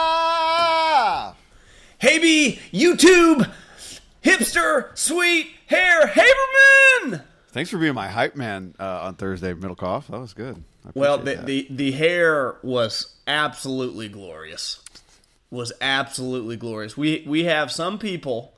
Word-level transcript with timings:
Middleka! 0.00 1.34
Hey, 1.98 2.18
B, 2.18 2.58
YouTube, 2.72 3.50
hipster, 4.24 4.96
sweet 4.96 5.48
hair, 5.66 6.06
Haberman. 6.06 7.22
Thanks 7.48 7.70
for 7.70 7.78
being 7.78 7.94
my 7.94 8.08
hype 8.08 8.36
man 8.36 8.74
uh, 8.78 9.00
on 9.02 9.14
Thursday, 9.14 9.52
Middlekauff. 9.54 10.06
That 10.08 10.20
was 10.20 10.34
good. 10.34 10.62
Well, 10.94 11.18
the, 11.18 11.34
that. 11.34 11.46
the 11.46 11.66
the 11.70 11.90
hair 11.92 12.56
was 12.62 13.14
absolutely 13.26 14.08
glorious. 14.08 14.80
Was 15.50 15.72
absolutely 15.80 16.56
glorious. 16.56 16.96
We 16.96 17.24
we 17.26 17.44
have 17.44 17.70
some 17.72 17.98
people 17.98 18.54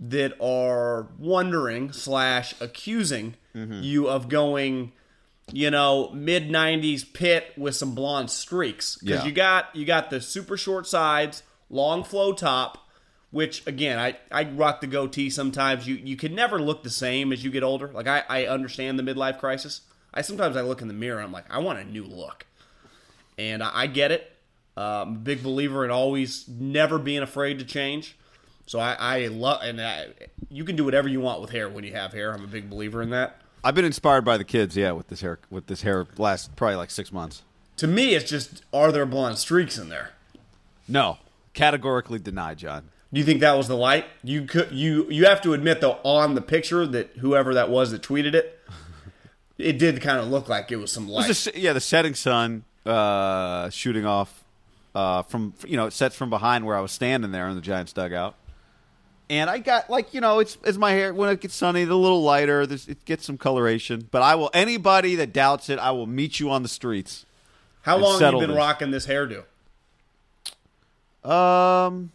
that 0.00 0.32
are 0.40 1.08
wondering 1.18 1.92
slash 1.92 2.54
accusing 2.60 3.34
Mm-hmm. 3.54 3.82
you 3.84 4.08
of 4.08 4.28
going, 4.28 4.90
you 5.52 5.70
know, 5.70 6.10
mid 6.12 6.48
'90s 6.48 7.04
pit 7.12 7.52
with 7.56 7.76
some 7.76 7.94
blonde 7.94 8.30
streaks 8.30 8.96
because 8.96 9.20
Yeah. 9.20 9.24
you 9.26 9.32
got 9.32 9.74
you 9.76 9.84
got 9.84 10.10
the 10.10 10.20
super 10.20 10.56
short 10.56 10.86
sides, 10.86 11.42
long 11.70 12.04
flow 12.04 12.32
top. 12.32 12.78
Which 13.30 13.66
again, 13.66 13.98
I, 13.98 14.16
I 14.30 14.44
rock 14.44 14.80
the 14.80 14.86
goatee 14.86 15.28
sometimes. 15.28 15.88
You 15.88 15.96
you 15.96 16.16
can 16.16 16.36
never 16.36 16.60
look 16.60 16.84
the 16.84 16.90
same 16.90 17.32
as 17.32 17.42
you 17.42 17.50
get 17.50 17.64
older. 17.64 17.88
Like 17.88 18.06
I, 18.06 18.22
I 18.28 18.46
understand 18.46 18.96
the 18.96 19.02
midlife 19.02 19.40
crisis. 19.40 19.80
I 20.12 20.22
sometimes 20.22 20.56
I 20.56 20.60
look 20.60 20.80
in 20.80 20.86
the 20.86 20.94
mirror. 20.94 21.20
I'm 21.20 21.32
like, 21.32 21.46
I 21.52 21.58
want 21.58 21.80
a 21.80 21.84
new 21.84 22.04
look, 22.04 22.46
and 23.36 23.60
I, 23.60 23.70
I 23.74 23.86
get 23.88 24.12
it. 24.12 24.30
I'm 24.76 25.08
a 25.08 25.18
big 25.18 25.42
believer 25.42 25.84
in 25.84 25.90
always 25.90 26.46
never 26.48 26.96
being 26.98 27.22
afraid 27.22 27.58
to 27.58 27.64
change. 27.64 28.16
So 28.66 28.78
I, 28.78 28.94
I 28.98 29.26
love 29.26 29.60
and 29.62 29.80
I, 29.80 30.06
you 30.48 30.64
can 30.64 30.76
do 30.76 30.84
whatever 30.84 31.08
you 31.08 31.20
want 31.20 31.40
with 31.40 31.50
hair 31.50 31.68
when 31.68 31.82
you 31.84 31.92
have 31.92 32.12
hair. 32.12 32.32
I'm 32.32 32.44
a 32.44 32.48
big 32.48 32.70
believer 32.70 33.02
in 33.02 33.10
that. 33.10 33.40
I've 33.64 33.74
been 33.74 33.86
inspired 33.86 34.26
by 34.26 34.36
the 34.36 34.44
kids, 34.44 34.76
yeah, 34.76 34.92
with 34.92 35.08
this 35.08 35.22
hair. 35.22 35.38
With 35.50 35.66
this 35.66 35.82
hair, 35.82 36.06
last 36.18 36.54
probably 36.54 36.76
like 36.76 36.90
six 36.90 37.10
months. 37.10 37.42
To 37.78 37.86
me, 37.86 38.14
it's 38.14 38.28
just 38.28 38.62
are 38.72 38.92
there 38.92 39.06
blonde 39.06 39.38
streaks 39.38 39.78
in 39.78 39.88
there? 39.88 40.10
No, 40.86 41.18
categorically 41.54 42.18
denied, 42.18 42.58
John. 42.58 42.90
Do 43.12 43.20
you 43.20 43.24
think 43.24 43.40
that 43.40 43.56
was 43.56 43.68
the 43.68 43.76
light? 43.76 44.04
You 44.22 44.44
could 44.44 44.70
you 44.72 45.10
you 45.10 45.24
have 45.24 45.40
to 45.42 45.54
admit 45.54 45.80
though 45.80 45.98
on 46.04 46.34
the 46.34 46.42
picture 46.42 46.86
that 46.86 47.10
whoever 47.18 47.54
that 47.54 47.70
was 47.70 47.90
that 47.92 48.02
tweeted 48.02 48.34
it, 48.34 48.60
it 49.58 49.78
did 49.78 50.00
kind 50.02 50.18
of 50.18 50.28
look 50.28 50.48
like 50.48 50.70
it 50.70 50.76
was 50.76 50.92
some 50.92 51.08
light. 51.08 51.28
was 51.28 51.44
the, 51.44 51.58
yeah, 51.58 51.72
the 51.72 51.80
setting 51.80 52.14
sun 52.14 52.64
uh, 52.84 53.70
shooting 53.70 54.04
off 54.04 54.44
uh, 54.94 55.22
from 55.22 55.54
you 55.66 55.76
know 55.76 55.86
it 55.86 55.92
sets 55.92 56.14
from 56.14 56.28
behind 56.28 56.66
where 56.66 56.76
I 56.76 56.80
was 56.80 56.92
standing 56.92 57.32
there 57.32 57.48
in 57.48 57.54
the 57.54 57.62
Giants 57.62 57.92
dugout, 57.92 58.34
and 59.30 59.48
I 59.48 59.58
got 59.58 59.88
like 59.88 60.14
you 60.14 60.20
know 60.20 60.38
it's 60.38 60.58
it's 60.64 60.78
my 60.78 60.92
hair 60.92 61.14
when 61.14 61.28
it 61.30 61.40
gets 61.40 61.54
sunny, 61.54 61.82
it's 61.82 61.90
a 61.90 61.94
little 61.94 62.22
lighter. 62.22 62.62
It 62.62 63.04
gets 63.04 63.24
some 63.24 63.38
coloration, 63.38 64.08
but 64.10 64.22
I 64.22 64.34
will 64.34 64.50
anybody 64.52 65.14
that 65.16 65.32
doubts 65.32 65.68
it, 65.68 65.78
I 65.78 65.90
will 65.92 66.06
meet 66.06 66.40
you 66.40 66.50
on 66.50 66.62
the 66.62 66.68
streets. 66.68 67.24
How 67.82 67.98
long 67.98 68.20
have 68.20 68.34
you 68.34 68.40
been 68.40 68.50
this. 68.50 68.56
rocking 68.56 68.90
this 68.90 69.06
hairdo? 69.06 69.44
Um, 71.28 72.12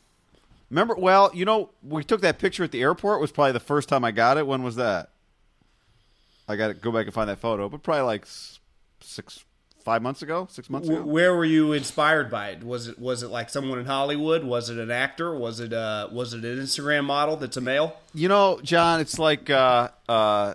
remember? 0.70 0.96
Well, 0.96 1.31
you 1.34 1.46
know, 1.46 1.70
we 1.84 2.03
took 2.03 2.22
that 2.22 2.40
picture 2.40 2.64
at 2.64 2.72
the 2.72 2.81
airport. 2.81 3.20
It 3.20 3.22
was 3.22 3.31
probably 3.31 3.52
the 3.53 3.59
first 3.59 3.90
time 3.90 4.03
I 4.03 4.12
got 4.12 4.38
it. 4.38 4.47
When 4.47 4.64
was 4.64 4.76
that? 4.78 5.09
I 6.47 6.56
got 6.56 6.70
to 6.70 6.74
go 6.74 6.91
back 6.91 7.06
and 7.06 7.14
find 7.14 7.30
that 7.30 7.38
photo, 7.38 7.70
but 7.70 7.84
probably 7.84 8.02
like 8.03 8.26
six, 9.02 9.46
five 9.89 10.03
months 10.03 10.22
ago, 10.22 10.47
six 10.51 10.69
months 10.69 10.88
ago. 10.88 11.01
Where 11.01 11.35
were 11.35 11.45
you 11.45 11.73
inspired 11.73 12.29
by 12.29 12.50
it? 12.50 12.63
Was 12.63 12.88
it 12.88 13.00
was 13.00 13.23
it 13.23 13.29
like 13.29 13.50
someone 13.50 13.79
in 13.79 13.85
Hollywood? 13.85 14.44
Was 14.44 14.69
it 14.69 14.77
an 14.77 14.91
actor? 14.91 15.33
Was 15.33 15.59
it 15.59 15.73
uh 15.73 16.09
was 16.11 16.35
it 16.35 16.45
an 16.45 16.59
Instagram 16.59 17.05
model 17.05 17.38
that's 17.38 17.57
a 17.57 17.61
male? 17.61 17.97
You 18.13 18.28
know, 18.28 18.59
John, 18.61 18.99
it's 18.99 19.17
like 19.17 19.49
uh, 19.49 19.89
uh, 20.07 20.53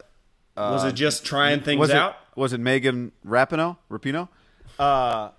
Was 0.57 0.85
it 0.85 0.93
just 0.93 1.27
trying 1.27 1.63
things 1.63 1.81
was 1.81 1.91
out? 1.91 2.13
it 2.13 2.39
was 2.39 2.53
it 2.53 2.61
Megan 2.61 3.11
Rapinoe? 3.27 3.77
Rapino? 3.91 4.29
Uh, 4.79 5.31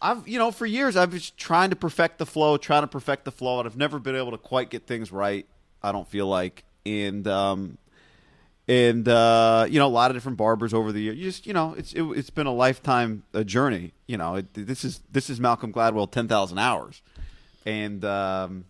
I've 0.00 0.26
you 0.26 0.38
know 0.38 0.50
for 0.50 0.64
years 0.64 0.96
I've 0.96 1.10
been 1.10 1.20
trying 1.36 1.68
to 1.68 1.76
perfect 1.76 2.16
the 2.16 2.24
flow, 2.24 2.56
trying 2.56 2.84
to 2.84 2.88
perfect 2.88 3.26
the 3.26 3.32
flow, 3.32 3.58
and 3.60 3.68
I've 3.68 3.76
never 3.76 3.98
been 3.98 4.16
able 4.16 4.30
to 4.30 4.38
quite 4.38 4.70
get 4.70 4.86
things 4.86 5.12
right. 5.12 5.46
I 5.82 5.92
don't 5.92 6.08
feel 6.08 6.26
like, 6.26 6.64
and 6.86 7.28
um, 7.28 7.76
and 8.68 9.08
uh, 9.08 9.66
you 9.68 9.78
know 9.78 9.86
a 9.86 9.88
lot 9.88 10.10
of 10.10 10.16
different 10.16 10.38
barbers 10.38 10.74
over 10.74 10.92
the 10.92 11.00
years. 11.00 11.16
You 11.16 11.24
just 11.24 11.46
you 11.46 11.52
know 11.52 11.74
it's 11.76 11.92
it, 11.92 12.02
it's 12.02 12.30
been 12.30 12.46
a 12.46 12.52
lifetime 12.52 13.22
a 13.32 13.44
journey. 13.44 13.92
You 14.06 14.16
know 14.16 14.36
it, 14.36 14.46
this 14.54 14.84
is 14.84 15.00
this 15.10 15.30
is 15.30 15.40
Malcolm 15.40 15.72
Gladwell 15.72 16.10
ten 16.10 16.28
thousand 16.28 16.58
hours, 16.58 17.02
and 17.64 18.04
um, 18.04 18.64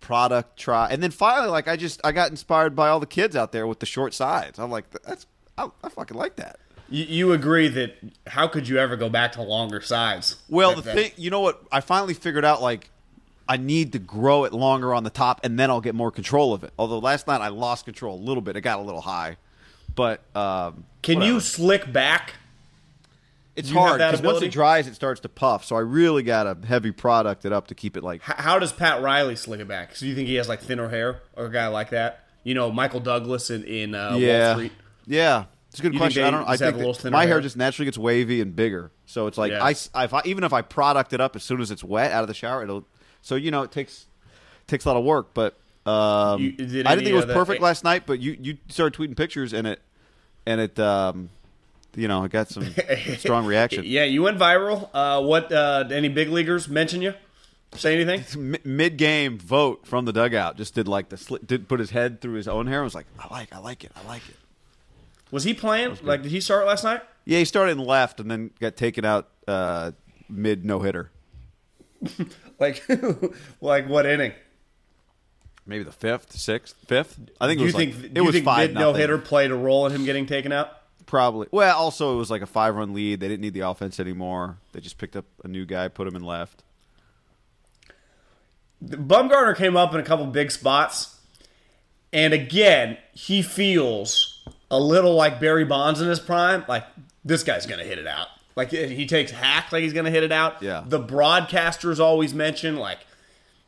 product 0.00 0.58
try, 0.58 0.88
and 0.90 1.02
then 1.02 1.10
finally 1.10 1.48
like 1.48 1.68
I 1.68 1.76
just 1.76 2.00
I 2.04 2.12
got 2.12 2.30
inspired 2.30 2.74
by 2.74 2.88
all 2.88 3.00
the 3.00 3.06
kids 3.06 3.36
out 3.36 3.52
there 3.52 3.66
with 3.66 3.78
the 3.78 3.86
short 3.86 4.14
sides. 4.14 4.58
I'm 4.58 4.70
like 4.70 4.90
that's 4.90 5.26
I, 5.56 5.68
I 5.82 5.88
fucking 5.88 6.16
like 6.16 6.36
that. 6.36 6.58
You, 6.88 7.04
you 7.04 7.32
agree 7.32 7.68
that 7.68 7.94
how 8.26 8.48
could 8.48 8.68
you 8.68 8.78
ever 8.78 8.96
go 8.96 9.08
back 9.08 9.32
to 9.32 9.42
longer 9.42 9.80
sides? 9.80 10.36
Well, 10.48 10.74
the 10.74 10.82
thing, 10.82 11.12
you 11.16 11.30
know 11.30 11.40
what? 11.40 11.62
I 11.72 11.80
finally 11.80 12.12
figured 12.12 12.44
out 12.44 12.60
like 12.60 12.90
I 13.52 13.56
need 13.58 13.92
to 13.92 13.98
grow 13.98 14.44
it 14.44 14.54
longer 14.54 14.94
on 14.94 15.04
the 15.04 15.10
top, 15.10 15.40
and 15.44 15.58
then 15.58 15.68
I'll 15.68 15.82
get 15.82 15.94
more 15.94 16.10
control 16.10 16.54
of 16.54 16.64
it. 16.64 16.72
Although 16.78 17.00
last 17.00 17.26
night 17.26 17.42
I 17.42 17.48
lost 17.48 17.84
control 17.84 18.18
a 18.18 18.22
little 18.22 18.40
bit; 18.40 18.56
it 18.56 18.62
got 18.62 18.78
a 18.78 18.82
little 18.82 19.02
high. 19.02 19.36
But 19.94 20.20
um, 20.34 20.84
Can 21.02 21.16
whatever. 21.18 21.34
you 21.34 21.40
slick 21.40 21.92
back? 21.92 22.34
It's 23.54 23.68
you 23.68 23.76
hard 23.78 23.98
because 23.98 24.22
once 24.22 24.40
it 24.40 24.50
dries, 24.50 24.86
it 24.86 24.94
starts 24.94 25.20
to 25.20 25.28
puff. 25.28 25.66
So 25.66 25.76
I 25.76 25.80
really 25.80 26.22
got 26.22 26.44
to 26.44 26.66
heavy 26.66 26.92
product 26.92 27.44
it 27.44 27.52
up 27.52 27.66
to 27.66 27.74
keep 27.74 27.98
it 27.98 28.02
like. 28.02 28.22
H- 28.26 28.36
how 28.38 28.58
does 28.58 28.72
Pat 28.72 29.02
Riley 29.02 29.36
slick 29.36 29.60
it 29.60 29.68
back? 29.68 29.94
So 29.94 30.06
you 30.06 30.14
think 30.14 30.28
he 30.28 30.36
has 30.36 30.48
like 30.48 30.62
thinner 30.62 30.88
hair 30.88 31.20
or 31.36 31.44
a 31.46 31.52
guy 31.52 31.66
like 31.68 31.90
that? 31.90 32.24
You 32.44 32.54
know, 32.54 32.72
Michael 32.72 33.00
Douglas 33.00 33.50
in, 33.50 33.64
in 33.64 33.94
uh, 33.94 34.12
Wall 34.12 34.20
yeah, 34.20 34.54
Street. 34.54 34.72
yeah. 35.06 35.44
It's 35.68 35.78
a 35.80 35.82
good 35.82 35.92
You 35.92 36.00
question. 36.00 36.24
I 36.24 36.30
don't. 36.30 36.48
I 36.48 36.56
think 36.56 36.74
a 36.74 36.78
little 36.78 36.92
that 36.94 37.02
thinner 37.02 37.12
my 37.12 37.24
hair 37.24 37.34
hair? 37.34 37.40
just 37.42 37.56
naturally 37.58 37.84
gets 37.84 37.98
wavy 37.98 38.40
and 38.40 38.56
bigger. 38.56 38.90
So 39.04 39.26
it's 39.26 39.36
like 39.36 39.52
Yeah. 39.52 39.62
I, 39.62 39.70
if 39.72 40.14
I, 40.14 40.22
even 40.24 40.44
if 40.44 40.54
I 40.54 40.62
product 40.62 41.12
it 41.12 41.20
up 41.20 41.36
as 41.36 41.42
soon 41.42 41.60
as 41.60 41.70
it's 41.70 41.84
wet 41.84 42.10
out 42.12 42.22
of 42.22 42.28
the 42.28 42.34
shower, 42.34 42.62
it'll. 42.62 42.86
So 43.22 43.34
you 43.36 43.50
know, 43.50 43.62
it 43.62 43.72
takes 43.72 44.06
takes 44.66 44.84
a 44.84 44.88
lot 44.88 44.96
of 44.98 45.04
work, 45.04 45.28
but 45.34 45.56
um, 45.86 46.40
You- 46.42 46.52
did 46.52 46.86
I 46.86 46.94
didn't 46.94 47.04
think 47.06 47.14
it 47.14 47.26
was 47.26 47.34
perfect 47.34 47.60
last 47.62 47.84
night. 47.84 48.04
But 48.06 48.20
you 48.20 48.36
you 48.40 48.58
started 48.68 48.98
tweeting 48.98 49.16
pictures 49.16 49.52
and 49.52 49.66
it 49.66 49.80
and 50.46 50.60
it 50.60 50.78
um, 50.78 51.30
you 51.94 52.08
know, 52.08 52.24
it 52.24 52.32
got 52.32 52.48
some 52.48 52.64
strong 53.18 53.46
reaction. 53.46 53.84
Yeah, 53.86 54.04
you 54.04 54.22
went 54.22 54.38
viral. 54.38 54.88
Uh, 54.94 55.22
what? 55.22 55.50
Uh, 55.52 55.84
any 55.90 56.08
big 56.08 56.28
leaguers 56.28 56.68
mention 56.68 57.02
you? 57.02 57.14
Say 57.74 57.98
anything? 57.98 58.58
Mid 58.64 58.98
game 58.98 59.38
vote 59.38 59.86
from 59.86 60.04
the 60.04 60.12
dugout 60.12 60.58
just 60.58 60.74
did 60.74 60.86
like 60.88 61.08
the 61.08 61.16
sli- 61.16 61.46
did 61.46 61.68
put 61.68 61.80
his 61.80 61.88
head 61.90 62.20
through 62.20 62.34
his 62.34 62.46
own 62.46 62.66
hair. 62.66 62.80
and 62.80 62.84
was 62.84 62.94
like, 62.94 63.06
I 63.18 63.32
like, 63.32 63.54
I 63.54 63.58
like 63.60 63.82
it, 63.82 63.92
I 63.96 64.06
like 64.06 64.28
it. 64.28 64.36
Was 65.30 65.44
he 65.44 65.54
playing? 65.54 65.96
Like, 66.02 66.22
did 66.22 66.30
he 66.30 66.42
start 66.42 66.66
last 66.66 66.84
night? 66.84 67.00
Yeah, 67.24 67.38
he 67.38 67.46
started 67.46 67.72
in 67.72 67.78
left 67.78 68.20
and 68.20 68.30
then 68.30 68.50
got 68.60 68.76
taken 68.76 69.06
out 69.06 69.28
uh, 69.48 69.92
mid 70.28 70.66
no 70.66 70.80
hitter. 70.80 71.10
Like, 72.62 72.86
like 73.60 73.88
what 73.88 74.06
inning? 74.06 74.32
Maybe 75.66 75.82
the 75.82 75.90
fifth, 75.90 76.32
sixth, 76.38 76.76
fifth. 76.86 77.18
I 77.40 77.48
think 77.48 77.58
it 77.58 77.62
you 77.62 77.66
was 77.66 77.74
like 77.74 77.92
think 77.92 78.16
it 78.16 78.20
was 78.20 78.34
think 78.34 78.44
five 78.44 78.72
no 78.72 78.92
hitter 78.92 79.18
played 79.18 79.50
a 79.50 79.56
role 79.56 79.84
in 79.86 79.92
him 79.92 80.04
getting 80.04 80.26
taken 80.26 80.52
out? 80.52 80.70
Probably. 81.06 81.48
Well, 81.50 81.76
also 81.76 82.14
it 82.14 82.18
was 82.18 82.30
like 82.30 82.40
a 82.40 82.46
five 82.46 82.76
run 82.76 82.94
lead. 82.94 83.18
They 83.18 83.26
didn't 83.26 83.40
need 83.40 83.54
the 83.54 83.68
offense 83.68 83.98
anymore. 83.98 84.58
They 84.72 84.80
just 84.80 84.96
picked 84.96 85.16
up 85.16 85.24
a 85.42 85.48
new 85.48 85.64
guy, 85.64 85.88
put 85.88 86.06
him 86.06 86.14
in 86.14 86.22
left. 86.22 86.62
Bumgarner 88.84 89.56
came 89.56 89.76
up 89.76 89.92
in 89.92 89.98
a 89.98 90.04
couple 90.04 90.26
big 90.26 90.52
spots, 90.52 91.18
and 92.12 92.32
again, 92.32 92.96
he 93.12 93.42
feels 93.42 94.44
a 94.70 94.78
little 94.78 95.14
like 95.14 95.40
Barry 95.40 95.64
Bonds 95.64 96.00
in 96.00 96.08
his 96.08 96.20
prime. 96.20 96.64
Like 96.68 96.86
this 97.24 97.42
guy's 97.42 97.66
gonna 97.66 97.84
hit 97.84 97.98
it 97.98 98.06
out. 98.06 98.28
Like 98.54 98.70
he 98.70 99.06
takes 99.06 99.30
hack 99.30 99.72
like 99.72 99.82
he's 99.82 99.92
gonna 99.92 100.10
hit 100.10 100.22
it 100.22 100.32
out. 100.32 100.62
Yeah. 100.62 100.84
The 100.86 101.00
broadcasters 101.00 101.98
always 101.98 102.34
mention 102.34 102.76
like, 102.76 102.98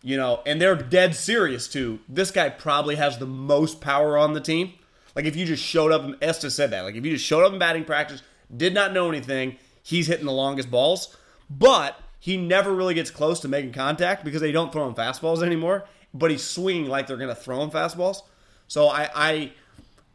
you 0.03 0.17
know, 0.17 0.43
and 0.45 0.61
they're 0.61 0.77
dead 0.77 1.15
serious 1.15 1.69
too. 1.69 2.01
This 2.09 2.31
guy 2.31 2.51
probably 2.51 2.97
has 2.97 3.19
the 3.19 3.27
most 3.27 3.81
power 3.81 4.19
on 4.19 4.35
the 4.35 4.41
team. 4.41 4.75
Like 5.15 5.25
if 5.25 5.37
you 5.37 5.47
just 5.47 5.63
showed 5.63 5.93
up, 5.93 6.11
Esther 6.21 6.51
said 6.51 6.71
that. 6.71 6.83
Like 6.83 6.97
if 6.97 7.05
you 7.05 7.13
just 7.13 7.25
showed 7.25 7.45
up 7.45 7.53
in 7.53 7.59
batting 7.59 7.85
practice, 7.85 8.23
did 8.55 8.75
not 8.75 8.93
know 8.93 9.09
anything, 9.09 9.57
he's 9.83 10.07
hitting 10.07 10.27
the 10.27 10.33
longest 10.33 10.71
balls. 10.71 11.17
But 11.49 11.99
he 12.19 12.37
never 12.37 12.75
really 12.75 12.95
gets 12.95 13.11
close 13.11 13.41
to 13.41 13.49
making 13.49 13.73
contact 13.73 14.25
because 14.25 14.41
they 14.41 14.53
don't 14.53 14.73
throw 14.73 14.87
him 14.89 14.95
fastballs 14.95 15.43
anymore. 15.43 15.85
But 16.13 16.31
he's 16.31 16.43
swinging 16.43 16.87
like 16.87 17.07
they're 17.07 17.17
going 17.17 17.29
to 17.29 17.35
throw 17.35 17.63
him 17.63 17.71
fastballs. 17.71 18.23
So 18.67 18.89
I, 18.89 19.11
I, 19.15 19.53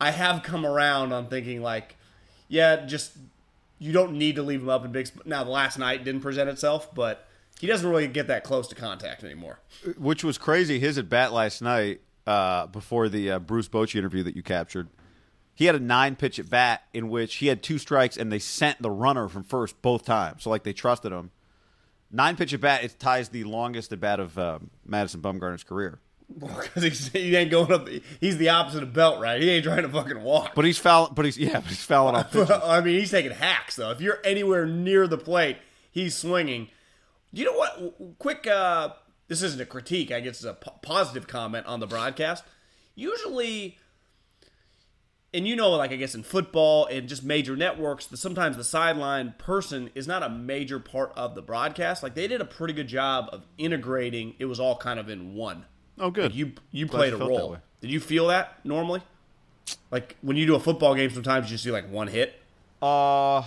I 0.01 0.12
have 0.12 0.44
come 0.44 0.65
around 0.65 1.13
on 1.13 1.27
thinking 1.27 1.62
like, 1.62 1.95
yeah, 2.48 2.86
just 2.86 3.12
you 3.80 3.92
don't 3.94 4.14
need 4.14 4.36
to 4.36 4.44
leave 4.44 4.62
him 4.62 4.70
up 4.70 4.86
in 4.86 4.92
big. 4.92 5.08
Sp- 5.08 5.26
now 5.26 5.44
the 5.44 5.50
last 5.50 5.80
night 5.80 6.04
didn't 6.04 6.22
present 6.22 6.50
itself, 6.50 6.94
but 6.94 7.26
he 7.60 7.68
doesn't 7.68 7.90
really 7.90 8.08
get 8.08 8.28
that 8.28 8.44
close 8.44 8.68
to 8.68 8.76
contact 8.76 9.24
anymore. 9.24 9.60
Which 9.98 10.24
was 10.24 10.38
crazy. 10.38 10.80
His 10.80 10.98
at 10.98 11.10
bat 11.10 11.34
last 11.34 11.62
night 11.62 12.02
uh, 12.28 12.68
before 12.68 13.10
the 13.10 13.31
uh, 13.31 13.40
Bruce 13.40 13.68
Bochy 13.68 13.96
interview 13.96 14.24
that 14.24 14.36
you 14.36 14.44
captured. 14.44 14.90
He 15.56 15.66
had 15.66 15.76
a 15.76 15.80
nine 15.80 16.16
pitch 16.16 16.40
at 16.40 16.50
bat 16.50 16.84
in 16.94 17.10
which 17.10 17.36
he 17.36 17.48
had 17.48 17.62
two 17.62 17.78
strikes 17.78 18.16
and 18.16 18.31
they 18.31 18.40
sent 18.40 18.81
the 18.81 18.92
runner 18.92 19.28
from 19.28 19.44
first 19.44 19.82
both 19.82 20.06
times. 20.06 20.44
So 20.44 20.50
like 20.50 20.64
they 20.64 20.72
trusted 20.72 21.12
him. 21.12 21.32
Nine 22.12 22.38
pitch 22.38 22.54
at 22.54 22.62
bat 22.62 22.84
it 22.84 22.98
ties 22.98 23.30
the 23.30 23.44
longest 23.44 23.92
at 23.92 24.00
bat 24.00 24.20
of 24.20 24.38
um, 24.38 24.70
Madison 24.86 25.22
Bumgarner's 25.22 25.64
career. 25.64 26.00
Because 26.38 26.84
he's 26.84 27.08
he 27.10 27.36
ain't 27.36 27.52
going 27.52 27.72
up. 27.72 27.88
He's 28.20 28.38
the 28.38 28.50
opposite 28.50 28.84
of 28.84 28.94
belt, 28.94 29.20
right? 29.20 29.42
He 29.42 29.50
ain't 29.50 29.64
trying 29.64 29.84
to 29.84 29.90
fucking 29.90 30.22
walk. 30.22 30.54
But 30.56 30.66
he's 30.66 30.78
fouling. 30.78 31.14
But 31.16 31.26
he's 31.26 31.38
yeah. 31.38 31.60
But 31.60 31.66
he's 31.70 31.84
fouling 31.84 32.16
off. 32.16 32.36
I 32.64 32.81
mean, 32.81 33.00
he's 33.00 33.12
taking 33.12 33.31
hacks 33.31 33.76
though. 33.76 33.92
If 33.92 34.02
you're 34.02 34.20
anywhere 34.24 34.66
near 34.66 35.08
the 35.08 35.18
plate, 35.18 35.58
he's 35.92 36.16
swinging. 36.16 36.70
You 37.31 37.46
know 37.46 37.54
what? 37.54 38.18
Quick. 38.20 38.48
uh 38.48 38.90
This 39.28 39.42
isn't 39.42 39.62
a 39.62 39.66
critique. 39.66 40.12
I 40.12 40.20
guess 40.20 40.44
it's 40.44 40.46
a 40.46 40.54
positive 40.54 41.28
comment 41.28 41.66
on 41.66 41.80
the 41.80 41.88
broadcast. 41.88 42.44
Usually, 42.96 43.78
and 45.34 45.48
you 45.48 45.56
know, 45.56 45.70
like 45.72 45.92
I 45.92 45.96
guess 45.96 46.16
in 46.16 46.24
football 46.24 46.86
and 46.86 47.08
just 47.08 47.24
major 47.24 47.56
networks, 47.56 48.06
that 48.08 48.18
sometimes 48.18 48.58
the 48.58 48.64
sideline 48.64 49.36
person 49.38 49.90
is 49.96 50.08
not 50.08 50.24
a 50.24 50.30
major 50.30 50.80
part 50.80 51.12
of 51.16 51.36
the 51.36 51.42
broadcast. 51.42 52.04
Like 52.04 52.16
they 52.16 52.28
did 52.28 52.42
a 52.42 52.46
pretty 52.46 52.74
good 52.74 52.88
job 52.88 53.30
of 53.32 53.46
integrating. 53.58 54.36
It 54.40 54.46
was 54.46 54.60
all 54.60 54.75
kind 54.75 55.00
of 55.00 55.10
in 55.10 55.34
one. 55.34 55.66
Oh, 56.00 56.10
good. 56.12 56.25
Like 56.31 56.36
you 56.36 56.51
you 56.72 56.86
Glad 56.86 56.98
played 57.00 57.13
you 57.13 57.22
a 57.22 57.28
role. 57.28 57.57
Did 57.81 57.92
you 57.92 58.00
feel 58.00 58.28
that 58.28 58.63
normally? 58.63 59.01
Like 59.92 60.16
when 60.22 60.38
you 60.38 60.46
do 60.46 60.56
a 60.56 60.60
football 60.60 60.96
game, 60.96 61.10
sometimes 61.10 61.46
you 61.48 61.51
just 61.56 61.63
see 61.63 61.72
like 61.72 61.90
one 61.90 62.07
hit. 62.07 62.36
Uh, 62.81 63.44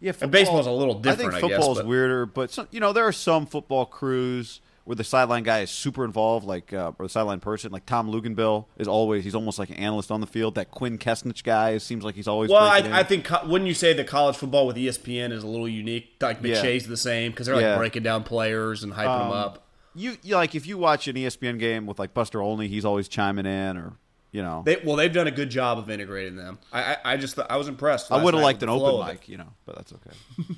yeah. 0.00 0.12
Football, 0.12 0.28
baseball's 0.30 0.66
a 0.66 0.70
little 0.70 0.94
different, 0.94 1.34
I 1.34 1.38
I 1.38 1.40
think 1.40 1.50
guess, 1.52 1.58
football's 1.58 1.78
but- 1.78 1.86
weirder, 1.86 2.26
but 2.26 2.50
some, 2.50 2.68
you 2.70 2.80
know 2.80 2.92
there 2.92 3.04
are 3.04 3.12
some 3.12 3.46
football 3.46 3.86
crews 3.86 4.60
where 4.84 4.94
the 4.94 5.02
sideline 5.04 5.42
guy 5.42 5.60
is 5.62 5.70
super 5.70 6.04
involved, 6.04 6.46
like 6.46 6.72
uh, 6.72 6.92
or 6.98 7.06
the 7.06 7.08
sideline 7.08 7.40
person, 7.40 7.72
like 7.72 7.84
Tom 7.86 8.08
Luginbill 8.10 8.66
is 8.78 8.86
always 8.86 9.24
he's 9.24 9.34
almost 9.34 9.58
like 9.58 9.68
an 9.70 9.76
analyst 9.76 10.10
on 10.12 10.20
the 10.20 10.26
field. 10.28 10.54
That 10.54 10.70
Quint 10.70 11.00
Kessenich 11.00 11.42
guy 11.42 11.78
seems 11.78 12.04
like 12.04 12.14
he's 12.14 12.28
always. 12.28 12.50
Well, 12.50 12.70
breaking 12.70 12.86
in. 12.86 12.92
I, 12.92 13.00
I 13.00 13.02
think 13.02 13.28
wouldn't 13.46 13.66
you 13.66 13.74
say 13.74 13.92
that 13.94 14.06
college 14.06 14.36
football 14.36 14.66
with 14.66 14.76
ESPN 14.76 15.32
is 15.32 15.42
a 15.42 15.46
little 15.46 15.68
unique? 15.68 16.14
Like 16.20 16.38
Yeah. 16.42 16.54
McShay's 16.62 16.86
the 16.86 16.96
same 16.96 17.32
because 17.32 17.46
they're 17.46 17.56
like 17.56 17.62
Yeah. 17.62 17.76
breaking 17.78 18.04
down 18.04 18.22
players 18.22 18.84
and 18.84 18.92
hyping 18.92 19.18
them 19.24 19.32
up. 19.32 19.65
You, 19.96 20.16
you 20.22 20.34
like 20.36 20.54
if 20.54 20.66
you 20.66 20.78
watch 20.78 21.08
an 21.08 21.16
ESPN 21.16 21.58
game 21.58 21.86
with 21.86 21.98
like 21.98 22.14
Buster 22.14 22.40
Olney, 22.42 22.68
he's 22.68 22.84
always 22.84 23.08
chiming 23.08 23.46
in, 23.46 23.76
or 23.76 23.94
you 24.32 24.42
know, 24.42 24.62
They, 24.66 24.76
well, 24.84 24.96
they've 24.96 25.12
done 25.12 25.26
a 25.26 25.30
good 25.30 25.48
job 25.50 25.78
of 25.78 25.88
integrating 25.90 26.36
them. 26.36 26.58
I, 26.72 26.82
I, 26.82 26.96
I 27.12 27.16
just 27.16 27.38
I 27.38 27.56
was 27.56 27.68
impressed. 27.68 28.12
I 28.12 28.22
would 28.22 28.34
have 28.34 28.42
liked 28.42 28.62
an 28.62 28.68
open 28.68 29.06
mic, 29.06 29.28
you 29.28 29.38
know, 29.38 29.48
but 29.64 29.76
that's 29.76 29.92
okay. 29.94 30.10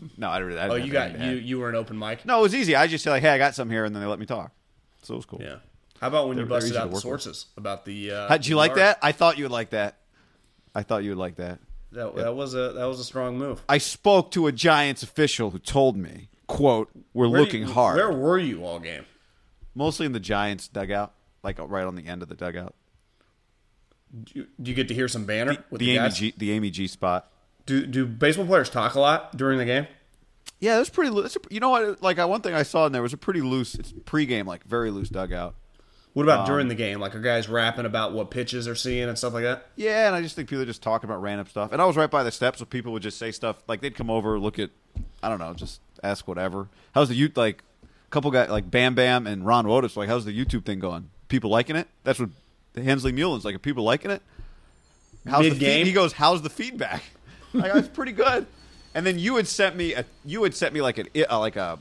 no, 0.17 0.29
I 0.31 0.41
didn't. 0.41 0.59
I 0.59 0.69
Oh, 0.69 0.75
you 0.75 0.91
got 0.93 1.19
you 1.21 1.31
you 1.33 1.59
were 1.59 1.69
an 1.69 1.75
open 1.77 1.99
mic. 1.99 2.25
No, 2.27 2.41
it 2.41 2.43
was 2.43 2.55
easy. 2.55 2.75
I 2.75 2.87
just 2.87 3.05
said 3.05 3.11
like, 3.11 3.23
hey, 3.23 3.31
I 3.31 3.39
got 3.39 3.55
some 3.55 3.71
here, 3.71 3.85
and 3.85 3.95
then 3.95 4.03
they 4.03 4.09
let 4.09 4.19
me 4.19 4.27
talk, 4.27 4.53
so 5.03 5.15
it 5.15 5.19
was 5.19 5.27
cool. 5.27 5.41
Yeah. 5.43 5.57
How 6.01 6.09
about 6.09 6.29
when 6.29 6.39
you 6.39 6.45
They're- 6.45 6.49
they're 6.61 6.61
busted 6.61 6.77
out 6.77 6.83
the 6.83 6.87
work 6.89 6.95
with. 6.95 7.03
sources 7.03 7.47
about 7.57 7.85
the? 7.85 8.13
Uh, 8.13 8.29
How'd 8.29 8.47
you 8.47 8.57
like 8.57 8.75
the 8.75 8.81
that? 8.81 8.99
I 9.03 9.13
thought 9.13 9.37
you 9.39 9.45
would 9.45 9.53
like 9.53 9.71
that. 9.71 9.97
I 10.75 10.83
thought 10.83 11.03
you 11.05 11.11
would 11.11 11.19
like 11.19 11.37
that. 11.37 11.59
That, 11.93 12.15
that 12.17 12.37
was 12.37 12.55
a 12.55 12.73
that 12.73 12.85
was 12.87 13.01
a 13.01 13.05
strong 13.05 13.39
move. 13.39 13.63
I 13.69 13.79
spoke 13.79 14.31
to 14.33 14.47
a 14.47 14.53
Giants 14.53 15.03
official 15.03 15.51
who 15.51 15.59
told 15.59 15.97
me, 15.97 16.29
"quote 16.47 16.91
We're 17.15 17.29
Where 17.29 17.41
looking 17.41 17.63
you- 17.63 17.73
hard." 17.73 17.97
Where 17.97 18.13
were 18.13 18.39
you 18.39 18.65
all 18.65 18.79
game? 18.79 19.07
Mostly 19.79 20.07
in 20.07 20.13
the 20.13 20.19
Giants 20.21 20.67
dugout, 20.67 21.13
like 21.45 21.59
right 21.61 21.85
on 21.87 21.95
the 21.95 22.05
end 22.09 22.21
of 22.23 22.29
the 22.29 22.35
dugout. 22.35 22.75
Do 24.25 24.33
you, 24.41 24.47
do 24.61 24.71
you 24.71 24.75
get 24.75 24.89
to 24.89 24.95
hear 24.95 25.07
some 25.07 25.25
banner 25.25 25.57
with 25.71 25.79
the, 25.79 25.87
the 25.87 25.91
Amy 25.93 25.99
guys? 26.09 26.19
G, 26.19 26.35
the 26.37 26.51
Amy 26.51 26.71
G 26.71 26.89
spot. 26.89 27.31
Do 27.67 27.87
do 27.87 28.07
baseball 28.07 28.47
players 28.47 28.71
talk 28.71 28.95
a 28.95 29.01
lot 29.01 29.37
during 29.37 29.59
the 29.59 29.65
game? 29.65 29.87
Yeah, 30.59 30.77
it 30.77 30.81
was 30.81 30.91
pretty. 30.91 31.11
loo- 31.11 31.23
It's 31.23 31.37
a, 31.37 31.41
you 31.51 31.61
know 31.61 31.71
what? 31.71 32.03
Like 32.03 32.19
I, 32.19 32.25
one 32.25 32.41
thing 32.41 32.55
I 32.55 32.65
saw 32.65 32.87
in 32.87 32.93
there 32.93 33.03
was 33.03 33.13
a 33.13 33.17
pretty 33.19 33.41
loose. 33.41 33.77
It's 33.77 33.93
pregame, 33.93 34.47
like 34.47 34.65
very 34.65 34.91
loose 34.91 35.11
dugout. 35.11 35.55
What 36.15 36.23
Um, 36.23 36.29
about 36.31 36.47
during 36.49 36.67
the 36.67 36.75
game? 36.75 36.99
Like 36.99 37.15
are 37.15 37.21
guys 37.21 37.49
rapping 37.49 37.87
about 37.87 38.13
what 38.15 38.33
pitches 38.33 38.65
they're 38.65 38.75
seeing 38.75 39.09
and 39.09 39.17
stuff 39.17 39.33
like 39.35 39.45
that? 39.45 39.69
Yeah, 39.77 40.09
and 40.09 40.17
I 40.17 40.23
just 40.23 40.35
think 40.35 40.49
people 40.49 40.63
are 40.63 40.67
just 40.67 40.83
talking 40.83 41.09
about 41.09 41.23
random 41.23 41.47
stuff. 41.47 41.71
And 41.71 41.81
I 41.81 41.85
was 41.85 41.97
right 41.97 42.11
by 42.11 42.25
the 42.25 42.33
steps, 42.33 42.59
so 42.59 42.65
people 42.65 42.91
would 42.95 43.03
just 43.03 43.19
say 43.19 43.31
stuff 43.31 43.63
like 43.69 43.81
they'd 43.81 43.95
come 43.95 44.11
over, 44.11 44.41
look 44.41 44.59
at, 44.59 44.71
I 45.23 45.29
don't 45.29 45.39
know, 45.39 45.55
just 45.55 45.81
ask 46.03 46.27
whatever. 46.27 46.69
How's 46.95 47.11
the 47.11 47.15
youth 47.15 47.37
like? 47.37 47.63
Couple 48.11 48.31
guys 48.31 48.49
like 48.49 48.71
Bam 48.71 48.95
Bam 48.95 49.27
and 49.27 49.45
Ron 49.45 49.67
Wotus 49.67 49.97
like, 49.97 50.09
how's 50.09 50.25
the 50.25 50.33
YouTube 50.33 50.65
thing 50.65 50.79
going? 50.79 51.11
People 51.29 51.51
liking 51.51 51.77
it? 51.77 51.89
That's 52.05 52.19
what 52.19 52.31
Hensley 52.75 53.13
Meulens 53.13 53.45
like. 53.45 53.55
Are 53.55 53.59
people 53.59 53.85
liking 53.85 54.11
it? 54.11 54.23
How's 55.27 55.45
the 55.45 55.51
Mid-game? 55.51 55.81
feed? 55.85 55.87
He 55.89 55.93
goes, 55.93 56.13
how's 56.15 56.41
the 56.41 56.49
feedback? 56.49 57.03
like, 57.53 57.73
that's 57.75 57.89
pretty 57.89 58.13
good. 58.13 58.47
And 58.95 59.05
then 59.05 59.19
you 59.19 59.37
had 59.37 59.47
sent 59.47 59.77
me 59.77 59.93
a 59.93 60.05
you 60.25 60.43
had 60.43 60.55
sent 60.55 60.73
me 60.73 60.81
like 60.81 60.97
an 60.97 61.09
uh, 61.31 61.39
like 61.39 61.57
a 61.57 61.79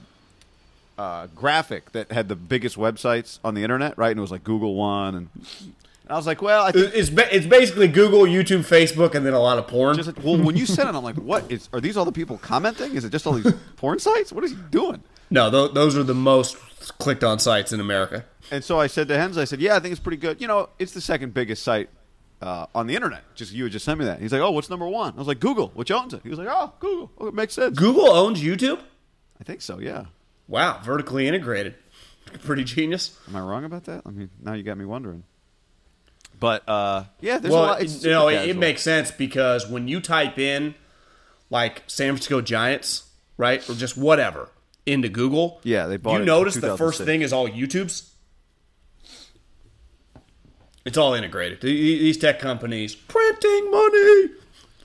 uh, 0.98 1.27
graphic 1.36 1.91
that 1.93 2.12
had 2.12 2.27
the 2.27 2.36
biggest 2.36 2.75
websites 2.75 3.39
on 3.43 3.53
the 3.53 3.63
internet, 3.63 3.98
right? 3.98 4.10
And 4.12 4.17
it 4.17 4.22
was 4.22 4.31
like 4.31 4.43
Google 4.43 4.75
one, 4.75 5.15
and, 5.15 5.29
and 5.62 5.74
I 6.10 6.15
was 6.15 6.25
like, 6.27 6.41
well, 6.41 6.65
I 6.65 6.72
think 6.72 6.91
It's 6.93 7.10
ba- 7.10 7.34
it's 7.34 7.46
basically 7.46 7.88
Google, 7.88 8.24
YouTube, 8.24 8.67
Facebook, 8.67 9.15
and 9.15 9.25
then 9.25 9.34
a 9.34 9.39
lot 9.39 9.57
of 9.57 9.67
porn. 9.67 9.96
just 9.96 10.17
well, 10.24 10.38
when 10.38 10.57
you 10.57 10.65
said 10.65 10.88
it, 10.88 10.96
I'm 10.96 11.03
like, 11.03 11.15
what 11.15 11.50
is? 11.51 11.69
Are 11.72 11.79
these 11.79 11.96
all 11.96 12.05
the 12.05 12.12
people 12.12 12.38
commenting? 12.39 12.96
Is 12.96 13.05
it 13.05 13.12
just 13.12 13.25
all 13.25 13.34
these 13.34 13.53
porn 13.77 14.00
sites? 14.00 14.34
What 14.34 14.43
is 14.43 14.51
he 14.51 14.57
doing? 14.69 15.01
No, 15.29 15.50
th- 15.51 15.74
those 15.74 15.98
are 15.98 16.03
the 16.03 16.15
most 16.15 16.57
clicked 17.00 17.24
on 17.24 17.39
sites 17.39 17.74
in 17.74 17.79
America. 17.79 18.25
And 18.51 18.63
so 18.63 18.79
I 18.79 18.88
said 18.88 19.07
to 19.10 19.17
Hens, 19.17 19.38
I 19.38 19.43
said, 19.43 19.60
yeah, 19.60 19.75
I 19.75 19.79
think 19.79 19.91
it's 19.91 20.00
pretty 20.00 20.17
good. 20.17 20.41
You 20.41 20.48
know, 20.48 20.69
it's 20.79 20.93
the 20.93 21.01
second 21.01 21.34
biggest 21.34 21.63
site 21.63 21.89
uh, 22.41 22.67
on 22.74 22.88
the 22.88 22.96
internet. 22.96 23.24
Just 23.36 23.51
you 23.51 23.63
had 23.63 23.72
just 23.72 23.86
sent 23.86 24.00
me 24.00 24.05
that. 24.05 24.22
He's 24.22 24.31
like, 24.31 24.41
oh, 24.41 24.51
what's 24.51 24.69
number 24.69 24.88
one? 24.88 25.13
I 25.15 25.17
was 25.17 25.27
like, 25.27 25.39
Google, 25.39 25.69
which 25.69 25.91
owns 25.91 26.13
it. 26.13 26.22
He 26.24 26.29
was 26.29 26.39
like, 26.39 26.48
oh, 26.50 26.74
Google. 26.79 27.12
Oh, 27.17 27.27
it 27.27 27.34
makes 27.34 27.53
sense. 27.53 27.77
Google 27.77 28.10
owns 28.10 28.41
YouTube. 28.41 28.79
I 29.39 29.43
think 29.43 29.62
so. 29.62 29.79
Yeah. 29.79 30.05
Wow, 30.48 30.79
vertically 30.84 31.27
integrated. 31.27 31.75
Pretty 32.43 32.63
genius. 32.63 33.17
Am 33.27 33.36
I 33.36 33.41
wrong 33.41 33.65
about 33.65 33.86
that? 33.86 34.03
I 34.05 34.10
mean, 34.10 34.29
now 34.41 34.53
you 34.53 34.63
got 34.63 34.77
me 34.77 34.86
wondering. 34.86 35.24
But 36.39 36.67
uh, 36.69 37.05
yeah, 37.19 37.39
there's 37.39 37.53
a 37.53 37.57
lot. 37.57 37.81
It's 37.81 38.03
you 38.03 38.12
know, 38.12 38.27
it, 38.27 38.50
it 38.50 38.57
makes 38.57 38.84
sense 38.84 39.10
because 39.10 39.67
when 39.67 39.88
you 39.88 40.00
type 40.00 40.38
in 40.38 40.75
like 41.50 41.84
San 41.88 42.10
Francisco 42.10 42.41
Giants, 42.41 43.10
right, 43.38 43.67
or 43.67 43.74
just 43.74 43.98
whatever 43.98 44.50
into 44.88 45.10
Google, 45.10 45.60
Yeah, 45.63 45.88
they 45.88 45.98
bought 45.98 46.13
You 46.13 46.17
it 46.17 46.22
in 46.22 46.25
notice 46.25 46.56
the 46.56 46.77
first 46.77 47.01
thing 47.01 47.22
is 47.22 47.34
all 47.34 47.48
YouTube's. 47.48 48.13
It's 50.86 50.98
all 50.98 51.13
integrated. 51.13 51.60
These 51.62 52.17
tech 52.17 52.39
companies 52.39 52.96
printing 52.96 53.70
money. 53.72 54.29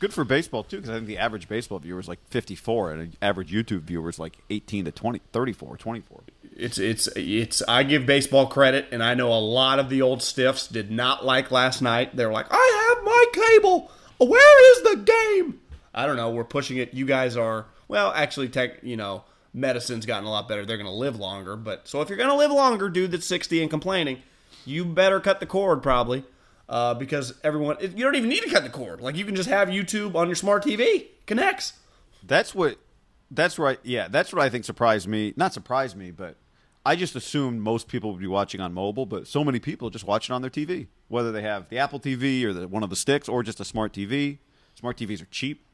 good 0.01 0.13
for 0.13 0.25
baseball 0.25 0.65
too, 0.65 0.79
because 0.79 0.91
I 0.91 0.95
think 0.95 1.07
the 1.07 1.19
average 1.19 1.49
baseball 1.49 1.79
viewer 1.79 2.01
is 2.01 2.09
like 2.09 2.19
54, 2.29 2.93
and 2.93 3.01
an 3.03 3.13
average 3.23 3.53
YouTube 3.53 3.83
viewer 3.83 4.11
is 4.11 4.19
like 4.19 4.37
18 4.51 4.87
to 4.87 4.91
20, 4.93 5.21
34, 5.33 5.77
24. 5.77 6.21
It's 6.57 6.79
it's 6.79 7.07
it's. 7.17 7.63
I 7.67 7.85
give 7.85 8.05
baseball 8.05 8.47
credit, 8.47 8.89
and 8.93 9.03
I 9.03 9.15
know 9.15 9.33
a 9.33 9.39
lot 9.39 9.79
of 9.79 9.89
the 9.89 10.03
old 10.03 10.23
stiffs 10.23 10.67
did 10.67 10.91
not 10.91 11.25
like 11.25 11.51
last 11.51 11.81
night. 11.81 12.15
They're 12.17 12.33
like, 12.33 12.47
"I 12.51 12.95
have 12.97 13.05
my 13.05 13.25
cable. 13.33 13.91
Where 14.19 14.73
is 14.77 14.83
the 14.83 14.97
game?" 14.97 15.61
I 15.95 16.05
don't 16.07 16.17
know. 16.17 16.31
We're 16.31 16.45
pushing 16.45 16.77
it. 16.77 16.93
You 16.93 17.07
guys 17.07 17.37
are 17.37 17.67
well. 17.89 18.13
Actually, 18.13 18.49
tech. 18.51 18.83
You 18.83 18.97
know, 18.97 19.25
medicine's 19.55 20.07
gotten 20.07 20.27
a 20.27 20.31
lot 20.31 20.49
better. 20.49 20.65
They're 20.65 20.77
going 20.77 20.87
to 20.87 20.93
live 20.93 21.17
longer. 21.19 21.57
But 21.57 21.89
so 21.89 22.01
if 22.01 22.09
you're 22.09 22.19
going 22.19 22.31
to 22.31 22.37
live 22.37 22.51
longer, 22.51 22.89
dude, 22.89 23.11
that's 23.11 23.27
sixty 23.27 23.61
and 23.61 23.71
complaining, 23.71 24.23
you 24.65 24.85
better 24.85 25.21
cut 25.21 25.41
the 25.41 25.47
cord 25.47 25.83
probably. 25.83 26.25
uh, 26.69 26.95
because 26.95 27.35
everyone 27.45 27.77
you 27.81 28.05
don't 28.05 28.15
even 28.15 28.29
need 28.31 28.43
to 28.43 28.51
cut 28.51 28.63
the 28.63 28.71
cord. 28.71 29.01
Like 29.01 29.17
you 29.17 29.25
can 29.25 29.35
just 29.37 29.49
have 29.49 29.69
YouTube 29.69 30.15
on 30.15 30.29
your 30.29 30.37
smart 30.37 30.65
TV 30.65 31.07
connects. 31.27 31.75
That's 32.23 32.55
what. 32.55 32.79
That's 33.31 33.59
right. 33.59 33.79
Yeah, 33.83 34.09
that's 34.09 34.33
what 34.33 34.43
I 34.43 34.49
think 34.51 34.65
surprised 34.65 35.09
me. 35.09 35.33
Not 35.37 35.55
surprised 35.55 35.97
me, 35.97 36.11
but 36.11 36.37
I 36.85 36.97
just 36.97 37.17
assumed 37.17 37.63
most 37.63 37.89
people 37.89 38.13
would 38.13 38.21
be 38.21 38.27
watching 38.27 38.61
on 38.61 38.75
mobile. 38.75 39.07
But 39.07 39.27
so 39.27 39.43
many 39.43 39.59
people 39.59 39.89
just 39.91 40.05
watch 40.07 40.29
it 40.29 40.33
on 40.33 40.43
their 40.43 40.51
TV, 40.51 40.87
whether 41.09 41.33
they 41.33 41.41
have 41.43 41.69
the 41.71 41.79
Apple 41.79 41.99
TV 41.99 42.45
or 42.45 42.53
the, 42.53 42.69
one 42.69 42.83
of 42.83 42.91
the 42.91 42.97
sticks 42.97 43.29
or 43.31 43.43
just 43.43 43.59
a 43.59 43.65
smart 43.65 43.93
TV. 43.95 44.39
Smart 44.75 44.99
TVs 44.99 45.23
are 45.23 45.27
cheap. 45.31 45.65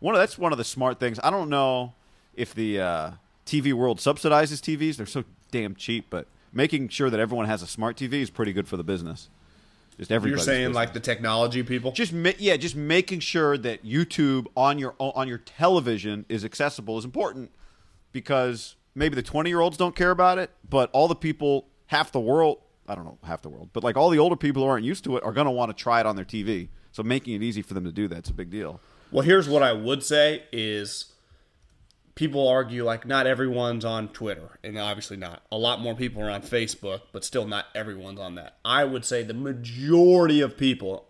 One 0.00 0.14
of, 0.14 0.20
that's 0.20 0.38
one 0.38 0.52
of 0.52 0.58
the 0.58 0.64
smart 0.64 0.98
things. 0.98 1.20
I 1.22 1.30
don't 1.30 1.50
know 1.50 1.94
if 2.34 2.54
the 2.54 2.80
uh, 2.80 3.10
TV 3.46 3.72
world 3.72 3.98
subsidizes 3.98 4.60
TVs. 4.60 4.96
They're 4.96 5.06
so 5.06 5.24
damn 5.50 5.74
cheap, 5.74 6.06
but 6.10 6.26
making 6.52 6.88
sure 6.88 7.10
that 7.10 7.20
everyone 7.20 7.46
has 7.46 7.62
a 7.62 7.66
smart 7.66 7.96
TV 7.96 8.14
is 8.14 8.30
pretty 8.30 8.52
good 8.52 8.68
for 8.68 8.76
the 8.76 8.84
business. 8.84 9.28
Just 9.98 10.10
everybody. 10.10 10.40
You're 10.40 10.44
saying 10.44 10.72
like 10.72 10.94
the 10.94 11.00
technology 11.00 11.62
people. 11.62 11.92
just 11.92 12.12
ma- 12.12 12.30
yeah, 12.38 12.56
just 12.56 12.74
making 12.74 13.20
sure 13.20 13.58
that 13.58 13.84
YouTube 13.84 14.46
on 14.56 14.78
your 14.78 14.94
on 14.98 15.28
your 15.28 15.38
television 15.38 16.24
is 16.28 16.44
accessible 16.44 16.98
is 16.98 17.04
important 17.04 17.50
because 18.12 18.76
maybe 18.94 19.14
the 19.14 19.22
20 19.22 19.50
year 19.50 19.60
olds 19.60 19.76
don't 19.76 19.94
care 19.94 20.10
about 20.10 20.38
it, 20.38 20.50
but 20.68 20.90
all 20.92 21.08
the 21.08 21.14
people, 21.14 21.66
half 21.86 22.12
the 22.12 22.20
world, 22.20 22.58
I 22.88 22.94
don't 22.94 23.04
know, 23.04 23.18
half 23.24 23.42
the 23.42 23.48
world, 23.48 23.70
but 23.72 23.84
like 23.84 23.96
all 23.96 24.10
the 24.10 24.18
older 24.18 24.36
people 24.36 24.62
who 24.62 24.68
aren't 24.68 24.84
used 24.84 25.04
to 25.04 25.16
it 25.16 25.24
are 25.24 25.32
going 25.32 25.46
to 25.46 25.50
want 25.50 25.76
to 25.76 25.80
try 25.80 26.00
it 26.00 26.06
on 26.06 26.16
their 26.16 26.24
TV. 26.24 26.68
So 26.92 27.02
making 27.02 27.34
it 27.34 27.42
easy 27.42 27.62
for 27.62 27.74
them 27.74 27.84
to 27.84 27.92
do 27.92 28.08
that's 28.08 28.30
a 28.30 28.34
big 28.34 28.50
deal. 28.50 28.80
Well, 29.10 29.22
here's 29.22 29.48
what 29.48 29.62
I 29.62 29.72
would 29.72 30.02
say 30.02 30.44
is 30.52 31.12
people 32.14 32.46
argue 32.46 32.84
like 32.84 33.06
not 33.06 33.26
everyone's 33.26 33.84
on 33.84 34.08
Twitter, 34.08 34.58
and 34.62 34.78
obviously 34.78 35.16
not. 35.16 35.42
A 35.50 35.56
lot 35.56 35.80
more 35.80 35.94
people 35.94 36.22
are 36.22 36.30
on 36.30 36.42
Facebook, 36.42 37.02
but 37.12 37.24
still 37.24 37.46
not 37.46 37.66
everyone's 37.74 38.20
on 38.20 38.34
that. 38.34 38.56
I 38.64 38.84
would 38.84 39.04
say 39.04 39.22
the 39.22 39.34
majority 39.34 40.40
of 40.40 40.56
people 40.56 41.06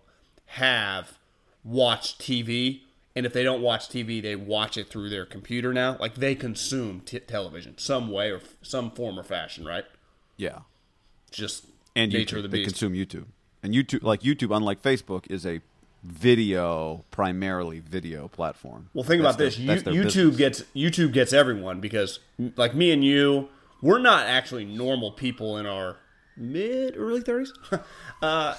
have 0.46 1.18
watched 1.64 2.20
TV, 2.20 2.82
and 3.16 3.26
if 3.26 3.32
they 3.32 3.42
don't 3.42 3.62
watch 3.62 3.88
TV, 3.88 4.22
they 4.22 4.36
watch 4.36 4.76
it 4.76 4.88
through 4.88 5.10
their 5.10 5.24
computer 5.26 5.72
now. 5.72 5.96
Like 5.98 6.14
they 6.16 6.34
consume 6.34 7.00
t- 7.00 7.20
television 7.20 7.78
some 7.78 8.10
way 8.10 8.30
or 8.30 8.36
f- 8.36 8.56
some 8.62 8.90
form 8.90 9.18
or 9.18 9.22
fashion, 9.22 9.64
right? 9.64 9.84
Yeah. 10.36 10.60
Just 11.30 11.66
And 11.96 12.12
nature 12.12 12.36
YouTube, 12.36 12.44
of 12.44 12.50
the 12.50 12.56
they 12.58 12.64
consume 12.64 12.92
YouTube. 12.94 13.26
And 13.62 13.74
YouTube, 13.74 14.02
like 14.02 14.22
YouTube, 14.22 14.54
unlike 14.54 14.82
Facebook, 14.82 15.30
is 15.30 15.46
a 15.46 15.60
video, 16.02 17.04
primarily 17.10 17.80
video 17.80 18.28
platform. 18.28 18.88
Well, 18.94 19.04
think 19.04 19.22
That's 19.22 19.34
about 19.36 19.38
their- 19.38 19.48
this. 19.50 19.58
You, 19.58 19.70
YouTube 19.70 20.30
business. 20.30 20.36
gets 20.36 20.62
YouTube 20.74 21.12
gets 21.12 21.32
everyone 21.32 21.80
because, 21.80 22.18
like 22.56 22.74
me 22.74 22.90
and 22.92 23.04
you, 23.04 23.48
we're 23.80 23.98
not 24.00 24.26
actually 24.26 24.64
normal 24.64 25.12
people 25.12 25.58
in 25.58 25.66
our 25.66 25.96
mid 26.36 26.96
early 26.96 27.20
thirties. 27.20 27.52
uh, 28.22 28.54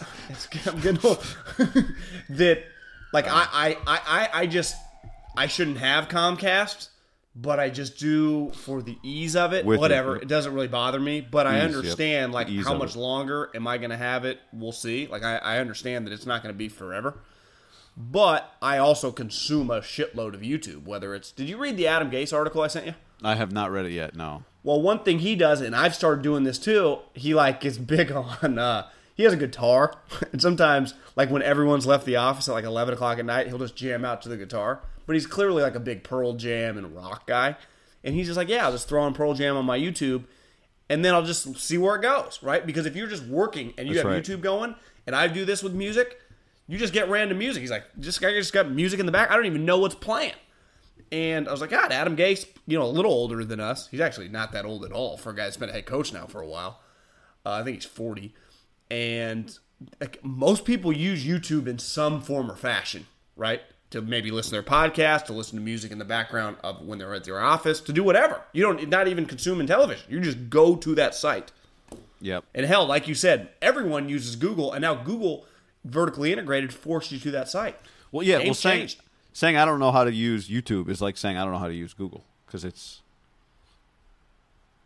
I'm 0.66 0.80
getting 0.82 1.00
old. 1.06 1.26
that, 2.30 2.64
like, 3.12 3.28
I, 3.28 3.48
I, 3.52 3.78
I, 3.88 4.00
I- 4.08 4.30
I 4.42 4.48
just 4.48 4.76
I 5.36 5.48
shouldn't 5.48 5.78
have 5.78 6.08
Comcast, 6.10 6.90
but 7.36 7.60
I 7.60 7.70
just 7.70 7.98
do 7.98 8.52
for 8.52 8.82
the 8.82 8.98
ease 9.04 9.36
of 9.36 9.52
it. 9.54 9.66
Whatever, 9.66 10.16
it. 10.18 10.24
it 10.24 10.28
doesn't 10.28 10.54
really 10.54 10.68
bother 10.68 11.00
me. 11.00 11.22
But 11.22 11.48
I 11.48 11.58
Ease, 11.58 11.62
yep. 11.62 11.76
understand 11.76 12.32
like 12.34 12.50
Ease 12.50 12.66
how 12.66 12.76
much 12.76 12.96
it. 12.96 13.00
longer 13.00 13.50
am 13.56 13.66
I 13.68 13.78
going 13.80 13.90
to 13.90 13.98
have 13.98 14.24
it? 14.26 14.40
We'll 14.54 14.72
see. 14.72 15.08
Like 15.08 15.24
I, 15.24 15.38
I 15.38 15.58
understand 15.60 16.06
that 16.08 16.14
it's 16.14 16.26
not 16.26 16.44
going 16.44 16.54
to 16.54 16.58
be 16.58 16.70
forever. 16.70 17.18
But 17.96 18.52
I 18.62 18.78
also 18.80 19.12
consume 19.12 19.70
a 19.70 19.82
shitload 19.82 20.34
of 20.34 20.42
YouTube. 20.42 20.86
Whether 20.86 21.14
it's 21.14 21.32
did 21.32 21.48
you 21.48 21.58
read 21.58 21.78
the 21.78 21.88
Adam 21.88 22.10
Gase 22.10 22.34
article 22.34 22.62
I 22.62 22.68
sent 22.68 22.88
you? 22.88 22.96
I 23.24 23.36
have 23.36 23.52
not 23.52 23.72
read 23.72 23.86
it 23.86 23.92
yet. 23.92 24.16
No. 24.16 24.44
Well, 24.64 24.82
one 24.82 25.00
thing 25.04 25.20
he 25.20 25.36
does, 25.36 25.62
and 25.62 25.76
I've 25.76 25.94
started 25.94 26.24
doing 26.24 26.44
this 26.44 26.58
too. 26.58 27.00
He 27.14 27.34
like 27.34 27.64
is 27.66 27.78
big 27.78 28.12
on. 28.42 28.58
uh 28.58 28.88
He 29.16 29.24
has 29.24 29.34
a 29.34 29.38
guitar, 29.38 29.94
and 30.32 30.42
sometimes 30.42 30.96
like 31.16 31.30
when 31.30 31.44
everyone's 31.44 31.86
left 31.86 32.06
the 32.06 32.16
office 32.16 32.50
at 32.50 32.54
like 32.54 32.66
eleven 32.66 32.94
o'clock 32.94 33.20
at 33.20 33.26
night, 33.26 33.48
he'll 33.48 33.60
just 33.60 33.76
jam 33.76 34.04
out 34.04 34.22
to 34.24 34.30
the 34.30 34.38
guitar. 34.38 34.82
But 35.06 35.14
he's 35.14 35.28
clearly 35.28 35.62
like 35.62 35.76
a 35.76 35.80
big 35.82 36.04
Pearl 36.04 36.34
Jam 36.34 36.78
and 36.78 36.96
rock 36.96 37.28
guy, 37.28 37.58
and 38.04 38.16
he's 38.16 38.26
just 38.28 38.38
like, 38.38 38.48
yeah, 38.50 38.66
I'll 38.66 38.72
just 38.72 38.88
throw 38.90 39.04
on 39.04 39.14
Pearl 39.14 39.34
Jam 39.34 39.56
on 39.58 39.66
my 39.66 39.78
YouTube, 39.78 40.24
and 40.90 41.04
then 41.06 41.14
I'll 41.14 41.26
just 41.26 41.58
see 41.58 41.78
where 41.78 41.96
it 41.98 42.02
goes, 42.02 42.40
right? 42.42 42.66
Because 42.66 42.86
if 42.86 42.96
you're 42.96 43.08
just 43.08 43.26
working 43.26 43.74
and 43.78 43.88
you 43.88 43.94
That's 43.96 44.06
have 44.08 44.14
right. 44.14 44.24
YouTube 44.24 44.42
going, 44.42 44.76
and 45.06 45.14
I 45.16 45.28
do 45.28 45.44
this 45.46 45.62
with 45.62 45.74
music, 45.74 46.20
you 46.68 46.78
just 46.78 46.94
get 46.94 47.10
random 47.10 47.38
music. 47.38 47.62
He's 47.62 47.72
like, 47.72 47.86
just 48.00 48.24
I 48.24 48.32
just 48.32 48.54
got 48.54 48.72
music 48.72 49.00
in 49.00 49.06
the 49.06 49.12
back. 49.12 49.32
I 49.32 49.36
don't 49.36 49.46
even 49.46 49.66
know 49.66 49.80
what's 49.80 49.96
playing. 49.96 50.34
And 51.12 51.48
I 51.48 51.52
was 51.52 51.62
like, 51.62 51.70
God, 51.70 51.92
Adam 51.92 52.16
Gase, 52.16 52.48
you 52.66 52.78
know, 52.78 52.86
a 52.86 52.88
little 52.88 53.12
older 53.12 53.44
than 53.46 53.60
us. 53.60 53.88
He's 53.90 54.00
actually 54.00 54.30
not 54.30 54.52
that 54.54 54.66
old 54.66 54.84
at 54.84 54.92
all 54.92 55.18
for 55.18 55.30
a 55.30 55.36
guy 55.36 55.44
that's 55.44 55.58
been 55.58 55.70
a 55.70 55.74
head 55.74 55.86
coach 55.86 56.12
now 56.12 56.26
for 56.26 56.42
a 56.42 56.48
while. 56.48 56.80
Uh, 57.46 57.52
I 57.52 57.64
think 57.64 57.76
he's 57.76 57.86
40. 57.86 58.34
And 58.90 59.56
like, 60.00 60.24
most 60.24 60.66
people 60.66 60.92
use 60.92 61.26
YouTube 61.26 61.68
in 61.68 61.78
some 61.78 62.22
form 62.22 62.50
or 62.50 62.56
fashion, 62.56 63.06
right? 63.36 63.62
To 63.92 64.02
maybe 64.02 64.32
listen 64.32 64.52
to 64.52 64.62
their 64.62 64.64
podcast, 64.64 65.26
to 65.26 65.34
listen 65.34 65.60
to 65.60 65.64
music 65.64 65.92
in 65.92 66.00
the 66.00 66.06
background 66.06 66.58
of 66.64 66.82
when 66.82 66.98
they're 66.98 67.14
at 67.14 67.26
their 67.26 67.40
office, 67.40 67.80
to 67.82 67.94
do 67.94 68.04
whatever. 68.04 68.42
You 68.54 68.64
don't 68.64 68.90
not 68.90 69.08
even 69.08 69.26
consuming 69.26 69.68
television. 69.68 70.06
You 70.10 70.20
just 70.20 70.50
go 70.50 70.76
to 70.78 70.96
that 70.96 71.14
site. 71.14 71.52
Yep. 72.22 72.46
And 72.56 72.66
hell, 72.66 72.88
like 72.88 73.08
you 73.08 73.14
said, 73.14 73.50
everyone 73.62 74.10
uses 74.10 74.36
Google, 74.36 74.72
and 74.72 74.82
now 74.82 74.96
Google 74.96 75.46
vertically 75.86 76.32
integrated 76.32 76.74
forced 76.74 77.12
you 77.12 77.20
to 77.20 77.32
that 77.32 77.50
site. 77.50 77.78
Well, 78.12 78.26
yeah. 78.26 78.38
Game's 78.38 78.48
well, 78.48 78.54
saying 78.56 78.80
changed. 78.80 79.02
saying 79.34 79.58
I 79.58 79.66
don't 79.66 79.80
know 79.80 79.92
how 79.92 80.04
to 80.04 80.14
use 80.14 80.48
YouTube 80.50 80.90
is 80.90 81.02
like 81.02 81.18
saying 81.18 81.38
I 81.38 81.44
don't 81.44 81.52
know 81.54 81.60
how 81.60 81.68
to 81.68 81.74
use 81.74 81.94
Google 81.94 82.24
because 82.46 82.64
it's 82.64 83.02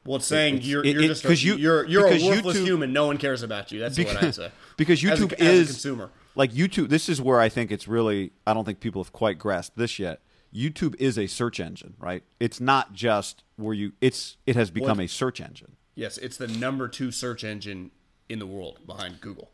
Well, 0.06 0.18
it's 0.18 0.26
saying 0.26 0.56
It's- 0.56 0.68
you're, 0.70 0.86
it- 0.86 0.94
you're 0.94 1.04
it- 1.04 1.08
just 1.08 1.26
a, 1.26 1.36
you- 1.36 1.56
you're 1.58 1.86
you're 1.86 2.08
a 2.08 2.12
worthless 2.26 2.58
YouTube- 2.58 2.66
human. 2.66 2.94
No 2.94 3.08
one 3.08 3.18
cares 3.18 3.44
about 3.44 3.72
you. 3.72 3.80
That's 3.80 3.98
what 3.98 4.24
I'd 4.24 4.34
say. 4.36 4.52
because 4.78 5.02
YouTube 5.02 5.34
as 5.34 5.40
a 5.42 5.44
is 5.52 5.68
consumer. 5.68 6.10
Like 6.36 6.52
YouTube, 6.54 6.90
this 6.90 7.10
is 7.10 7.20
where 7.22 7.40
I 7.42 7.50
think 7.50 7.72
it's 7.72 7.88
really. 7.88 8.32
I 8.46 8.54
don't 8.54 8.64
think 8.64 8.80
people 8.80 9.04
have 9.04 9.12
quite 9.12 9.38
grasped 9.40 9.76
this 9.78 9.98
yet. 10.00 10.22
YouTube 10.56 10.96
is 11.00 11.18
a 11.18 11.28
search 11.28 11.60
engine, 11.60 11.96
right? 12.00 12.24
It's 12.40 12.62
not 12.62 12.94
just 12.94 13.44
where 13.58 13.74
you. 13.74 13.94
It's 14.02 14.38
it 14.46 14.56
has 14.56 14.70
become 14.72 14.98
Well, 14.98 15.06
a 15.06 15.08
search 15.08 15.42
engine. 15.42 15.76
Yes, 15.96 16.18
it's 16.20 16.38
the 16.38 16.48
number 16.48 16.88
two 16.88 17.12
search 17.12 17.44
engine 17.44 17.90
in 18.30 18.38
the 18.40 18.46
world 18.46 18.80
behind 18.86 19.20
Google. 19.20 19.50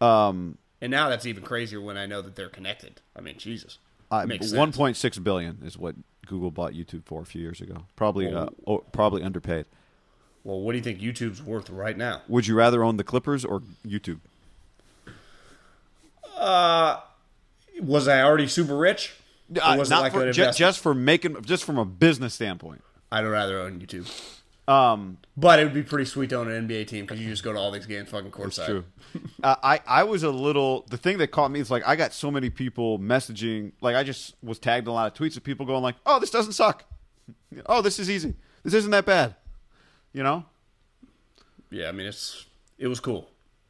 Um, 0.00 0.56
And 0.80 0.90
now 0.90 1.08
that's 1.08 1.26
even 1.26 1.42
crazier 1.42 1.80
when 1.80 1.96
I 1.96 2.06
know 2.06 2.22
that 2.22 2.36
they're 2.36 2.48
connected. 2.48 3.00
I 3.14 3.20
mean, 3.20 3.36
Jesus. 3.38 3.78
uh, 4.10 4.24
Makes 4.26 4.52
one 4.52 4.72
point 4.72 4.96
six 4.96 5.18
billion 5.18 5.58
is 5.62 5.76
what 5.76 5.94
Google 6.26 6.50
bought 6.50 6.72
YouTube 6.72 7.04
for 7.04 7.20
a 7.20 7.26
few 7.26 7.42
years 7.42 7.60
ago. 7.60 7.84
Probably, 7.96 8.32
uh, 8.32 8.46
oh, 8.66 8.78
probably 8.78 9.22
underpaid. 9.22 9.66
Well, 10.42 10.60
what 10.60 10.72
do 10.72 10.78
you 10.78 10.84
think 10.84 11.00
YouTube's 11.00 11.42
worth 11.42 11.68
right 11.68 11.96
now? 11.96 12.22
Would 12.28 12.46
you 12.46 12.54
rather 12.54 12.82
own 12.82 12.96
the 12.96 13.04
Clippers 13.04 13.44
or 13.44 13.62
YouTube? 13.86 14.20
Was 17.82 18.08
I 18.08 18.22
already 18.22 18.46
super 18.46 18.76
rich? 18.76 19.14
Uh, 19.60 19.76
not 19.76 20.02
like 20.02 20.12
for, 20.12 20.32
just 20.32 20.80
for 20.80 20.94
making, 20.94 21.42
just 21.42 21.64
from 21.64 21.76
a 21.78 21.84
business 21.84 22.34
standpoint. 22.34 22.82
I'd 23.10 23.22
rather 23.22 23.58
own 23.58 23.80
YouTube. 23.80 24.08
Um, 24.70 25.18
But 25.36 25.58
it 25.58 25.64
would 25.64 25.74
be 25.74 25.82
pretty 25.82 26.04
sweet 26.04 26.30
to 26.30 26.36
own 26.36 26.48
an 26.50 26.68
NBA 26.68 26.86
team 26.86 27.04
because 27.04 27.20
you 27.20 27.28
just 27.28 27.42
go 27.42 27.52
to 27.52 27.58
all 27.58 27.72
these 27.72 27.86
games 27.86 28.08
fucking 28.08 28.30
courtside. 28.30 28.66
True. 28.66 28.84
uh, 29.42 29.56
I 29.62 29.80
I 29.86 30.04
was 30.04 30.22
a 30.22 30.30
little. 30.30 30.86
The 30.90 30.96
thing 30.96 31.18
that 31.18 31.28
caught 31.28 31.50
me 31.50 31.58
is 31.58 31.70
like 31.70 31.82
I 31.86 31.96
got 31.96 32.12
so 32.12 32.30
many 32.30 32.50
people 32.50 32.98
messaging. 32.98 33.72
Like 33.80 33.96
I 33.96 34.04
just 34.04 34.34
was 34.42 34.58
tagged 34.60 34.86
in 34.86 34.90
a 34.90 34.94
lot 34.94 35.08
of 35.08 35.14
tweets 35.18 35.36
of 35.36 35.42
people 35.42 35.66
going 35.66 35.82
like, 35.82 35.96
"Oh, 36.06 36.20
this 36.20 36.30
doesn't 36.30 36.52
suck. 36.52 36.84
Oh, 37.66 37.82
this 37.82 37.98
is 37.98 38.08
easy. 38.08 38.34
This 38.62 38.74
isn't 38.74 38.92
that 38.92 39.06
bad." 39.06 39.34
You 40.12 40.22
know? 40.22 40.44
Yeah, 41.70 41.88
I 41.88 41.92
mean 41.92 42.06
it's 42.06 42.46
it 42.78 42.86
was 42.86 43.00
cool. 43.00 43.28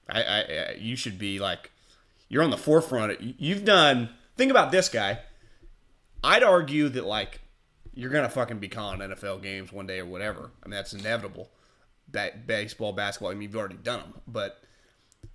I, 0.09 0.23
I, 0.23 0.39
I 0.41 0.77
you 0.79 0.97
should 0.97 1.19
be 1.19 1.39
like 1.39 1.71
you're 2.29 2.43
on 2.43 2.51
the 2.51 2.59
forefront. 2.59 3.21
You've 3.21 3.65
done. 3.65 4.11
Think 4.37 4.51
about 4.51 4.71
this 4.71 4.89
guy. 4.89 5.21
I'd 6.23 6.43
argue 6.43 6.89
that 6.91 7.07
like 7.07 7.41
you're 8.01 8.11
gonna 8.11 8.29
fucking 8.29 8.59
be 8.59 8.69
calling 8.69 9.01
NFL 9.01 9.43
games 9.43 9.73
one 9.73 9.87
day 9.87 10.01
or 10.01 10.07
whatever. 10.07 10.51
I 10.65 10.69
mean 10.69 10.77
that's 10.77 10.93
inevitable. 10.93 11.51
Ba- 12.09 12.33
baseball, 12.47 12.93
basketball. 12.93 13.31
I 13.31 13.35
mean 13.35 13.43
you've 13.43 13.57
already 13.57 13.77
done 13.77 14.01
them, 14.01 14.15
but 14.27 14.63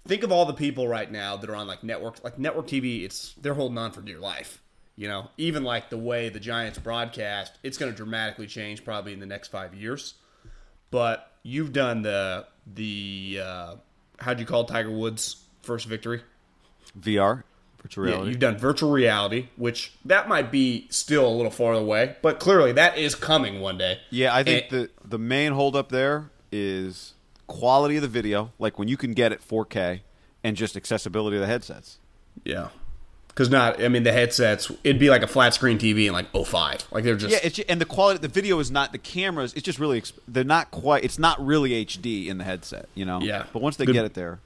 think 0.07 0.23
of 0.23 0.31
all 0.31 0.45
the 0.45 0.53
people 0.53 0.87
right 0.87 1.11
now 1.11 1.37
that 1.37 1.49
are 1.49 1.55
on 1.55 1.67
like 1.67 1.83
network 1.83 2.23
like 2.23 2.39
network 2.39 2.67
TV. 2.67 3.03
It's 3.03 3.33
they're 3.41 3.53
holding 3.53 3.77
on 3.77 3.91
for 3.91 4.01
dear 4.01 4.19
life. 4.19 4.61
You 4.97 5.09
know, 5.09 5.29
even 5.37 5.63
like 5.63 5.89
the 5.89 5.97
way 5.97 6.29
the 6.29 6.39
Giants 6.39 6.79
broadcast, 6.79 7.57
it's 7.63 7.77
going 7.77 7.91
to 7.91 7.95
dramatically 7.95 8.47
change 8.47 8.85
probably 8.85 9.11
in 9.11 9.19
the 9.19 9.25
next 9.25 9.49
five 9.49 9.73
years 9.73 10.13
but 10.95 11.31
you've 11.43 11.73
done 11.73 12.01
the 12.03 12.47
the 12.65 13.39
uh, 13.43 13.75
how'd 14.17 14.39
you 14.39 14.45
call 14.45 14.63
Tiger 14.63 14.91
Woods' 14.91 15.43
first 15.61 15.87
victory? 15.87 16.21
VR, 16.97 17.43
virtual 17.85 18.07
Yeah, 18.07 18.23
you've 18.23 18.39
done 18.39 18.57
virtual 18.57 18.91
reality, 18.91 19.47
which 19.57 19.93
that 20.05 20.27
might 20.27 20.51
be 20.51 20.87
still 20.89 21.27
a 21.27 21.33
little 21.35 21.51
far 21.51 21.73
away, 21.73 22.15
but 22.21 22.39
clearly 22.39 22.71
that 22.73 22.97
is 22.97 23.13
coming 23.15 23.61
one 23.61 23.77
day. 23.77 23.99
Yeah, 24.09 24.33
I 24.35 24.43
think 24.43 24.65
And- 24.71 24.83
the 24.83 24.89
the 25.07 25.17
main 25.19 25.51
holdup 25.53 25.89
there 25.89 26.29
is 26.51 27.13
quality 27.47 27.95
of 27.97 28.01
the 28.01 28.07
video, 28.07 28.51
like 28.59 28.79
when 28.79 28.87
you 28.87 28.97
can 28.97 29.13
get 29.13 29.31
it 29.31 29.41
4K, 29.41 30.01
and 30.43 30.55
just 30.57 30.75
accessibility 30.75 31.37
of 31.37 31.41
the 31.41 31.47
headsets. 31.47 31.99
yeah, 32.43 32.69
because 33.27 33.49
not 33.49 33.81
I 33.83 33.87
mean 33.87 34.03
the 34.03 34.11
headsets, 34.11 34.71
it'd 34.83 34.99
be 34.99 35.09
like 35.09 35.21
a 35.23 35.27
flat 35.27 35.53
screen 35.53 35.77
TV 35.77 36.07
in 36.07 36.13
like 36.13 36.27
05. 36.31 36.85
like 36.91 37.03
they're 37.03 37.15
just 37.15 37.31
Yeah, 37.31 37.39
it's, 37.43 37.59
and 37.59 37.79
the 37.79 37.85
quality, 37.85 38.19
the 38.19 38.27
video 38.27 38.59
is 38.59 38.71
not 38.71 38.91
the 38.93 38.97
cameras. 38.97 39.53
It's 39.53 39.63
just 39.63 39.77
really, 39.79 40.01
they're 40.27 40.43
not 40.43 40.71
quite. 40.71 41.03
It's 41.03 41.19
not 41.19 41.43
really 41.45 41.71
HD 41.85 42.27
in 42.27 42.37
the 42.39 42.43
headset, 42.45 42.87
you 42.95 43.05
know. 43.05 43.21
Yeah. 43.21 43.45
But 43.53 43.61
once 43.61 43.75
they 43.77 43.85
Good- 43.85 43.93
get 43.93 44.05
it 44.05 44.13
there, 44.15 44.39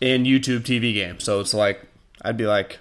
in 0.00 0.24
YouTube 0.24 0.62
TV 0.64 0.94
games. 0.94 1.22
So 1.24 1.38
it's 1.40 1.54
like 1.54 1.86
I'd 2.22 2.36
be 2.36 2.46
like, 2.46 2.78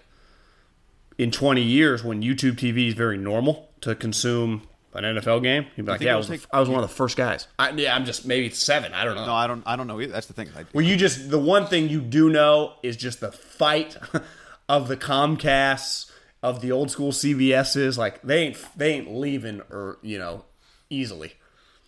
in 1.18 1.32
20 1.32 1.62
years, 1.62 2.04
when 2.04 2.22
YouTube 2.22 2.54
TV 2.54 2.88
is 2.88 2.94
very 2.94 3.18
normal 3.18 3.70
to 3.82 3.96
consume 3.96 4.68
an 4.94 5.04
NFL 5.04 5.42
game, 5.44 5.66
you'd 5.76 5.86
be 5.86 5.92
like, 5.92 6.02
yeah, 6.02 6.14
I 6.14 6.18
was, 6.18 6.28
take- 6.28 6.46
I 6.52 6.60
was 6.60 6.68
one 6.70 6.84
of 6.84 6.90
the 6.90 6.96
first 6.96 7.16
guys. 7.18 7.48
I, 7.58 7.72
yeah, 7.72 7.96
I'm 7.96 8.06
just 8.06 8.26
maybe 8.26 8.48
it's 8.48 8.60
seven. 8.60 8.94
I 8.94 9.04
don't 9.06 9.16
know. 9.16 9.26
No, 9.26 9.34
I 9.34 9.48
don't. 9.48 9.64
I 9.66 9.76
don't 9.76 9.88
know 9.88 10.02
either. 10.02 10.12
That's 10.12 10.28
the 10.28 10.34
thing. 10.34 10.50
I, 10.58 10.66
Well, 10.74 10.86
you 10.86 10.98
just 10.98 11.30
the 11.30 11.40
one 11.40 11.66
thing 11.68 11.90
you 11.90 12.02
do 12.02 12.30
know 12.30 12.74
is 12.84 12.98
just 12.98 13.20
the 13.22 13.32
fight 13.32 13.98
of 14.70 14.88
the 14.88 14.98
Comcasts 14.98 16.12
of 16.44 16.62
the 16.62 16.72
old 16.72 16.92
school 16.92 17.12
CBSs. 17.12 17.98
Like 17.98 18.22
they 18.22 18.40
ain't 18.44 18.58
they 18.76 18.94
ain't 18.94 19.14
leaving 19.14 19.62
or 19.70 19.98
you 20.02 20.20
know 20.20 20.44
easily. 20.90 21.34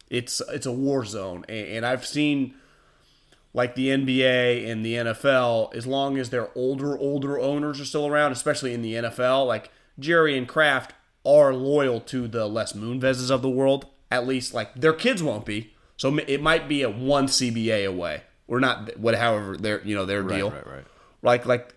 It's 0.10 0.42
it's 0.50 0.66
a 0.66 0.72
war 0.72 1.04
zone, 1.06 1.44
and, 1.50 1.68
and 1.68 1.86
I've 1.86 2.06
seen 2.06 2.54
like 3.54 3.76
the 3.76 3.90
NBA 3.90 4.70
and 4.70 4.86
the 4.86 4.96
NFL. 4.96 5.74
As 5.76 5.86
long 5.86 6.18
as 6.18 6.30
their 6.30 6.50
older 6.56 6.98
older 6.98 7.40
owners 7.40 7.80
are 7.80 7.86
still 7.86 8.08
around, 8.08 8.32
especially 8.32 8.74
in 8.74 8.82
the 8.82 8.96
NFL, 8.96 9.48
like 9.48 9.72
Jerry 10.00 10.38
and 10.38 10.48
Kraft 10.48 10.94
are 11.26 11.54
loyal 11.54 12.00
to 12.02 12.28
the 12.28 12.48
Les 12.48 12.74
Moonveses 12.74 13.32
of 13.32 13.42
the 13.42 13.50
world. 13.50 13.88
At 14.12 14.28
least 14.28 14.54
like 14.54 14.76
their 14.76 14.94
kids 14.94 15.24
won't 15.24 15.46
be. 15.46 15.74
So 15.98 16.16
it 16.28 16.42
might 16.42 16.68
be 16.68 16.82
a 16.82 16.90
one 16.90 17.28
CBA 17.28 17.88
away. 17.88 18.24
We're 18.48 18.60
not 18.60 18.98
what 18.98 19.16
however 19.16 19.56
their 19.56 19.82
you 19.84 19.96
know 19.96 20.06
their 20.06 20.24
deal. 20.24 20.52
right, 20.52 20.68
right. 20.68 20.86
Like 21.22 21.46
like 21.46 21.76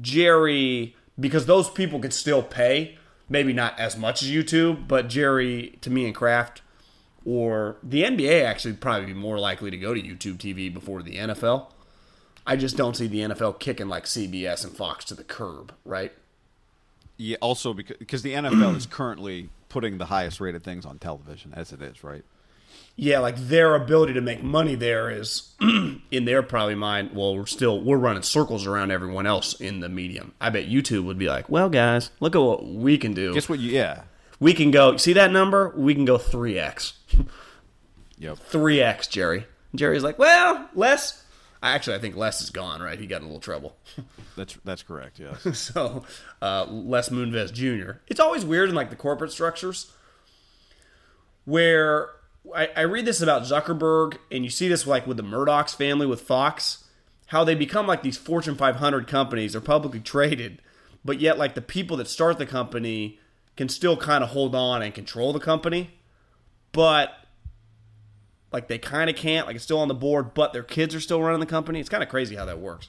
Jerry 0.00 0.96
because 1.18 1.46
those 1.46 1.70
people 1.70 2.00
could 2.00 2.12
still 2.12 2.42
pay, 2.42 2.98
maybe 3.28 3.52
not 3.52 3.78
as 3.78 3.96
much 3.96 4.22
as 4.22 4.30
YouTube, 4.30 4.86
but 4.88 5.08
Jerry 5.08 5.78
to 5.80 5.90
me 5.90 6.04
and 6.04 6.14
Kraft 6.14 6.62
or 7.24 7.76
the 7.82 8.02
NBA 8.02 8.44
actually 8.44 8.74
probably 8.74 9.06
be 9.06 9.14
more 9.14 9.38
likely 9.38 9.70
to 9.70 9.76
go 9.76 9.94
to 9.94 10.00
YouTube 10.00 10.38
TV 10.38 10.72
before 10.72 11.02
the 11.02 11.16
NFL. 11.16 11.68
I 12.46 12.56
just 12.56 12.76
don't 12.76 12.96
see 12.96 13.06
the 13.06 13.20
NFL 13.20 13.58
kicking 13.58 13.88
like 13.88 14.04
CBS 14.04 14.64
and 14.64 14.76
Fox 14.76 15.04
to 15.06 15.14
the 15.14 15.24
curb, 15.24 15.72
right? 15.84 16.12
yeah. 17.16 17.36
Also, 17.40 17.74
because 17.74 17.96
because 17.98 18.22
the 18.22 18.32
NFL 18.32 18.76
is 18.76 18.86
currently 18.86 19.50
putting 19.68 19.98
the 19.98 20.06
highest 20.06 20.40
rated 20.40 20.62
things 20.62 20.84
on 20.84 20.98
television 20.98 21.52
as 21.54 21.72
it 21.72 21.82
is, 21.82 22.04
right? 22.04 22.24
Yeah, 22.96 23.18
like 23.18 23.36
their 23.36 23.74
ability 23.74 24.12
to 24.14 24.20
make 24.20 24.42
money 24.42 24.76
there 24.76 25.10
is 25.10 25.54
in 25.60 26.24
their 26.24 26.42
probably 26.42 26.76
mind. 26.76 27.10
Well, 27.14 27.36
we're 27.36 27.46
still 27.46 27.80
we're 27.80 27.96
running 27.96 28.22
circles 28.22 28.66
around 28.66 28.90
everyone 28.90 29.26
else 29.26 29.60
in 29.60 29.80
the 29.80 29.88
medium. 29.88 30.32
I 30.40 30.50
bet 30.50 30.68
YouTube 30.68 31.04
would 31.04 31.18
be 31.18 31.26
like, 31.26 31.48
well, 31.48 31.68
guys, 31.68 32.10
look 32.20 32.36
at 32.36 32.42
what 32.42 32.66
we 32.66 32.98
can 32.98 33.12
do. 33.12 33.34
Guess 33.34 33.48
what? 33.48 33.58
You, 33.58 33.70
yeah. 33.72 34.02
We 34.40 34.52
can 34.54 34.70
go 34.70 34.96
see 34.96 35.12
that 35.14 35.30
number. 35.32 35.72
We 35.76 35.94
can 35.94 36.04
go 36.04 36.18
three 36.18 36.58
x, 36.58 36.94
Yep. 38.18 38.38
three 38.38 38.80
x. 38.80 39.06
Jerry. 39.06 39.46
Jerry's 39.74 40.02
like, 40.02 40.18
well, 40.18 40.68
Les. 40.74 41.22
Actually, 41.62 41.96
I 41.96 41.98
think 42.00 42.16
Les 42.16 42.40
is 42.42 42.50
gone. 42.50 42.82
Right? 42.82 42.98
He 42.98 43.06
got 43.06 43.18
in 43.18 43.24
a 43.24 43.26
little 43.26 43.40
trouble. 43.40 43.76
That's 44.36 44.58
that's 44.64 44.82
correct. 44.82 45.20
yeah 45.20 45.36
so 45.52 46.04
uh, 46.42 46.66
Les 46.68 47.08
Moonves 47.10 47.52
Jr. 47.52 47.98
It's 48.08 48.18
always 48.18 48.44
weird 48.44 48.68
in 48.68 48.74
like 48.74 48.90
the 48.90 48.96
corporate 48.96 49.30
structures 49.30 49.92
where 51.44 52.10
I, 52.54 52.68
I 52.76 52.80
read 52.82 53.04
this 53.06 53.20
about 53.22 53.42
Zuckerberg, 53.42 54.18
and 54.32 54.44
you 54.44 54.50
see 54.50 54.68
this 54.68 54.86
like 54.86 55.06
with 55.06 55.16
the 55.16 55.22
Murdoch's 55.22 55.74
family 55.74 56.06
with 56.06 56.20
Fox, 56.20 56.84
how 57.26 57.44
they 57.44 57.54
become 57.54 57.86
like 57.86 58.02
these 58.02 58.16
Fortune 58.16 58.56
500 58.56 59.06
companies. 59.06 59.52
They're 59.52 59.60
publicly 59.60 60.00
traded, 60.00 60.60
but 61.04 61.20
yet 61.20 61.38
like 61.38 61.54
the 61.54 61.62
people 61.62 61.96
that 61.98 62.08
start 62.08 62.38
the 62.38 62.46
company 62.46 63.18
can 63.56 63.68
still 63.68 63.96
kind 63.96 64.24
of 64.24 64.30
hold 64.30 64.54
on 64.54 64.82
and 64.82 64.94
control 64.94 65.32
the 65.32 65.40
company, 65.40 65.90
but 66.72 67.10
like 68.52 68.68
they 68.68 68.78
kind 68.78 69.10
of 69.10 69.16
can't. 69.16 69.46
Like 69.46 69.56
it's 69.56 69.64
still 69.64 69.78
on 69.80 69.88
the 69.88 69.94
board, 69.94 70.34
but 70.34 70.52
their 70.52 70.62
kids 70.62 70.94
are 70.94 71.00
still 71.00 71.22
running 71.22 71.40
the 71.40 71.46
company. 71.46 71.80
It's 71.80 71.88
kind 71.88 72.02
of 72.02 72.08
crazy 72.08 72.36
how 72.36 72.44
that 72.44 72.60
works. 72.60 72.88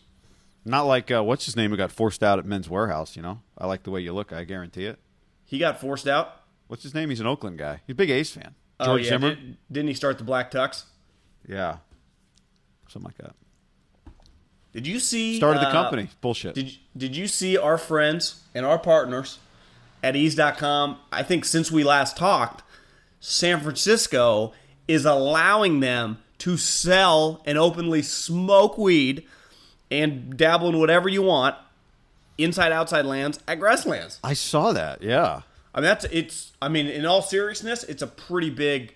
Not 0.64 0.84
like 0.84 1.12
uh, 1.12 1.24
what's 1.24 1.46
his 1.46 1.56
name 1.56 1.72
who 1.72 1.78
got 1.78 1.92
forced 1.92 2.24
out 2.24 2.40
at 2.40 2.46
Men's 2.46 2.68
Wearhouse. 2.68 3.16
You 3.16 3.22
know, 3.22 3.42
I 3.58 3.68
like 3.68 3.84
the 3.84 3.92
way 3.92 4.02
you 4.02 4.14
look. 4.14 4.34
I 4.34 4.44
guarantee 4.44 4.86
it. 4.86 5.00
He 5.44 5.60
got 5.60 5.80
forced 5.80 6.08
out. 6.08 6.42
What's 6.68 6.84
his 6.84 6.96
name? 6.96 7.10
He's 7.10 7.20
an 7.20 7.28
Oakland 7.28 7.60
guy. 7.60 7.82
He's 7.86 7.94
a 7.94 7.96
big 7.96 8.10
A's 8.10 8.32
fan. 8.32 8.56
Oh 8.80 8.86
George 8.86 9.04
yeah, 9.04 9.10
Zimmer. 9.10 9.36
did, 9.36 9.58
didn't 9.72 9.88
he 9.90 9.94
start 9.94 10.18
the 10.18 10.24
Black 10.24 10.52
Tux? 10.52 10.86
Yeah. 11.48 11.78
Something 12.88 13.06
like 13.10 13.18
that. 13.18 13.36
Did 14.74 14.88
you 14.88 15.00
see 15.00 15.38
Started 15.38 15.62
the 15.62 15.70
uh, 15.70 15.72
company. 15.72 16.10
Bullshit. 16.20 16.56
Did 16.56 16.74
Did 16.98 17.16
you 17.16 17.28
see 17.28 17.58
our 17.58 17.78
friends 17.78 18.42
and 18.54 18.66
our 18.66 18.78
partners 18.80 19.40
at 20.06 20.16
eaze.com? 20.16 21.00
I 21.12 21.24
think 21.24 21.46
since 21.46 21.72
we 21.72 21.84
last 21.84 22.16
talked, 22.16 22.62
San 23.20 23.60
Francisco 23.60 24.54
is 24.88 25.04
allowing 25.04 25.80
them 25.80 26.20
to 26.38 26.58
sell 26.58 27.42
and 27.46 27.58
openly 27.58 28.04
smoke 28.04 28.78
weed 28.78 29.26
and 29.90 30.38
dabble 30.38 30.70
in 30.70 30.80
whatever 30.80 31.10
you 31.10 31.24
want 31.24 31.56
inside 32.38 32.72
outside 32.72 33.06
lands 33.06 33.40
at 33.48 33.60
grasslands. 33.60 34.20
I 34.24 34.34
saw 34.34 34.74
that. 34.74 35.02
Yeah. 35.02 35.42
I 35.74 35.80
mean 35.80 35.86
that's 35.86 36.06
it's 36.06 36.54
I 36.62 36.70
mean 36.70 36.88
in 36.88 37.06
all 37.06 37.22
seriousness, 37.22 37.84
it's 37.84 38.02
a 38.02 38.08
pretty 38.08 38.50
big 38.50 38.95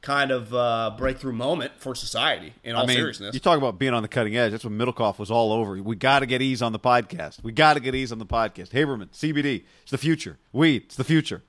kind 0.00 0.30
of 0.30 0.54
uh, 0.54 0.92
breakthrough 0.96 1.32
moment 1.32 1.72
for 1.78 1.94
society 1.94 2.52
in 2.62 2.74
all 2.74 2.84
I 2.84 2.86
mean, 2.86 2.96
seriousness. 2.96 3.34
you 3.34 3.40
talk 3.40 3.58
about 3.58 3.78
being 3.78 3.94
on 3.94 4.02
the 4.02 4.08
cutting 4.08 4.36
edge. 4.36 4.52
That's 4.52 4.64
what 4.64 4.72
Middlekauff 4.72 5.18
was 5.18 5.30
all 5.30 5.52
over. 5.52 5.82
We 5.82 5.96
got 5.96 6.20
to 6.20 6.26
get 6.26 6.40
eaze 6.40 6.62
on 6.62 6.72
the 6.72 6.78
podcast. 6.78 7.42
We 7.42 7.52
got 7.52 7.74
to 7.74 7.80
get 7.80 7.94
eaze 7.94 8.12
on 8.12 8.18
the 8.18 8.26
podcast. 8.26 8.70
Haberman, 8.70 9.08
CBD, 9.10 9.64
it's 9.82 9.90
the 9.90 9.98
future. 9.98 10.38
Weed, 10.52 10.84
it's 10.84 10.96
the 10.96 11.04
future. 11.04 11.42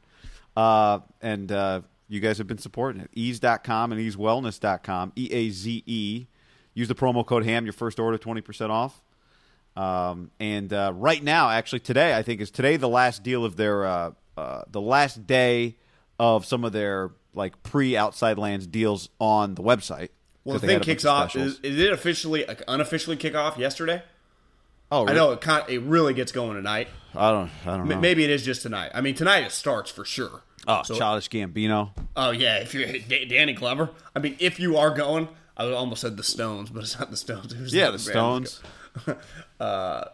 Uh, 0.57 0.99
and 1.21 1.51
uh, 1.51 1.81
you 2.07 2.19
guys 2.19 2.37
have 2.39 2.47
been 2.47 2.57
supporting 2.57 3.01
it. 3.01 3.09
Eaze.com 3.13 3.91
and 3.91 4.01
eazewellness.com. 4.01 5.13
E 5.15 5.29
A 5.31 5.49
Z 5.51 5.83
E. 5.85 6.27
Use 6.73 6.87
the 6.87 6.95
promo 6.95 7.25
code 7.25 7.45
HAM, 7.45 7.65
your 7.65 7.73
first 7.73 7.99
order, 7.99 8.17
20% 8.17 8.69
off. 8.69 9.01
Um, 9.75 10.31
and 10.39 10.71
uh, 10.73 10.91
right 10.95 11.23
now, 11.23 11.49
actually, 11.49 11.79
today, 11.79 12.15
I 12.15 12.23
think 12.23 12.41
is 12.41 12.51
today 12.51 12.77
the 12.77 12.89
last 12.89 13.23
deal 13.23 13.45
of 13.45 13.55
their, 13.55 13.85
uh, 13.85 14.11
uh, 14.37 14.63
the 14.69 14.81
last 14.81 15.27
day 15.27 15.77
of 16.19 16.45
some 16.45 16.63
of 16.63 16.73
their 16.73 17.11
like 17.33 17.61
pre 17.63 17.95
outside 17.97 18.37
lands 18.37 18.65
deals 18.67 19.09
on 19.19 19.55
the 19.55 19.63
website. 19.63 20.09
well, 20.43 20.55
the 20.55 20.59
thing 20.61 20.69
had 20.69 20.75
a 20.77 20.79
bunch 20.79 20.85
kicks 20.85 21.05
of 21.05 21.11
off. 21.11 21.35
Is, 21.35 21.59
is 21.61 21.79
it 21.79 21.91
officially, 21.91 22.45
like, 22.47 22.63
unofficially 22.67 23.15
kick 23.17 23.35
off 23.35 23.57
yesterday? 23.57 24.01
Oh, 24.91 25.07
I 25.07 25.13
know 25.13 25.31
it 25.31 25.41
kind 25.41 25.63
it 25.69 25.81
really 25.83 26.13
gets 26.15 26.31
going 26.31 26.55
tonight. 26.55 26.87
I 27.15 27.29
don't. 27.31 27.51
I 27.65 27.77
don't 27.77 27.87
know. 27.87 27.95
M- 27.95 28.01
Maybe 28.01 28.23
it 28.23 28.29
is 28.31 28.43
just 28.43 28.63
tonight. 28.63 28.91
I 28.93 29.01
mean, 29.01 29.13
tonight 29.15 29.43
it 29.43 29.51
starts 29.51 29.91
for 29.91 30.03
sure. 30.03 30.41
Oh, 30.67 30.81
So- 30.83 30.95
Childish 30.95 31.29
Gambino. 31.29 31.91
Oh 32.15 32.31
yeah, 32.31 32.57
if 32.57 32.73
you're 32.73 32.87
Da- 33.07 33.25
Danny 33.25 33.53
Glover. 33.53 33.91
I 34.15 34.19
mean, 34.19 34.35
if 34.39 34.59
you 34.59 34.77
are 34.77 34.89
going, 34.89 35.27
I 35.55 35.71
almost 35.71 36.01
said 36.01 36.17
the 36.17 36.23
Stones, 36.23 36.69
but 36.71 36.81
it's 36.83 36.97
not 36.99 37.11
the 37.11 37.17
Stones. 37.17 37.53
Who's 37.57 37.73
Yeah, 37.73 37.89
other 37.89 37.97
the? 37.97 38.03
Stones. 38.03 38.61
Uh, 39.59 40.05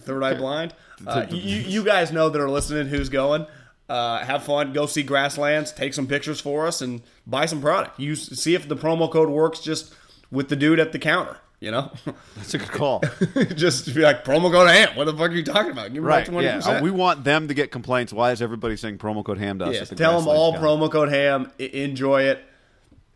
Third 0.00 0.22
Eye 0.22 0.34
Blind. 0.34 0.74
Uh, 1.06 1.24
you, 1.30 1.38
you 1.60 1.82
guys 1.84 2.12
know 2.12 2.28
that 2.28 2.40
are 2.40 2.50
listening 2.50 2.86
who's 2.88 3.08
going. 3.08 3.46
Uh, 3.92 4.24
have 4.24 4.42
fun. 4.42 4.72
Go 4.72 4.86
see 4.86 5.02
Grasslands. 5.02 5.70
Take 5.70 5.92
some 5.92 6.06
pictures 6.06 6.40
for 6.40 6.66
us 6.66 6.80
and 6.80 7.02
buy 7.26 7.44
some 7.44 7.60
product. 7.60 8.00
You 8.00 8.16
see 8.16 8.54
if 8.54 8.66
the 8.66 8.74
promo 8.74 9.10
code 9.10 9.28
works 9.28 9.60
just 9.60 9.92
with 10.30 10.48
the 10.48 10.56
dude 10.56 10.80
at 10.80 10.92
the 10.92 10.98
counter. 10.98 11.36
You 11.60 11.72
know, 11.72 11.92
That's 12.36 12.54
a 12.54 12.58
good 12.58 12.70
call. 12.70 13.02
just 13.54 13.94
be 13.94 14.00
like 14.00 14.24
promo 14.24 14.50
code 14.50 14.68
AM. 14.68 14.96
What 14.96 15.04
the 15.04 15.12
fuck 15.12 15.30
are 15.30 15.34
you 15.34 15.44
talking 15.44 15.72
about? 15.72 15.92
Give 15.92 16.02
me 16.02 16.08
right. 16.08 16.26
Yeah. 16.42 16.58
Uh, 16.64 16.82
we 16.82 16.90
want 16.90 17.22
them 17.22 17.48
to 17.48 17.54
get 17.54 17.70
complaints. 17.70 18.14
Why 18.14 18.32
is 18.32 18.40
everybody 18.40 18.78
saying 18.78 18.96
promo 18.96 19.22
code 19.22 19.36
ham 19.36 19.58
to 19.58 19.66
us? 19.66 19.74
Yes, 19.74 19.90
the 19.90 19.94
tell 19.94 20.18
them 20.18 20.26
all 20.26 20.54
Con? 20.54 20.62
promo 20.62 20.90
code 20.90 21.10
ham. 21.10 21.52
I- 21.60 21.64
enjoy 21.64 22.22
it, 22.22 22.42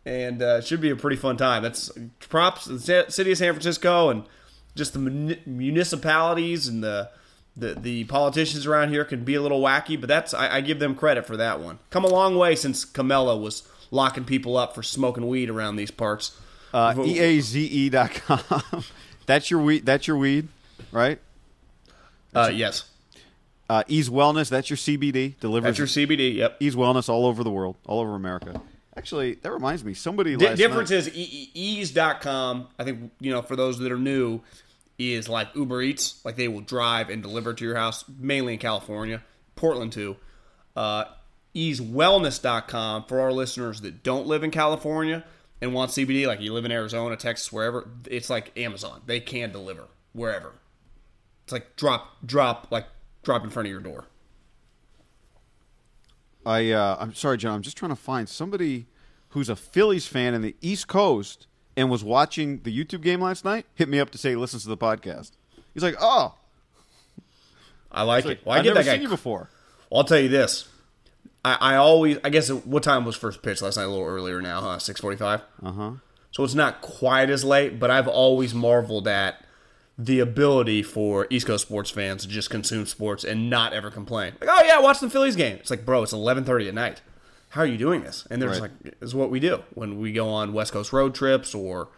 and 0.05 0.43
uh, 0.43 0.57
it 0.59 0.67
should 0.67 0.79
be 0.79 0.91
a 0.91 0.95
pretty 0.95 1.17
fun 1.17 1.37
time. 1.37 1.63
That's 1.63 1.89
props 2.29 2.65
to 2.65 2.77
the 2.77 3.05
city 3.09 3.31
of 3.31 3.37
San 3.39 3.51
Francisco 3.51 4.11
and 4.11 4.25
just 4.75 4.93
the 4.93 4.99
muni- 4.99 5.41
municipalities 5.47 6.67
and 6.67 6.83
the, 6.83 7.09
the 7.57 7.73
the 7.73 8.03
politicians 8.05 8.65
around 8.67 8.89
here 8.89 9.03
can 9.03 9.23
be 9.23 9.35
a 9.35 9.41
little 9.41 9.61
wacky, 9.61 9.99
but 9.99 10.07
that's 10.07 10.33
I, 10.33 10.57
I 10.57 10.61
give 10.61 10.79
them 10.79 10.95
credit 10.95 11.25
for 11.25 11.35
that 11.37 11.59
one. 11.59 11.79
Come 11.89 12.05
a 12.05 12.07
long 12.09 12.37
way 12.37 12.55
since 12.55 12.85
Kamala 12.85 13.35
was 13.35 13.67
locking 13.89 14.23
people 14.25 14.55
up 14.57 14.75
for 14.75 14.83
smoking 14.83 15.27
weed 15.27 15.49
around 15.49 15.75
these 15.75 15.91
parts. 15.91 16.39
Uh, 16.73 16.93
EAZE 16.93 17.89
dot 17.91 18.13
com. 18.13 18.83
that's 19.25 19.49
your 19.49 19.61
weed. 19.61 19.85
That's 19.85 20.07
your 20.07 20.17
weed, 20.17 20.47
right? 20.91 21.19
Uh, 22.35 22.51
yes, 22.53 22.83
Uh, 23.69 23.83
Eaze 23.87 24.09
Wellness. 24.09 24.49
That's 24.49 24.69
your 24.69 24.77
CBD. 24.77 25.39
Delivers 25.39 25.77
that's 25.77 25.95
your 25.95 26.07
CBD. 26.07 26.35
Yep. 26.35 26.57
Eaze 26.59 26.75
Wellness 26.75 27.09
all 27.09 27.25
over 27.25 27.43
the 27.43 27.49
world, 27.49 27.77
all 27.87 27.99
over 28.01 28.13
America. 28.13 28.61
Actually, 28.95 29.35
that 29.35 29.51
reminds 29.51 29.83
me. 29.83 29.93
Somebody 29.93 30.35
Di- 30.35 30.47
last 30.47 30.57
difference 30.57 30.89
night, 30.91 30.97
is 30.97 31.15
e- 31.15 31.21
e- 31.21 31.51
eaze.com 31.53 32.67
i 32.79 32.83
think 32.83 33.11
you 33.19 33.31
know 33.31 33.41
for 33.41 33.55
those 33.55 33.77
that 33.79 33.91
are 33.91 33.97
new 33.99 34.41
is 34.97 35.29
like 35.29 35.55
uber 35.55 35.81
eats. 35.81 36.23
Like 36.25 36.35
they 36.35 36.47
will 36.47 36.61
drive 36.61 37.09
and 37.09 37.21
deliver 37.21 37.53
to 37.53 37.63
your 37.63 37.75
house 37.75 38.05
mainly 38.19 38.53
in 38.53 38.59
california 38.59 39.23
portland 39.55 39.91
too. 39.91 40.15
Uh, 40.75 41.05
eazewellness.com 41.55 43.05
for 43.05 43.19
our 43.19 43.31
listeners 43.31 43.81
that 43.81 44.03
don't 44.03 44.27
live 44.27 44.43
in 44.43 44.51
california 44.51 45.25
and 45.59 45.73
want 45.73 45.89
cbd 45.89 46.27
like 46.27 46.39
you 46.39 46.53
live 46.53 46.65
in 46.65 46.71
arizona 46.71 47.15
texas 47.15 47.51
wherever 47.51 47.89
it's 48.05 48.29
like 48.29 48.57
amazon. 48.57 49.01
They 49.05 49.19
can 49.19 49.51
deliver 49.51 49.87
wherever. 50.13 50.53
It's 51.43 51.51
like 51.53 51.75
drop 51.75 52.17
drop 52.25 52.67
like 52.71 52.85
drop 53.23 53.43
in 53.43 53.49
front 53.49 53.67
of 53.67 53.71
your 53.71 53.81
door. 53.81 54.05
I 56.45 56.71
uh, 56.71 56.97
I'm 56.99 57.13
sorry, 57.13 57.37
John. 57.37 57.55
I'm 57.55 57.61
just 57.61 57.75
trying 57.75 57.91
to 57.91 57.95
find 57.95 58.29
somebody 58.29 58.87
who's 59.29 59.49
a 59.49 59.55
Phillies 59.55 60.07
fan 60.07 60.33
in 60.33 60.41
the 60.41 60.55
East 60.61 60.87
Coast 60.87 61.47
and 61.77 61.89
was 61.89 62.03
watching 62.03 62.59
the 62.63 62.77
YouTube 62.77 63.01
game 63.01 63.21
last 63.21 63.45
night, 63.45 63.65
hit 63.75 63.87
me 63.87 63.99
up 63.99 64.09
to 64.09 64.17
say 64.17 64.31
he 64.31 64.35
listens 64.35 64.63
to 64.63 64.69
the 64.69 64.75
podcast. 64.77 65.31
He's 65.73 65.83
like, 65.83 65.95
"Oh, 66.01 66.35
I 67.91 68.03
like 68.03 68.19
It's 68.19 68.27
like, 68.27 68.37
it. 68.39 68.45
Well, 68.45 68.55
I 68.55 68.57
I've 68.59 68.63
get 68.63 68.69
never 68.71 68.83
that 68.83 68.89
guy. 68.89 68.93
seen 68.95 69.03
you 69.03 69.09
before." 69.09 69.49
I'll 69.93 70.03
tell 70.03 70.19
you 70.19 70.27
this. 70.27 70.67
I, 71.45 71.57
I 71.61 71.75
always, 71.75 72.17
I 72.23 72.29
guess, 72.29 72.49
what 72.51 72.83
time 72.83 73.05
was 73.05 73.15
first 73.15 73.41
pitch 73.41 73.61
last 73.61 73.77
night? 73.77 73.83
A 73.83 73.87
little 73.87 74.05
earlier 74.05 74.41
now, 74.41 74.59
huh? 74.59 74.79
Six 74.79 74.99
forty-five. 74.99 75.41
Uh 75.63 75.71
huh. 75.71 75.91
So 76.31 76.43
it's 76.43 76.55
not 76.55 76.81
quite 76.81 77.29
as 77.29 77.43
late, 77.45 77.79
but 77.79 77.89
I've 77.89 78.07
always 78.07 78.53
marveled 78.53 79.07
at 79.07 79.43
the 79.97 80.19
ability 80.19 80.83
for 80.83 81.25
East 81.29 81.47
Coast 81.47 81.65
sports 81.65 81.89
fans 81.89 82.23
to 82.23 82.27
just 82.27 82.49
consume 82.49 82.85
sports 82.85 83.23
and 83.23 83.49
not 83.49 83.73
ever 83.73 83.89
complain. 83.89 84.33
Like, 84.41 84.49
oh 84.51 84.63
yeah, 84.65 84.79
watch 84.79 84.99
the 84.99 85.09
Phillies 85.09 85.35
game. 85.35 85.55
It's 85.57 85.69
like, 85.71 85.85
bro, 85.85 86.03
it's 86.03 86.13
eleven 86.13 86.43
thirty 86.43 86.67
at 86.67 86.73
night. 86.73 87.01
How 87.49 87.61
are 87.61 87.67
you 87.67 87.77
doing 87.77 88.01
this? 88.01 88.27
And 88.29 88.41
they're 88.41 88.49
just 88.49 88.61
like, 88.61 88.77
"This 88.83 88.93
is 89.01 89.15
what 89.15 89.29
we 89.29 89.39
do 89.39 89.63
when 89.73 89.99
we 89.99 90.11
go 90.11 90.29
on 90.29 90.53
West 90.53 90.73
Coast 90.73 90.91
road 90.91 91.15
trips." 91.15 91.55
Or 91.55 91.89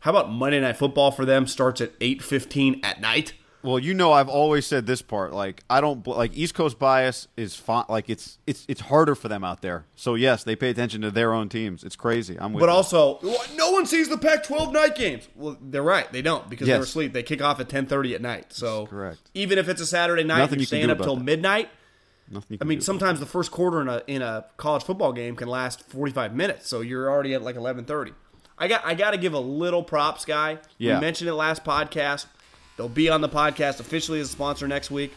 how 0.00 0.10
about 0.10 0.30
Monday 0.30 0.60
Night 0.60 0.76
Football 0.76 1.10
for 1.10 1.24
them 1.24 1.46
starts 1.46 1.80
at 1.80 1.92
eight 2.00 2.22
fifteen 2.22 2.80
at 2.82 3.00
night? 3.00 3.34
Well, 3.62 3.80
you 3.80 3.94
know, 3.94 4.12
I've 4.12 4.28
always 4.28 4.64
said 4.64 4.86
this 4.86 5.02
part. 5.02 5.32
Like, 5.32 5.64
I 5.68 5.80
don't 5.80 6.06
like 6.06 6.36
East 6.36 6.54
Coast 6.54 6.78
bias 6.78 7.26
is 7.36 7.56
fine. 7.56 7.84
Like, 7.88 8.08
it's 8.08 8.38
it's 8.46 8.64
it's 8.68 8.82
harder 8.82 9.16
for 9.16 9.26
them 9.26 9.42
out 9.42 9.60
there. 9.60 9.86
So 9.96 10.14
yes, 10.14 10.44
they 10.44 10.54
pay 10.54 10.70
attention 10.70 11.00
to 11.02 11.10
their 11.10 11.34
own 11.34 11.48
teams. 11.48 11.82
It's 11.82 11.96
crazy. 11.96 12.38
I'm 12.38 12.52
with. 12.52 12.60
But 12.60 12.66
you. 12.66 12.72
also, 12.72 13.18
no 13.56 13.72
one 13.72 13.84
sees 13.84 14.08
the 14.08 14.18
Pac-12 14.18 14.72
night 14.72 14.94
games. 14.94 15.28
Well, 15.34 15.56
they're 15.60 15.82
right. 15.82 16.10
They 16.12 16.22
don't 16.22 16.48
because 16.48 16.68
they're 16.68 16.80
asleep. 16.80 17.12
They 17.12 17.24
kick 17.24 17.42
off 17.42 17.58
at 17.58 17.68
10:30 17.68 18.14
at 18.14 18.22
night. 18.22 18.52
So 18.52 18.86
correct. 18.86 19.18
even 19.34 19.58
if 19.58 19.68
it's 19.68 19.80
a 19.80 19.86
Saturday 19.86 20.22
night, 20.22 20.38
Nothing 20.38 20.58
you're 20.58 20.60
you 20.60 20.66
staying 20.66 20.90
up 20.90 20.98
till 20.98 21.16
that. 21.16 21.24
midnight. 21.24 21.68
Nothing 22.30 22.58
I 22.60 22.64
mean, 22.64 22.80
sometimes 22.80 23.20
the 23.20 23.26
first 23.26 23.50
quarter 23.50 23.80
in 23.80 23.88
a 23.88 24.02
in 24.06 24.22
a 24.22 24.46
college 24.56 24.82
football 24.82 25.12
game 25.12 25.36
can 25.36 25.48
last 25.48 25.82
45 25.88 26.34
minutes. 26.34 26.68
So 26.68 26.80
you're 26.80 27.08
already 27.08 27.34
at 27.34 27.42
like 27.42 27.56
11:30. 27.56 28.12
I 28.58 28.68
got 28.68 28.84
I 28.84 28.94
got 28.94 29.12
to 29.12 29.16
give 29.16 29.32
a 29.32 29.38
little 29.38 29.82
props, 29.82 30.24
guy. 30.24 30.58
Yeah. 30.78 30.96
We 30.96 31.02
mentioned 31.02 31.28
it 31.28 31.34
last 31.34 31.64
podcast. 31.64 32.26
They'll 32.76 32.88
be 32.88 33.08
on 33.08 33.20
the 33.20 33.28
podcast 33.28 33.80
officially 33.80 34.20
as 34.20 34.28
a 34.28 34.32
sponsor 34.32 34.66
next 34.68 34.90
week. 34.90 35.14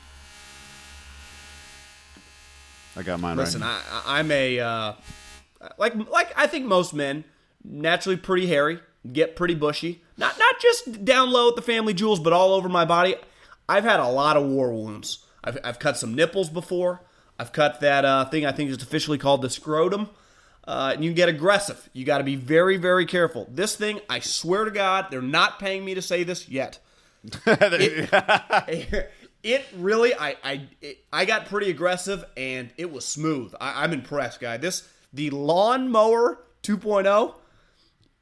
I 2.95 3.03
got 3.03 3.19
mine 3.19 3.37
Listen, 3.37 3.61
right. 3.61 3.81
I, 3.91 4.19
I'm 4.19 4.29
a 4.31 4.59
uh, 4.59 4.93
like 5.77 5.95
like 6.09 6.31
I 6.35 6.47
think 6.47 6.65
most 6.65 6.93
men 6.93 7.23
naturally 7.63 8.17
pretty 8.17 8.47
hairy, 8.47 8.79
get 9.11 9.35
pretty 9.35 9.55
bushy. 9.55 10.03
Not 10.17 10.37
not 10.37 10.59
just 10.59 11.05
down 11.05 11.31
low 11.31 11.49
at 11.49 11.55
the 11.55 11.61
family 11.61 11.93
jewels, 11.93 12.19
but 12.19 12.33
all 12.33 12.53
over 12.53 12.69
my 12.69 12.85
body. 12.85 13.15
I've 13.67 13.83
had 13.83 13.99
a 13.99 14.07
lot 14.07 14.35
of 14.35 14.45
war 14.45 14.73
wounds. 14.73 15.25
I've, 15.43 15.57
I've 15.63 15.79
cut 15.79 15.97
some 15.97 16.13
nipples 16.13 16.49
before. 16.49 17.01
I've 17.37 17.51
cut 17.51 17.79
that 17.79 18.05
uh, 18.05 18.25
thing 18.25 18.45
I 18.45 18.51
think 18.51 18.69
is 18.69 18.81
officially 18.81 19.17
called 19.17 19.41
the 19.41 19.49
scrotum. 19.49 20.09
Uh, 20.67 20.91
and 20.93 21.03
you 21.03 21.09
can 21.09 21.15
get 21.15 21.29
aggressive. 21.29 21.89
You 21.93 22.05
got 22.05 22.19
to 22.19 22.23
be 22.23 22.35
very, 22.35 22.77
very 22.77 23.05
careful. 23.05 23.47
This 23.49 23.75
thing, 23.75 24.01
I 24.09 24.19
swear 24.19 24.65
to 24.65 24.71
God, 24.71 25.07
they're 25.09 25.21
not 25.21 25.57
paying 25.57 25.83
me 25.83 25.95
to 25.95 26.01
say 26.01 26.23
this 26.23 26.47
yet. 26.47 26.79
it, 27.47 29.09
it 29.43 29.65
really, 29.75 30.13
I, 30.13 30.35
I, 30.43 30.67
it, 30.81 31.03
I 31.11 31.25
got 31.25 31.47
pretty 31.47 31.69
aggressive 31.69 32.23
and 32.37 32.69
it 32.77 32.91
was 32.91 33.05
smooth. 33.05 33.55
I, 33.59 33.83
I'm 33.83 33.93
impressed, 33.93 34.41
guy. 34.41 34.57
This 34.57 34.87
the 35.13 35.29
lawnmower 35.31 36.39
2.0 36.63 37.33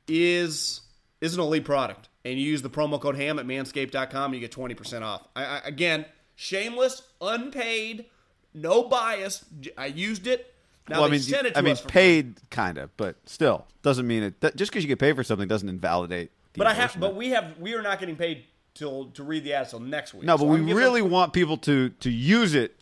is 0.07 0.81
is 1.19 1.33
an 1.33 1.41
elite 1.41 1.65
product, 1.65 2.09
and 2.23 2.39
you 2.39 2.45
use 2.45 2.61
the 2.61 2.69
promo 2.69 3.01
code 3.01 3.15
Ham 3.15 3.39
at 3.39 3.45
Manscaped.com, 3.45 4.25
and 4.25 4.35
you 4.35 4.39
get 4.39 4.51
20 4.51 4.73
percent 4.75 5.03
off. 5.03 5.27
I, 5.35 5.43
I, 5.43 5.61
again, 5.65 6.05
shameless, 6.37 7.01
unpaid, 7.19 8.05
no 8.53 8.83
bias. 8.83 9.43
I 9.77 9.87
used 9.87 10.25
it. 10.27 10.53
Now 10.87 10.97
well, 10.97 11.05
I 11.05 11.07
they 11.07 11.11
mean, 11.13 11.19
sent 11.21 11.47
it 11.47 11.51
to 11.53 11.59
I 11.59 11.61
mean, 11.61 11.73
us 11.73 11.81
for 11.81 11.89
free. 11.89 11.91
paid 11.91 12.35
kind 12.49 12.77
of, 12.77 12.95
but 12.95 13.17
still 13.25 13.65
doesn't 13.81 14.07
mean 14.07 14.23
it. 14.23 14.39
That, 14.39 14.55
just 14.55 14.71
because 14.71 14.85
you 14.85 14.87
get 14.87 14.99
paid 14.99 15.17
for 15.17 15.23
something 15.23 15.47
doesn't 15.47 15.67
invalidate. 15.67 16.31
The 16.53 16.59
But 16.59 16.67
I 16.67 16.73
have, 16.75 16.97
but 16.97 17.13
we 17.15 17.29
have, 17.31 17.57
we 17.59 17.73
are 17.73 17.81
not 17.81 17.99
getting 17.99 18.15
paid 18.15 18.45
till 18.73 19.07
to 19.11 19.23
read 19.23 19.43
the 19.43 19.51
ad 19.53 19.67
till 19.69 19.81
next 19.81 20.13
week. 20.13 20.23
no, 20.23 20.35
but 20.37 20.43
So 20.43 20.47
we 20.47 20.59
I'm 20.59 20.69
really 20.77 21.01
want 21.01 21.33
people 21.33 21.57
to 21.57 21.89
to 21.89 22.09
use 22.09 22.53
it. 22.55 22.75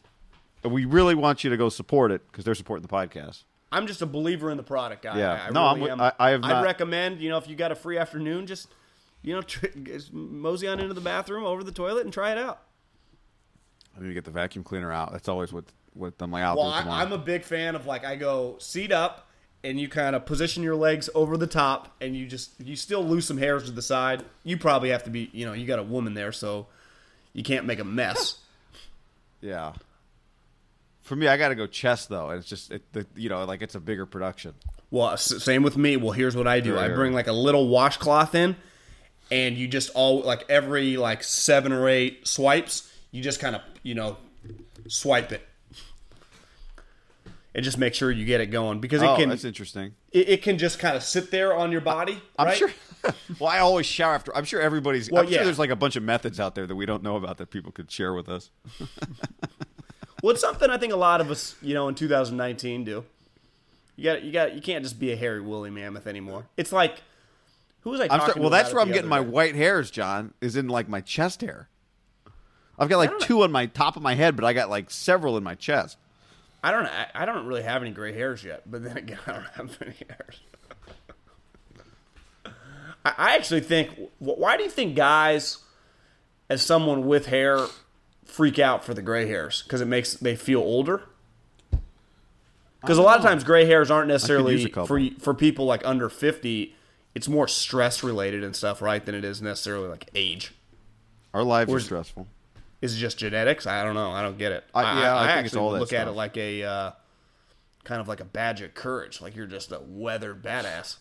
We 0.63 0.85
really 0.85 1.15
want 1.15 1.43
you 1.43 1.49
to 1.49 1.57
go 1.57 1.69
support 1.69 2.11
it 2.11 2.21
because 2.31 2.43
they're 2.45 2.53
supporting 2.55 2.81
the 2.85 2.87
podcast. 2.93 3.43
I'm 3.71 3.87
just 3.87 4.01
a 4.01 4.05
believer 4.05 4.51
in 4.51 4.57
the 4.57 4.63
product, 4.63 5.01
guy. 5.03 5.17
Yeah. 5.17 5.33
I, 5.33 5.47
I 5.47 5.49
no, 5.49 5.73
really 5.75 5.91
I'm, 5.91 5.99
am. 5.99 6.13
I, 6.19 6.27
I 6.27 6.29
have. 6.31 6.43
I'd 6.43 6.49
not- 6.49 6.63
recommend, 6.63 7.21
you 7.21 7.29
know, 7.29 7.37
if 7.37 7.47
you 7.47 7.55
got 7.55 7.71
a 7.71 7.75
free 7.75 7.97
afternoon, 7.97 8.45
just 8.45 8.67
you 9.23 9.33
know, 9.33 9.41
tr- 9.53 9.65
mosey 10.11 10.67
on 10.67 10.79
into 10.79 10.93
the 10.93 11.01
bathroom, 11.01 11.43
over 11.43 11.63
the 11.63 11.71
toilet, 11.71 12.03
and 12.03 12.13
try 12.13 12.31
it 12.31 12.37
out. 12.37 12.61
I 13.95 14.01
need 14.01 14.07
to 14.09 14.13
get 14.13 14.25
the 14.25 14.31
vacuum 14.31 14.63
cleaner 14.63 14.91
out. 14.91 15.11
That's 15.11 15.27
always 15.29 15.53
what 15.53 15.65
what 15.93 16.13
I'm 16.19 16.31
like. 16.31 16.43
Well, 16.55 16.71
do 16.71 16.77
it 16.77 16.81
tomorrow. 16.81 16.99
I, 16.99 17.03
I'm 17.03 17.11
a 17.11 17.17
big 17.17 17.43
fan 17.43 17.75
of 17.75 17.85
like 17.85 18.05
I 18.05 18.15
go 18.15 18.57
seat 18.59 18.91
up, 18.91 19.27
and 19.63 19.79
you 19.79 19.89
kind 19.89 20.15
of 20.15 20.25
position 20.25 20.63
your 20.63 20.75
legs 20.75 21.09
over 21.15 21.37
the 21.37 21.47
top, 21.47 21.95
and 21.99 22.15
you 22.15 22.27
just 22.27 22.59
you 22.59 22.75
still 22.75 23.03
lose 23.03 23.25
some 23.25 23.37
hairs 23.37 23.65
to 23.65 23.71
the 23.71 23.81
side. 23.81 24.23
You 24.43 24.57
probably 24.57 24.89
have 24.89 25.03
to 25.05 25.09
be, 25.09 25.29
you 25.33 25.45
know, 25.45 25.53
you 25.53 25.65
got 25.65 25.79
a 25.79 25.83
woman 25.83 26.13
there, 26.13 26.31
so 26.31 26.67
you 27.33 27.43
can't 27.43 27.65
make 27.65 27.79
a 27.79 27.83
mess. 27.83 28.39
yeah. 29.41 29.73
For 31.01 31.15
me, 31.15 31.27
I 31.27 31.37
got 31.37 31.49
to 31.49 31.55
go 31.55 31.67
chest 31.67 32.09
though, 32.09 32.29
and 32.29 32.39
it's 32.39 32.47
just 32.49 32.71
it, 32.71 32.81
the, 32.93 33.05
you 33.15 33.29
know 33.29 33.43
like 33.45 33.61
it's 33.61 33.75
a 33.75 33.79
bigger 33.79 34.05
production. 34.05 34.53
Well, 34.91 35.17
same 35.17 35.63
with 35.63 35.77
me. 35.77 35.97
Well, 35.97 36.11
here's 36.11 36.35
what 36.35 36.47
I 36.47 36.59
do. 36.59 36.73
Very 36.73 36.91
I 36.91 36.95
bring 36.95 37.13
like 37.13 37.27
a 37.27 37.33
little 37.33 37.67
washcloth 37.67 38.35
in, 38.35 38.55
and 39.31 39.57
you 39.57 39.67
just 39.67 39.89
all 39.95 40.21
like 40.21 40.45
every 40.49 40.97
like 40.97 41.23
seven 41.23 41.71
or 41.71 41.89
eight 41.89 42.27
swipes, 42.27 42.91
you 43.15 43.23
just 43.23 43.39
kind 43.39 43.55
of 43.55 43.61
you 43.83 43.95
know 43.95 44.17
swipe 44.87 45.31
it, 45.31 45.41
and 47.53 47.63
just 47.63 47.77
make 47.77 47.93
sure 47.93 48.11
you 48.11 48.25
get 48.25 48.41
it 48.41 48.47
going 48.47 48.79
because 48.79 49.01
it 49.01 49.07
oh, 49.07 49.15
can 49.15 49.29
that's 49.29 49.45
interesting. 49.45 49.93
it, 50.11 50.29
it 50.29 50.41
can 50.43 50.57
just 50.57 50.79
kind 50.79 50.95
of 50.95 51.03
sit 51.03 51.31
there 51.31 51.55
on 51.55 51.71
your 51.71 51.81
body. 51.81 52.21
I'm 52.37 52.47
right? 52.47 52.57
sure. 52.57 52.71
well, 53.39 53.49
I 53.49 53.59
always 53.59 53.85
shower 53.85 54.15
after. 54.15 54.35
I'm 54.35 54.45
sure 54.45 54.61
everybody's. 54.61 55.09
Well, 55.09 55.21
I'm 55.21 55.27
sure 55.27 55.37
yeah. 55.37 55.43
there's 55.43 55.59
like 55.59 55.69
a 55.69 55.75
bunch 55.75 55.95
of 55.95 56.03
methods 56.03 56.39
out 56.39 56.55
there 56.55 56.67
that 56.67 56.75
we 56.75 56.85
don't 56.85 57.03
know 57.03 57.15
about 57.15 57.37
that 57.37 57.51
people 57.51 57.71
could 57.71 57.89
share 57.89 58.13
with 58.13 58.29
us. 58.29 58.51
Well, 60.25 60.31
it's 60.31 60.41
something 60.41 60.71
I 60.71 60.79
think 60.79 60.91
a 60.91 60.95
lot 60.95 61.21
of 61.21 61.29
us, 61.29 61.53
you 61.61 61.75
know, 61.75 61.87
in 61.87 61.93
2019 61.93 62.83
do. 62.83 63.05
You 63.95 64.03
got 64.03 64.23
you 64.23 64.31
got 64.31 64.55
you 64.55 64.61
can't 64.61 64.83
just 64.83 64.99
be 64.99 65.11
a 65.11 65.15
hairy 65.15 65.39
woolly 65.39 65.69
mammoth 65.69 66.07
anymore. 66.07 66.47
It's 66.57 66.71
like 66.71 67.03
who 67.81 67.91
was 67.91 67.99
I 67.99 68.05
I'm 68.05 68.09
talking 68.09 68.23
start, 68.23 68.35
to 68.37 68.41
well, 68.41 68.49
that's 68.49 68.73
where 68.73 68.81
I'm 68.81 68.91
getting 68.91 69.07
my 69.07 69.21
day? 69.21 69.27
white 69.29 69.53
hairs, 69.53 69.91
John. 69.91 70.33
Is 70.41 70.55
in 70.55 70.67
like 70.67 70.89
my 70.89 70.99
chest 70.99 71.41
hair. 71.41 71.69
I've 72.77 72.89
got 72.89 72.97
like 72.97 73.19
two 73.19 73.43
on 73.43 73.51
my 73.51 73.67
top 73.67 73.95
of 73.95 74.03
my 74.03 74.15
head, 74.15 74.35
but 74.35 74.43
I 74.43 74.53
got 74.53 74.69
like 74.69 74.91
several 74.91 75.37
in 75.37 75.43
my 75.43 75.55
chest. 75.55 75.97
I 76.63 76.71
don't 76.71 76.85
I, 76.85 77.07
I 77.13 77.25
don't 77.25 77.45
really 77.45 77.63
have 77.63 77.81
any 77.81 77.91
gray 77.91 78.13
hairs 78.13 78.43
yet, 78.43 78.63
but 78.69 78.83
then 78.83 78.97
again, 78.97 79.19
I 79.27 79.31
don't 79.31 79.47
have 79.53 79.77
any 79.81 79.95
hairs. 80.07 80.41
I, 83.05 83.13
I 83.17 83.35
actually 83.35 83.61
think. 83.61 83.91
Why 84.19 84.57
do 84.57 84.63
you 84.63 84.69
think 84.69 84.95
guys, 84.95 85.59
as 86.49 86.61
someone 86.61 87.05
with 87.05 87.27
hair, 87.27 87.67
freak 88.25 88.59
out 88.59 88.83
for 88.83 88.93
the 88.93 89.01
gray 89.01 89.27
hairs? 89.27 89.61
Because 89.63 89.79
it 89.79 89.85
makes 89.85 90.15
they 90.15 90.35
feel 90.35 90.59
older. 90.59 91.03
Because 92.81 92.97
a 92.97 93.01
lot 93.01 93.17
of 93.17 93.23
times 93.23 93.43
gray 93.43 93.65
hairs 93.65 93.89
aren't 93.89 94.07
necessarily 94.07 94.67
for 94.67 94.99
for 95.19 95.33
people 95.33 95.65
like 95.65 95.85
under 95.85 96.09
fifty. 96.09 96.75
It's 97.13 97.29
more 97.29 97.47
stress 97.47 98.03
related 98.03 98.43
and 98.43 98.55
stuff, 98.55 98.81
right? 98.81 99.05
Than 99.05 99.15
it 99.15 99.23
is 99.23 99.41
necessarily 99.41 99.87
like 99.87 100.09
age. 100.13 100.53
Our 101.33 101.43
lives 101.43 101.71
are 101.71 101.79
stressful. 101.79 102.27
Is 102.81 102.95
it 102.95 102.99
just 102.99 103.17
genetics? 103.17 103.65
I 103.65 103.83
don't 103.83 103.95
know. 103.95 104.11
I 104.11 104.21
don't 104.21 104.37
get 104.37 104.51
it. 104.51 104.63
I- 104.73 105.01
yeah, 105.01 105.17
I 105.17 105.27
think 105.27 105.45
it's 105.45 105.53
actually 105.53 105.61
all 105.61 105.71
that 105.71 105.79
look 105.79 105.93
at 105.93 106.07
it 106.07 106.11
like 106.11 106.37
a 106.37 106.63
uh, 106.63 106.91
kind 107.83 108.01
of 108.01 108.07
like 108.07 108.19
a 108.19 108.25
badge 108.25 108.61
of 108.61 108.73
courage. 108.73 109.21
Like 109.21 109.35
you're 109.35 109.47
just 109.47 109.71
a 109.71 109.79
weathered 109.85 110.43
badass. 110.43 110.97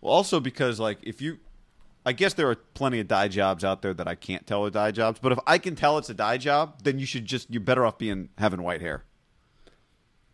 Well, 0.00 0.12
also 0.12 0.40
because 0.40 0.78
like 0.78 0.98
if 1.02 1.20
you, 1.20 1.38
I 2.06 2.12
guess 2.12 2.34
there 2.34 2.48
are 2.50 2.54
plenty 2.54 3.00
of 3.00 3.08
dye 3.08 3.28
jobs 3.28 3.64
out 3.64 3.82
there 3.82 3.94
that 3.94 4.06
I 4.06 4.14
can't 4.14 4.46
tell 4.46 4.64
are 4.64 4.70
dye 4.70 4.92
jobs. 4.92 5.18
But 5.20 5.32
if 5.32 5.38
I 5.46 5.58
can 5.58 5.74
tell 5.74 5.98
it's 5.98 6.10
a 6.10 6.14
dye 6.14 6.38
job, 6.38 6.82
then 6.84 6.98
you 6.98 7.06
should 7.06 7.24
just 7.26 7.50
you're 7.50 7.60
better 7.62 7.84
off 7.84 7.98
being 7.98 8.28
having 8.38 8.62
white 8.62 8.80
hair. 8.80 9.04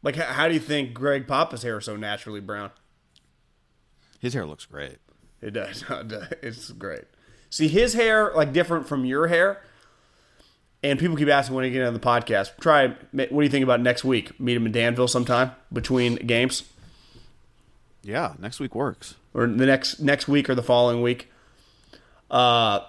Like, 0.03 0.17
how, 0.17 0.25
how 0.35 0.49
do 0.49 0.55
you 0.55 0.61
think 0.61 0.93
Greg 0.93 1.27
Papa's 1.27 1.63
hair 1.63 1.79
is 1.79 1.87
so 1.87 1.97
naturally 1.97 2.41
brown? 2.41 2.71
His 4.21 4.35
hair 4.35 4.45
looks 4.45 4.67
great. 4.67 4.99
It 5.41 5.53
does. 5.53 5.85
It's 6.43 6.71
great. 6.73 7.05
See, 7.49 7.69
his 7.69 7.95
hair 7.95 8.33
like 8.35 8.53
different 8.53 8.87
from 8.89 9.05
your 9.05 9.29
hair. 9.29 9.63
And 10.85 10.99
people 10.99 11.17
keep 11.17 11.29
asking 11.29 11.57
when 11.57 11.65
you 11.65 11.71
get 11.73 11.83
on 11.87 11.95
the 11.95 11.99
podcast. 11.99 12.51
Try. 12.61 12.89
What 13.13 13.31
do 13.31 13.41
you 13.43 13.49
think 13.49 13.63
about 13.65 13.81
next 13.81 14.05
week? 14.05 14.39
Meet 14.39 14.57
him 14.57 14.67
in 14.67 14.73
Danville 14.73 15.09
sometime 15.09 15.53
between 15.73 16.17
games, 16.17 16.63
Yeah, 18.03 18.35
next 18.39 18.61
week 18.61 18.75
works. 18.75 19.15
or 19.33 19.47
the 19.47 19.65
next 19.67 19.99
next 20.01 20.29
week 20.29 20.49
or 20.51 20.55
the 20.55 20.63
following 20.63 21.01
week. 21.01 21.31
Uh, 22.31 22.81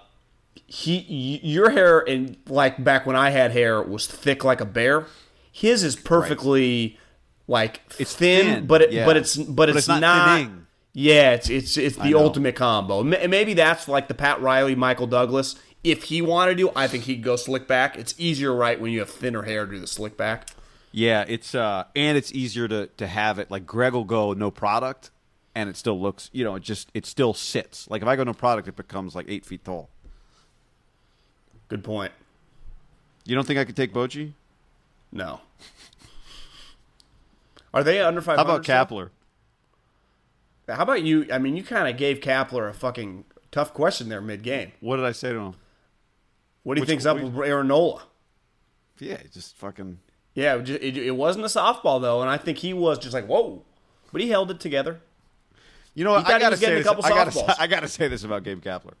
he 0.66 0.98
y- 1.42 1.48
your 1.48 1.70
hair 1.70 2.00
and 2.00 2.36
like 2.48 2.82
back 2.84 3.06
when 3.06 3.16
I 3.16 3.30
had 3.30 3.52
hair 3.52 3.80
was 3.82 4.06
thick 4.06 4.44
like 4.44 4.60
a 4.60 4.64
bear. 4.66 5.06
His 5.50 5.82
is 5.82 5.96
perfectly 5.96 6.98
like 7.48 7.80
It's 7.98 8.14
thin, 8.14 8.44
thin, 8.46 8.66
but 8.66 8.82
it 8.82 8.92
yeah. 8.92 9.06
but 9.06 9.16
it's 9.16 9.36
but, 9.36 9.70
it's, 9.70 9.88
not 9.88 10.00
not. 10.00 10.50
Yeah, 10.98 11.32
it's 11.32 11.50
it's 11.50 11.76
it's 11.76 11.96
the 11.96 12.14
ultimate 12.14 12.56
combo. 12.56 13.02
Ma- 13.02 13.26
Maybe 13.28 13.52
that's 13.52 13.86
like 13.86 14.08
the 14.08 14.14
Pat 14.14 14.40
Riley, 14.40 14.74
Michael 14.74 15.06
Douglas. 15.06 15.54
If 15.84 16.04
he 16.04 16.22
wanted 16.22 16.56
to, 16.56 16.72
I 16.74 16.88
think 16.88 17.04
he'd 17.04 17.22
go 17.22 17.36
slick 17.36 17.68
back. 17.68 17.98
It's 17.98 18.14
easier, 18.16 18.54
right, 18.54 18.80
when 18.80 18.92
you 18.92 19.00
have 19.00 19.10
thinner 19.10 19.42
hair 19.42 19.66
to 19.66 19.72
do 19.72 19.78
the 19.78 19.86
slick 19.86 20.16
back. 20.16 20.48
Yeah, 20.92 21.26
it's 21.28 21.54
uh, 21.54 21.84
and 21.94 22.16
it's 22.16 22.32
easier 22.32 22.66
to 22.68 22.86
to 22.96 23.06
have 23.06 23.38
it. 23.38 23.50
Like 23.50 23.66
Greg 23.66 23.92
will 23.92 24.04
go 24.04 24.32
no 24.32 24.50
product, 24.50 25.10
and 25.54 25.68
it 25.68 25.76
still 25.76 26.00
looks, 26.00 26.30
you 26.32 26.44
know, 26.44 26.54
it 26.54 26.62
just 26.62 26.90
it 26.94 27.04
still 27.04 27.34
sits. 27.34 27.90
Like 27.90 28.00
if 28.00 28.08
I 28.08 28.16
go 28.16 28.22
a 28.22 28.32
product, 28.32 28.66
it 28.66 28.76
becomes 28.76 29.14
like 29.14 29.26
eight 29.28 29.44
feet 29.44 29.66
tall. 29.66 29.90
Good 31.68 31.84
point. 31.84 32.12
You 33.26 33.34
don't 33.34 33.46
think 33.46 33.58
I 33.58 33.66
could 33.66 33.76
take 33.76 33.92
Bochy? 33.92 34.32
No. 35.12 35.40
Are 37.74 37.84
they 37.84 38.00
under 38.00 38.22
five 38.22 38.38
How 38.38 38.44
about 38.44 38.64
Kapler? 38.64 39.10
How 40.68 40.82
about 40.82 41.02
you? 41.02 41.26
I 41.32 41.38
mean, 41.38 41.56
you 41.56 41.62
kind 41.62 41.88
of 41.88 41.96
gave 41.96 42.20
Kapler 42.20 42.68
a 42.68 42.72
fucking 42.72 43.24
tough 43.52 43.72
question 43.72 44.08
there 44.08 44.20
mid 44.20 44.42
game. 44.42 44.72
What 44.80 44.96
did 44.96 45.04
I 45.04 45.12
say 45.12 45.32
to 45.32 45.38
him? 45.38 45.54
What 46.62 46.74
do 46.74 46.80
you 46.80 46.82
Which- 46.82 46.88
think's 46.88 47.06
up 47.06 47.20
with 47.20 47.36
Aaron 47.38 47.68
Nola? 47.68 48.02
Yeah, 48.98 49.18
just 49.32 49.56
fucking. 49.56 49.98
Yeah, 50.34 50.56
it, 50.56 50.96
it, 50.98 51.16
wasn't 51.16 51.44
a 51.44 51.48
softball 51.48 52.00
though, 52.00 52.20
and 52.20 52.28
I 52.30 52.36
think 52.36 52.58
he 52.58 52.74
was 52.74 52.98
just 52.98 53.14
like 53.14 53.26
whoa, 53.26 53.62
but 54.12 54.20
he 54.20 54.28
held 54.28 54.50
it 54.50 54.60
together. 54.60 55.00
You 55.94 56.04
know 56.04 56.12
what? 56.12 56.26
I 56.26 56.38
gotta 56.38 56.56
say 56.56 56.74
this. 56.74 56.86
couple 56.86 57.04
I 57.04 57.08
gotta, 57.10 57.30
softballs. 57.30 57.56
I 57.58 57.66
gotta 57.66 57.88
say 57.88 58.08
this 58.08 58.24
about 58.24 58.42
Gabe 58.42 58.62
Kapler. 58.62 58.94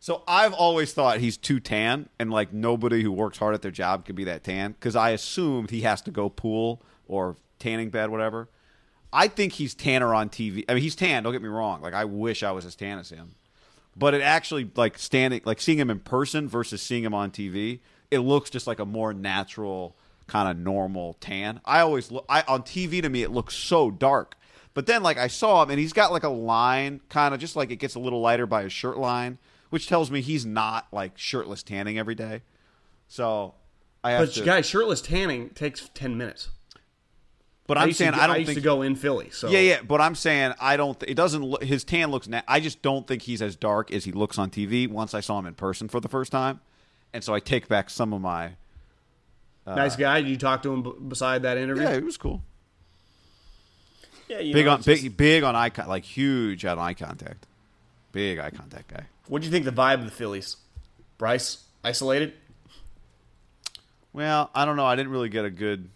So 0.00 0.22
I've 0.28 0.52
always 0.52 0.92
thought 0.92 1.18
he's 1.18 1.36
too 1.36 1.58
tan, 1.58 2.08
and 2.18 2.30
like 2.30 2.52
nobody 2.52 3.02
who 3.02 3.10
works 3.10 3.38
hard 3.38 3.54
at 3.54 3.62
their 3.62 3.72
job 3.72 4.04
could 4.04 4.14
be 4.14 4.24
that 4.24 4.44
tan. 4.44 4.72
Because 4.72 4.94
I 4.94 5.10
assumed 5.10 5.70
he 5.70 5.80
has 5.80 6.00
to 6.02 6.12
go 6.12 6.28
pool 6.28 6.80
or 7.08 7.36
tanning 7.58 7.90
bed, 7.90 8.10
whatever. 8.10 8.48
I 9.12 9.28
think 9.28 9.54
he's 9.54 9.74
tanner 9.74 10.14
on 10.14 10.28
TV. 10.28 10.64
I 10.68 10.74
mean, 10.74 10.82
he's 10.82 10.96
tan. 10.96 11.22
Don't 11.22 11.32
get 11.32 11.42
me 11.42 11.48
wrong. 11.48 11.80
Like 11.80 11.94
I 11.94 12.04
wish 12.04 12.42
I 12.42 12.52
was 12.52 12.64
as 12.64 12.74
tan 12.74 12.98
as 12.98 13.10
him. 13.10 13.34
But 13.96 14.14
it 14.14 14.22
actually 14.22 14.70
like 14.76 14.98
standing, 14.98 15.40
like 15.44 15.60
seeing 15.60 15.78
him 15.78 15.90
in 15.90 16.00
person 16.00 16.48
versus 16.48 16.82
seeing 16.82 17.04
him 17.04 17.14
on 17.14 17.30
TV, 17.30 17.80
it 18.10 18.20
looks 18.20 18.50
just 18.50 18.66
like 18.66 18.78
a 18.78 18.84
more 18.84 19.12
natural 19.12 19.96
kind 20.26 20.48
of 20.48 20.62
normal 20.62 21.14
tan. 21.20 21.60
I 21.64 21.80
always 21.80 22.10
look 22.10 22.24
I 22.28 22.42
on 22.46 22.62
TV 22.62 23.02
to 23.02 23.08
me 23.08 23.22
it 23.22 23.30
looks 23.30 23.54
so 23.54 23.90
dark. 23.90 24.36
But 24.74 24.86
then 24.86 25.02
like 25.02 25.18
I 25.18 25.26
saw 25.26 25.62
him 25.62 25.70
and 25.70 25.80
he's 25.80 25.92
got 25.92 26.12
like 26.12 26.22
a 26.22 26.28
line 26.28 27.00
kind 27.08 27.34
of 27.34 27.40
just 27.40 27.56
like 27.56 27.70
it 27.70 27.76
gets 27.76 27.94
a 27.96 27.98
little 27.98 28.20
lighter 28.20 28.46
by 28.46 28.62
his 28.62 28.72
shirt 28.72 28.98
line, 28.98 29.38
which 29.70 29.88
tells 29.88 30.10
me 30.10 30.20
he's 30.20 30.46
not 30.46 30.86
like 30.92 31.18
shirtless 31.18 31.62
tanning 31.62 31.98
every 31.98 32.14
day. 32.14 32.42
So 33.08 33.54
I 34.04 34.12
have 34.12 34.26
But 34.26 34.34
to 34.34 34.44
guys, 34.44 34.66
shirtless 34.66 35.00
tanning 35.00 35.50
takes 35.50 35.88
ten 35.94 36.16
minutes. 36.16 36.50
But 37.68 37.78
I 37.78 37.82
I'm 37.82 37.88
used 37.88 37.98
to 37.98 38.04
saying 38.04 38.14
I 38.14 38.26
don't 38.26 38.38
used 38.40 38.48
think 38.48 38.58
to 38.58 38.64
go 38.64 38.82
in 38.82 38.96
Philly. 38.96 39.30
So 39.30 39.48
Yeah, 39.48 39.60
yeah, 39.60 39.82
but 39.86 40.00
I'm 40.00 40.16
saying 40.16 40.54
I 40.60 40.76
don't. 40.76 40.98
Th- 40.98 41.08
it 41.08 41.14
doesn't. 41.14 41.42
Look, 41.44 41.62
his 41.62 41.84
tan 41.84 42.10
looks. 42.10 42.26
Na- 42.26 42.42
I 42.48 42.58
just 42.58 42.82
don't 42.82 43.06
think 43.06 43.22
he's 43.22 43.40
as 43.40 43.54
dark 43.54 43.92
as 43.92 44.04
he 44.04 44.10
looks 44.10 44.36
on 44.38 44.50
TV. 44.50 44.88
Once 44.90 45.14
I 45.14 45.20
saw 45.20 45.38
him 45.38 45.46
in 45.46 45.54
person 45.54 45.86
for 45.86 46.00
the 46.00 46.08
first 46.08 46.32
time, 46.32 46.58
and 47.14 47.22
so 47.22 47.32
I 47.32 47.38
take 47.40 47.68
back 47.68 47.88
some 47.90 48.12
of 48.12 48.20
my. 48.20 48.52
Uh, 49.66 49.74
nice 49.76 49.94
guy. 49.96 50.20
Did 50.22 50.30
you 50.30 50.36
talk 50.38 50.62
to 50.64 50.72
him 50.72 50.82
b- 50.82 50.92
beside 51.08 51.42
that 51.42 51.56
interview? 51.58 51.84
Yeah, 51.84 51.92
it 51.92 52.04
was 52.04 52.16
cool. 52.16 52.42
yeah 54.28 54.40
you 54.40 54.54
Big 54.54 54.64
know, 54.66 54.72
on 54.72 54.78
it's 54.78 54.86
just- 54.86 55.02
big, 55.02 55.16
big 55.16 55.42
on 55.44 55.54
eye 55.54 55.70
con- 55.70 55.88
like 55.88 56.04
huge 56.04 56.64
on 56.64 56.78
eye 56.78 56.94
contact. 56.94 57.46
Big 58.12 58.38
eye 58.38 58.50
contact 58.50 58.88
guy. 58.88 59.04
What 59.26 59.42
do 59.42 59.46
you 59.46 59.52
think 59.52 59.66
the 59.66 59.72
vibe 59.72 59.94
of 60.00 60.04
the 60.06 60.10
Phillies? 60.10 60.56
Bryce 61.18 61.64
isolated. 61.84 62.32
Well, 64.12 64.50
I 64.54 64.64
don't 64.64 64.76
know. 64.76 64.86
I 64.86 64.96
didn't 64.96 65.12
really 65.12 65.28
get 65.28 65.44
a 65.44 65.50
good. 65.50 65.90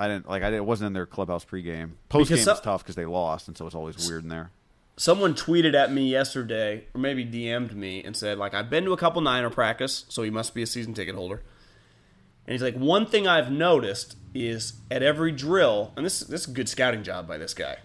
I 0.00 0.08
didn't 0.08 0.28
like. 0.28 0.42
I 0.42 0.46
didn't, 0.46 0.62
it 0.62 0.66
wasn't 0.66 0.88
in 0.88 0.92
their 0.94 1.06
clubhouse 1.06 1.44
pregame. 1.44 1.92
Postgame 2.08 2.42
some- 2.42 2.54
is 2.54 2.60
tough 2.60 2.82
because 2.82 2.96
they 2.96 3.04
lost, 3.04 3.48
and 3.48 3.56
so 3.56 3.66
it's 3.66 3.74
always 3.74 4.08
weird 4.08 4.22
in 4.22 4.30
there. 4.30 4.50
Someone 4.96 5.34
tweeted 5.34 5.74
at 5.74 5.92
me 5.92 6.10
yesterday, 6.10 6.84
or 6.94 7.00
maybe 7.00 7.24
DM'd 7.24 7.74
me, 7.74 8.02
and 8.02 8.16
said 8.16 8.38
like 8.38 8.54
I've 8.54 8.70
been 8.70 8.84
to 8.86 8.92
a 8.92 8.96
couple 8.96 9.20
Niner 9.20 9.50
practice, 9.50 10.06
so 10.08 10.22
he 10.22 10.30
must 10.30 10.54
be 10.54 10.62
a 10.62 10.66
season 10.66 10.94
ticket 10.94 11.14
holder. 11.14 11.42
And 12.46 12.52
he's 12.52 12.62
like, 12.62 12.74
one 12.74 13.06
thing 13.06 13.28
I've 13.28 13.52
noticed 13.52 14.16
is 14.34 14.74
at 14.90 15.02
every 15.02 15.32
drill, 15.32 15.92
and 15.96 16.06
this 16.06 16.20
this 16.20 16.42
is 16.42 16.48
a 16.48 16.52
good 16.52 16.68
scouting 16.68 17.02
job 17.02 17.28
by 17.28 17.36
this 17.36 17.52
guy. 17.52 17.76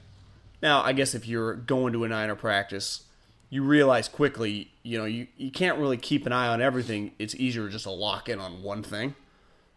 Now, 0.61 0.81
I 0.81 0.93
guess 0.93 1.13
if 1.13 1.27
you're 1.27 1.53
going 1.53 1.91
to 1.93 2.05
a 2.05 2.07
Niner 2.07 2.35
practice, 2.35 3.03
you 3.49 3.61
realize 3.63 4.07
quickly, 4.07 4.71
you 4.83 4.97
know, 4.97 5.05
you, 5.05 5.27
you 5.37 5.51
can't 5.51 5.77
really 5.77 5.97
keep 5.97 6.25
an 6.25 6.31
eye 6.31 6.47
on 6.47 6.61
everything. 6.61 7.11
It's 7.19 7.35
easier 7.35 7.67
just 7.69 7.83
to 7.83 7.91
lock 7.91 8.29
in 8.29 8.39
on 8.39 8.63
one 8.63 8.83
thing. 8.83 9.15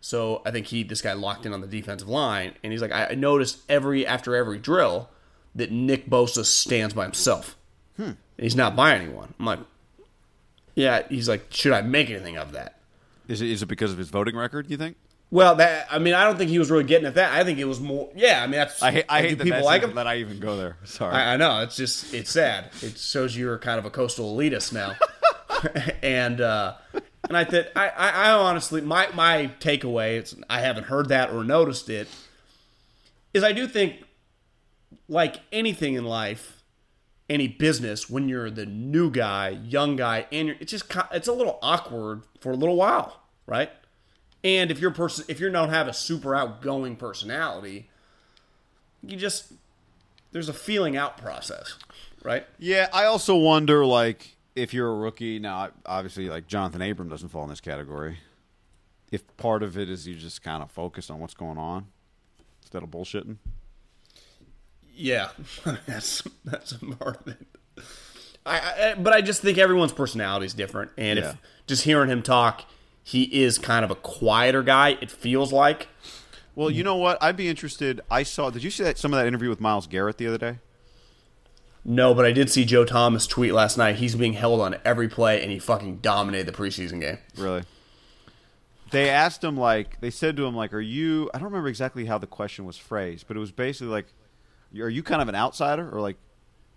So 0.00 0.42
I 0.46 0.50
think 0.50 0.66
he 0.66 0.82
this 0.82 1.02
guy 1.02 1.12
locked 1.12 1.44
in 1.46 1.52
on 1.52 1.61
the 1.61 1.66
defensive 1.66 2.08
line, 2.08 2.54
and 2.62 2.72
he's 2.72 2.80
like, 2.80 2.92
I 2.92 3.14
noticed 3.14 3.58
every 3.68 4.06
after 4.06 4.37
every 4.37 4.58
drill 4.58 5.08
that 5.54 5.72
Nick 5.72 6.08
Bosa 6.08 6.44
stands 6.44 6.94
by 6.94 7.04
himself. 7.04 7.56
And 7.98 8.16
he's 8.44 8.54
not 8.54 8.76
by 8.76 8.94
anyone. 8.94 9.34
I'm 9.40 9.44
like, 9.44 9.58
yeah. 10.76 11.02
He's 11.08 11.28
like, 11.28 11.46
should 11.50 11.72
I 11.72 11.82
make 11.82 12.08
anything 12.08 12.37
of 12.37 12.52
that? 12.52 12.78
Is 13.26 13.42
it 13.42 13.48
is 13.48 13.62
it 13.62 13.66
because 13.66 13.92
of 13.92 13.98
his 13.98 14.08
voting 14.08 14.37
record? 14.37 14.70
You 14.70 14.76
think? 14.76 14.96
Well, 15.30 15.56
that 15.56 15.88
I 15.90 15.98
mean, 15.98 16.14
I 16.14 16.24
don't 16.24 16.38
think 16.38 16.48
he 16.48 16.58
was 16.58 16.70
really 16.70 16.84
getting 16.84 17.06
at 17.06 17.16
that. 17.16 17.32
I 17.32 17.44
think 17.44 17.58
it 17.58 17.66
was 17.66 17.80
more. 17.80 18.08
Yeah, 18.14 18.42
I 18.42 18.46
mean, 18.46 18.52
that's. 18.52 18.82
I 18.82 18.92
hate. 18.92 19.04
I 19.08 19.20
hate 19.20 19.38
that 19.38 19.44
people 19.44 19.64
like 19.64 19.82
him. 19.82 19.96
that 19.96 20.06
I 20.06 20.18
even 20.18 20.38
go 20.38 20.56
there. 20.56 20.76
Sorry. 20.84 21.14
I, 21.14 21.34
I 21.34 21.37
know 21.37 21.61
it's 21.61 21.76
just 21.76 22.14
it's 22.14 22.30
sad. 22.30 22.70
It 22.80 22.96
shows 22.96 23.37
you're 23.37 23.58
kind 23.58 23.78
of 23.78 23.84
a 23.84 23.90
coastal 23.90 24.34
elitist 24.34 24.72
now, 24.72 24.94
and 26.02 26.40
uh, 26.40 26.74
and 27.26 27.37
I 27.37 27.44
think 27.44 27.68
I, 27.74 27.88
I, 27.88 28.09
I 28.09 28.31
honestly 28.33 28.81
my 28.81 29.09
my 29.14 29.50
takeaway 29.61 30.18
it's 30.18 30.35
I 30.48 30.61
haven't 30.61 30.85
heard 30.85 31.09
that 31.09 31.31
or 31.31 31.44
noticed 31.44 31.88
it 31.88 32.09
is 33.35 33.42
I 33.42 33.52
do 33.52 33.66
think 33.66 34.04
like 35.09 35.40
anything 35.52 35.94
in 35.94 36.04
life, 36.04 36.62
any 37.28 37.48
business 37.48 38.09
when 38.09 38.28
you're 38.28 38.50
the 38.50 38.66
new 38.66 39.11
guy, 39.11 39.50
young 39.50 39.96
guy, 39.96 40.26
and 40.33 40.48
you're, 40.48 40.57
it's 40.61 40.70
just 40.70 40.85
it's 41.12 41.28
a 41.28 41.33
little 41.33 41.59
awkward 41.62 42.22
for 42.40 42.50
a 42.50 42.57
little 42.57 42.76
while, 42.76 43.20
right? 43.46 43.70
And 44.44 44.70
if 44.70 44.78
your 44.78 44.90
person 44.90 45.24
if 45.28 45.40
you 45.40 45.50
don't 45.50 45.70
have 45.70 45.88
a 45.88 45.92
super 45.92 46.35
outgoing 46.35 46.96
personality, 46.96 47.90
you 49.02 49.16
just 49.16 49.52
there's 50.33 50.48
a 50.48 50.54
feeling 50.54 50.96
out 50.96 51.18
process, 51.18 51.76
right? 52.22 52.46
Yeah, 52.59 52.88
I 52.92 53.04
also 53.04 53.37
wonder 53.37 53.85
like 53.85 54.37
if 54.58 54.74
you're 54.74 54.90
a 54.90 54.94
rookie 54.96 55.38
now. 55.38 55.70
Obviously, 55.86 56.28
like 56.28 56.46
Jonathan 56.46 56.82
Abram 56.82 57.08
doesn't 57.08 57.28
fall 57.28 57.44
in 57.44 57.48
this 57.50 57.60
category. 57.60 58.18
If 59.10 59.24
part 59.36 59.62
of 59.62 59.78
it 59.78 59.88
is 59.88 60.06
you 60.06 60.14
just 60.14 60.42
kind 60.42 60.62
of 60.62 60.70
focus 60.70 61.08
on 61.10 61.18
what's 61.20 61.34
going 61.34 61.56
on 61.58 61.86
instead 62.62 62.82
of 62.82 62.90
bullshitting. 62.90 63.36
Yeah, 64.94 65.30
that's 65.86 66.22
that's 66.44 66.72
a 66.72 66.78
part 66.78 67.20
of 67.20 67.28
it. 67.28 67.46
I, 68.44 68.58
I 68.58 68.72
eh, 68.78 68.94
but 68.98 69.12
I 69.12 69.20
just 69.20 69.42
think 69.42 69.58
everyone's 69.58 69.92
personality 69.92 70.46
is 70.46 70.54
different, 70.54 70.90
and 70.98 71.18
Yeah. 71.18 71.30
if 71.30 71.36
just 71.66 71.84
hearing 71.84 72.10
him 72.10 72.22
talk, 72.22 72.64
he 73.02 73.22
is 73.42 73.58
kind 73.58 73.84
of 73.84 73.90
a 73.90 73.94
quieter 73.94 74.62
guy. 74.62 74.98
It 75.00 75.10
feels 75.10 75.52
like. 75.52 75.88
Well, 76.54 76.70
you 76.70 76.82
know 76.82 76.96
what? 76.96 77.22
I'd 77.22 77.36
be 77.36 77.48
interested. 77.48 78.00
I 78.10 78.24
saw. 78.24 78.50
Did 78.50 78.64
you 78.64 78.70
see 78.70 78.82
that 78.82 78.98
some 78.98 79.14
of 79.14 79.18
that 79.20 79.28
interview 79.28 79.48
with 79.48 79.60
Myles 79.60 79.86
Garrett 79.86 80.18
the 80.18 80.26
other 80.26 80.38
day? 80.38 80.58
No, 81.90 82.12
but 82.12 82.27
I 82.27 82.33
did 82.33 82.51
see 82.51 82.66
Joe 82.66 82.85
Thomas 82.85 83.27
tweet 83.27 83.55
last 83.55 83.79
night. 83.79 83.96
He's 83.96 84.14
being 84.14 84.35
held 84.35 84.61
on 84.61 84.77
every 84.85 85.09
play, 85.09 85.40
and 85.40 85.51
he 85.51 85.59
fucking 85.59 86.01
dominated 86.01 86.46
the 86.46 86.53
preseason 86.53 87.01
game. 87.01 87.16
Really? 87.35 87.62
They 88.90 89.09
asked 89.09 89.42
him 89.42 89.57
like 89.57 89.98
they 90.03 90.11
said 90.11 90.37
to 90.37 90.44
him 90.44 90.55
like, 90.55 90.74
"Are 90.74 90.83
you?" 90.83 91.31
I 91.33 91.38
don't 91.38 91.46
remember 91.46 91.68
exactly 91.68 92.05
how 92.05 92.18
the 92.18 92.27
question 92.27 92.66
was 92.66 92.77
phrased, 92.77 93.27
but 93.27 93.38
it 93.38 93.40
was 93.40 93.53
basically 93.53 93.88
like, 93.88 94.12
"Are 94.79 94.90
you 94.90 95.03
kind 95.03 95.22
of 95.22 95.31
an 95.31 95.35
outsider, 95.35 95.88
or 95.90 96.03
like, 96.03 96.18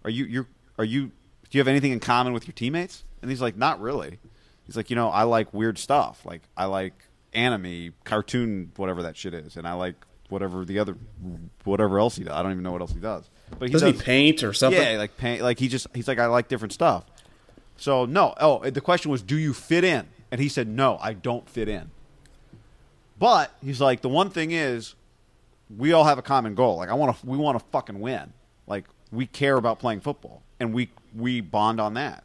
are 0.05 0.09
you 0.09 0.23
you're 0.23 0.47
are 0.77 0.85
you 0.85 1.07
do 1.07 1.57
you 1.57 1.59
have 1.59 1.67
anything 1.67 1.91
in 1.91 1.99
common 1.99 2.31
with 2.31 2.47
your 2.47 2.53
teammates?" 2.53 3.03
And 3.21 3.29
he's 3.29 3.41
like, 3.41 3.57
"Not 3.57 3.81
really." 3.81 4.17
He's 4.63 4.77
like, 4.77 4.89
"You 4.89 4.95
know, 4.95 5.09
I 5.09 5.23
like 5.23 5.53
weird 5.53 5.77
stuff. 5.77 6.25
Like 6.25 6.43
I 6.55 6.65
like 6.65 6.93
anime, 7.33 7.95
cartoon, 8.05 8.71
whatever 8.77 9.03
that 9.03 9.17
shit 9.17 9.33
is, 9.33 9.57
and 9.57 9.67
I 9.67 9.73
like 9.73 9.95
whatever 10.29 10.63
the 10.63 10.79
other 10.79 10.95
whatever 11.65 11.99
else 11.99 12.15
he 12.15 12.23
does. 12.23 12.33
I 12.33 12.41
don't 12.41 12.53
even 12.53 12.63
know 12.63 12.71
what 12.71 12.79
else 12.79 12.93
he 12.93 13.01
does." 13.01 13.29
But 13.59 13.69
he 13.69 13.73
Doesn't 13.73 13.91
does, 13.91 13.99
he 14.01 14.05
paint 14.05 14.43
or 14.43 14.53
something? 14.53 14.81
yeah, 14.81 14.97
like 14.97 15.17
paint. 15.17 15.41
Like 15.41 15.59
he 15.59 15.67
just 15.67 15.87
he's 15.93 16.07
like 16.07 16.19
I 16.19 16.25
like 16.27 16.47
different 16.47 16.73
stuff. 16.73 17.05
So 17.77 18.05
no. 18.05 18.33
Oh, 18.39 18.69
the 18.69 18.81
question 18.81 19.11
was, 19.11 19.21
do 19.21 19.37
you 19.37 19.53
fit 19.53 19.83
in? 19.83 20.07
And 20.31 20.39
he 20.39 20.49
said, 20.49 20.67
no, 20.67 20.97
I 21.01 21.13
don't 21.13 21.47
fit 21.49 21.67
in. 21.67 21.91
But 23.19 23.51
he's 23.63 23.79
like, 23.81 24.01
the 24.01 24.09
one 24.09 24.29
thing 24.29 24.51
is, 24.51 24.95
we 25.77 25.93
all 25.93 26.05
have 26.05 26.17
a 26.17 26.21
common 26.21 26.55
goal. 26.55 26.77
Like 26.77 26.89
I 26.89 26.93
want 26.93 27.17
to, 27.19 27.25
we 27.25 27.37
want 27.37 27.59
to 27.59 27.65
fucking 27.71 27.99
win. 27.99 28.33
Like 28.67 28.85
we 29.11 29.25
care 29.27 29.57
about 29.57 29.79
playing 29.79 30.01
football, 30.01 30.41
and 30.59 30.73
we 30.73 30.89
we 31.15 31.41
bond 31.41 31.79
on 31.79 31.93
that. 31.95 32.23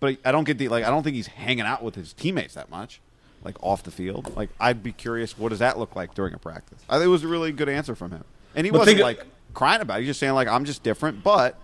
But 0.00 0.18
I 0.24 0.32
don't 0.32 0.44
get 0.44 0.58
the 0.58 0.68
like. 0.68 0.84
I 0.84 0.90
don't 0.90 1.02
think 1.02 1.16
he's 1.16 1.28
hanging 1.28 1.64
out 1.64 1.82
with 1.82 1.94
his 1.94 2.12
teammates 2.12 2.54
that 2.54 2.68
much, 2.70 3.00
like 3.42 3.56
off 3.62 3.82
the 3.84 3.90
field. 3.90 4.36
Like 4.36 4.50
I'd 4.60 4.82
be 4.82 4.92
curious, 4.92 5.38
what 5.38 5.48
does 5.48 5.60
that 5.60 5.78
look 5.78 5.96
like 5.96 6.14
during 6.14 6.34
a 6.34 6.38
practice? 6.38 6.78
I 6.88 6.96
think 6.96 7.06
it 7.06 7.10
was 7.10 7.24
a 7.24 7.28
really 7.28 7.52
good 7.52 7.68
answer 7.68 7.94
from 7.94 8.10
him, 8.10 8.24
and 8.54 8.66
he 8.66 8.70
But 8.70 8.80
wasn't 8.80 8.98
think- 8.98 9.18
like 9.18 9.26
crying 9.54 9.80
about 9.80 9.98
it. 9.98 10.00
He's 10.02 10.10
just 10.10 10.20
saying 10.20 10.34
like, 10.34 10.48
I'm 10.48 10.64
just 10.64 10.82
different, 10.82 11.22
but 11.22 11.58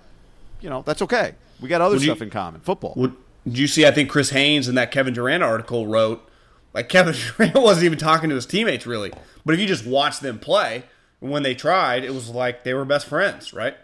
you 0.60 0.70
know 0.70 0.82
that's 0.86 1.02
okay. 1.02 1.34
We 1.60 1.68
got 1.68 1.80
other 1.80 1.96
Would 1.96 2.02
you- 2.02 2.10
stuff 2.10 2.22
in 2.22 2.30
common. 2.30 2.60
Football. 2.60 2.94
Would, 2.96 3.14
did 3.46 3.58
you 3.58 3.66
see? 3.66 3.86
I 3.86 3.90
think 3.90 4.08
Chris 4.10 4.30
Haynes 4.30 4.68
in 4.68 4.74
that 4.76 4.90
Kevin 4.90 5.12
Durant 5.14 5.42
article 5.42 5.86
wrote 5.86 6.26
like 6.72 6.88
Kevin 6.88 7.14
Durant 7.36 7.54
wasn't 7.54 7.84
even 7.86 7.98
talking 7.98 8.28
to 8.30 8.34
his 8.34 8.46
teammates 8.46 8.86
really, 8.86 9.12
but 9.44 9.54
if 9.54 9.60
you 9.60 9.66
just 9.66 9.86
watch 9.86 10.20
them 10.20 10.38
play 10.38 10.84
when 11.20 11.42
they 11.42 11.54
tried, 11.54 12.04
it 12.04 12.14
was 12.14 12.28
like 12.30 12.64
they 12.64 12.72
were 12.74 12.84
best 12.84 13.06
friends, 13.06 13.52
right? 13.52 13.76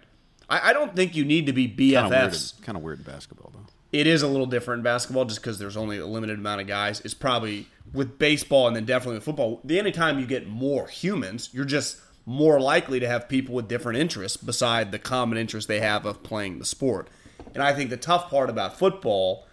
I, 0.49 0.71
I 0.71 0.73
don't 0.73 0.95
think 0.95 1.17
you 1.17 1.25
need 1.25 1.47
to 1.47 1.53
be 1.53 1.67
kind 1.69 2.07
of 2.07 2.11
weird. 2.11 2.33
BFFs. 2.33 2.63
Kind 2.63 2.77
of 2.79 2.85
weird 2.85 2.99
in 2.99 3.05
basketball 3.05 3.51
though. 3.53 3.61
It 3.93 4.07
is 4.07 4.23
a 4.23 4.29
little 4.29 4.47
different 4.47 4.81
in 4.81 4.85
basketball 4.85 5.25
just 5.25 5.41
because 5.41 5.59
there's 5.59 5.77
only 5.77 5.99
a 5.99 6.07
limited 6.07 6.39
amount 6.39 6.61
of 6.61 6.67
guys. 6.67 7.01
It's 7.01 7.15
probably 7.15 7.67
with 7.93 8.19
baseball 8.19 8.67
and 8.67 8.77
then 8.77 8.85
definitely 8.85 9.17
with 9.17 9.25
football. 9.25 9.61
The 9.65 9.79
anytime 9.79 10.19
you 10.19 10.27
get 10.27 10.47
more 10.47 10.87
humans, 10.87 11.51
you're 11.53 11.65
just 11.65 11.99
more 12.27 12.61
likely 12.61 12.99
to 12.99 13.07
have 13.07 13.29
people 13.29 13.55
with 13.55 13.69
different 13.69 13.99
interests 13.99 14.37
beside 14.37 14.91
the 14.91 14.99
common 14.99 15.39
interest 15.39 15.69
they 15.69 15.81
have 15.81 16.05
of 16.05 16.25
playing 16.25 16.59
the 16.59 16.65
sport. 16.65 17.09
And 17.55 17.63
I 17.63 17.73
think 17.73 17.89
the 17.89 17.97
tough 17.97 18.29
part 18.29 18.51
about 18.51 18.79
football 18.79 19.47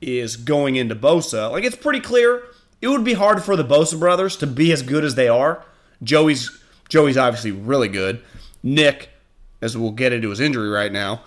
is 0.00 0.36
going 0.36 0.76
into 0.76 0.94
Bosa. 0.94 1.50
Like 1.50 1.64
it's 1.64 1.76
pretty 1.76 2.00
clear 2.00 2.44
it 2.80 2.88
would 2.88 3.04
be 3.04 3.14
hard 3.14 3.42
for 3.42 3.56
the 3.56 3.64
Bosa 3.64 3.98
brothers 3.98 4.36
to 4.36 4.46
be 4.46 4.72
as 4.72 4.82
good 4.82 5.04
as 5.04 5.16
they 5.16 5.28
are. 5.28 5.64
Joey's 6.02 6.62
Joey's 6.88 7.16
obviously 7.16 7.50
really 7.50 7.88
good. 7.88 8.22
Nick, 8.62 9.10
as 9.60 9.76
we'll 9.76 9.90
get 9.90 10.12
into 10.12 10.30
his 10.30 10.38
injury 10.38 10.68
right 10.68 10.92
now, 10.92 11.22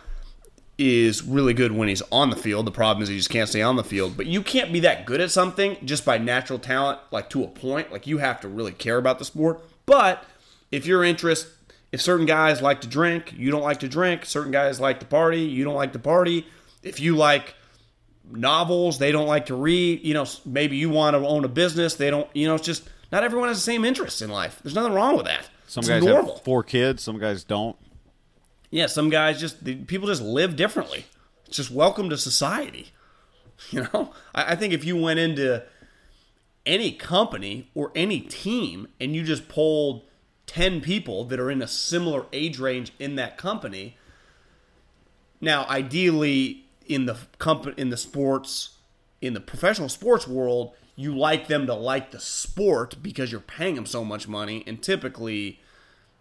is 0.77 1.21
really 1.23 1.53
good 1.53 1.73
when 1.73 1.89
he's 1.89 2.01
on 2.11 2.29
the 2.29 2.35
field. 2.37 2.65
The 2.65 2.71
problem 2.71 3.03
is 3.03 3.09
he 3.09 3.17
just 3.17 3.29
can't 3.29 3.49
stay 3.49 3.61
on 3.61 3.75
the 3.75 3.83
field. 3.83 4.15
But 4.15 4.27
you 4.27 4.41
can't 4.41 4.71
be 4.71 4.79
that 4.81 5.05
good 5.05 5.19
at 5.19 5.31
something 5.31 5.75
just 5.83 6.05
by 6.05 6.17
natural 6.17 6.59
talent, 6.59 6.99
like 7.11 7.29
to 7.31 7.43
a 7.43 7.47
point. 7.47 7.91
Like 7.91 8.07
you 8.07 8.19
have 8.19 8.39
to 8.41 8.47
really 8.47 8.71
care 8.71 8.97
about 8.97 9.19
the 9.19 9.25
sport. 9.25 9.61
But 9.85 10.23
if 10.71 10.85
your 10.85 11.03
interest, 11.03 11.47
if 11.91 12.01
certain 12.01 12.25
guys 12.25 12.61
like 12.61 12.81
to 12.81 12.87
drink, 12.87 13.33
you 13.35 13.51
don't 13.51 13.61
like 13.63 13.79
to 13.79 13.87
drink. 13.87 14.25
Certain 14.25 14.51
guys 14.51 14.79
like 14.79 14.99
to 14.99 15.05
party, 15.05 15.41
you 15.41 15.63
don't 15.63 15.75
like 15.75 15.93
to 15.93 15.99
party. 15.99 16.45
If 16.83 16.99
you 16.99 17.15
like 17.15 17.55
novels, 18.31 18.99
they 18.99 19.11
don't 19.11 19.27
like 19.27 19.47
to 19.47 19.55
read. 19.55 20.05
You 20.05 20.13
know, 20.13 20.25
maybe 20.45 20.77
you 20.77 20.89
want 20.89 21.15
to 21.15 21.25
own 21.27 21.43
a 21.45 21.49
business, 21.49 21.95
they 21.95 22.09
don't. 22.09 22.27
You 22.35 22.47
know, 22.47 22.55
it's 22.55 22.65
just 22.65 22.87
not 23.11 23.23
everyone 23.23 23.47
has 23.47 23.57
the 23.57 23.63
same 23.63 23.83
interests 23.85 24.21
in 24.21 24.29
life. 24.29 24.59
There's 24.63 24.75
nothing 24.75 24.93
wrong 24.93 25.17
with 25.17 25.25
that. 25.25 25.49
Some 25.67 25.81
it's 25.81 25.89
guys 25.89 26.03
normal. 26.03 26.35
have 26.35 26.43
four 26.43 26.63
kids, 26.63 27.03
some 27.03 27.19
guys 27.19 27.43
don't. 27.43 27.75
Yeah, 28.71 28.85
some 28.85 29.09
guys 29.09 29.39
just 29.39 29.63
the- 29.63 29.75
people 29.75 30.07
just 30.07 30.21
live 30.21 30.55
differently. 30.55 31.05
It's 31.47 31.57
just 31.57 31.71
welcome 31.71 32.09
to 32.09 32.17
society. 32.17 32.91
You 33.71 33.85
know, 33.93 34.13
I, 34.33 34.53
I 34.53 34.55
think 34.55 34.71
if 34.71 34.85
you 34.85 34.95
went 34.95 35.19
into 35.19 35.63
any 36.65 36.93
company 36.93 37.69
or 37.75 37.91
any 37.93 38.21
team 38.21 38.87
and 39.01 39.13
you 39.13 39.21
just 39.21 39.49
polled 39.49 40.03
ten 40.49 40.81
people 40.81 41.25
that 41.25 41.39
are 41.39 41.51
in 41.51 41.61
a 41.61 41.67
similar 41.67 42.25
age 42.33 42.57
range 42.57 42.91
in 42.97 43.15
that 43.15 43.37
company, 43.37 43.95
now 45.39 45.63
ideally 45.69 46.65
in 46.87 47.05
the 47.05 47.15
company 47.37 47.75
in 47.77 47.91
the 47.91 47.97
sports 47.97 48.71
in 49.21 49.35
the 49.35 49.39
professional 49.39 49.89
sports 49.89 50.27
world, 50.27 50.73
you 50.95 51.15
like 51.15 51.47
them 51.47 51.67
to 51.67 51.73
like 51.75 52.09
the 52.09 52.19
sport 52.19 52.95
because 53.03 53.31
you're 53.31 53.39
paying 53.41 53.75
them 53.75 53.85
so 53.85 54.03
much 54.03 54.27
money, 54.27 54.63
and 54.65 54.81
typically 54.81 55.59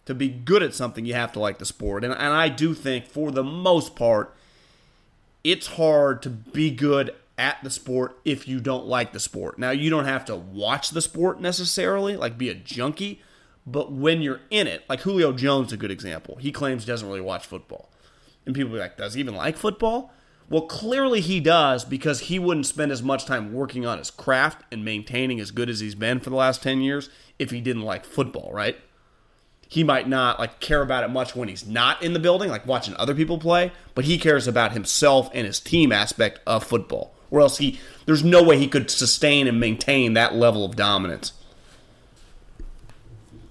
to 0.04 0.14
be 0.14 0.28
good 0.28 0.62
at 0.62 0.74
something, 0.74 1.06
you 1.06 1.14
have 1.14 1.32
to 1.32 1.40
like 1.40 1.58
the 1.58 1.64
sport. 1.64 2.04
And, 2.04 2.12
and 2.12 2.34
I 2.34 2.48
do 2.50 2.74
think, 2.74 3.06
for 3.06 3.30
the 3.30 3.44
most 3.44 3.96
part, 3.96 4.34
it's 5.42 5.68
hard 5.68 6.20
to 6.22 6.30
be 6.30 6.70
good 6.70 7.14
at 7.38 7.62
the 7.62 7.70
sport 7.70 8.18
if 8.24 8.48
you 8.48 8.60
don't 8.60 8.86
like 8.86 9.12
the 9.12 9.20
sport. 9.20 9.58
Now, 9.58 9.70
you 9.70 9.90
don't 9.90 10.06
have 10.06 10.24
to 10.26 10.36
watch 10.36 10.90
the 10.90 11.00
sport 11.00 11.40
necessarily, 11.40 12.16
like 12.16 12.36
be 12.36 12.50
a 12.50 12.54
junkie, 12.54 13.22
but 13.72 13.92
when 13.92 14.22
you're 14.22 14.40
in 14.50 14.66
it, 14.66 14.84
like 14.88 15.00
Julio 15.00 15.32
Jones 15.32 15.72
a 15.72 15.76
good 15.76 15.90
example. 15.90 16.36
He 16.36 16.52
claims 16.52 16.84
he 16.84 16.86
doesn't 16.86 17.06
really 17.08 17.20
watch 17.20 17.46
football. 17.46 17.90
And 18.46 18.54
people 18.54 18.72
be 18.72 18.78
like, 18.78 18.96
does 18.96 19.14
he 19.14 19.20
even 19.20 19.34
like 19.34 19.56
football? 19.56 20.12
Well, 20.48 20.62
clearly 20.62 21.20
he 21.20 21.40
does 21.40 21.84
because 21.84 22.20
he 22.20 22.38
wouldn't 22.38 22.66
spend 22.66 22.90
as 22.90 23.02
much 23.02 23.26
time 23.26 23.52
working 23.52 23.84
on 23.84 23.98
his 23.98 24.10
craft 24.10 24.62
and 24.72 24.84
maintaining 24.84 25.40
as 25.40 25.50
good 25.50 25.68
as 25.68 25.80
he's 25.80 25.94
been 25.94 26.20
for 26.20 26.30
the 26.30 26.36
last 26.36 26.62
10 26.62 26.80
years 26.80 27.10
if 27.38 27.50
he 27.50 27.60
didn't 27.60 27.82
like 27.82 28.06
football, 28.06 28.50
right? 28.52 28.78
he 29.68 29.84
might 29.84 30.08
not 30.08 30.38
like 30.38 30.60
care 30.60 30.80
about 30.80 31.04
it 31.04 31.08
much 31.08 31.36
when 31.36 31.48
he's 31.48 31.66
not 31.66 32.02
in 32.02 32.14
the 32.14 32.18
building, 32.18 32.48
like 32.50 32.66
watching 32.66 32.96
other 32.96 33.14
people 33.14 33.38
play, 33.38 33.70
but 33.94 34.06
he 34.06 34.18
cares 34.18 34.48
about 34.48 34.72
himself 34.72 35.30
and 35.34 35.46
his 35.46 35.60
team 35.60 35.92
aspect 35.92 36.40
of 36.46 36.64
football. 36.64 37.14
Or 37.30 37.40
else 37.42 37.58
he 37.58 37.78
there's 38.06 38.24
no 38.24 38.42
way 38.42 38.58
he 38.58 38.66
could 38.66 38.90
sustain 38.90 39.46
and 39.46 39.60
maintain 39.60 40.14
that 40.14 40.34
level 40.34 40.64
of 40.64 40.74
dominance. 40.74 41.34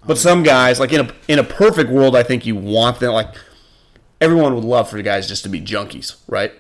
But 0.06 0.18
some 0.18 0.44
guys, 0.44 0.80
like 0.80 0.94
in 0.94 1.02
a 1.02 1.14
in 1.28 1.40
a 1.40 1.44
perfect 1.44 1.90
world, 1.90 2.16
I 2.16 2.24
think 2.24 2.46
you 2.46 2.56
want 2.56 3.00
them 3.00 3.14
like 3.14 3.34
everyone 4.22 4.56
would 4.56 4.64
love 4.64 4.90
for 4.90 4.98
the 4.98 5.04
guys 5.04 5.28
just 5.28 5.44
to 5.44 5.50
be 5.50 5.62
junkies, 5.62 6.16
right? 6.28 6.54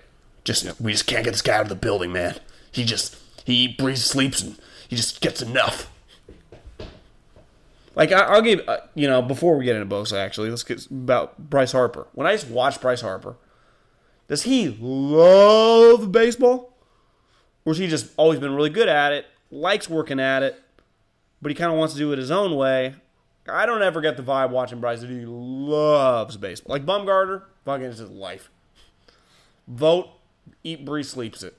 Just 0.43 0.80
we 0.80 0.91
just 0.91 1.08
can't 1.08 1.23
get 1.23 1.32
this 1.32 1.41
guy 1.41 1.56
out 1.56 1.62
of 1.63 1.69
the 1.69 1.76
building, 1.76 2.12
man. 2.12 2.36
He 2.71 2.84
just 2.84 3.17
he 3.45 3.67
breathes, 3.67 4.06
sleeps, 4.06 4.41
and 4.41 4.58
he 4.88 4.95
just 4.95 5.21
gets 5.21 5.41
enough. 5.41 5.89
Like 7.95 8.12
I, 8.12 8.19
I'll 8.21 8.41
give 8.41 8.62
uh, 8.67 8.80
you 8.95 9.08
know 9.08 9.21
before 9.21 9.58
we 9.58 9.65
get 9.65 9.76
into 9.76 9.93
Bosa, 9.93 10.17
actually, 10.17 10.50
let's 10.50 10.63
get 10.63 10.86
about 10.88 11.50
Bryce 11.50 11.71
Harper. 11.71 12.08
When 12.13 12.28
I 12.28 12.34
just 12.34 12.47
watch 12.47 12.80
Bryce 12.80 13.02
Harper, 13.02 13.38
does 14.28 14.43
he 14.43 14.78
love 14.80 16.12
baseball, 16.12 16.73
or 17.65 17.71
has 17.73 17.78
he 17.78 17.88
just 17.88 18.12
always 18.17 18.39
been 18.39 18.54
really 18.54 18.69
good 18.69 18.88
at 18.89 19.13
it, 19.13 19.26
likes 19.50 19.89
working 19.89 20.19
at 20.19 20.43
it, 20.43 20.62
but 21.41 21.50
he 21.50 21.56
kind 21.56 21.71
of 21.71 21.78
wants 21.78 21.93
to 21.93 22.00
do 22.00 22.12
it 22.13 22.19
his 22.19 22.32
own 22.32 22.56
way? 22.56 22.95
I 23.49 23.65
don't 23.65 23.81
ever 23.81 24.01
get 24.01 24.17
the 24.17 24.23
vibe 24.23 24.49
watching 24.49 24.79
Bryce 24.79 25.01
that 25.01 25.10
he 25.10 25.25
loves 25.25 26.38
baseball. 26.38 26.75
Like 26.75 26.86
Bumgarner, 26.86 27.43
fucking 27.65 27.86
is 27.86 27.99
his 27.99 28.10
life. 28.10 28.49
Vote, 29.67 30.10
eat, 30.63 30.86
breathe, 30.86 31.05
sleeps 31.05 31.43
it. 31.43 31.55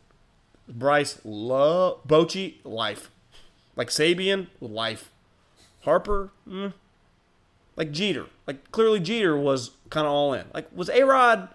Bryce 0.69 1.21
love 1.25 2.07
Bochy 2.07 2.57
life. 2.65 3.11
Like 3.77 3.89
Sabean 3.89 4.49
life. 4.61 5.11
Harper, 5.83 6.31
mm, 6.47 6.73
like 7.77 7.93
Jeter. 7.93 8.27
Like 8.47 8.71
clearly 8.73 9.01
Jeter 9.01 9.37
was 9.37 9.71
kind 9.91 10.07
of 10.07 10.13
all 10.13 10.35
in. 10.35 10.45
Like 10.53 10.69
was 10.75 10.91
A 10.91 11.05
Rod 11.05 11.49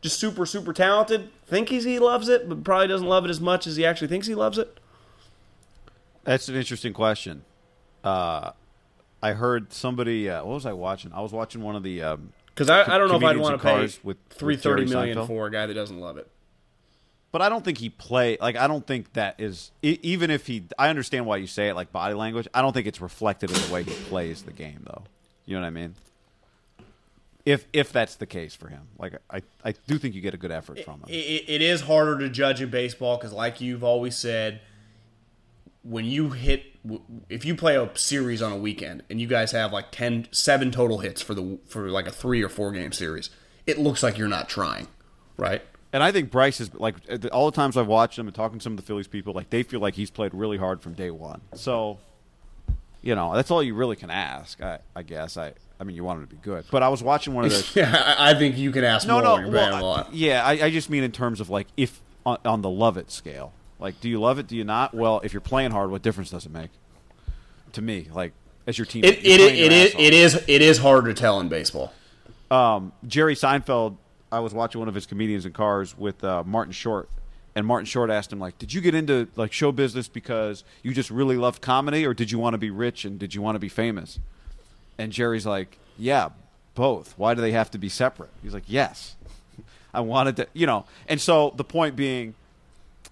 just 0.00 0.18
super 0.18 0.46
super 0.46 0.72
talented? 0.72 1.30
Think 1.46 1.68
he's, 1.68 1.84
he 1.84 1.98
loves 1.98 2.28
it, 2.28 2.48
but 2.48 2.64
probably 2.64 2.88
doesn't 2.88 3.06
love 3.06 3.24
it 3.24 3.30
as 3.30 3.40
much 3.40 3.66
as 3.66 3.76
he 3.76 3.84
actually 3.84 4.08
thinks 4.08 4.26
he 4.26 4.34
loves 4.34 4.58
it. 4.58 4.78
That's 6.24 6.48
an 6.48 6.56
interesting 6.56 6.92
question. 6.92 7.44
Uh, 8.02 8.50
I 9.22 9.32
heard 9.32 9.72
somebody. 9.72 10.28
Uh, 10.28 10.44
what 10.44 10.54
was 10.54 10.66
I 10.66 10.72
watching? 10.72 11.12
I 11.12 11.20
was 11.20 11.32
watching 11.32 11.62
one 11.62 11.74
of 11.76 11.82
the. 11.82 12.02
Um, 12.02 12.32
Because 12.48 12.68
I, 12.70 12.82
I 12.82 12.98
don't 12.98 13.08
know 13.08 13.16
if 13.16 13.24
I'd 13.24 13.36
want 13.38 13.60
to 13.60 13.62
pay 13.66 13.88
with- 14.02 14.18
three 14.30 14.56
thirty 14.56 14.84
million 14.86 15.16
Seinfeld. 15.18 15.26
for 15.26 15.46
a 15.46 15.50
guy 15.50 15.66
that 15.66 15.74
doesn't 15.74 15.98
love 15.98 16.16
it. 16.18 16.30
but 17.32 17.42
I 17.42 17.48
don't 17.48 17.64
think 17.64 17.78
he 17.78 17.88
play 17.90 18.36
like 18.40 18.56
I 18.56 18.66
don't 18.66 18.86
think 18.86 19.12
that 19.14 19.36
is 19.40 19.72
even 19.82 20.30
if 20.30 20.46
he. 20.46 20.64
I 20.78 20.88
understand 20.88 21.26
why 21.26 21.36
you 21.38 21.46
say 21.46 21.68
it 21.68 21.74
like 21.74 21.92
body 21.92 22.14
language. 22.14 22.46
I 22.54 22.62
don't 22.62 22.72
think 22.72 22.86
it's 22.86 23.00
reflected 23.00 23.50
in 23.50 23.56
the 23.60 23.72
way 23.72 23.82
he 23.82 23.92
plays 24.04 24.42
the 24.42 24.52
game 24.52 24.80
though. 24.84 25.02
You 25.46 25.56
know 25.56 25.60
what 25.62 25.66
I 25.68 25.70
mean? 25.70 25.94
If 27.44 27.64
if 27.72 27.92
that's 27.92 28.16
the 28.16 28.26
case 28.26 28.54
for 28.56 28.68
him, 28.68 28.82
like 28.98 29.14
I 29.30 29.40
I 29.64 29.72
do 29.86 29.98
think 29.98 30.14
you 30.16 30.20
get 30.20 30.34
a 30.34 30.36
good 30.36 30.50
effort 30.50 30.80
from 30.84 30.94
him. 31.00 31.04
it, 31.08 31.44
it 31.48 31.62
is 31.62 31.80
harder 31.82 32.18
to 32.18 32.28
judge 32.28 32.60
in 32.60 32.70
baseball 32.70 33.16
because, 33.16 33.32
like 33.32 33.60
you've 33.60 33.84
always 33.84 34.16
said, 34.16 34.60
when 35.88 36.04
you 36.04 36.30
hit, 36.30 36.64
if 37.28 37.44
you 37.44 37.54
play 37.54 37.76
a 37.76 37.88
series 37.96 38.42
on 38.42 38.52
a 38.52 38.56
weekend 38.56 39.04
and 39.08 39.20
you 39.20 39.26
guys 39.26 39.52
have 39.52 39.72
like 39.72 39.92
10, 39.92 40.28
seven 40.32 40.70
total 40.70 40.98
hits 40.98 41.22
for 41.22 41.34
the 41.34 41.58
for 41.66 41.88
like 41.90 42.06
a 42.06 42.10
three 42.10 42.42
or 42.42 42.48
four 42.48 42.72
game 42.72 42.92
series, 42.92 43.30
it 43.66 43.78
looks 43.78 44.02
like 44.02 44.18
you're 44.18 44.28
not 44.28 44.48
trying, 44.48 44.88
right? 45.36 45.62
And 45.92 46.02
I 46.02 46.10
think 46.12 46.30
Bryce 46.30 46.60
is 46.60 46.74
like 46.74 46.96
all 47.32 47.50
the 47.50 47.54
times 47.54 47.76
I've 47.76 47.86
watched 47.86 48.18
him 48.18 48.26
and 48.26 48.34
talking 48.34 48.58
to 48.58 48.62
some 48.62 48.72
of 48.72 48.76
the 48.76 48.82
Phillies 48.82 49.06
people, 49.06 49.32
like 49.32 49.50
they 49.50 49.62
feel 49.62 49.80
like 49.80 49.94
he's 49.94 50.10
played 50.10 50.34
really 50.34 50.58
hard 50.58 50.82
from 50.82 50.94
day 50.94 51.10
one. 51.10 51.40
So, 51.54 51.98
you 53.00 53.14
know, 53.14 53.34
that's 53.34 53.50
all 53.50 53.62
you 53.62 53.74
really 53.74 53.96
can 53.96 54.10
ask. 54.10 54.60
I, 54.60 54.80
I 54.94 55.02
guess. 55.02 55.36
I, 55.36 55.54
I 55.78 55.84
mean, 55.84 55.94
you 55.94 56.02
want 56.02 56.18
him 56.20 56.26
to 56.26 56.34
be 56.34 56.40
good, 56.42 56.64
but 56.70 56.82
I 56.82 56.88
was 56.88 57.02
watching 57.02 57.32
one 57.32 57.44
of 57.44 57.52
the. 57.52 57.66
Yeah, 57.80 58.14
I 58.18 58.34
think 58.34 58.58
you 58.58 58.72
can 58.72 58.82
ask 58.84 59.06
no, 59.06 59.22
more 59.22 59.42
no, 59.42 59.50
well, 59.50 59.80
a 59.80 59.82
lot. 59.82 60.14
yeah. 60.14 60.44
I, 60.44 60.66
I 60.66 60.70
just 60.70 60.90
mean 60.90 61.04
in 61.04 61.12
terms 61.12 61.40
of 61.40 61.48
like 61.48 61.68
if 61.76 62.02
on, 62.26 62.38
on 62.44 62.62
the 62.62 62.70
love 62.70 62.96
it 62.96 63.10
scale. 63.10 63.52
Like, 63.78 64.00
do 64.00 64.08
you 64.08 64.18
love 64.20 64.38
it? 64.38 64.46
Do 64.46 64.56
you 64.56 64.64
not? 64.64 64.94
Well, 64.94 65.20
if 65.24 65.32
you're 65.32 65.40
playing 65.40 65.70
hard, 65.70 65.90
what 65.90 66.02
difference 66.02 66.30
does 66.30 66.46
it 66.46 66.52
make? 66.52 66.70
To 67.72 67.82
me, 67.82 68.08
like 68.12 68.32
as 68.66 68.78
your 68.78 68.86
team, 68.86 69.04
It, 69.04 69.18
it, 69.24 69.40
it, 69.40 69.72
is, 69.72 69.94
off. 69.94 70.00
it 70.00 70.14
is 70.14 70.34
it 70.48 70.62
is 70.62 70.78
harder 70.78 71.12
to 71.12 71.14
tell 71.14 71.40
in 71.40 71.48
baseball. 71.48 71.92
um, 72.50 72.92
Jerry 73.06 73.34
Seinfeld. 73.34 73.96
I 74.32 74.40
was 74.40 74.52
watching 74.54 74.78
one 74.80 74.88
of 74.88 74.94
his 74.94 75.06
comedians 75.06 75.46
in 75.46 75.52
cars 75.52 75.96
with 75.96 76.24
uh, 76.24 76.42
Martin 76.44 76.72
Short, 76.72 77.08
and 77.54 77.64
Martin 77.66 77.86
Short 77.86 78.10
asked 78.10 78.32
him 78.32 78.38
like, 78.40 78.58
"Did 78.58 78.72
you 78.72 78.80
get 78.80 78.94
into 78.94 79.28
like 79.36 79.52
show 79.52 79.72
business 79.72 80.08
because 80.08 80.64
you 80.82 80.94
just 80.94 81.10
really 81.10 81.36
loved 81.36 81.60
comedy, 81.60 82.06
or 82.06 82.14
did 82.14 82.30
you 82.32 82.38
want 82.38 82.54
to 82.54 82.58
be 82.58 82.70
rich 82.70 83.04
and 83.04 83.18
did 83.18 83.34
you 83.34 83.42
want 83.42 83.54
to 83.56 83.60
be 83.60 83.68
famous?" 83.68 84.18
And 84.98 85.12
Jerry's 85.12 85.44
like, 85.46 85.78
"Yeah, 85.98 86.30
both. 86.74 87.12
Why 87.18 87.34
do 87.34 87.40
they 87.42 87.52
have 87.52 87.70
to 87.72 87.78
be 87.78 87.88
separate?" 87.90 88.30
He's 88.42 88.54
like, 88.54 88.64
"Yes, 88.66 89.16
I 89.92 90.00
wanted 90.00 90.36
to, 90.36 90.46
you 90.54 90.66
know." 90.66 90.86
And 91.08 91.20
so 91.20 91.52
the 91.56 91.64
point 91.64 91.94
being, 91.94 92.34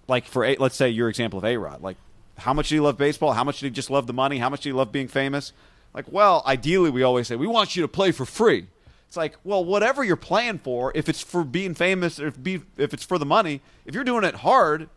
like 0.07 0.25
for 0.25 0.43
a, 0.45 0.55
let's 0.57 0.75
say 0.75 0.89
your 0.89 1.09
example 1.09 1.39
of 1.39 1.45
A 1.45 1.57
Rod, 1.57 1.81
like 1.81 1.97
how 2.37 2.53
much 2.53 2.69
did 2.69 2.75
he 2.75 2.79
love 2.79 2.97
baseball? 2.97 3.33
How 3.33 3.43
much 3.43 3.59
did 3.59 3.67
he 3.67 3.71
just 3.71 3.89
love 3.89 4.07
the 4.07 4.13
money? 4.13 4.37
How 4.37 4.49
much 4.49 4.61
did 4.61 4.69
he 4.69 4.73
love 4.73 4.91
being 4.91 5.07
famous? 5.07 5.53
Like, 5.93 6.11
well, 6.11 6.43
ideally, 6.45 6.89
we 6.89 7.03
always 7.03 7.27
say 7.27 7.35
we 7.35 7.47
want 7.47 7.75
you 7.75 7.81
to 7.81 7.87
play 7.87 8.11
for 8.11 8.25
free. 8.25 8.67
It's 9.07 9.15
like, 9.15 9.37
well, 9.43 9.63
whatever 9.63 10.03
you're 10.03 10.17
playing 10.17 10.59
for, 10.59 10.91
if 10.95 11.07
it's 11.07 11.21
for 11.21 11.43
being 11.43 11.73
famous, 11.73 12.19
or 12.19 12.27
if 12.27 12.41
be 12.41 12.61
if 12.77 12.93
it's 12.93 13.05
for 13.05 13.17
the 13.17 13.25
money, 13.25 13.61
if 13.85 13.95
you're 13.95 14.03
doing 14.03 14.23
it 14.23 14.35
hard, 14.35 14.89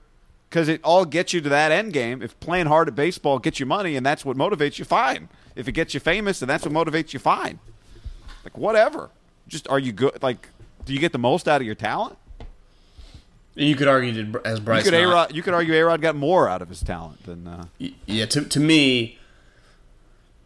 because 0.48 0.68
it 0.68 0.80
all 0.82 1.04
gets 1.04 1.32
you 1.32 1.40
to 1.40 1.48
that 1.48 1.70
end 1.72 1.92
game. 1.92 2.22
If 2.22 2.38
playing 2.40 2.66
hard 2.66 2.88
at 2.88 2.94
baseball 2.94 3.38
gets 3.38 3.60
you 3.60 3.66
money 3.66 3.96
and 3.96 4.04
that's 4.04 4.24
what 4.24 4.36
motivates 4.36 4.78
you, 4.78 4.84
fine. 4.84 5.28
If 5.54 5.68
it 5.68 5.72
gets 5.72 5.94
you 5.94 6.00
famous 6.00 6.40
and 6.42 6.48
that's 6.48 6.64
what 6.64 6.72
motivates 6.72 7.12
you, 7.12 7.18
fine. 7.18 7.58
Like 8.44 8.56
whatever. 8.56 9.10
Just 9.46 9.68
are 9.68 9.78
you 9.78 9.92
good? 9.92 10.22
Like, 10.22 10.48
do 10.84 10.92
you 10.92 10.98
get 10.98 11.12
the 11.12 11.18
most 11.18 11.48
out 11.48 11.60
of 11.60 11.66
your 11.66 11.74
talent? 11.74 12.16
You 13.58 13.74
could 13.74 13.88
argue 13.88 14.12
did 14.12 14.36
as 14.44 14.60
Bryce. 14.60 14.84
You 14.84 14.92
could. 14.92 15.00
A-Rod, 15.00 15.34
you 15.34 15.42
could 15.42 15.54
argue 15.54 15.74
A 15.74 15.82
Rod 15.82 16.00
got 16.00 16.14
more 16.16 16.48
out 16.48 16.62
of 16.62 16.68
his 16.68 16.80
talent 16.80 17.24
than. 17.24 17.46
Uh, 17.46 17.66
yeah 18.06 18.26
to, 18.26 18.44
to 18.44 18.60
me 18.60 19.18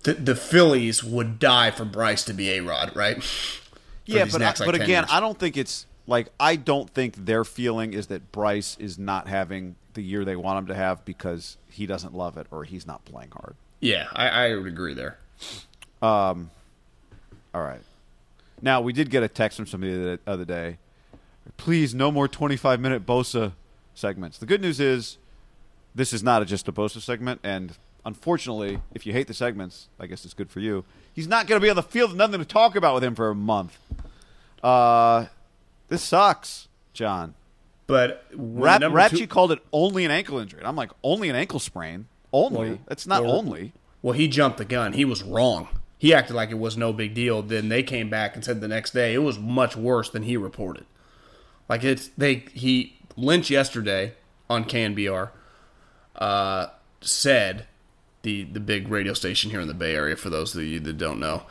the, 0.02 0.14
the 0.14 0.34
Phillies 0.34 1.04
would 1.04 1.38
die 1.38 1.70
for 1.70 1.84
Bryce 1.84 2.24
to 2.24 2.32
be 2.32 2.50
a 2.50 2.60
Rod, 2.60 2.94
right? 2.94 3.22
Yeah, 4.04 4.24
but 4.24 4.40
next, 4.40 4.60
I, 4.60 4.64
like, 4.64 4.72
but 4.72 4.82
again, 4.82 5.04
years. 5.04 5.10
I 5.12 5.20
don't 5.20 5.38
think 5.38 5.56
it's 5.56 5.86
like 6.08 6.26
I 6.40 6.56
don't 6.56 6.90
think 6.90 7.24
their 7.24 7.44
feeling 7.44 7.92
is 7.92 8.08
that 8.08 8.32
Bryce 8.32 8.76
is 8.80 8.98
not 8.98 9.28
having 9.28 9.76
the 9.94 10.02
year 10.02 10.24
they 10.24 10.34
want 10.34 10.58
him 10.58 10.66
to 10.66 10.74
have 10.74 11.04
because 11.04 11.56
he 11.70 11.86
doesn't 11.86 12.12
love 12.12 12.36
it 12.36 12.48
or 12.50 12.64
he's 12.64 12.84
not 12.84 13.04
playing 13.04 13.30
hard. 13.30 13.54
yeah, 13.80 14.08
I, 14.12 14.28
I 14.28 14.56
would 14.56 14.66
agree 14.66 14.92
there. 14.92 15.18
Um, 16.02 16.50
All 17.54 17.62
right. 17.62 17.80
Now 18.60 18.80
we 18.80 18.92
did 18.92 19.08
get 19.08 19.22
a 19.22 19.28
text 19.28 19.56
from 19.56 19.68
somebody 19.68 19.94
the 19.94 20.18
other 20.26 20.44
day. 20.44 20.78
Please, 21.56 21.94
no 21.94 22.10
more 22.10 22.28
twenty-five 22.28 22.80
minute 22.80 23.06
Bosa 23.06 23.52
segments. 23.94 24.38
The 24.38 24.46
good 24.46 24.60
news 24.60 24.80
is, 24.80 25.18
this 25.94 26.12
is 26.12 26.22
not 26.22 26.42
a, 26.42 26.44
just 26.44 26.68
a 26.68 26.72
Bosa 26.72 27.00
segment, 27.00 27.40
and 27.42 27.76
unfortunately, 28.04 28.80
if 28.94 29.06
you 29.06 29.12
hate 29.12 29.26
the 29.26 29.34
segments, 29.34 29.88
I 30.00 30.06
guess 30.06 30.24
it's 30.24 30.34
good 30.34 30.50
for 30.50 30.60
you. 30.60 30.84
He's 31.12 31.28
not 31.28 31.46
going 31.46 31.60
to 31.60 31.64
be 31.64 31.68
on 31.70 31.76
the 31.76 31.82
field. 31.82 32.16
Nothing 32.16 32.38
to 32.38 32.44
talk 32.44 32.74
about 32.74 32.94
with 32.94 33.04
him 33.04 33.14
for 33.14 33.28
a 33.28 33.34
month. 33.34 33.78
Uh, 34.62 35.26
this 35.88 36.02
sucks, 36.02 36.68
John. 36.92 37.34
But 37.86 38.24
when 38.34 38.62
Rap, 38.62 38.80
number 38.80 39.08
two- 39.08 39.26
called 39.26 39.52
it 39.52 39.58
only 39.72 40.04
an 40.04 40.10
ankle 40.10 40.38
injury. 40.38 40.60
And 40.60 40.68
I'm 40.68 40.76
like, 40.76 40.90
only 41.02 41.28
an 41.28 41.36
ankle 41.36 41.58
sprain? 41.58 42.06
Only? 42.32 42.70
Well, 42.70 42.78
That's 42.86 43.06
not 43.06 43.24
well, 43.24 43.32
only. 43.36 43.72
Well, 44.00 44.14
he 44.14 44.26
jumped 44.28 44.56
the 44.58 44.64
gun. 44.64 44.94
He 44.94 45.04
was 45.04 45.22
wrong. 45.22 45.68
He 45.98 46.14
acted 46.14 46.34
like 46.34 46.50
it 46.50 46.58
was 46.58 46.76
no 46.76 46.92
big 46.92 47.12
deal. 47.12 47.42
Then 47.42 47.68
they 47.68 47.82
came 47.82 48.08
back 48.08 48.34
and 48.34 48.44
said 48.44 48.60
the 48.60 48.68
next 48.68 48.92
day 48.92 49.12
it 49.14 49.18
was 49.18 49.38
much 49.38 49.76
worse 49.76 50.08
than 50.08 50.22
he 50.22 50.36
reported. 50.36 50.86
Like 51.72 51.84
it's 51.84 52.08
they 52.18 52.44
he 52.52 52.98
Lynch 53.16 53.48
yesterday 53.48 54.12
on 54.50 54.66
KNBR 54.66 55.30
uh, 56.16 56.66
said 57.00 57.64
the 58.20 58.44
the 58.44 58.60
big 58.60 58.88
radio 58.88 59.14
station 59.14 59.50
here 59.50 59.60
in 59.62 59.68
the 59.68 59.72
Bay 59.74 59.94
Area 59.94 60.14
for 60.14 60.28
those 60.28 60.54
of 60.54 60.62
you 60.64 60.80
that 60.80 60.98
don't 60.98 61.18
know 61.18 61.44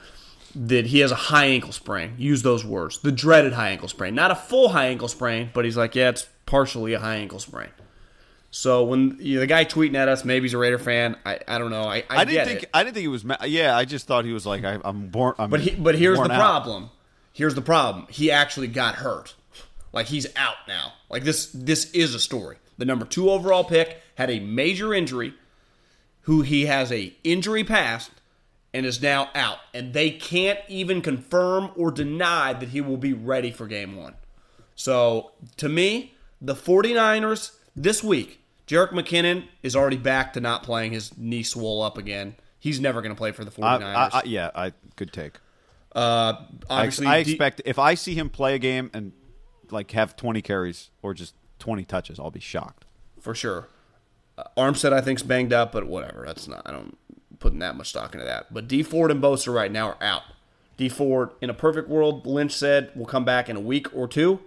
that 0.53 0.85
he 0.85 0.99
has 0.99 1.09
a 1.09 1.15
high 1.15 1.45
ankle 1.45 1.71
sprain. 1.71 2.13
Use 2.19 2.43
those 2.43 2.63
words. 2.63 2.99
The 2.99 3.11
dreaded 3.11 3.53
high 3.53 3.69
ankle 3.69 3.87
sprain. 3.87 4.13
Not 4.13 4.29
a 4.29 4.35
full 4.35 4.69
high 4.69 4.89
ankle 4.89 5.07
sprain, 5.07 5.49
but 5.55 5.65
he's 5.65 5.75
like, 5.75 5.95
yeah, 5.95 6.09
it's 6.09 6.27
partially 6.45 6.93
a 6.93 6.99
high 6.99 7.15
ankle 7.15 7.39
sprain. 7.39 7.69
So 8.51 8.83
when 8.83 9.17
you 9.19 9.35
know, 9.35 9.39
the 9.39 9.47
guy 9.47 9.65
tweeting 9.65 9.95
at 9.95 10.07
us, 10.07 10.23
maybe 10.23 10.43
he's 10.43 10.53
a 10.53 10.59
Raider 10.59 10.77
fan. 10.77 11.17
I, 11.25 11.39
I 11.47 11.57
don't 11.57 11.71
know. 11.71 11.85
I, 11.85 12.03
I, 12.11 12.17
I 12.17 12.25
didn't 12.25 12.47
think 12.47 12.63
it. 12.63 12.69
I 12.75 12.83
didn't 12.83 12.93
think 12.93 13.01
he 13.01 13.07
was. 13.07 13.25
Ma- 13.25 13.43
yeah, 13.43 13.75
I 13.75 13.85
just 13.85 14.05
thought 14.05 14.23
he 14.23 14.33
was 14.33 14.45
like 14.45 14.63
I, 14.65 14.77
I'm 14.85 15.07
born. 15.07 15.33
I'm 15.39 15.49
But 15.49 15.61
he, 15.61 15.71
but 15.71 15.95
here's 15.95 16.19
the 16.19 16.31
out. 16.31 16.39
problem. 16.39 16.91
Here's 17.33 17.55
the 17.55 17.63
problem. 17.63 18.05
He 18.11 18.29
actually 18.29 18.67
got 18.67 18.95
hurt. 18.95 19.33
Like 19.93 20.07
he's 20.07 20.27
out 20.35 20.55
now. 20.67 20.93
Like 21.09 21.23
this 21.23 21.51
this 21.53 21.91
is 21.91 22.15
a 22.15 22.19
story. 22.19 22.57
The 22.77 22.85
number 22.85 23.05
2 23.05 23.29
overall 23.29 23.63
pick 23.63 24.01
had 24.15 24.29
a 24.29 24.39
major 24.39 24.93
injury 24.93 25.33
who 26.21 26.41
he 26.41 26.65
has 26.67 26.91
a 26.91 27.13
injury 27.23 27.63
past 27.63 28.11
and 28.73 28.85
is 28.85 29.01
now 29.01 29.29
out 29.35 29.57
and 29.73 29.93
they 29.93 30.09
can't 30.09 30.59
even 30.67 31.01
confirm 31.01 31.71
or 31.75 31.91
deny 31.91 32.53
that 32.53 32.69
he 32.69 32.79
will 32.81 32.97
be 32.97 33.13
ready 33.13 33.51
for 33.51 33.67
game 33.67 33.95
1. 33.95 34.15
So, 34.75 35.31
to 35.57 35.67
me, 35.69 36.15
the 36.41 36.55
49ers 36.55 37.55
this 37.75 38.03
week, 38.03 38.39
Jerick 38.67 38.91
McKinnon 38.91 39.45
is 39.61 39.75
already 39.75 39.97
back 39.97 40.33
to 40.33 40.39
not 40.41 40.63
playing 40.63 40.93
his 40.93 41.15
knee 41.17 41.43
swole 41.43 41.81
up 41.81 41.97
again. 41.97 42.35
He's 42.57 42.79
never 42.79 43.01
going 43.01 43.13
to 43.13 43.17
play 43.17 43.31
for 43.31 43.43
the 43.43 43.51
I, 43.61 43.77
49ers. 43.77 43.95
I, 43.95 44.09
I, 44.13 44.21
yeah, 44.25 44.49
I 44.55 44.73
could 44.95 45.11
take. 45.11 45.33
uh, 45.95 45.99
I, 45.99 46.77
obviously, 46.79 47.07
I 47.07 47.21
D- 47.23 47.31
expect 47.31 47.61
if 47.65 47.77
I 47.77 47.95
see 47.95 48.15
him 48.15 48.29
play 48.29 48.55
a 48.55 48.59
game 48.59 48.89
and 48.93 49.11
like 49.71 49.91
have 49.91 50.15
20 50.15 50.41
carries 50.41 50.89
or 51.01 51.13
just 51.13 51.33
20 51.59 51.83
touches, 51.85 52.19
I'll 52.19 52.31
be 52.31 52.39
shocked. 52.39 52.85
for 53.19 53.35
sure. 53.35 53.67
Uh, 54.37 54.43
Armstead, 54.57 54.93
I 54.93 55.01
think's 55.01 55.23
banged 55.23 55.53
up, 55.53 55.71
but 55.71 55.85
whatever. 55.85 56.23
That's 56.25 56.47
not. 56.47 56.61
I 56.65 56.71
don't 56.71 56.97
putting 57.39 57.59
that 57.59 57.75
much 57.75 57.89
stock 57.89 58.13
into 58.13 58.25
that. 58.25 58.53
But 58.53 58.67
D 58.67 58.83
Ford 58.83 59.11
and 59.11 59.21
Bosa 59.21 59.53
right 59.53 59.71
now 59.71 59.89
are 59.89 60.03
out. 60.03 60.23
D 60.77 60.89
Ford, 60.89 61.31
in 61.41 61.49
a 61.49 61.53
perfect 61.53 61.89
world, 61.89 62.25
Lynch 62.25 62.53
said 62.53 62.91
will 62.95 63.05
come 63.05 63.25
back 63.25 63.49
in 63.49 63.57
a 63.57 63.61
week 63.61 63.93
or 63.93 64.07
two. 64.07 64.39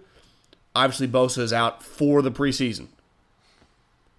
Obviously, 0.75 1.07
Bosa 1.07 1.39
is 1.39 1.53
out 1.53 1.83
for 1.83 2.21
the 2.21 2.31
preseason. 2.31 2.87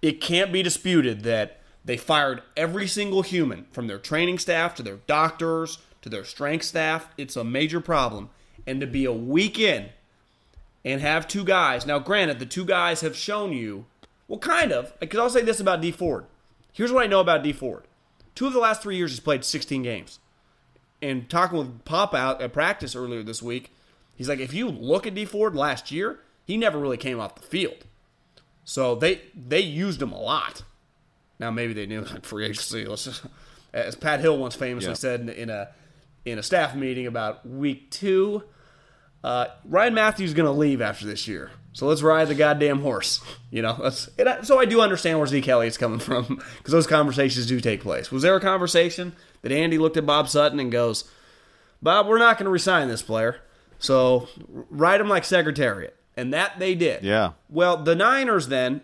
It 0.01 0.21
can't 0.21 0.51
be 0.51 0.63
disputed 0.63 1.23
that 1.23 1.59
they 1.83 1.97
fired 1.97 2.41
every 2.55 2.87
single 2.87 3.21
human 3.21 3.65
from 3.71 3.87
their 3.87 3.99
training 3.99 4.39
staff 4.39 4.73
to 4.75 4.83
their 4.83 4.97
doctors 5.07 5.79
to 6.01 6.09
their 6.09 6.23
strength 6.23 6.65
staff. 6.65 7.09
It's 7.17 7.35
a 7.35 7.43
major 7.43 7.81
problem. 7.81 8.29
And 8.65 8.81
to 8.81 8.87
be 8.87 9.05
a 9.05 9.13
week 9.13 9.59
in 9.59 9.89
and 10.91 11.01
have 11.01 11.27
two 11.27 11.43
guys. 11.43 11.85
Now, 11.85 11.99
granted, 11.99 12.39
the 12.39 12.45
two 12.45 12.65
guys 12.65 13.01
have 13.01 13.15
shown 13.15 13.51
you, 13.53 13.85
well, 14.27 14.39
kind 14.39 14.71
of, 14.71 14.97
because 14.99 15.19
I'll 15.19 15.29
say 15.29 15.41
this 15.43 15.59
about 15.59 15.81
D 15.81 15.91
Ford. 15.91 16.25
Here's 16.71 16.91
what 16.91 17.03
I 17.03 17.07
know 17.07 17.19
about 17.19 17.43
D 17.43 17.51
Ford. 17.53 17.83
Two 18.35 18.47
of 18.47 18.53
the 18.53 18.59
last 18.59 18.81
three 18.81 18.95
years, 18.95 19.11
he's 19.11 19.19
played 19.19 19.43
16 19.43 19.81
games. 19.83 20.19
And 21.01 21.29
talking 21.29 21.57
with 21.57 21.85
Pop 21.85 22.13
out 22.13 22.41
at 22.41 22.53
practice 22.53 22.95
earlier 22.95 23.21
this 23.23 23.41
week, 23.43 23.71
he's 24.15 24.29
like, 24.29 24.39
if 24.39 24.53
you 24.53 24.69
look 24.69 25.05
at 25.05 25.13
D 25.15 25.25
Ford 25.25 25.55
last 25.55 25.91
year, 25.91 26.19
he 26.45 26.57
never 26.57 26.79
really 26.79 26.97
came 26.97 27.19
off 27.19 27.35
the 27.35 27.41
field. 27.45 27.85
So 28.63 28.95
they 28.95 29.21
they 29.35 29.59
used 29.61 30.01
him 30.01 30.11
a 30.11 30.19
lot. 30.19 30.63
Now 31.39 31.51
maybe 31.51 31.73
they 31.73 31.85
knew 31.85 32.01
like 32.01 32.25
free 32.25 32.45
agency. 32.45 32.85
Let's 32.85 33.05
just, 33.05 33.23
as 33.73 33.95
Pat 33.95 34.19
Hill 34.19 34.37
once 34.37 34.55
famously 34.55 34.89
Yeah. 34.89 34.95
said 34.95 35.19
in, 35.21 35.29
in 35.29 35.49
a 35.49 35.69
in 36.25 36.37
a 36.37 36.43
staff 36.43 36.75
meeting 36.75 37.07
about 37.07 37.47
week 37.47 37.89
two, 37.91 38.43
uh, 39.23 39.47
Ryan 39.65 39.93
Mathews 39.93 40.29
is 40.29 40.33
going 40.33 40.45
to 40.45 40.51
leave 40.51 40.81
after 40.81 41.05
this 41.05 41.27
year. 41.27 41.51
So 41.73 41.85
let's 41.85 42.01
ride 42.01 42.27
the 42.27 42.35
goddamn 42.35 42.81
horse. 42.81 43.21
You 43.51 43.61
know, 43.61 43.77
that's 43.79 44.09
and 44.17 44.27
I, 44.27 44.41
so 44.41 44.59
I 44.59 44.65
do 44.65 44.81
understand 44.81 45.19
where 45.19 45.27
Zeke 45.27 45.47
Elliott's 45.47 45.77
coming 45.77 45.99
from 45.99 46.41
because 46.57 46.71
those 46.71 46.87
conversations 46.87 47.45
do 47.45 47.61
take 47.61 47.81
place. 47.81 48.11
Was 48.11 48.23
there 48.23 48.35
a 48.35 48.41
conversation 48.41 49.13
that 49.43 49.51
Andy 49.51 49.77
looked 49.77 49.97
at 49.97 50.05
Bob 50.05 50.27
Sutton 50.27 50.59
and 50.59 50.71
goes, 50.71 51.03
"Bob, 51.81 52.07
we're 52.07 52.17
not 52.17 52.37
going 52.37 52.45
to 52.45 52.51
resign 52.51 52.87
this 52.87 53.03
player, 53.03 53.41
so 53.77 54.27
ride 54.45 54.99
him 54.99 55.07
like 55.07 55.23
Secretariat," 55.23 55.95
and 56.15 56.33
that 56.33 56.57
they 56.57 56.73
did. 56.73 57.03
Yeah. 57.03 57.33
Well, 57.47 57.77
the 57.77 57.95
Niners 57.95 58.47
then 58.47 58.81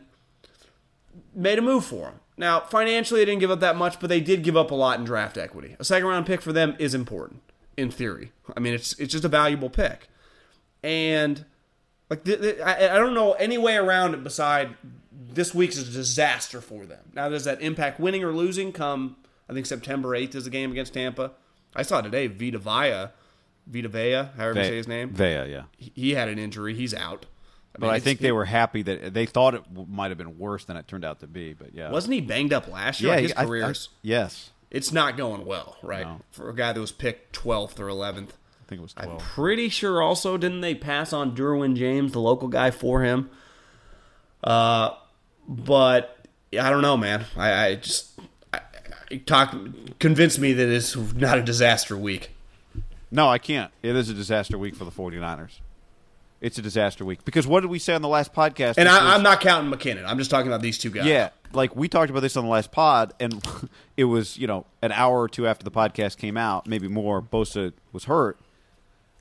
made 1.34 1.58
a 1.58 1.64
move 1.64 1.86
for 1.86 2.10
him. 2.10 2.20
Now, 2.38 2.60
financially, 2.60 3.22
they 3.22 3.26
didn't 3.26 3.42
give 3.42 3.52
up 3.52 3.60
that 3.60 3.76
much, 3.76 4.00
but 4.00 4.08
they 4.08 4.20
did 4.20 4.44
give 4.44 4.58
up 4.58 4.72
a 4.72 4.76
lot 4.76 5.00
in 5.00 5.06
draft 5.06 5.38
equity. 5.38 5.76
A 5.80 5.84
second 5.84 6.08
round 6.08 6.26
pick 6.26 6.42
for 6.42 6.54
them 6.54 6.76
is 6.80 6.94
important, 6.94 7.42
in 7.78 7.92
theory. 7.92 8.32
I 8.56 8.60
mean, 8.60 8.74
it's 8.74 8.94
it's 9.00 9.12
just 9.12 9.26
a 9.26 9.30
valuable 9.30 9.70
pick, 9.70 10.10
and 10.84 11.44
like 12.10 12.28
I, 12.28 12.90
I 12.92 12.98
don't 13.00 13.14
know 13.14 13.34
any 13.34 13.58
way 13.58 13.76
around 13.76 14.14
it 14.14 14.24
beside 14.24 14.76
this 15.12 15.54
week's 15.56 15.78
a 15.78 15.84
disaster 15.84 16.62
for 16.62 16.86
them. 16.86 17.12
Now 17.14 17.30
does 17.30 17.46
that 17.46 17.62
impact 17.62 18.00
winning 18.00 18.24
or 18.24 18.32
losing? 18.32 18.72
Come 18.72 19.18
I 19.50 19.54
think 19.54 19.66
September 19.66 20.10
8th 20.10 20.36
is 20.36 20.44
the 20.46 20.50
game 20.50 20.72
against 20.72 20.94
Tampa. 20.94 21.32
I 21.76 21.84
saw 21.84 22.02
today 22.02 22.28
Vita 22.28 22.60
Vea, 22.60 23.12
Vita 23.68 23.88
Vea, 23.88 24.30
however 24.38 24.54
Ve- 24.54 24.60
you 24.60 24.66
say 24.66 24.78
his 24.78 24.88
name. 24.88 25.10
Vea, 25.10 25.46
yeah. 25.46 25.64
He, 25.78 25.92
he 25.96 26.14
had 26.14 26.30
an 26.30 26.40
injury. 26.40 26.74
He's 26.76 26.94
out. 26.94 27.26
I 27.76 27.80
mean, 27.80 27.90
but 27.90 27.90
I 27.90 28.00
think 28.00 28.20
they 28.20 28.32
were 28.32 28.46
happy 28.46 28.84
that 28.84 29.14
they 29.14 29.26
thought 29.26 29.56
it 29.56 29.64
might 29.72 30.12
have 30.12 30.18
been 30.18 30.38
worse 30.38 30.66
than 30.66 30.78
it 30.78 30.88
turned 30.88 31.04
out 31.04 31.22
to 31.22 31.28
be. 31.28 31.54
But 31.54 31.74
yeah, 31.74 31.92
wasn't 31.92 32.14
he 32.14 32.22
banged 32.22 32.54
up 32.54 32.68
last 32.68 33.02
year? 33.02 33.10
Yeah, 33.10 33.16
like 33.16 33.24
his 33.24 33.34
career. 33.34 33.74
yes, 34.04 34.52
it's 34.70 34.92
not 34.92 35.18
going 35.18 35.46
well, 35.46 35.78
right? 35.82 36.06
No. 36.06 36.22
For 36.30 36.50
a 36.50 36.56
guy 36.56 36.72
that 36.74 36.80
was 36.80 36.92
picked 36.92 37.36
12th 37.36 37.80
or 37.80 37.88
11th 37.88 38.30
think 38.76 38.80
it 38.80 38.82
was 38.82 39.09
I'm 39.11 39.17
pretty 39.17 39.69
sure 39.69 40.01
also 40.01 40.38
didn't 40.38 40.61
they 40.61 40.76
pass 40.76 41.13
on 41.13 41.36
Derwin 41.36 41.76
James, 41.76 42.11
the 42.11 42.19
local 42.19 42.47
guy, 42.47 42.71
for 42.71 43.01
him? 43.03 43.30
Uh, 44.43 44.91
but 45.47 46.17
I 46.59 46.69
don't 46.69 46.82
know, 46.82 46.97
man. 46.97 47.26
I, 47.38 47.65
I 47.65 47.76
just 47.76 48.19
I, 48.51 48.59
I 49.11 49.17
talk 49.17 49.55
convinced 49.99 50.39
me 50.39 50.53
that 50.53 50.69
it's 50.69 50.95
not 50.95 51.38
a 51.38 51.43
disaster 51.43 51.97
week. 51.97 52.32
No, 53.11 53.28
I 53.28 53.38
can't. 53.38 53.71
It 53.84 53.95
is 53.95 54.09
a 54.09 54.13
disaster 54.13 54.57
week 54.57 54.76
for 54.76 54.86
the 54.86 54.91
49ers. 54.91 55.59
It's 56.41 56.57
a 56.57 56.61
disaster 56.61 57.05
week 57.05 57.24
because 57.24 57.47
what 57.47 57.61
did 57.61 57.69
we 57.69 57.80
say 57.80 57.93
on 57.93 58.01
the 58.01 58.09
last 58.09 58.34
podcast? 58.34 58.74
And 58.78 58.89
was- 58.89 58.97
I'm 59.01 59.24
not 59.24 59.39
counting 59.39 59.71
McKinnon. 59.71 60.03
I'm 60.05 60.17
just 60.17 60.30
talking 60.30 60.47
about 60.47 60.61
these 60.61 60.78
two 60.78 60.89
guys. 60.89 61.05
Yeah, 61.05 61.30
like 61.53 61.74
we 61.74 61.88
talked 61.88 62.09
about 62.09 62.19
this 62.19 62.36
on 62.36 62.43
the 62.43 62.49
last 62.49 62.71
pod, 62.71 63.13
and 63.19 63.41
it 63.97 64.03
was 64.05 64.38
you 64.38 64.45
know 64.47 64.65
an 64.82 64.91
hour 64.91 65.21
or 65.21 65.30
two 65.30 65.47
after 65.47 65.63
the 65.63 65.71
podcast 65.71 66.17
came 66.17 66.36
out, 66.36 66.67
maybe 66.67 66.89
more. 66.89 67.21
Bosa 67.21 67.71
was 67.93 68.05
hurt, 68.05 68.38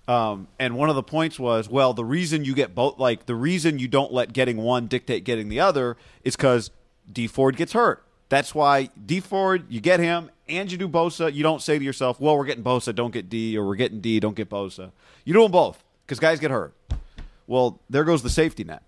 um, 0.08 0.48
and 0.58 0.76
one 0.76 0.88
of 0.88 0.96
the 0.96 1.02
points 1.02 1.38
was, 1.38 1.68
well, 1.68 1.94
the 1.94 2.04
reason 2.04 2.44
you 2.44 2.54
get 2.54 2.74
both, 2.74 2.98
like 2.98 3.26
the 3.26 3.34
reason 3.34 3.78
you 3.78 3.88
don't 3.88 4.12
let 4.12 4.32
getting 4.32 4.56
one 4.56 4.86
dictate 4.86 5.24
getting 5.24 5.48
the 5.48 5.60
other, 5.60 5.96
is 6.24 6.36
because 6.36 6.70
D 7.10 7.26
Ford 7.26 7.56
gets 7.56 7.72
hurt. 7.72 8.04
That's 8.28 8.54
why 8.54 8.90
D 9.04 9.20
Ford, 9.20 9.66
you 9.68 9.80
get 9.80 10.00
him, 10.00 10.30
and 10.48 10.72
you 10.72 10.78
do 10.78 10.88
Bosa. 10.88 11.32
You 11.32 11.42
don't 11.42 11.62
say 11.62 11.78
to 11.78 11.84
yourself, 11.84 12.20
well, 12.20 12.36
we're 12.36 12.46
getting 12.46 12.64
Bosa, 12.64 12.94
don't 12.94 13.12
get 13.12 13.28
D, 13.28 13.56
or 13.56 13.66
we're 13.66 13.76
getting 13.76 14.00
D, 14.00 14.18
don't 14.20 14.36
get 14.36 14.50
Bosa. 14.50 14.90
You 15.24 15.34
do 15.34 15.42
them 15.42 15.52
both 15.52 15.84
because 16.04 16.18
guys 16.18 16.40
get 16.40 16.50
hurt. 16.50 16.74
Well, 17.46 17.80
there 17.90 18.04
goes 18.04 18.22
the 18.22 18.30
safety 18.30 18.64
net. 18.64 18.82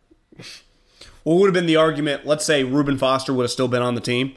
What 1.23 1.37
would 1.37 1.47
have 1.47 1.55
been 1.55 1.67
the 1.67 1.77
argument? 1.77 2.27
Let's 2.27 2.45
say 2.45 2.65
Reuben 2.65 2.99
Foster 2.99 3.33
would 3.33 3.45
have 3.45 3.51
still 3.51 3.69
been 3.69 3.83
on 3.83 3.95
the 3.95 4.01
team, 4.01 4.35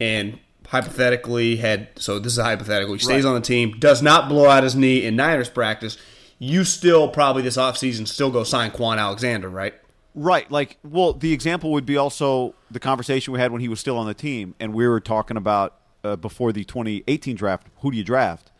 and 0.00 0.38
hypothetically 0.68 1.56
had 1.56 1.88
so 1.96 2.18
this 2.18 2.32
is 2.32 2.38
a 2.38 2.44
hypothetical. 2.44 2.94
He 2.94 3.00
stays 3.00 3.24
Right. 3.24 3.28
on 3.30 3.34
the 3.36 3.40
team, 3.46 3.76
does 3.78 4.02
not 4.02 4.28
blow 4.28 4.46
out 4.48 4.62
his 4.62 4.74
knee 4.76 5.04
in 5.04 5.16
Niners 5.16 5.48
practice. 5.48 5.96
You 6.38 6.64
still 6.64 7.08
probably 7.08 7.42
this 7.42 7.56
offseason 7.56 8.06
still 8.06 8.30
go 8.30 8.44
sign 8.44 8.70
Kwon 8.70 8.98
Alexander, 8.98 9.48
right? 9.48 9.74
Right. 10.14 10.50
Like, 10.50 10.78
well, 10.82 11.12
the 11.12 11.32
example 11.32 11.72
would 11.72 11.86
be 11.86 11.96
also 11.96 12.54
the 12.70 12.80
conversation 12.80 13.32
we 13.32 13.38
had 13.40 13.52
when 13.52 13.60
he 13.60 13.68
was 13.68 13.80
still 13.80 13.98
on 13.98 14.06
the 14.06 14.14
team, 14.14 14.54
and 14.60 14.72
we 14.74 14.86
were 14.88 15.00
talking 15.00 15.36
about 15.36 15.74
uh, 16.04 16.16
before 16.16 16.52
the 16.52 16.64
2018 16.64 17.36
draft, 17.36 17.66
who 17.80 17.90
do 17.90 17.96
you 17.96 18.04
draft? 18.04 18.50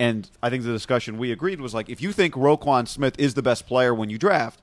And 0.00 0.30
I 0.42 0.48
think 0.50 0.62
the 0.64 0.70
discussion 0.72 1.18
we 1.18 1.32
agreed 1.32 1.60
was 1.60 1.74
like, 1.74 1.88
if 1.88 2.00
you 2.00 2.12
think 2.12 2.34
Roquan 2.34 2.86
Smith 2.86 3.14
is 3.18 3.34
the 3.34 3.42
best 3.42 3.66
player 3.66 3.92
when 3.94 4.10
you 4.10 4.18
draft, 4.18 4.60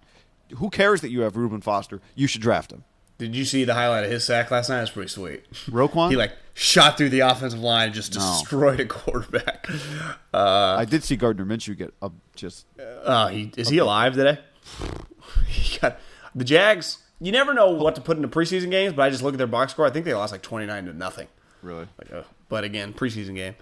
who 0.58 0.70
cares 0.70 1.02
that 1.02 1.10
you 1.10 1.22
have 1.22 1.36
Reuben 1.36 1.60
Foster? 1.62 2.02
You 2.16 2.28
should 2.28 2.42
draft 2.42 2.72
him. 2.72 2.84
Did 3.18 3.36
you 3.36 3.44
see 3.46 3.64
the 3.66 3.74
highlight 3.74 4.06
of 4.06 4.12
his 4.12 4.24
sack 4.24 4.50
last 4.52 4.70
night? 4.70 4.82
It's 4.82 4.92
pretty 4.92 5.10
sweet. 5.10 5.44
Roquan? 5.70 6.10
He 6.10 6.16
like 6.16 6.34
shot 6.56 6.98
through 6.98 7.10
the 7.10 7.20
offensive 7.20 7.60
line, 7.60 7.88
and 7.88 7.94
just 7.94 8.14
destroyed 8.14 8.80
a 8.80 8.86
quarterback. 8.86 9.68
Uh, 10.34 10.76
I 10.78 10.84
did 10.84 11.02
see 11.02 11.16
Gardner 11.16 11.46
Minshew 11.46 11.78
get 11.78 11.94
up 12.02 12.12
just. 12.36 12.66
uh, 12.78 13.28
he 13.30 13.54
is 13.56 13.70
he 13.70 13.78
alive 13.78 14.16
today? 14.16 14.38
he 15.48 15.78
got 15.80 15.98
the 16.36 16.44
Jags. 16.44 16.98
You 17.22 17.32
never 17.32 17.54
know 17.54 17.70
what 17.72 17.96
to 17.96 18.02
put 18.02 18.18
into 18.18 18.28
preseason 18.28 18.70
games, 18.70 18.92
but 18.94 19.04
I 19.04 19.10
just 19.10 19.24
look 19.24 19.34
at 19.34 19.38
their 19.38 19.48
box 19.48 19.72
score. 19.72 19.86
I 19.86 19.92
think 19.92 20.04
they 20.04 20.14
lost 20.14 20.34
like 20.34 20.42
twenty 20.42 20.66
nine 20.66 20.88
to 20.88 20.94
nothing. 20.94 21.28
Really? 21.62 21.88
Like, 21.98 22.12
uh, 22.12 22.24
but 22.50 22.66
again, 22.66 22.92
preseason 22.94 23.36
game. 23.36 23.56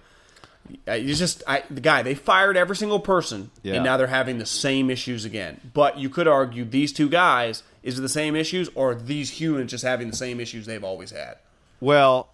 You 0.88 1.14
just 1.14 1.44
I, 1.46 1.62
the 1.70 1.80
guy 1.80 2.02
they 2.02 2.16
fired 2.16 2.56
every 2.56 2.74
single 2.74 2.98
person, 2.98 3.52
Yeah. 3.62 3.74
and 3.74 3.84
now 3.84 3.96
they're 3.96 4.08
having 4.08 4.38
the 4.38 4.46
same 4.46 4.90
issues 4.90 5.24
again. 5.24 5.60
But 5.74 5.96
you 5.98 6.08
could 6.08 6.26
argue 6.26 6.64
these 6.64 6.92
two 6.92 7.08
guys 7.08 7.62
is 7.84 7.98
it 8.00 8.02
the 8.02 8.08
same 8.08 8.34
issues, 8.34 8.68
or 8.74 8.90
are 8.90 8.94
these 8.96 9.30
humans 9.30 9.70
just 9.70 9.84
having 9.84 10.10
the 10.10 10.16
same 10.16 10.40
issues 10.40 10.66
they've 10.66 10.82
always 10.82 11.12
had? 11.12 11.36
Well, 11.80 12.30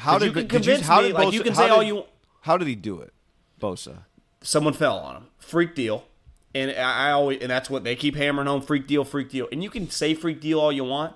how 0.00 0.18
did 0.18 0.26
you 0.26 0.32
can 0.32 0.42
did 0.46 0.52
you, 0.52 0.72
convince 0.72 0.86
how 0.86 1.00
me, 1.00 1.08
did 1.08 1.14
like, 1.14 1.28
Bosa, 1.28 1.32
you 1.32 1.42
can 1.42 1.54
say 1.54 1.68
all 1.68 1.82
you- 1.82 2.04
How 2.42 2.56
did 2.56 2.68
he 2.68 2.74
do 2.74 3.00
it, 3.00 3.12
Bosa? 3.60 4.04
Someone 4.42 4.72
fell 4.72 4.98
on 4.98 5.16
him, 5.16 5.26
freak 5.38 5.74
deal, 5.74 6.04
and 6.54 6.70
I 6.72 7.10
always 7.10 7.40
and 7.42 7.50
that's 7.50 7.68
what 7.68 7.84
they 7.84 7.94
keep 7.96 8.16
hammering 8.16 8.46
home: 8.46 8.62
freak 8.62 8.86
deal, 8.86 9.04
freak 9.04 9.28
deal. 9.30 9.46
And 9.52 9.62
you 9.62 9.70
can 9.70 9.90
say 9.90 10.14
freak 10.14 10.40
deal 10.40 10.58
all 10.58 10.72
you 10.72 10.84
want, 10.84 11.14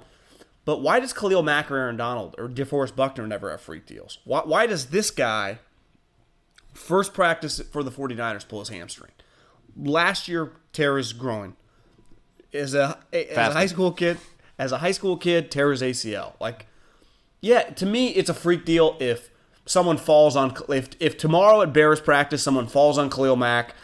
but 0.65 0.81
why 0.83 1.01
does 1.01 1.13
Khalil 1.13 1.43
Mack 1.43 1.71
or 1.71 1.77
Aaron 1.77 1.97
Donald 1.97 2.35
or 2.39 2.49
DeForest 2.49 2.95
Buckner 2.97 3.27
never 3.27 3.51
have 3.51 3.61
freak 3.61 3.87
deals? 3.87 4.19
Why, 4.25 4.43
why 4.45 4.67
does 4.67 4.87
this 4.87 5.11
guy 5.11 5.59
first 6.73 7.15
practice 7.15 7.61
for 7.61 7.83
the 7.83 7.91
49ers 7.91 8.47
pull 8.47 8.61
his 8.61 8.69
hamstring? 8.69 9.13
Last 9.77 10.29
year, 10.29 10.53
tear 10.73 10.97
his 10.97 11.13
groin. 11.13 11.57
As 12.53 12.75
a 12.75 12.99
as 13.13 13.37
a 13.37 13.53
high 13.53 13.67
school 13.67 13.91
kid, 13.91 14.19
as 14.59 14.71
a 14.71 14.79
high 14.79 14.93
school 14.93 15.17
kid, 15.17 15.51
tear 15.51 15.71
his 15.73 15.83
ACL. 15.83 16.35
Like, 16.41 16.67
yeah, 17.45 17.63
to 17.65 17.87
me, 17.87 18.09
it's 18.09 18.31
a 18.31 18.35
freak 18.35 18.65
deal 18.65 18.97
if 19.01 19.31
someone 19.67 19.97
falls 19.97 20.37
on 20.37 20.55
if 20.69 20.89
if 21.01 21.17
tomorrow 21.17 21.63
at 21.63 21.73
Bears 21.73 22.01
practice 22.01 22.43
someone 22.43 22.67
falls 22.67 22.99
on 22.99 23.09
Khalil 23.11 23.37
Mack 23.37 23.75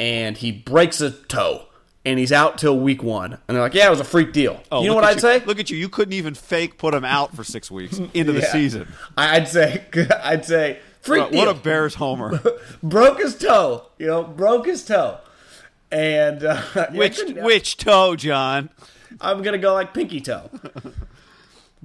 and 0.00 0.36
he 0.36 0.50
breaks 0.52 1.00
a 1.00 1.10
toe 1.10 1.66
and 2.06 2.18
he's 2.18 2.32
out 2.32 2.58
till 2.58 2.78
week 2.78 3.02
one 3.02 3.32
and 3.34 3.54
they're 3.54 3.60
like, 3.62 3.74
yeah, 3.74 3.86
it 3.86 3.90
was 3.90 4.00
a 4.00 4.04
freak 4.04 4.32
deal. 4.32 4.54
you 4.72 4.86
know 4.86 4.92
Oh, 4.92 4.94
what 4.94 5.04
I'd 5.04 5.14
you- 5.16 5.20
say? 5.20 5.44
Look 5.44 5.58
at 5.58 5.70
you. 5.70 5.76
You 5.76 5.88
couldn't 5.88 6.14
even 6.14 6.34
fake 6.34 6.78
put 6.78 6.94
him 6.94 7.04
out 7.04 7.34
for 7.34 7.44
six 7.44 7.70
weeks 7.70 7.98
into 8.14 8.32
the 8.32 8.42
season. 8.42 8.88
I'd 9.16 9.48
say 9.48 9.84
I'd 10.22 10.44
say 10.44 10.78
freak 11.00 11.22
What, 11.22 11.32
deal. 11.32 11.46
what 11.46 11.56
a 11.56 11.60
Bears 11.60 11.94
homer. 11.94 12.40
broke 12.82 13.20
his 13.20 13.36
toe. 13.36 13.86
You 13.98 14.06
know, 14.06 14.22
broke 14.24 14.66
his 14.66 14.84
toe. 14.84 15.18
And 15.92 16.42
uh, 16.44 16.60
which 16.92 17.16
couldn't- 17.18 17.44
which 17.44 17.76
toe, 17.76 18.16
John? 18.16 18.70
I'm 19.20 19.42
gonna 19.42 19.58
go 19.58 19.74
like 19.74 19.94
pinky 19.94 20.20
toe. 20.20 20.50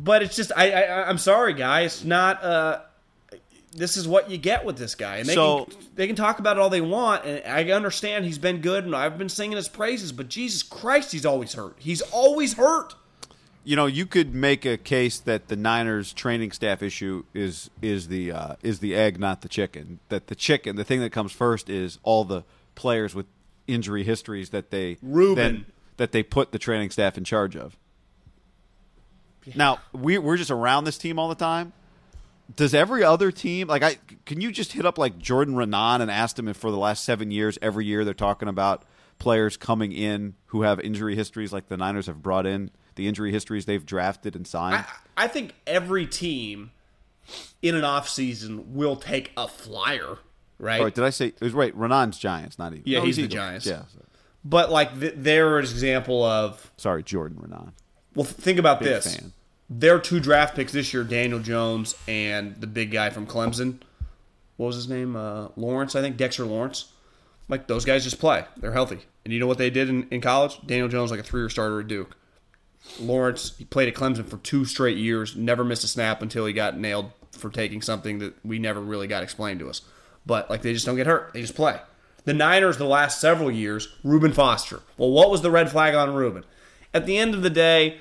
But 0.03 0.23
it's 0.23 0.35
just 0.35 0.51
I, 0.55 0.71
I 0.71 1.09
I'm 1.09 1.17
sorry, 1.17 1.53
guys. 1.53 1.95
It's 1.97 2.03
not. 2.05 2.43
Uh, 2.43 2.79
this 3.71 3.97
is 3.97 4.07
what 4.07 4.31
you 4.31 4.37
get 4.39 4.65
with 4.65 4.77
this 4.77 4.95
guy, 4.95 5.17
and 5.17 5.29
they 5.29 5.35
So- 5.35 5.65
can 5.65 5.77
they 5.95 6.07
can 6.07 6.15
talk 6.15 6.39
about 6.39 6.57
it 6.57 6.59
all 6.59 6.69
they 6.69 6.81
want, 6.81 7.25
and 7.25 7.41
I 7.45 7.71
understand 7.71 8.25
he's 8.25 8.39
been 8.39 8.61
good, 8.61 8.83
and 8.85 8.95
I've 8.95 9.17
been 9.17 9.29
singing 9.29 9.57
his 9.57 9.67
praises. 9.67 10.11
But 10.11 10.27
Jesus 10.29 10.63
Christ, 10.63 11.11
he's 11.11 11.25
always 11.25 11.53
hurt. 11.53 11.75
He's 11.77 12.01
always 12.01 12.53
hurt. 12.53 12.95
You 13.65 13.75
know, 13.75 13.85
you 13.85 14.05
could 14.07 14.33
make 14.33 14.65
a 14.65 14.77
case 14.77 15.19
that 15.19 15.49
the 15.49 15.55
Niners 15.55 16.13
training 16.13 16.51
staff 16.53 16.81
issue 16.81 17.25
is 17.33 17.69
is 17.81 18.07
the 18.07 18.31
uh, 18.31 18.55
is 18.63 18.79
the 18.79 18.95
egg, 18.95 19.19
not 19.19 19.41
the 19.41 19.49
chicken. 19.49 19.99
That 20.09 20.27
the 20.27 20.35
chicken, 20.35 20.75
the 20.75 20.83
thing 20.85 21.01
that 21.01 21.11
comes 21.11 21.31
first, 21.31 21.69
is 21.69 21.99
all 22.01 22.23
the 22.23 22.43
players 22.73 23.13
with 23.13 23.27
injury 23.67 24.03
histories 24.03 24.49
that 24.49 24.71
they 24.71 24.97
Reuben. 25.03 25.35
then 25.35 25.65
that 25.97 26.11
they 26.11 26.23
put 26.23 26.51
the 26.51 26.57
training 26.57 26.89
staff 26.89 27.17
in 27.19 27.23
charge 27.23 27.55
of. 27.55 27.77
Now 29.55 29.79
we 29.93 30.17
we're 30.17 30.37
just 30.37 30.51
around 30.51 30.83
this 30.85 30.97
team 30.97 31.19
all 31.19 31.29
the 31.29 31.35
time. 31.35 31.73
Does 32.55 32.73
every 32.73 33.03
other 33.03 33.31
team 33.31 33.67
like 33.67 33.83
I 33.83 33.97
can 34.25 34.41
you 34.41 34.51
just 34.51 34.73
hit 34.73 34.85
up 34.85 34.97
like 34.97 35.17
Jordan 35.19 35.55
Raanan 35.55 36.01
and 36.01 36.09
ask 36.09 36.35
them 36.35 36.47
if 36.47 36.57
for 36.57 36.71
the 36.71 36.77
last 36.77 37.03
seven 37.03 37.31
years 37.31 37.59
every 37.61 37.85
year 37.85 38.03
they're 38.03 38.13
talking 38.13 38.47
about 38.47 38.83
players 39.19 39.57
coming 39.57 39.91
in 39.91 40.35
who 40.47 40.63
have 40.63 40.79
injury 40.79 41.15
histories 41.15 41.53
like 41.53 41.67
the 41.67 41.77
Niners 41.77 42.07
have 42.07 42.21
brought 42.23 42.45
in 42.45 42.71
the 42.95 43.07
injury 43.07 43.31
histories 43.31 43.65
they've 43.65 43.85
drafted 43.85 44.35
and 44.35 44.45
signed. 44.45 44.75
I, 44.75 45.25
I 45.25 45.27
think 45.27 45.53
every 45.67 46.05
team 46.05 46.71
in 47.61 47.75
an 47.75 47.83
off 47.83 48.09
season 48.09 48.73
will 48.73 48.95
take 48.95 49.31
a 49.37 49.47
flyer, 49.47 50.17
right? 50.57 50.81
Right, 50.81 50.93
did 50.93 51.03
I 51.03 51.09
say 51.09 51.27
it 51.27 51.41
was 51.41 51.53
right? 51.53 51.77
Raanan's 51.77 52.17
Giants, 52.17 52.57
not 52.59 52.73
even. 52.73 52.83
Yeah, 52.85 52.99
No, 52.99 53.05
he's 53.05 53.15
the 53.17 53.23
Eagles. 53.23 53.33
Giants. 53.35 53.65
Yeah, 53.67 53.83
But 54.43 54.71
like 54.71 54.99
th- 54.99 55.13
there 55.17 55.59
is 55.59 55.71
example 55.71 56.23
of 56.23 56.71
sorry, 56.77 57.03
Jordan 57.03 57.37
Raanan. 57.37 57.71
Well, 58.15 58.25
think 58.25 58.59
about 58.59 58.79
Big 58.79 58.89
this. 58.89 59.15
fan. 59.15 59.33
Their 59.69 59.99
two 59.99 60.19
draft 60.19 60.55
picks 60.55 60.71
this 60.71 60.93
year, 60.93 61.03
Daniel 61.03 61.39
Jones 61.39 61.95
and 62.07 62.55
the 62.59 62.67
big 62.67 62.91
guy 62.91 63.11
from 63.11 63.27
Clemson. 63.27 63.79
What 64.57 64.67
was 64.67 64.75
his 64.75 64.89
name? 64.89 65.15
Uh, 65.15 65.49
Lawrence, 65.55 65.95
I 65.95 66.01
think. 66.01 66.17
Dexter 66.17 66.45
Lawrence. 66.45 66.91
Like, 67.47 67.67
those 67.67 67.85
guys 67.85 68.03
just 68.03 68.19
play. 68.19 68.45
They're 68.57 68.73
healthy. 68.73 68.99
And 69.23 69.33
you 69.33 69.39
know 69.39 69.47
what 69.47 69.57
they 69.57 69.69
did 69.69 69.89
in, 69.89 70.07
in 70.09 70.21
college? 70.21 70.59
Daniel 70.65 70.87
Jones, 70.87 71.11
like 71.11 71.19
a 71.19 71.23
three 71.23 71.41
year 71.41 71.49
starter 71.49 71.79
at 71.79 71.87
Duke. 71.87 72.15
Lawrence, 72.99 73.55
he 73.57 73.65
played 73.65 73.87
at 73.87 73.93
Clemson 73.93 74.27
for 74.27 74.37
two 74.37 74.65
straight 74.65 74.97
years, 74.97 75.35
never 75.35 75.63
missed 75.63 75.83
a 75.83 75.87
snap 75.87 76.21
until 76.21 76.45
he 76.45 76.53
got 76.53 76.77
nailed 76.77 77.11
for 77.31 77.49
taking 77.49 77.81
something 77.81 78.19
that 78.19 78.33
we 78.43 78.57
never 78.57 78.79
really 78.79 79.07
got 79.07 79.23
explained 79.23 79.59
to 79.59 79.69
us. 79.69 79.81
But, 80.25 80.49
like, 80.49 80.61
they 80.61 80.73
just 80.73 80.85
don't 80.85 80.95
get 80.95 81.07
hurt. 81.07 81.31
They 81.33 81.41
just 81.41 81.55
play. 81.55 81.79
The 82.25 82.33
Niners, 82.33 82.77
the 82.77 82.85
last 82.85 83.21
several 83.21 83.51
years, 83.51 83.87
Reuben 84.03 84.33
Foster. 84.33 84.81
Well, 84.97 85.11
what 85.11 85.31
was 85.31 85.41
the 85.41 85.51
red 85.51 85.71
flag 85.71 85.95
on 85.95 86.13
Reuben? 86.13 86.43
At 86.93 87.05
the 87.05 87.17
end 87.17 87.33
of 87.33 87.43
the 87.43 87.49
day, 87.49 87.99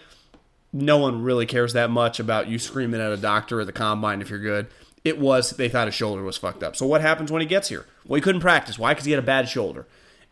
no 0.72 0.98
one 0.98 1.22
really 1.22 1.46
cares 1.46 1.72
that 1.72 1.90
much 1.90 2.20
about 2.20 2.48
you 2.48 2.58
screaming 2.58 3.00
at 3.00 3.12
a 3.12 3.16
doctor 3.16 3.60
at 3.60 3.66
the 3.66 3.72
combine 3.72 4.20
if 4.20 4.30
you're 4.30 4.38
good. 4.38 4.66
It 5.04 5.18
was 5.18 5.50
they 5.50 5.68
thought 5.68 5.88
his 5.88 5.94
shoulder 5.94 6.22
was 6.22 6.36
fucked 6.36 6.62
up. 6.62 6.76
So 6.76 6.86
what 6.86 7.00
happens 7.00 7.32
when 7.32 7.40
he 7.40 7.46
gets 7.46 7.68
here? 7.68 7.86
Well, 8.04 8.16
he 8.16 8.20
couldn't 8.20 8.40
practice. 8.40 8.78
Why? 8.78 8.92
Because 8.92 9.06
he 9.06 9.12
had 9.12 9.22
a 9.22 9.26
bad 9.26 9.48
shoulder. 9.48 9.86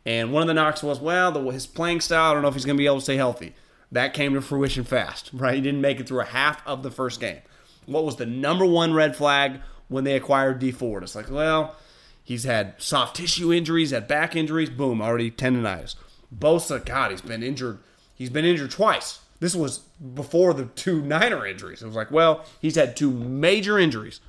And 0.04 0.32
one 0.32 0.42
of 0.42 0.48
the 0.48 0.54
knocks 0.54 0.82
was, 0.82 1.00
well, 1.00 1.32
the, 1.32 1.40
his 1.50 1.66
playing 1.66 2.00
style. 2.00 2.30
I 2.30 2.34
don't 2.34 2.42
know 2.42 2.48
if 2.48 2.54
he's 2.54 2.64
going 2.64 2.76
to 2.76 2.80
be 2.80 2.86
able 2.86 2.96
to 2.96 3.02
stay 3.02 3.16
healthy. 3.16 3.54
That 3.90 4.14
came 4.14 4.34
to 4.34 4.40
fruition 4.40 4.84
fast, 4.84 5.30
right? 5.34 5.54
He 5.54 5.60
didn't 5.60 5.80
make 5.80 6.00
it 6.00 6.08
through 6.08 6.20
a 6.20 6.26
half 6.26 6.66
of 6.66 6.82
the 6.82 6.90
first 6.90 7.20
game. 7.20 7.40
What 7.86 8.04
was 8.04 8.16
the 8.16 8.26
number 8.26 8.66
one 8.66 8.92
red 8.92 9.16
flag 9.16 9.60
when 9.88 10.04
they 10.04 10.16
acquired 10.16 10.58
D 10.58 10.72
Ford? 10.72 11.02
It's 11.02 11.14
like, 11.14 11.30
well, 11.30 11.76
he's 12.22 12.44
had 12.44 12.74
soft 12.78 13.16
tissue 13.16 13.52
injuries, 13.52 13.90
had 13.90 14.08
back 14.08 14.36
injuries. 14.36 14.70
Boom, 14.70 15.00
already 15.00 15.30
tendonitis. 15.30 15.94
Bosa, 16.36 16.84
God, 16.84 17.12
he's 17.12 17.20
been 17.20 17.42
injured. 17.42 17.78
He's 18.14 18.30
been 18.30 18.44
injured 18.44 18.72
twice. 18.72 19.20
This 19.40 19.54
was 19.54 19.78
before 19.78 20.54
the 20.54 20.66
two 20.66 21.02
Niner 21.02 21.46
injuries. 21.46 21.82
It 21.82 21.86
was 21.86 21.96
like, 21.96 22.10
well, 22.10 22.44
he's 22.60 22.76
had 22.76 22.96
two 22.96 23.10
major 23.10 23.78
injuries. 23.78 24.20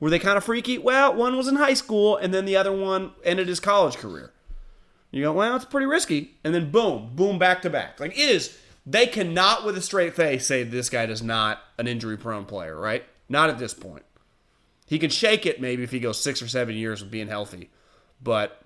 Were 0.00 0.10
they 0.10 0.18
kind 0.18 0.36
of 0.36 0.44
freaky? 0.44 0.78
Well, 0.78 1.14
one 1.14 1.36
was 1.36 1.48
in 1.48 1.56
high 1.56 1.74
school, 1.74 2.16
and 2.16 2.32
then 2.32 2.44
the 2.44 2.56
other 2.56 2.72
one 2.72 3.12
ended 3.24 3.48
his 3.48 3.60
college 3.60 3.96
career. 3.96 4.32
You 5.10 5.22
go, 5.22 5.32
well, 5.32 5.56
it's 5.56 5.64
pretty 5.64 5.86
risky. 5.86 6.36
And 6.44 6.54
then 6.54 6.70
boom, 6.70 7.12
boom, 7.14 7.38
back 7.38 7.62
to 7.62 7.70
back. 7.70 8.00
Like 8.00 8.12
it 8.12 8.28
is, 8.28 8.58
they 8.84 9.06
cannot 9.06 9.64
with 9.64 9.76
a 9.76 9.82
straight 9.82 10.14
face 10.14 10.46
say 10.46 10.62
this 10.62 10.90
guy 10.90 11.04
is 11.04 11.22
not 11.22 11.60
an 11.78 11.88
injury 11.88 12.16
prone 12.16 12.44
player, 12.44 12.78
right? 12.78 13.04
Not 13.28 13.50
at 13.50 13.58
this 13.58 13.74
point. 13.74 14.04
He 14.86 14.98
can 14.98 15.10
shake 15.10 15.46
it 15.46 15.60
maybe 15.60 15.82
if 15.82 15.90
he 15.90 15.98
goes 15.98 16.20
six 16.20 16.40
or 16.40 16.48
seven 16.48 16.76
years 16.76 17.02
of 17.02 17.10
being 17.10 17.28
healthy, 17.28 17.70
but 18.22 18.62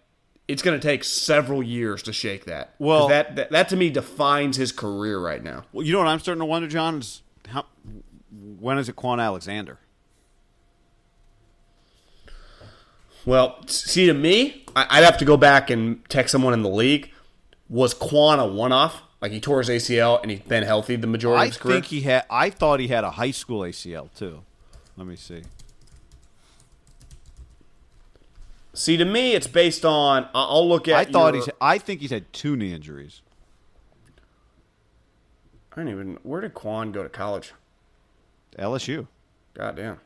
it's 0.50 0.62
going 0.62 0.78
to 0.78 0.82
take 0.86 1.04
several 1.04 1.62
years 1.62 2.02
to 2.04 2.12
shake 2.12 2.44
that. 2.46 2.74
Well- 2.78 3.08
that, 3.08 3.36
that 3.36 3.50
that 3.50 3.68
to 3.70 3.76
me 3.76 3.90
defines 3.90 4.56
his 4.56 4.72
career 4.72 5.18
right 5.20 5.42
now. 5.42 5.64
Well, 5.72 5.86
you 5.86 5.92
know 5.92 5.98
what 6.00 6.08
I'm 6.08 6.18
starting 6.20 6.40
to 6.40 6.46
wonder, 6.46 6.68
John, 6.68 6.98
is 6.98 7.22
how 7.48 7.66
when 8.58 8.78
is 8.78 8.88
it 8.88 8.96
Kwon 8.96 9.22
Alexander? 9.22 9.78
Well, 13.26 13.58
see, 13.66 14.06
to 14.06 14.14
me, 14.14 14.64
I- 14.74 14.86
I'd 14.98 15.04
have 15.04 15.18
to 15.18 15.24
go 15.24 15.36
back 15.36 15.70
and 15.70 16.02
text 16.08 16.32
someone 16.32 16.54
in 16.54 16.62
the 16.62 16.68
league. 16.70 17.10
Was 17.68 17.94
Kwon 17.94 18.38
a 18.38 18.46
one-off? 18.46 19.02
Like 19.20 19.32
he 19.32 19.40
tore 19.40 19.58
his 19.62 19.68
ACL 19.68 20.20
and 20.22 20.30
he's 20.30 20.40
been 20.40 20.62
healthy 20.62 20.96
the 20.96 21.06
majority 21.06 21.42
I 21.42 21.44
of 21.44 21.50
his 21.50 21.58
career. 21.58 21.74
think 21.74 21.86
he 21.86 22.00
had. 22.00 22.24
I 22.30 22.48
thought 22.48 22.80
he 22.80 22.88
had 22.88 23.04
a 23.04 23.10
high 23.10 23.32
school 23.32 23.60
ACL 23.60 24.08
too. 24.14 24.42
Let 24.96 25.06
me 25.06 25.14
see. 25.16 25.42
See, 28.80 28.96
to 28.96 29.04
me, 29.04 29.34
it's 29.34 29.46
based 29.46 29.84
on. 29.84 30.26
I'll 30.34 30.66
look 30.66 30.88
at. 30.88 30.94
I 30.96 31.04
thought 31.04 31.34
your- 31.34 31.44
he's. 31.44 31.52
I 31.60 31.76
think 31.76 32.00
he's 32.00 32.10
had 32.10 32.32
two 32.32 32.56
knee 32.56 32.72
injuries. 32.72 33.20
I 35.70 35.76
don't 35.76 35.88
even. 35.88 36.18
Where 36.22 36.40
did 36.40 36.54
Kwon 36.54 36.90
go 36.90 37.02
to 37.02 37.10
college? 37.10 37.52
LSU. 38.58 39.06
God 39.52 39.76
damn. 39.76 40.00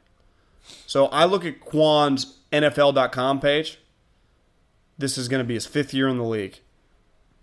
So 0.88 1.06
I 1.06 1.24
look 1.24 1.44
at 1.44 1.60
Kwon's 1.60 2.38
NFL.com 2.50 3.38
page. 3.38 3.78
This 4.98 5.16
is 5.16 5.28
going 5.28 5.42
to 5.42 5.46
be 5.46 5.54
his 5.54 5.66
fifth 5.66 5.94
year 5.94 6.08
in 6.08 6.18
the 6.18 6.24
league. 6.24 6.58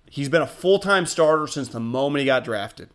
He's 0.10 0.28
been 0.28 0.42
a 0.42 0.48
full 0.48 0.80
time 0.80 1.06
starter 1.06 1.48
since 1.48 1.70
the 1.70 1.80
moment 1.80 2.20
he 2.20 2.26
got 2.26 2.44
drafted. 2.44 2.90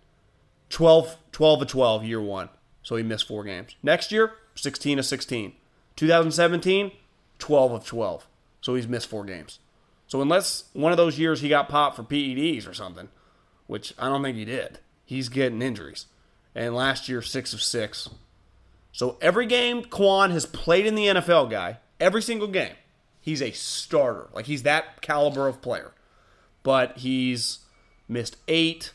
12, 0.69 1.17
12 1.33 1.63
of 1.63 1.69
12, 1.69 2.05
year 2.05 2.21
one. 2.21 2.51
so 2.83 2.97
he 2.97 3.03
missed 3.03 3.29
four 3.29 3.45
games. 3.45 3.77
Next 3.83 4.13
year, 4.13 4.33
16 4.57 4.99
of 4.99 5.07
16. 5.07 5.55
2017, 5.97 6.93
12 7.39 7.73
of 7.73 7.85
12, 7.85 8.27
so 8.61 8.75
he's 8.75 8.89
missed 8.89 9.09
four 9.09 9.25
games. 9.25 9.59
So 10.07 10.23
unless 10.23 10.65
one 10.73 10.93
of 10.93 10.99
those 10.99 11.19
years 11.19 11.41
he 11.41 11.49
got 11.49 11.69
popped 11.69 11.97
for 11.97 12.03
PEDs 12.03 12.69
or 12.69 12.75
something, 12.75 13.09
which 13.67 13.93
I 13.99 14.09
don't 14.09 14.23
think 14.23 14.37
he 14.37 14.45
did, 14.45 14.79
he's 15.05 15.29
getting 15.29 15.63
injuries. 15.63 16.07
And 16.55 16.75
last 16.75 17.09
year, 17.09 17.21
six 17.23 17.53
of 17.53 17.61
six. 17.61 18.09
So 18.93 19.19
every 19.21 19.47
game 19.47 19.83
Kwon 19.83 20.31
has 20.31 20.47
played 20.47 20.87
in 20.87 20.95
the 20.95 21.07
NFL, 21.07 21.51
guy, 21.51 21.79
every 22.01 22.23
single 22.23 22.49
game, 22.49 22.75
he's 23.21 23.43
a 23.43 23.51
starter. 23.51 24.29
Like 24.33 24.47
he's 24.47 24.63
that 24.63 25.03
caliber 25.03 25.49
of 25.49 25.61
player. 25.61 25.93
But 26.63 26.99
he's 26.99 27.59
missed 28.09 28.37
eight. 28.49 28.93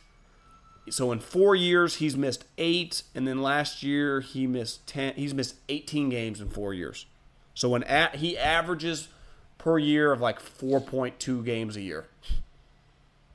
So 0.90 1.12
in 1.12 1.20
four 1.20 1.56
years, 1.56 1.98
he's 1.98 2.18
missed 2.18 2.46
eight, 2.58 3.04
and 3.14 3.28
then 3.28 3.42
last 3.42 3.84
year 3.84 4.22
he 4.22 4.48
missed 4.48 4.88
ten. 4.88 5.14
He's 5.14 5.34
missed 5.34 5.56
18 5.70 6.10
games 6.10 6.42
in 6.42 6.50
four 6.50 6.74
years. 6.74 7.06
So 7.54 7.70
when 7.70 7.84
at, 7.84 8.16
he 8.16 8.38
averages 8.38 9.08
per 9.58 9.78
year 9.78 10.12
of 10.12 10.22
like 10.22 10.42
4.2 10.42 11.44
games 11.46 11.76
a 11.76 11.82
year. 11.82 12.06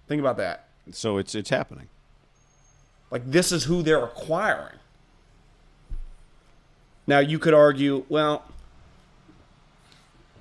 Think 0.08 0.20
about 0.20 0.36
that. 0.38 0.68
So 0.92 1.18
it's 1.18 1.34
it's 1.34 1.50
happening. 1.50 1.88
Like 3.10 3.30
this 3.30 3.52
is 3.52 3.64
who 3.64 3.82
they're 3.82 4.04
acquiring. 4.04 4.78
Now 7.06 7.20
you 7.20 7.38
could 7.38 7.54
argue, 7.54 8.04
well, 8.08 8.44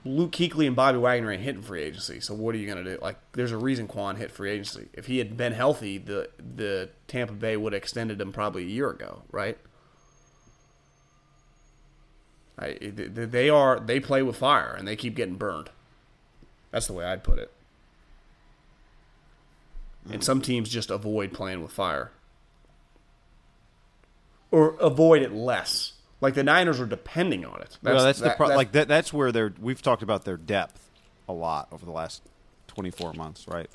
Luke 0.04 0.32
Kuechly 0.32 0.68
and 0.68 0.76
Bobby 0.76 1.00
Wagner 1.00 1.32
ain't 1.32 1.42
hitting 1.42 1.64
free 1.64 1.82
agency, 1.82 2.20
so 2.20 2.36
what 2.36 2.54
are 2.54 2.60
you 2.60 2.68
gonna 2.68 2.84
do? 2.84 3.00
Like, 3.02 3.18
there's 3.34 3.52
a 3.52 3.58
reason 3.58 3.88
Kwon 3.88 4.18
hit 4.18 4.32
free 4.32 4.52
agency. 4.52 4.88
If 4.94 5.08
he 5.08 5.18
had 5.18 5.36
been 5.36 5.54
healthy, 5.54 5.98
the 5.98 6.30
the 6.38 6.90
Tampa 7.08 7.34
Bay 7.34 7.58
would 7.58 7.74
have 7.74 7.82
extended 7.82 8.22
him 8.22 8.32
probably 8.32 8.64
a 8.64 8.68
year 8.68 8.90
ago, 8.90 9.24
right? 9.32 9.58
I, 12.58 12.78
they 12.82 13.50
are 13.50 13.80
they 13.80 14.00
play 14.00 14.22
with 14.22 14.38
fire 14.38 14.74
and 14.78 14.88
they 14.88 14.96
keep 14.96 15.16
getting 15.16 15.36
burned. 15.36 15.70
That's 16.72 16.88
the 16.88 16.94
way 16.94 17.06
I'd 17.06 17.24
put 17.24 17.40
it. 17.40 17.52
And 20.10 20.24
some 20.24 20.42
teams 20.42 20.70
just 20.70 20.92
avoid 20.92 21.34
playing 21.34 21.62
with 21.62 21.72
fire. 21.72 22.12
Or 24.52 24.76
avoid 24.80 25.22
it 25.22 25.32
less. 25.32 25.94
Like 26.22 26.36
the 26.36 26.44
Niners 26.44 26.80
are 26.80 26.86
depending 26.86 27.44
on 27.44 27.62
it. 27.62 27.78
That's, 27.82 27.96
well, 27.96 28.04
that's 28.06 28.20
the 28.20 28.26
that, 28.26 28.38
pro- 28.38 28.48
that's, 28.50 28.58
like 28.58 28.72
that, 28.74 28.88
that's 28.88 29.12
where 29.12 29.32
they're. 29.32 29.54
We've 29.60 29.82
talked 29.82 30.04
about 30.04 30.24
their 30.24 30.38
depth 30.38 30.90
a 31.28 31.34
lot 31.34 31.68
over 31.72 31.86
the 31.86 31.92
last 31.92 32.22
twenty 32.68 32.92
four 32.92 33.14
months, 33.14 33.48
right? 33.48 33.70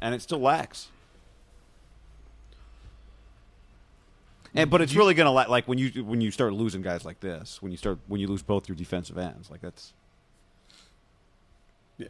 And 0.00 0.14
it 0.14 0.22
still 0.22 0.40
lacks. 0.40 0.88
And 4.56 4.70
but 4.70 4.80
it's 4.80 4.94
really 4.94 5.14
gonna 5.14 5.32
la- 5.32 5.46
like 5.48 5.68
when 5.68 5.78
you 5.78 6.04
when 6.04 6.20
you 6.20 6.30
start 6.30 6.52
losing 6.52 6.82
guys 6.82 7.04
like 7.04 7.20
this, 7.20 7.60
when 7.60 7.72
you 7.72 7.78
start 7.78 7.98
when 8.06 8.20
you 8.20 8.26
lose 8.26 8.42
both 8.42 8.68
your 8.68 8.76
defensive 8.76 9.18
ends, 9.18 9.50
like 9.50 9.60
that's. 9.60 9.92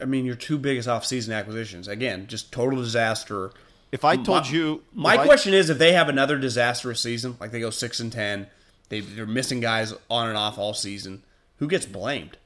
I 0.00 0.04
mean, 0.04 0.24
your 0.24 0.34
two 0.34 0.58
biggest 0.58 0.88
off-season 0.88 1.32
acquisitions. 1.32 1.86
Again, 1.86 2.26
just 2.26 2.50
total 2.50 2.80
disaster. 2.80 3.52
If 3.92 4.04
I 4.04 4.16
told 4.16 4.42
my, 4.42 4.50
you, 4.50 4.82
my 4.92 5.16
question 5.16 5.54
I, 5.54 5.58
is, 5.58 5.70
if 5.70 5.78
they 5.78 5.92
have 5.92 6.08
another 6.08 6.36
disastrous 6.38 6.98
season, 6.98 7.36
like 7.38 7.52
they 7.52 7.60
go 7.60 7.70
six 7.70 8.00
and 8.00 8.10
ten, 8.10 8.48
they, 8.88 8.98
they're 8.98 9.26
missing 9.26 9.60
guys 9.60 9.94
on 10.10 10.26
and 10.26 10.36
off 10.36 10.58
all 10.58 10.74
season. 10.74 11.22
Who 11.58 11.68
gets 11.68 11.86
blamed? 11.86 12.36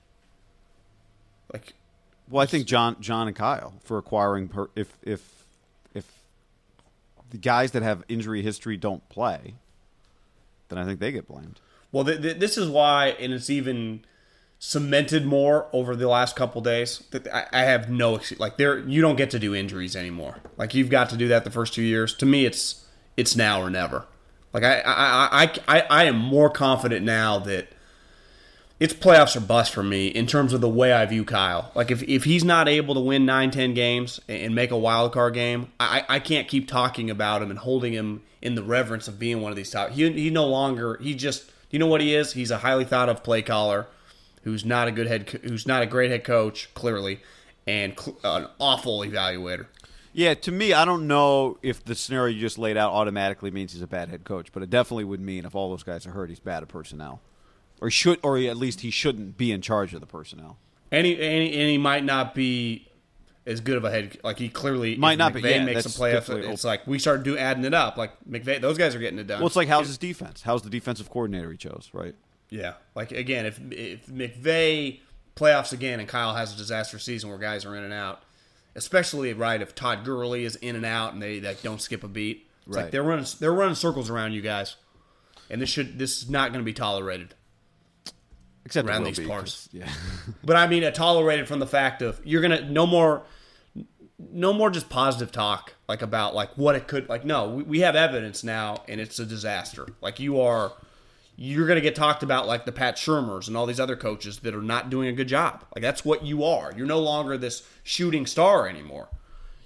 Like, 1.50 1.72
well, 2.28 2.42
I 2.42 2.46
think 2.46 2.66
John, 2.66 2.96
John 3.00 3.26
and 3.26 3.34
Kyle 3.34 3.72
for 3.84 3.96
acquiring. 3.96 4.48
Per, 4.48 4.68
if 4.76 4.92
if 5.02 5.46
if 5.94 6.04
the 7.30 7.38
guys 7.38 7.70
that 7.70 7.82
have 7.82 8.04
injury 8.06 8.42
history 8.42 8.76
don't 8.76 9.08
play, 9.08 9.54
then 10.70 10.78
I 10.78 10.86
think 10.86 11.00
they 11.00 11.12
get 11.12 11.28
blamed. 11.28 11.60
Well, 11.92 12.04
th- 12.04 12.22
th- 12.22 12.38
this 12.38 12.56
is 12.56 12.68
why, 12.68 13.08
and 13.20 13.32
it's 13.34 13.50
even 13.50 14.04
cemented 14.58 15.26
more 15.26 15.68
over 15.72 15.94
the 15.94 16.08
last 16.08 16.36
couple 16.36 16.62
days. 16.62 17.02
I, 17.32 17.46
I 17.52 17.60
have 17.64 17.90
no 17.90 18.14
excuse. 18.14 18.40
Like, 18.40 18.56
there, 18.56 18.78
you 18.78 19.02
don't 19.02 19.16
get 19.16 19.30
to 19.32 19.38
do 19.38 19.54
injuries 19.54 19.94
anymore. 19.94 20.38
Like, 20.56 20.74
you've 20.74 20.90
got 20.90 21.10
to 21.10 21.16
do 21.16 21.28
that 21.28 21.44
the 21.44 21.50
first 21.50 21.74
two 21.74 21.82
years. 21.82 22.14
To 22.14 22.26
me, 22.26 22.46
it's 22.46 22.86
it's 23.16 23.36
now 23.36 23.60
or 23.60 23.68
never. 23.68 24.06
Like 24.52 24.64
I, 24.64 24.80
I, 24.80 25.42
I, 25.42 25.52
I, 25.68 25.80
I 25.90 26.04
am 26.04 26.16
more 26.16 26.50
confident 26.50 27.04
now 27.04 27.38
that 27.40 27.68
it's 28.80 28.94
playoffs 28.94 29.36
or 29.36 29.40
bust 29.40 29.72
for 29.72 29.82
me 29.82 30.08
in 30.08 30.26
terms 30.26 30.52
of 30.52 30.60
the 30.60 30.68
way 30.68 30.92
I 30.92 31.04
view 31.06 31.24
Kyle. 31.24 31.70
Like 31.74 31.90
if, 31.90 32.02
if 32.02 32.24
he's 32.24 32.42
not 32.42 32.66
able 32.66 32.94
to 32.94 33.00
win 33.00 33.26
9, 33.26 33.50
10 33.50 33.74
games 33.74 34.20
and 34.26 34.54
make 34.54 34.70
a 34.70 34.78
wild 34.78 35.12
card 35.12 35.34
game, 35.34 35.70
I, 35.78 36.04
I 36.08 36.18
can't 36.18 36.48
keep 36.48 36.66
talking 36.66 37.10
about 37.10 37.42
him 37.42 37.50
and 37.50 37.58
holding 37.58 37.92
him 37.92 38.22
in 38.40 38.54
the 38.54 38.62
reverence 38.62 39.06
of 39.06 39.18
being 39.18 39.42
one 39.42 39.52
of 39.52 39.56
these 39.56 39.70
top. 39.70 39.90
He, 39.90 40.10
he 40.10 40.30
no 40.30 40.46
longer 40.46 40.96
he 40.96 41.14
just 41.14 41.52
you 41.70 41.78
know 41.78 41.86
what 41.86 42.00
he 42.00 42.14
is? 42.14 42.32
He's 42.32 42.50
a 42.50 42.58
highly 42.58 42.84
thought 42.84 43.08
of 43.08 43.22
play 43.22 43.42
caller 43.42 43.86
who's 44.42 44.64
not 44.64 44.88
a 44.88 44.90
good 44.90 45.06
head 45.06 45.28
who's 45.42 45.66
not 45.66 45.82
a 45.82 45.86
great 45.86 46.10
head 46.10 46.24
coach 46.24 46.72
clearly 46.74 47.20
and 47.66 47.98
cl- 47.98 48.16
an 48.24 48.48
awful 48.58 49.00
evaluator. 49.00 49.66
Yeah, 50.12 50.34
to 50.34 50.50
me, 50.50 50.72
I 50.72 50.84
don't 50.84 51.06
know 51.06 51.58
if 51.62 51.84
the 51.84 51.94
scenario 51.94 52.34
you 52.34 52.40
just 52.40 52.58
laid 52.58 52.76
out 52.76 52.92
automatically 52.92 53.52
means 53.52 53.72
he's 53.72 53.82
a 53.82 53.86
bad 53.86 54.08
head 54.08 54.24
coach, 54.24 54.50
but 54.52 54.62
it 54.62 54.70
definitely 54.70 55.04
would 55.04 55.20
mean 55.20 55.44
if 55.44 55.54
all 55.54 55.70
those 55.70 55.84
guys 55.84 56.04
are 56.04 56.10
hurt, 56.10 56.30
he's 56.30 56.40
bad 56.40 56.64
at 56.64 56.68
personnel, 56.68 57.20
or 57.80 57.90
should, 57.90 58.18
or 58.22 58.38
at 58.38 58.56
least 58.56 58.80
he 58.80 58.90
shouldn't 58.90 59.36
be 59.36 59.52
in 59.52 59.60
charge 59.60 59.94
of 59.94 60.00
the 60.00 60.06
personnel. 60.06 60.58
And 60.90 61.06
he, 61.06 61.12
and 61.14 61.42
he, 61.42 61.60
and 61.60 61.70
he 61.70 61.78
might 61.78 62.04
not 62.04 62.34
be 62.34 62.88
as 63.46 63.60
good 63.60 63.76
of 63.76 63.84
a 63.84 63.90
head. 63.90 64.18
Like 64.22 64.38
he 64.38 64.48
clearly 64.48 64.96
might 64.96 65.18
not 65.18 65.32
McVay 65.32 65.42
be. 65.42 65.50
Yeah, 65.50 65.64
makes 65.64 65.86
a 65.86 65.88
playoff. 65.88 66.28
It's 66.52 66.64
like 66.64 66.86
we 66.86 66.98
start 66.98 67.22
do 67.22 67.38
adding 67.38 67.64
it 67.64 67.74
up. 67.74 67.96
Like 67.96 68.12
McVay, 68.28 68.60
those 68.60 68.76
guys 68.78 68.94
are 68.94 68.98
getting 68.98 69.18
it 69.18 69.26
done. 69.26 69.40
Well, 69.40 69.46
it's 69.46 69.56
like 69.56 69.68
how's 69.68 69.86
his 69.86 69.98
defense? 69.98 70.42
How's 70.42 70.62
the 70.62 70.70
defensive 70.70 71.10
coordinator 71.10 71.50
he 71.50 71.56
chose? 71.56 71.90
Right. 71.92 72.14
Yeah. 72.48 72.74
Like 72.94 73.12
again, 73.12 73.46
if 73.46 73.60
if 73.70 74.06
McVay 74.06 75.00
playoffs 75.36 75.72
again 75.72 76.00
and 76.00 76.08
Kyle 76.08 76.34
has 76.34 76.52
a 76.52 76.56
disaster 76.56 76.98
season 76.98 77.30
where 77.30 77.38
guys 77.38 77.64
are 77.64 77.76
in 77.76 77.84
and 77.84 77.92
out 77.92 78.22
especially 78.74 79.32
right 79.32 79.60
if 79.60 79.74
Todd 79.74 80.04
Gurley 80.04 80.44
is 80.44 80.56
in 80.56 80.76
and 80.76 80.84
out 80.84 81.12
and 81.12 81.22
they 81.22 81.40
like 81.40 81.62
don't 81.62 81.80
skip 81.80 82.04
a 82.04 82.08
beat. 82.08 82.46
It's 82.66 82.76
right. 82.76 82.82
like 82.84 82.92
they're 82.92 83.02
running 83.02 83.26
they're 83.38 83.52
running 83.52 83.74
circles 83.74 84.10
around 84.10 84.32
you 84.32 84.42
guys, 84.42 84.76
and 85.48 85.60
this 85.60 85.70
should 85.70 85.98
this 85.98 86.22
is 86.22 86.30
not 86.30 86.52
going 86.52 86.60
to 86.60 86.64
be 86.64 86.72
tolerated. 86.72 87.34
Except 88.64 88.86
around 88.86 89.04
these 89.04 89.20
parts, 89.20 89.68
yeah. 89.72 89.88
but 90.44 90.56
I 90.56 90.66
mean, 90.66 90.84
a 90.84 90.92
tolerated 90.92 91.48
from 91.48 91.60
the 91.60 91.66
fact 91.66 92.02
of 92.02 92.20
you're 92.24 92.42
gonna 92.42 92.68
no 92.68 92.86
more, 92.86 93.22
no 94.18 94.52
more 94.52 94.70
just 94.70 94.88
positive 94.88 95.32
talk 95.32 95.74
like 95.88 96.02
about 96.02 96.34
like 96.34 96.50
what 96.56 96.74
it 96.74 96.86
could 96.86 97.08
like. 97.08 97.24
No, 97.24 97.48
we, 97.48 97.62
we 97.62 97.80
have 97.80 97.96
evidence 97.96 98.44
now, 98.44 98.82
and 98.86 99.00
it's 99.00 99.18
a 99.18 99.24
disaster. 99.24 99.86
Like 100.00 100.20
you 100.20 100.40
are 100.40 100.72
you're 101.42 101.66
going 101.66 101.78
to 101.78 101.80
get 101.80 101.94
talked 101.94 102.22
about 102.22 102.46
like 102.46 102.66
the 102.66 102.72
Pat 102.72 102.96
Shurmurs 102.96 103.48
and 103.48 103.56
all 103.56 103.64
these 103.64 103.80
other 103.80 103.96
coaches 103.96 104.40
that 104.40 104.54
are 104.54 104.60
not 104.60 104.90
doing 104.90 105.08
a 105.08 105.12
good 105.12 105.26
job. 105.26 105.64
Like 105.74 105.80
that's 105.80 106.04
what 106.04 106.22
you 106.22 106.44
are. 106.44 106.70
You're 106.76 106.86
no 106.86 107.00
longer 107.00 107.38
this 107.38 107.66
shooting 107.82 108.26
star 108.26 108.68
anymore. 108.68 109.08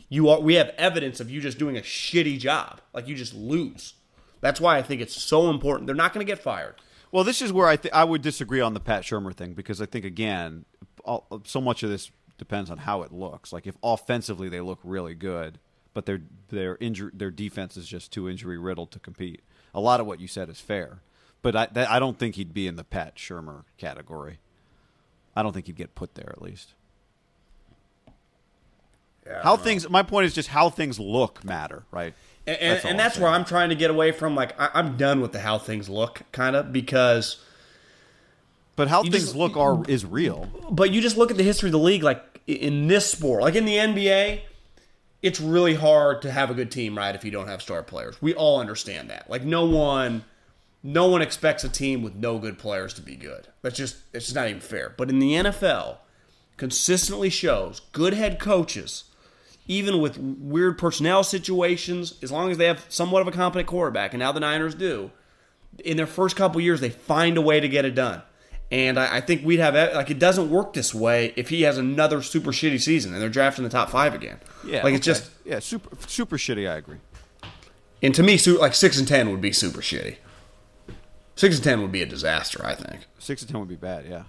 You 0.08 0.28
are. 0.28 0.40
We 0.40 0.54
have 0.54 0.68
evidence 0.78 1.18
of 1.18 1.30
you 1.30 1.40
just 1.40 1.58
doing 1.58 1.76
a 1.76 1.80
shitty 1.80 2.38
job. 2.38 2.80
Like 2.92 3.08
you 3.08 3.16
just 3.16 3.34
lose. 3.34 3.94
That's 4.40 4.60
why 4.60 4.78
I 4.78 4.82
think 4.82 5.00
it's 5.00 5.20
so 5.20 5.50
important. 5.50 5.88
They're 5.88 5.96
not 5.96 6.14
going 6.14 6.24
to 6.24 6.30
get 6.30 6.40
fired. 6.40 6.76
Well, 7.14 7.24
this 7.24 7.40
is 7.40 7.52
where 7.52 7.68
I 7.68 7.76
th- 7.76 7.94
I 7.94 8.02
would 8.02 8.22
disagree 8.22 8.60
on 8.60 8.74
the 8.74 8.80
Pat 8.80 9.04
Shurmur 9.04 9.32
thing 9.34 9.54
because 9.54 9.80
I 9.80 9.86
think 9.86 10.04
again, 10.04 10.64
all, 11.04 11.26
so 11.44 11.60
much 11.60 11.82
of 11.84 11.90
this 11.90 12.10
depends 12.38 12.70
on 12.70 12.78
how 12.78 13.02
it 13.02 13.12
looks. 13.12 13.52
Like 13.52 13.66
if 13.66 13.76
offensively 13.82 14.48
they 14.48 14.60
look 14.60 14.80
really 14.82 15.14
good, 15.14 15.60
but 15.92 16.06
their 16.06 16.22
their 16.48 16.76
injury 16.80 17.12
their 17.14 17.30
defense 17.30 17.76
is 17.76 17.86
just 17.86 18.10
too 18.10 18.28
injury 18.28 18.58
riddled 18.58 18.90
to 18.90 18.98
compete. 18.98 19.42
A 19.72 19.80
lot 19.80 20.00
of 20.00 20.06
what 20.06 20.18
you 20.18 20.26
said 20.26 20.48
is 20.48 20.60
fair 20.60 20.98
but 21.44 21.54
I, 21.54 21.66
that, 21.72 21.90
I 21.90 21.98
don't 21.98 22.18
think 22.18 22.36
he'd 22.36 22.54
be 22.54 22.66
in 22.66 22.76
the 22.76 22.82
Pat 22.82 23.16
Shurmur 23.16 23.64
category. 23.76 24.38
I 25.36 25.42
don't 25.42 25.52
think 25.52 25.66
he'd 25.66 25.76
get 25.76 25.94
put 25.94 26.14
there 26.14 26.30
at 26.30 26.40
least. 26.40 26.72
Yeah, 29.26 29.42
how 29.42 29.58
things. 29.58 29.88
My 29.88 30.02
point 30.02 30.24
is 30.24 30.32
just 30.32 30.48
how 30.48 30.70
things 30.70 30.98
look 30.98 31.44
matter, 31.44 31.84
right? 31.90 32.14
And, 32.46 32.58
and 32.58 32.72
that's, 32.72 32.84
and 32.84 32.98
that's 32.98 33.18
where 33.18 33.30
I'm 33.30 33.44
trying 33.44 33.70
to 33.70 33.74
get 33.74 33.90
away 33.90 34.12
from. 34.12 34.34
Like 34.34 34.58
I, 34.60 34.78
am 34.78 34.96
done 34.96 35.20
with 35.20 35.32
the 35.32 35.40
how 35.40 35.58
things 35.58 35.88
look, 35.88 36.22
kind 36.32 36.56
of 36.56 36.72
because. 36.72 37.38
But 38.76 38.88
how 38.88 39.02
things 39.02 39.14
just, 39.14 39.36
look 39.36 39.56
are 39.56 39.82
is 39.88 40.04
real. 40.04 40.48
But 40.70 40.90
you 40.90 41.00
just 41.00 41.16
look 41.16 41.30
at 41.30 41.36
the 41.36 41.44
history 41.44 41.68
of 41.68 41.72
the 41.72 41.78
league, 41.78 42.02
like 42.02 42.40
in 42.46 42.88
this 42.88 43.10
sport, 43.10 43.42
like 43.42 43.54
in 43.54 43.64
the 43.64 43.76
NBA, 43.76 44.40
it's 45.22 45.40
really 45.40 45.74
hard 45.74 46.20
to 46.22 46.30
have 46.30 46.50
a 46.50 46.54
good 46.54 46.70
team, 46.70 46.98
right? 46.98 47.14
If 47.14 47.24
you 47.24 47.30
don't 47.30 47.48
have 47.48 47.62
star 47.62 47.82
players, 47.82 48.20
we 48.20 48.34
all 48.34 48.60
understand 48.60 49.10
that. 49.10 49.30
Like 49.30 49.42
no 49.42 49.64
one 49.64 50.24
no 50.86 51.08
one 51.08 51.22
expects 51.22 51.64
a 51.64 51.68
team 51.68 52.02
with 52.02 52.14
no 52.14 52.38
good 52.38 52.58
players 52.58 52.92
to 52.94 53.00
be 53.00 53.16
good. 53.16 53.48
That's 53.62 53.76
just 53.76 53.96
it's 54.12 54.26
just 54.26 54.36
not 54.36 54.48
even 54.48 54.60
fair. 54.60 54.92
But 54.94 55.08
in 55.08 55.18
the 55.18 55.32
NFL, 55.32 55.96
consistently 56.58 57.30
shows 57.30 57.80
good 57.92 58.12
head 58.12 58.38
coaches, 58.38 59.04
even 59.66 60.00
with 60.00 60.18
weird 60.18 60.78
personnel 60.78 61.24
situations, 61.24 62.14
as 62.22 62.30
long 62.30 62.50
as 62.50 62.58
they 62.58 62.66
have 62.66 62.84
somewhat 62.88 63.22
of 63.22 63.28
a 63.28 63.32
competent 63.32 63.66
quarterback, 63.66 64.12
and 64.12 64.20
now 64.20 64.32
the 64.32 64.40
Niners 64.40 64.74
do, 64.74 65.10
in 65.84 65.96
their 65.96 66.06
first 66.06 66.36
couple 66.36 66.60
years 66.60 66.80
they 66.80 66.90
find 66.90 67.36
a 67.36 67.40
way 67.40 67.60
to 67.60 67.68
get 67.68 67.84
it 67.84 67.94
done. 67.94 68.22
And 68.70 68.98
I, 68.98 69.16
I 69.16 69.20
think 69.20 69.44
we'd 69.44 69.60
have 69.60 69.74
like 69.94 70.10
it 70.10 70.18
doesn't 70.18 70.50
work 70.50 70.72
this 70.72 70.94
way 70.94 71.32
if 71.36 71.48
he 71.48 71.62
has 71.62 71.78
another 71.78 72.22
super 72.22 72.50
shitty 72.50 72.80
season 72.80 73.12
and 73.12 73.22
they're 73.22 73.28
drafting 73.28 73.62
the 73.62 73.70
top 73.70 73.90
five 73.90 74.14
again. 74.14 74.40
Yeah, 74.66 74.76
like 74.76 74.86
okay. 74.86 74.94
it's 74.94 75.06
just 75.06 75.30
yeah, 75.44 75.58
super 75.60 75.96
super 76.08 76.36
shitty. 76.36 76.68
I 76.68 76.76
agree. 76.76 76.98
And 78.02 78.14
to 78.14 78.22
me, 78.22 78.38
like 78.58 78.74
six 78.74 78.98
and 78.98 79.06
ten 79.06 79.30
would 79.30 79.40
be 79.40 79.52
super 79.52 79.80
shitty. 79.80 80.16
Six 81.36 81.56
and 81.56 81.64
ten 81.64 81.82
would 81.82 81.92
be 81.92 82.02
a 82.02 82.06
disaster. 82.06 82.64
I 82.64 82.74
think. 82.74 83.06
Six 83.18 83.42
and 83.42 83.50
ten 83.50 83.60
would 83.60 83.68
be 83.68 83.76
bad. 83.76 84.06
Yeah. 84.08 84.24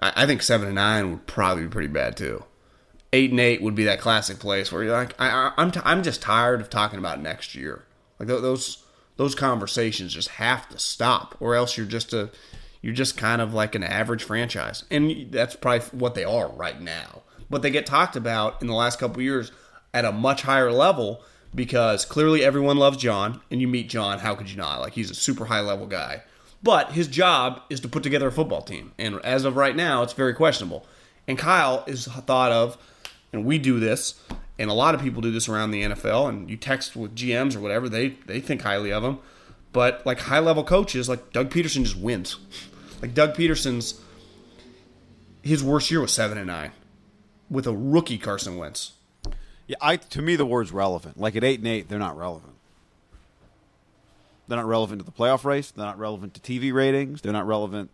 I, 0.00 0.22
I 0.22 0.26
think 0.26 0.42
seven 0.42 0.66
and 0.66 0.76
nine 0.76 1.10
would 1.10 1.26
probably 1.26 1.64
be 1.64 1.70
pretty 1.70 1.88
bad 1.88 2.16
too. 2.16 2.44
Eight 3.14 3.30
and 3.30 3.38
eight 3.38 3.62
would 3.62 3.76
be 3.76 3.84
that 3.84 4.00
classic 4.00 4.40
place 4.40 4.72
where 4.72 4.82
you're 4.82 4.92
like, 4.92 5.14
I, 5.20 5.52
I'm 5.56 5.70
t- 5.70 5.80
I'm 5.84 6.02
just 6.02 6.20
tired 6.20 6.60
of 6.60 6.68
talking 6.68 6.98
about 6.98 7.22
next 7.22 7.54
year. 7.54 7.84
Like 8.18 8.28
th- 8.28 8.42
those 8.42 8.84
those 9.16 9.36
conversations 9.36 10.12
just 10.12 10.30
have 10.30 10.68
to 10.70 10.80
stop, 10.80 11.36
or 11.38 11.54
else 11.54 11.76
you're 11.76 11.86
just 11.86 12.12
a 12.12 12.30
you're 12.82 12.92
just 12.92 13.16
kind 13.16 13.40
of 13.40 13.54
like 13.54 13.76
an 13.76 13.84
average 13.84 14.24
franchise, 14.24 14.82
and 14.90 15.28
that's 15.30 15.54
probably 15.54 15.86
what 15.96 16.16
they 16.16 16.24
are 16.24 16.48
right 16.48 16.80
now. 16.80 17.22
But 17.48 17.62
they 17.62 17.70
get 17.70 17.86
talked 17.86 18.16
about 18.16 18.60
in 18.60 18.66
the 18.66 18.74
last 18.74 18.98
couple 18.98 19.22
years 19.22 19.52
at 19.92 20.04
a 20.04 20.10
much 20.10 20.42
higher 20.42 20.72
level 20.72 21.22
because 21.54 22.04
clearly 22.04 22.44
everyone 22.44 22.78
loves 22.78 22.96
John, 22.96 23.40
and 23.48 23.60
you 23.60 23.68
meet 23.68 23.88
John, 23.88 24.18
how 24.18 24.34
could 24.34 24.50
you 24.50 24.56
not? 24.56 24.80
Like 24.80 24.94
he's 24.94 25.12
a 25.12 25.14
super 25.14 25.44
high 25.44 25.60
level 25.60 25.86
guy. 25.86 26.24
But 26.64 26.90
his 26.90 27.06
job 27.06 27.62
is 27.70 27.78
to 27.80 27.88
put 27.88 28.02
together 28.02 28.26
a 28.26 28.32
football 28.32 28.62
team, 28.62 28.90
and 28.98 29.20
as 29.24 29.44
of 29.44 29.54
right 29.54 29.76
now, 29.76 30.02
it's 30.02 30.14
very 30.14 30.34
questionable. 30.34 30.84
And 31.28 31.38
Kyle 31.38 31.84
is 31.86 32.06
thought 32.06 32.50
of, 32.50 32.76
and 33.34 33.44
we 33.44 33.58
do 33.58 33.80
this, 33.80 34.14
and 34.58 34.70
a 34.70 34.74
lot 34.74 34.94
of 34.94 35.02
people 35.02 35.20
do 35.20 35.32
this 35.32 35.48
around 35.48 35.72
the 35.72 35.82
NFL. 35.82 36.28
And 36.28 36.48
you 36.48 36.56
text 36.56 36.94
with 36.94 37.14
GMs 37.16 37.56
or 37.56 37.60
whatever, 37.60 37.88
they 37.88 38.10
they 38.26 38.40
think 38.40 38.62
highly 38.62 38.92
of 38.92 39.02
them. 39.02 39.18
But 39.72 40.06
like 40.06 40.20
high 40.20 40.38
level 40.38 40.62
coaches, 40.62 41.08
like 41.08 41.32
Doug 41.32 41.50
Pederson 41.50 41.82
just 41.82 41.96
wins. 41.96 42.38
Like 43.02 43.12
Doug 43.12 43.34
Pederson's, 43.34 44.00
his 45.42 45.62
worst 45.64 45.90
year 45.90 46.00
was 46.00 46.12
seven 46.12 46.38
and 46.38 46.46
nine, 46.46 46.70
with 47.50 47.66
a 47.66 47.76
rookie 47.76 48.18
Carson 48.18 48.56
Wentz. 48.56 48.92
Yeah, 49.66 49.76
I 49.80 49.96
to 49.96 50.22
me 50.22 50.36
the 50.36 50.46
word's 50.46 50.70
relevant. 50.70 51.18
Like 51.18 51.34
at 51.34 51.42
eight 51.42 51.58
and 51.58 51.68
eight, 51.68 51.88
they're 51.88 51.98
not 51.98 52.16
relevant. 52.16 52.52
They're 54.46 54.58
not 54.58 54.66
relevant 54.66 55.00
to 55.00 55.04
the 55.04 55.10
playoff 55.10 55.44
race. 55.44 55.72
They're 55.72 55.84
not 55.84 55.98
relevant 55.98 56.34
to 56.34 56.40
TV 56.40 56.72
ratings. 56.72 57.22
They're 57.22 57.32
not 57.32 57.46
relevant 57.46 57.90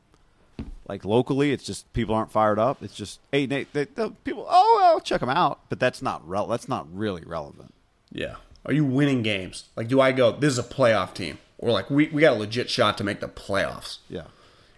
like 0.88 1.04
locally. 1.04 1.52
It's 1.52 1.64
just 1.64 1.92
people 1.92 2.14
aren't 2.14 2.32
fired 2.32 2.58
up. 2.58 2.82
It's 2.82 2.94
just 2.94 3.20
and 3.32 3.52
eight. 3.52 3.72
They, 3.72 3.84
the 3.84 4.10
people, 4.24 4.46
oh 4.48 4.78
well, 4.80 5.00
check 5.00 5.20
them 5.20 5.28
out. 5.28 5.60
But 5.68 5.80
that's 5.80 6.02
not 6.02 6.26
rel- 6.28 6.46
That's 6.46 6.68
not 6.68 6.86
really 6.92 7.22
relevant. 7.24 7.74
Yeah. 8.12 8.36
Are 8.66 8.72
you 8.72 8.84
winning 8.84 9.22
games? 9.22 9.64
Like, 9.76 9.88
do 9.88 10.00
I 10.00 10.12
go, 10.12 10.32
this 10.32 10.52
is 10.52 10.58
a 10.58 10.62
playoff 10.62 11.14
team? 11.14 11.38
Or 11.58 11.70
like, 11.70 11.88
we, 11.90 12.08
we 12.08 12.20
got 12.20 12.36
a 12.36 12.38
legit 12.38 12.68
shot 12.68 12.98
to 12.98 13.04
make 13.04 13.20
the 13.20 13.28
playoffs. 13.28 13.98
Yeah. 14.08 14.24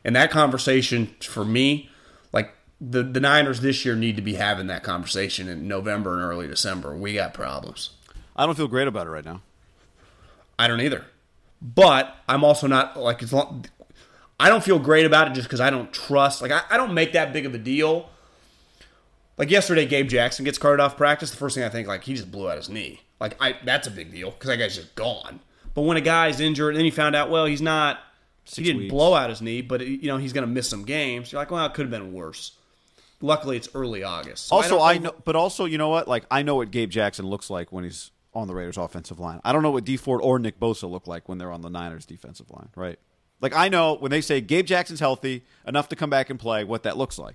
And 0.05 0.15
that 0.17 0.31
conversation 0.31 1.15
for 1.21 1.45
me, 1.45 1.89
like 2.33 2.55
the 2.81 3.03
the 3.05 3.21
Niners 3.21 3.61
this 3.61 3.85
year 3.85 3.95
need 3.95 4.17
to 4.17 4.23
be 4.23 4.35
having 4.35 4.67
that 4.67 4.83
conversation 4.83 5.49
in 5.49 5.69
November 5.69 6.15
and 6.15 6.23
early 6.23 6.49
December. 6.49 6.97
We 6.97 7.15
got 7.15 7.35
problems. 7.35 7.91
I 8.35 8.47
don't 8.47 8.57
feel 8.57 8.69
great 8.69 8.89
about 8.89 9.07
it 9.07 9.11
right 9.11 9.25
now. 9.25 9.43
I 10.59 10.67
don't 10.67 10.81
either. 10.81 11.05
But 11.61 12.17
I'm 12.29 12.43
also 12.43 12.67
not 12.67 12.97
like 12.99 13.23
it's 13.23 13.33
long, 13.33 13.67
I 14.43 14.49
don't 14.49 14.65
feel 14.65 14.81
great 14.81 15.07
about 15.07 15.29
it 15.29 15.35
just 15.35 15.47
because 15.47 15.61
I 15.61 15.71
don't 15.71 15.93
trust. 15.93 16.43
Like 16.43 16.51
I, 16.51 16.63
I 16.69 16.77
don't 16.77 16.95
make 16.95 17.13
that 17.13 17.33
big 17.33 17.47
of 17.47 17.55
a 17.55 17.59
deal. 17.59 18.11
Like 19.39 19.51
yesterday, 19.51 19.87
Gabe 19.87 20.09
Jackson 20.09 20.45
gets 20.45 20.59
carted 20.59 20.81
off 20.81 20.97
practice. 20.97 21.31
The 21.31 21.37
first 21.37 21.55
thing 21.55 21.63
I 21.63 21.69
think, 21.69 21.87
like 21.87 22.03
he 22.03 22.15
just 22.15 22.33
blew 22.33 22.51
out 22.51 22.57
his 22.57 22.69
knee. 22.69 23.03
Like 23.21 23.41
I, 23.41 23.57
that's 23.65 23.87
a 23.87 23.91
big 23.93 24.11
deal 24.11 24.33
because 24.33 24.49
that 24.49 24.57
guy's 24.57 24.75
just 24.75 24.97
gone. 24.97 25.39
But 25.75 25.83
when 25.83 25.97
a 25.97 26.01
guy's 26.01 26.41
injured, 26.41 26.71
and 26.71 26.79
then 26.79 26.85
you 26.85 26.91
found 26.91 27.15
out, 27.15 27.31
well, 27.31 27.47
he's 27.47 27.63
not. 27.63 28.01
he 28.45 28.65
didn't 28.65 28.83
weeks. 28.83 28.91
blow 28.91 29.15
out 29.15 29.31
his 29.31 29.41
knee, 29.41 29.63
but 29.63 29.87
you 29.87 30.09
know 30.09 30.17
he's 30.17 30.33
going 30.33 30.47
to 30.47 30.53
miss 30.53 30.69
some 30.69 30.85
games. 30.85 31.31
You're 31.31 31.41
like, 31.41 31.53
well, 31.53 31.65
it 31.65 31.73
could 31.73 31.87
have 31.87 31.91
been 31.93 32.13
worse. 32.13 32.53
Luckily, 33.21 33.57
it's 33.57 33.69
early 33.77 34.03
August. 34.03 34.49
So 34.49 34.57
Also, 34.57 34.79
don't 34.79 34.89
I, 34.89 34.99
know, 34.99 35.15
but 35.25 35.37
also, 35.37 35.67
you 35.67 35.79
know 35.79 35.89
what? 35.91 36.09
Like, 36.09 36.25
I 36.29 36.43
know 36.43 36.57
what 36.57 36.73
Gabe 36.73 36.91
Jackson 36.91 37.25
looks 37.25 37.49
like 37.49 37.71
when 37.71 37.85
he's 37.85 38.11
on 38.35 38.49
the 38.49 38.55
Raiders' 38.55 38.77
offensive 38.77 39.21
line. 39.21 39.41
I 39.45 39.53
don't 39.53 39.63
know 39.63 39.71
what 39.71 39.85
D 39.85 39.97
Ford 39.97 40.21
or 40.21 40.41
Nick 40.41 40.59
Bosa 40.59 40.91
look 40.91 41.07
like 41.07 41.29
when 41.29 41.39
they're 41.39 41.53
on 41.53 41.61
the 41.61 41.71
Niners' 41.71 42.05
defensive 42.05 42.51
line, 42.51 42.71
right? 42.75 42.99
Like, 43.43 43.55
I 43.55 43.69
know 43.69 43.95
when 43.97 44.11
they 44.11 44.23
say 44.23 44.41
Gabe 44.41 44.65
Jackson's 44.65 45.01
healthy 45.01 45.45
enough 45.67 45.89
to 45.91 45.97
come 45.97 46.09
back 46.09 46.31
and 46.31 46.41
play, 46.41 46.65
what 46.65 46.85
that 46.85 46.97
looks 46.97 47.19
like. 47.19 47.35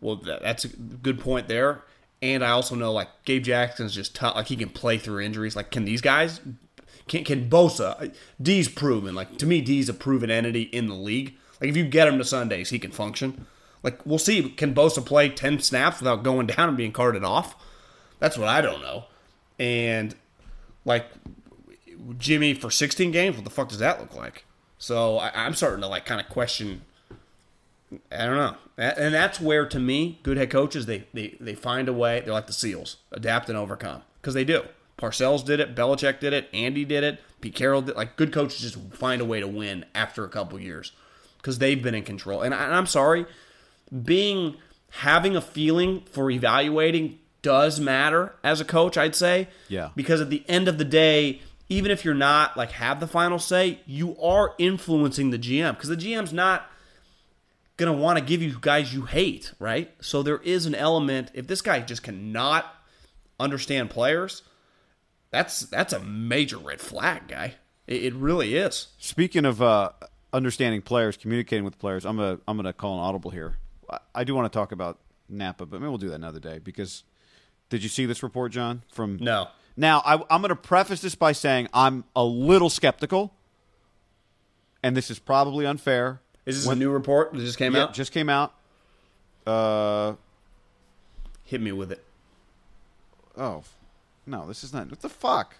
Well, 0.00 0.16
that, 0.16 0.42
that's 0.42 0.64
a 0.64 0.68
good 0.68 1.18
point 1.18 1.48
there. 1.48 1.82
And 2.22 2.44
I 2.44 2.50
also 2.50 2.74
know 2.74 2.92
like 2.92 3.08
Gabe 3.24 3.42
Jackson's 3.42 3.94
just 3.94 4.14
tough. 4.14 4.36
Like 4.36 4.46
he 4.46 4.56
can 4.56 4.68
play 4.68 4.98
through 4.98 5.20
injuries. 5.20 5.56
Like 5.56 5.70
can 5.70 5.84
these 5.84 6.00
guys? 6.00 6.40
Can 7.08 7.24
can 7.24 7.50
Bosa? 7.50 8.14
D's 8.40 8.68
proven. 8.68 9.14
Like 9.14 9.36
to 9.38 9.46
me, 9.46 9.60
D's 9.60 9.88
a 9.88 9.94
proven 9.94 10.30
entity 10.30 10.62
in 10.62 10.86
the 10.86 10.94
league. 10.94 11.34
Like 11.60 11.70
if 11.70 11.76
you 11.76 11.84
get 11.84 12.08
him 12.08 12.18
to 12.18 12.24
Sundays, 12.24 12.70
he 12.70 12.78
can 12.78 12.90
function. 12.90 13.46
Like 13.82 14.04
we'll 14.06 14.18
see. 14.18 14.48
Can 14.50 14.74
Bosa 14.74 15.04
play 15.04 15.28
ten 15.28 15.58
snaps 15.60 16.00
without 16.00 16.22
going 16.22 16.46
down 16.56 16.68
and 16.68 16.76
being 16.76 16.92
carted 16.92 17.22
off? 17.22 17.54
That's 18.18 18.38
what 18.38 18.48
I 18.48 18.62
don't 18.62 18.80
know. 18.80 19.04
And 19.58 20.14
like 20.86 21.06
Jimmy 22.18 22.54
for 22.54 22.70
16 22.70 23.10
games, 23.10 23.36
what 23.36 23.44
the 23.44 23.50
fuck 23.50 23.68
does 23.68 23.78
that 23.80 24.00
look 24.00 24.14
like? 24.14 24.45
So 24.78 25.18
I, 25.18 25.30
I'm 25.34 25.54
starting 25.54 25.80
to 25.80 25.86
like 25.86 26.04
kind 26.04 26.20
of 26.20 26.28
question 26.28 26.82
I 28.10 28.26
don't 28.26 28.36
know. 28.36 28.56
And 28.78 29.14
that's 29.14 29.40
where, 29.40 29.64
to 29.66 29.78
me, 29.78 30.18
good 30.22 30.36
head 30.36 30.50
coaches, 30.50 30.86
they, 30.86 31.04
they, 31.14 31.36
they 31.40 31.54
find 31.54 31.88
a 31.88 31.92
way. 31.92 32.20
They're 32.20 32.32
like 32.32 32.46
the 32.46 32.52
SEALs, 32.52 32.96
adapt 33.12 33.48
and 33.48 33.56
overcome. 33.56 34.02
Because 34.20 34.34
they 34.34 34.44
do. 34.44 34.64
Parcells 34.98 35.44
did 35.44 35.60
it. 35.60 35.74
Belichick 35.74 36.20
did 36.20 36.32
it. 36.32 36.48
Andy 36.52 36.84
did 36.84 37.04
it. 37.04 37.20
Pete 37.40 37.54
Carroll 37.54 37.82
did 37.82 37.96
Like, 37.96 38.16
good 38.16 38.32
coaches 38.32 38.60
just 38.60 38.78
find 38.94 39.22
a 39.22 39.24
way 39.24 39.40
to 39.40 39.46
win 39.46 39.84
after 39.94 40.24
a 40.24 40.28
couple 40.28 40.58
years. 40.58 40.92
Because 41.38 41.58
they've 41.58 41.82
been 41.82 41.94
in 41.94 42.02
control. 42.02 42.42
And, 42.42 42.54
I, 42.54 42.64
and 42.64 42.74
I'm 42.74 42.86
sorry, 42.86 43.24
being, 44.04 44.56
having 44.90 45.36
a 45.36 45.40
feeling 45.40 46.02
for 46.10 46.30
evaluating 46.30 47.18
does 47.42 47.78
matter 47.78 48.34
as 48.42 48.60
a 48.60 48.64
coach, 48.64 48.98
I'd 48.98 49.14
say. 49.14 49.48
Yeah. 49.68 49.90
Because 49.94 50.20
at 50.20 50.28
the 50.28 50.44
end 50.48 50.66
of 50.66 50.78
the 50.78 50.84
day, 50.84 51.40
even 51.68 51.90
if 51.90 52.04
you're 52.04 52.14
not, 52.14 52.56
like, 52.56 52.72
have 52.72 53.00
the 53.00 53.06
final 53.06 53.38
say, 53.38 53.80
you 53.86 54.16
are 54.20 54.54
influencing 54.58 55.30
the 55.30 55.38
GM. 55.38 55.74
Because 55.74 55.88
the 55.88 55.96
GM's 55.96 56.32
not 56.32 56.70
going 57.76 57.92
to 57.92 57.98
want 57.98 58.18
to 58.18 58.24
give 58.24 58.42
you 58.42 58.56
guys 58.60 58.94
you 58.94 59.02
hate, 59.02 59.52
right? 59.58 59.92
So 60.00 60.22
there 60.22 60.38
is 60.38 60.66
an 60.66 60.74
element 60.74 61.30
if 61.34 61.46
this 61.46 61.62
guy 61.62 61.80
just 61.80 62.02
cannot 62.02 62.66
understand 63.38 63.90
players, 63.90 64.42
that's 65.30 65.60
that's 65.60 65.92
a 65.92 66.00
major 66.00 66.58
red 66.58 66.80
flag, 66.80 67.28
guy. 67.28 67.54
It, 67.86 68.04
it 68.04 68.14
really 68.14 68.56
is. 68.56 68.88
Speaking 68.98 69.44
of 69.44 69.60
uh, 69.60 69.90
understanding 70.32 70.82
players, 70.82 71.16
communicating 71.16 71.64
with 71.64 71.78
players, 71.78 72.06
I'm 72.06 72.16
gonna 72.16 72.38
I'm 72.46 72.56
gonna 72.56 72.72
call 72.72 72.94
an 72.94 73.00
audible 73.00 73.30
here. 73.30 73.56
I, 73.90 73.98
I 74.14 74.24
do 74.24 74.34
want 74.34 74.50
to 74.50 74.56
talk 74.56 74.72
about 74.72 74.98
Napa, 75.28 75.66
but 75.66 75.80
maybe 75.80 75.88
we'll 75.88 75.98
do 75.98 76.08
that 76.08 76.14
another 76.14 76.40
day. 76.40 76.58
Because 76.58 77.04
did 77.68 77.82
you 77.82 77.88
see 77.88 78.06
this 78.06 78.22
report, 78.22 78.52
John? 78.52 78.82
From 78.92 79.18
No. 79.20 79.48
Now 79.76 80.02
I, 80.04 80.14
I'm 80.30 80.40
going 80.40 80.48
to 80.48 80.56
preface 80.56 81.00
this 81.02 81.14
by 81.14 81.32
saying 81.32 81.68
I'm 81.74 82.04
a 82.14 82.24
little 82.24 82.70
skeptical, 82.70 83.32
and 84.82 84.96
this 84.96 85.10
is 85.10 85.18
probably 85.18 85.66
unfair. 85.66 86.20
Is 86.46 86.56
this 86.58 86.66
When- 86.66 86.78
a 86.78 86.80
new 86.80 86.90
report 86.90 87.32
that 87.32 87.40
just 87.40 87.58
came 87.58 87.74
Yeah, 87.74 87.84
out? 87.84 87.94
just 87.94 88.12
came 88.12 88.28
out. 88.28 88.54
Uh 89.46 90.14
Hit 91.44 91.60
me 91.60 91.70
with 91.70 91.92
it. 91.92 92.02
oh, 93.38 93.62
no, 94.26 94.46
this 94.48 94.64
is 94.64 94.72
not. 94.72 94.90
What 94.90 95.00
the 95.00 95.08
fuck, 95.08 95.54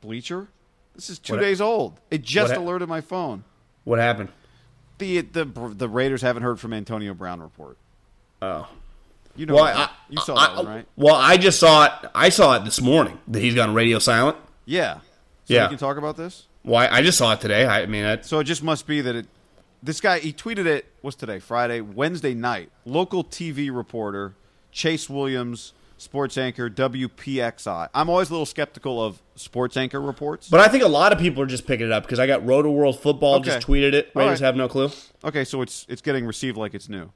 Bleacher? 0.00 0.46
This 0.94 1.10
is 1.10 1.18
two 1.18 1.32
What- 1.34 1.40
days 1.40 1.60
old. 1.60 1.98
It 2.10 2.22
just 2.22 2.54
ha- 2.54 2.60
alerted 2.60 2.88
my 2.88 3.00
phone. 3.00 3.42
What 3.84 3.98
happened? 3.98 4.28
The 4.98 5.22
the 5.22 5.44
the 5.44 5.88
Raiders 5.88 6.22
haven't 6.22 6.42
heard 6.44 6.60
from 6.60 6.72
Antonio 6.72 7.14
Brown 7.14 7.40
report. 7.40 7.78
Oh. 8.42 8.68
You 9.38 9.46
know, 9.46 9.54
Well. 9.54 9.64
I, 9.66 9.88
you 10.10 10.20
saw 10.20 10.34
I- 10.34 10.46
that 10.48 10.56
one, 10.56 10.66
right? 10.66 10.86
Well, 10.96 11.14
I 11.14 11.36
just 11.36 11.60
saw 11.60 11.84
it. 11.86 12.10
I 12.14 12.28
saw 12.28 12.56
it 12.56 12.64
this 12.64 12.80
morning 12.80 13.18
that 13.28 13.40
he's 13.40 13.54
gone 13.54 13.72
radio 13.72 13.98
silent. 13.98 14.36
Yeah. 14.64 14.94
So 15.44 15.54
Yeah. 15.54 15.64
We 15.64 15.68
can 15.70 15.78
talk 15.78 15.96
about 15.96 16.16
this. 16.16 16.46
Why? 16.62 16.88
I 16.88 17.02
just 17.02 17.16
saw 17.16 17.32
it 17.32 17.40
today. 17.40 17.66
I 17.66 17.86
mean, 17.86 18.04
I, 18.04 18.20
So 18.20 18.40
it 18.40 18.44
just 18.44 18.62
must 18.62 18.86
be 18.86 19.00
that 19.00 19.14
it. 19.14 19.26
This 19.82 20.00
guy 20.00 20.18
he 20.18 20.32
tweeted 20.32 20.66
it. 20.66 20.86
What's 21.02 21.16
today? 21.16 21.38
Friday, 21.38 21.80
Wednesday 21.80 22.34
night. 22.34 22.70
Local 22.84 23.22
TV 23.22 23.74
reporter 23.74 24.34
Chase 24.72 25.08
Williams, 25.08 25.72
sports 25.98 26.36
anchor 26.36 26.68
WPXI. 26.68 27.88
I'm 27.94 28.10
always 28.10 28.28
a 28.30 28.32
little 28.32 28.46
skeptical 28.46 29.02
of 29.02 29.22
sports 29.36 29.76
anchor 29.76 30.00
reports. 30.00 30.48
but 30.48 30.60
I 30.60 30.68
think 30.68 30.82
a 30.82 30.88
lot 30.88 31.12
of 31.12 31.18
people 31.18 31.42
are 31.42 31.46
just 31.46 31.66
picking 31.66 31.86
it 31.86 31.92
up 31.92 32.02
because 32.02 32.18
I 32.18 32.26
got 32.26 32.42
Rotoworld 32.42 32.98
Football 32.98 33.40
just 33.40 33.66
tweeted 33.66 33.92
it. 33.92 34.10
Raiders 34.14 34.40
right. 34.40 34.46
have 34.46 34.56
no 34.56 34.68
clue. 34.68 34.90
Okay, 35.24 35.44
so 35.44 35.62
it's 35.62 35.86
it's 35.88 36.02
getting 36.02 36.26
received 36.26 36.56
like 36.56 36.74
it's 36.74 36.88
new. 36.88 37.12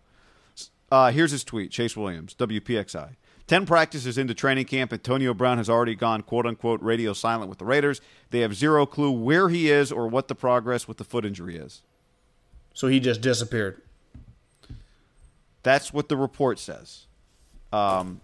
Uh, 0.92 1.10
here's 1.10 1.30
his 1.30 1.42
tweet: 1.42 1.70
Chase 1.70 1.96
Williams, 1.96 2.34
WPXI. 2.34 3.16
Ten 3.46 3.64
practices 3.64 4.18
into 4.18 4.34
training 4.34 4.66
camp, 4.66 4.92
Antonio 4.92 5.32
Brown 5.32 5.56
has 5.56 5.70
already 5.70 5.94
gone 5.94 6.20
"quote 6.20 6.44
unquote" 6.44 6.82
radio 6.82 7.14
silent 7.14 7.48
with 7.48 7.58
the 7.58 7.64
Raiders. 7.64 8.02
They 8.28 8.40
have 8.40 8.54
zero 8.54 8.84
clue 8.84 9.10
where 9.10 9.48
he 9.48 9.70
is 9.70 9.90
or 9.90 10.06
what 10.06 10.28
the 10.28 10.34
progress 10.34 10.86
with 10.86 10.98
the 10.98 11.04
foot 11.04 11.24
injury 11.24 11.56
is. 11.56 11.80
So 12.74 12.88
he 12.88 13.00
just 13.00 13.22
disappeared. 13.22 13.80
That's 15.62 15.94
what 15.94 16.10
the 16.10 16.16
report 16.18 16.58
says. 16.58 17.06
Um, 17.72 18.20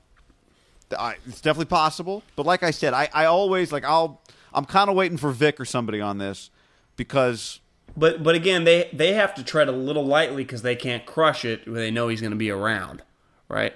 I, 0.99 1.15
it's 1.27 1.41
definitely 1.41 1.71
possible, 1.71 2.23
but 2.37 2.45
like 2.45 2.63
I 2.63 2.71
said, 2.71 2.93
I, 2.93 3.09
I 3.15 3.25
always 3.25 3.73
like 3.73 3.85
I'll 3.85 4.21
I'm 4.53 4.67
kind 4.67 4.91
of 4.91 4.95
waiting 4.95 5.17
for 5.17 5.31
Vic 5.31 5.59
or 5.59 5.65
somebody 5.65 6.03
on 6.03 6.19
this 6.19 6.51
because 6.97 7.61
But 7.99 8.23
but 8.23 8.35
again, 8.35 8.65
they 8.65 8.89
they 8.93 9.15
have 9.15 9.35
to 9.35 9.45
tread 9.45 9.69
a 9.69 9.73
little 9.73 10.07
lightly 10.07 10.45
because 10.45 10.63
they 10.63 10.77
can't 10.77 11.05
crush 11.05 11.45
it 11.45 11.67
when 11.67 11.77
they 11.77 11.91
know 11.91 12.09
he's 12.09 12.21
going 12.21 12.31
to 12.31 12.37
be 12.37 12.51
around, 12.51 13.03
right? 13.49 13.75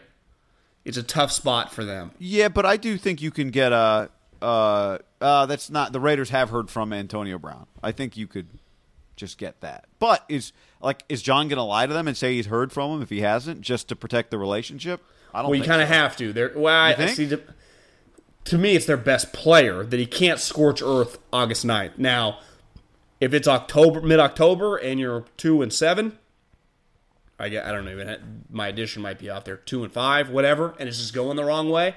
It's 0.84 0.96
a 0.96 1.02
tough 1.02 1.32
spot 1.32 1.72
for 1.72 1.84
them. 1.84 2.12
yeah, 2.18 2.48
but 2.48 2.66
I 2.66 2.76
do 2.76 2.98
think 2.98 3.22
you 3.22 3.30
can 3.30 3.50
get 3.50 3.72
a 3.72 4.10
uh, 4.40 4.98
uh, 5.20 5.46
that's 5.46 5.70
not 5.70 5.92
the 5.92 6.00
Raiders 6.00 6.30
have 6.30 6.50
heard 6.50 6.70
from 6.70 6.92
Antonio 6.92 7.38
Brown. 7.38 7.66
I 7.82 7.92
think 7.92 8.16
you 8.16 8.26
could 8.26 8.48
just 9.16 9.38
get 9.38 9.60
that. 9.60 9.86
But 9.98 10.24
is 10.28 10.52
like 10.80 11.04
is 11.08 11.22
John 11.22 11.48
going 11.48 11.58
to 11.58 11.62
lie 11.62 11.86
to 11.86 11.92
them 11.92 12.08
and 12.08 12.16
say 12.16 12.34
he's 12.34 12.46
heard 12.46 12.72
from 12.72 12.96
him 12.96 13.02
if 13.02 13.10
he 13.10 13.20
hasn't, 13.20 13.60
just 13.60 13.88
to 13.88 13.96
protect 13.96 14.30
the 14.30 14.38
relationship? 14.38 15.02
I 15.34 15.42
don't. 15.42 15.50
Well, 15.50 15.58
you 15.58 15.64
kind 15.64 15.82
of 15.82 15.88
so. 15.88 15.94
have 15.94 16.16
to. 16.18 16.32
They're, 16.32 16.52
well, 16.54 16.84
I, 16.84 16.94
think? 16.94 17.16
see. 17.16 17.24
The, 17.26 17.42
to 18.44 18.58
me, 18.58 18.74
it's 18.74 18.86
their 18.86 18.96
best 18.96 19.32
player 19.32 19.84
that 19.84 19.98
he 19.98 20.06
can't 20.06 20.40
scorch 20.40 20.82
earth 20.82 21.18
August 21.32 21.64
9th. 21.64 21.96
Now, 21.96 22.40
if 23.22 23.32
it's 23.32 23.46
October, 23.46 24.00
mid 24.00 24.18
October, 24.18 24.76
and 24.76 24.98
you're 24.98 25.24
two 25.36 25.62
and 25.62 25.72
seven, 25.72 26.18
I 27.38 27.50
get, 27.50 27.64
I 27.64 27.70
don't 27.70 27.88
even. 27.88 28.44
My 28.50 28.66
addition 28.66 29.00
might 29.00 29.20
be 29.20 29.30
out 29.30 29.44
there 29.44 29.58
two 29.58 29.84
and 29.84 29.92
five, 29.92 30.28
whatever, 30.28 30.74
and 30.80 30.88
it's 30.88 30.98
just 30.98 31.14
going 31.14 31.36
the 31.36 31.44
wrong 31.44 31.70
way. 31.70 31.94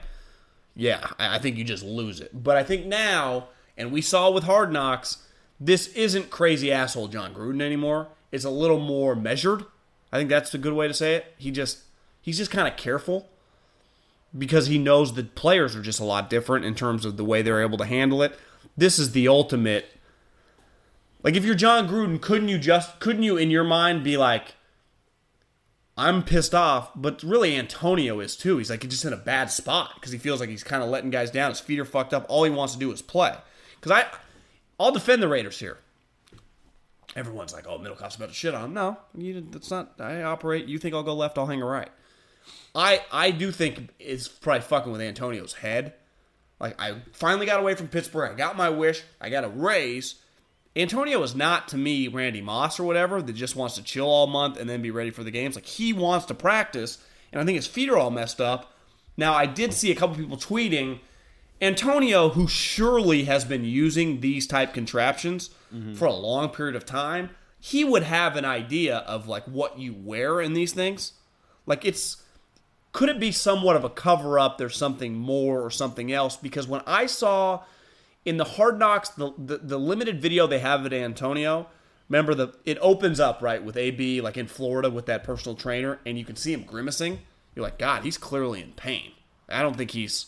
Yeah, 0.75 1.03
I, 1.17 1.39
think 1.39 1.57
you 1.57 1.63
just 1.63 1.83
lose 1.83 2.19
it. 2.19 2.43
But 2.43 2.57
I 2.57 2.63
think 2.63 2.85
now, 2.85 3.47
and 3.75 3.91
we 3.91 4.03
saw 4.03 4.29
with 4.29 4.43
Hard 4.43 4.71
Knocks, 4.71 5.23
this 5.59 5.87
isn't 5.93 6.29
crazy 6.29 6.71
asshole 6.71 7.07
Jon 7.07 7.33
Gruden 7.33 7.61
anymore. 7.61 8.09
It's 8.31 8.45
a 8.45 8.51
little 8.51 8.79
more 8.79 9.15
measured. 9.15 9.65
I 10.11 10.17
think 10.17 10.29
that's 10.29 10.53
a 10.53 10.59
good 10.59 10.73
way 10.73 10.87
to 10.87 10.93
say 10.93 11.15
it. 11.15 11.33
He 11.39 11.49
just 11.49 11.79
he's 12.21 12.37
just 12.37 12.51
kind 12.51 12.67
of 12.67 12.77
careful 12.77 13.29
because 14.37 14.67
he 14.67 14.77
knows 14.77 15.13
the 15.13 15.23
players 15.23 15.75
are 15.75 15.81
just 15.81 15.99
a 15.99 16.05
lot 16.05 16.29
different 16.29 16.65
in 16.65 16.75
terms 16.75 17.03
of 17.03 17.17
the 17.17 17.25
way 17.25 17.41
they're 17.41 17.63
able 17.63 17.79
to 17.79 17.85
handle 17.85 18.21
it. 18.21 18.37
This 18.77 18.99
is 18.99 19.13
the 19.13 19.27
ultimate. 19.27 19.87
Like 21.25 21.35
if 21.35 21.43
you're 21.43 21.55
Jon 21.55 21.89
Gruden, 21.89 22.21
couldn't 22.21 22.49
you 22.49 22.59
just 22.59 22.99
couldn't 22.99 23.23
you 23.23 23.35
in 23.35 23.49
your 23.49 23.63
mind 23.63 24.03
be 24.03 24.15
like, 24.15 24.53
I'm 25.97 26.21
pissed 26.21 26.53
off, 26.53 26.91
but 26.95 27.23
really 27.23 27.57
Antonio 27.57 28.19
is 28.19 28.37
too. 28.37 28.59
He's 28.59 28.69
like 28.69 28.83
he's 28.83 28.91
just 28.91 29.05
in 29.05 29.11
a 29.11 29.17
bad 29.17 29.49
spot 29.49 29.93
because 29.95 30.11
he 30.11 30.19
feels 30.19 30.39
like 30.39 30.49
he's 30.49 30.63
kind 30.63 30.83
of 30.83 30.89
letting 30.89 31.09
guys 31.09 31.31
down. 31.31 31.49
His 31.49 31.59
feet 31.59 31.79
are 31.79 31.85
fucked 31.85 32.13
up. 32.13 32.27
All 32.29 32.43
he 32.43 32.51
wants 32.51 32.73
to 32.73 32.79
do 32.79 32.91
is 32.91 33.01
play. 33.01 33.35
Because 33.73 33.91
I, 33.91 34.05
I'll 34.79 34.91
defend 34.91 35.23
the 35.23 35.27
Raiders 35.27 35.57
here. 35.57 35.79
Everyone's 37.15 37.53
like, 37.53 37.65
"Oh, 37.67 37.79
Middlekauff's 37.79 38.17
about 38.17 38.29
to 38.29 38.35
shit 38.35 38.53
on 38.53 38.65
him." 38.65 38.73
No, 38.75 38.97
you, 39.17 39.41
that's 39.49 39.71
not. 39.71 39.93
I 39.99 40.21
operate. 40.21 40.67
You 40.67 40.77
think 40.77 40.93
I'll 40.93 41.01
go 41.01 41.15
left? 41.15 41.39
I'll 41.39 41.47
hang 41.47 41.61
a 41.61 41.65
right. 41.65 41.89
I 42.75 43.01
I 43.11 43.31
do 43.31 43.51
think 43.51 43.89
it's 43.97 44.27
probably 44.27 44.61
fucking 44.61 44.91
with 44.91 45.01
Antonio's 45.01 45.53
head. 45.53 45.95
Like 46.59 46.79
I 46.79 46.97
finally 47.13 47.47
got 47.47 47.59
away 47.59 47.73
from 47.73 47.87
Pittsburgh. 47.87 48.31
I 48.31 48.35
got 48.35 48.55
my 48.55 48.69
wish. 48.69 49.01
I 49.19 49.31
got 49.31 49.43
a 49.43 49.49
raise. 49.49 50.21
Antonio 50.75 51.23
is 51.23 51.35
not 51.35 51.67
to 51.69 51.77
me 51.77 52.07
Randy 52.07 52.41
Moss 52.41 52.79
or 52.79 52.83
whatever 52.83 53.21
that 53.21 53.33
just 53.33 53.55
wants 53.55 53.75
to 53.75 53.83
chill 53.83 54.07
all 54.07 54.27
month 54.27 54.57
and 54.57 54.69
then 54.69 54.81
be 54.81 54.91
ready 54.91 55.11
for 55.11 55.23
the 55.23 55.31
games. 55.31 55.55
Like 55.55 55.65
he 55.65 55.93
wants 55.93 56.25
to 56.25 56.33
practice, 56.33 56.97
and 57.31 57.41
I 57.41 57.45
think 57.45 57.55
his 57.55 57.67
feet 57.67 57.89
are 57.89 57.97
all 57.97 58.11
messed 58.11 58.41
up. 58.41 58.73
Now 59.15 59.33
I 59.33 59.45
did 59.45 59.73
see 59.73 59.91
a 59.91 59.95
couple 59.95 60.17
people 60.17 60.37
tweeting 60.37 60.99
Antonio, 61.61 62.29
who 62.29 62.47
surely 62.47 63.23
has 63.23 63.45
been 63.45 63.63
using 63.63 64.19
these 64.19 64.45
type 64.45 64.73
contraptions 64.73 65.49
mm-hmm. 65.73 65.93
for 65.93 66.05
a 66.05 66.13
long 66.13 66.49
period 66.49 66.75
of 66.75 66.85
time, 66.85 67.29
he 67.59 67.83
would 67.83 68.03
have 68.03 68.35
an 68.35 68.45
idea 68.45 68.97
of 68.97 69.27
like 69.27 69.45
what 69.45 69.79
you 69.79 69.93
wear 69.93 70.41
in 70.41 70.53
these 70.53 70.73
things. 70.73 71.13
Like 71.65 71.85
it's 71.85 72.21
could 72.91 73.09
it 73.09 73.19
be 73.19 73.31
somewhat 73.31 73.75
of 73.75 73.83
a 73.83 73.89
cover 73.89 74.37
up? 74.37 74.57
There's 74.57 74.77
something 74.77 75.15
more 75.15 75.61
or 75.61 75.69
something 75.69 76.11
else 76.11 76.37
because 76.37 76.67
when 76.67 76.81
I 76.85 77.07
saw 77.07 77.63
in 78.25 78.37
the 78.37 78.43
Hard 78.43 78.79
Knocks 78.79 79.09
the, 79.09 79.31
the 79.37 79.57
the 79.57 79.77
limited 79.77 80.21
video 80.21 80.47
they 80.47 80.59
have 80.59 80.85
of 80.85 80.91
Antonio, 80.91 81.67
remember 82.09 82.33
the 82.33 82.55
it 82.65 82.77
opens 82.81 83.19
up 83.19 83.41
right 83.41 83.63
with 83.63 83.77
AB 83.77 84.21
like 84.21 84.35
in 84.35 84.47
Florida 84.47 84.89
with 84.89 85.05
that 85.05 85.23
personal 85.23 85.55
trainer 85.55 85.99
and 86.05 86.17
you 86.17 86.25
can 86.25 86.35
see 86.35 86.51
him 86.51 86.63
grimacing. 86.63 87.19
You're 87.55 87.63
like, 87.63 87.77
God, 87.77 88.03
he's 88.03 88.17
clearly 88.17 88.61
in 88.61 88.73
pain. 88.73 89.11
I 89.47 89.61
don't 89.61 89.77
think 89.77 89.91
he's. 89.91 90.27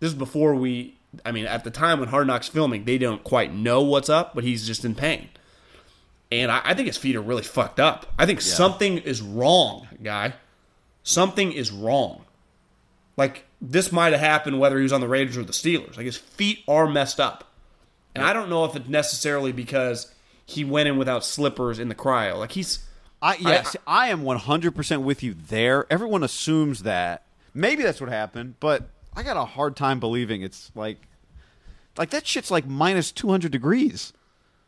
This 0.00 0.08
is 0.08 0.14
before 0.14 0.54
we. 0.54 0.96
I 1.26 1.32
mean, 1.32 1.44
at 1.44 1.64
the 1.64 1.70
time 1.70 2.00
when 2.00 2.08
Hard 2.08 2.26
Knocks 2.26 2.48
filming, 2.48 2.84
they 2.84 2.96
don't 2.96 3.22
quite 3.22 3.52
know 3.52 3.82
what's 3.82 4.08
up, 4.08 4.34
but 4.34 4.44
he's 4.44 4.66
just 4.66 4.84
in 4.84 4.94
pain. 4.94 5.28
And 6.30 6.50
I, 6.50 6.62
I 6.64 6.74
think 6.74 6.86
his 6.86 6.96
feet 6.96 7.16
are 7.16 7.20
really 7.20 7.42
fucked 7.42 7.78
up. 7.78 8.06
I 8.18 8.24
think 8.24 8.40
something 8.40 8.96
is 8.96 9.20
wrong, 9.20 9.88
guy. 10.02 10.32
Something 11.02 11.52
is 11.52 11.70
wrong. 11.70 12.24
Like 13.18 13.44
this 13.62 13.92
might 13.92 14.12
have 14.12 14.20
happened 14.20 14.58
whether 14.58 14.76
he 14.76 14.82
was 14.82 14.92
on 14.92 15.00
the 15.00 15.08
Raiders 15.08 15.36
or 15.36 15.44
the 15.44 15.52
Steelers. 15.52 15.96
Like 15.96 16.06
his 16.06 16.16
feet 16.16 16.64
are 16.66 16.88
messed 16.88 17.20
up, 17.20 17.44
and 18.14 18.24
I 18.24 18.32
don't 18.32 18.50
know 18.50 18.64
if 18.64 18.74
it's 18.74 18.88
necessarily 18.88 19.52
because 19.52 20.12
he 20.44 20.64
went 20.64 20.88
in 20.88 20.98
without 20.98 21.24
slippers 21.24 21.78
in 21.78 21.88
the 21.88 21.94
cryo. 21.94 22.38
Like 22.38 22.52
he's. 22.52 22.80
I 23.24 23.36
yes, 23.38 23.76
I, 23.86 24.08
am 24.08 24.24
100% 24.24 25.02
with 25.04 25.22
you 25.22 25.32
there. 25.32 25.86
Everyone 25.88 26.24
assumes 26.24 26.82
that. 26.82 27.22
Maybe 27.54 27.84
that's 27.84 28.00
what 28.00 28.10
happened, 28.10 28.56
but 28.58 28.88
I 29.14 29.22
got 29.22 29.36
a 29.36 29.44
hard 29.44 29.76
time 29.76 30.00
believing 30.00 30.42
it's 30.42 30.72
like 30.74 30.98
like 31.96 32.10
that 32.10 32.26
shit's 32.26 32.50
like 32.50 32.66
minus 32.66 33.12
200 33.12 33.52
degrees. 33.52 34.12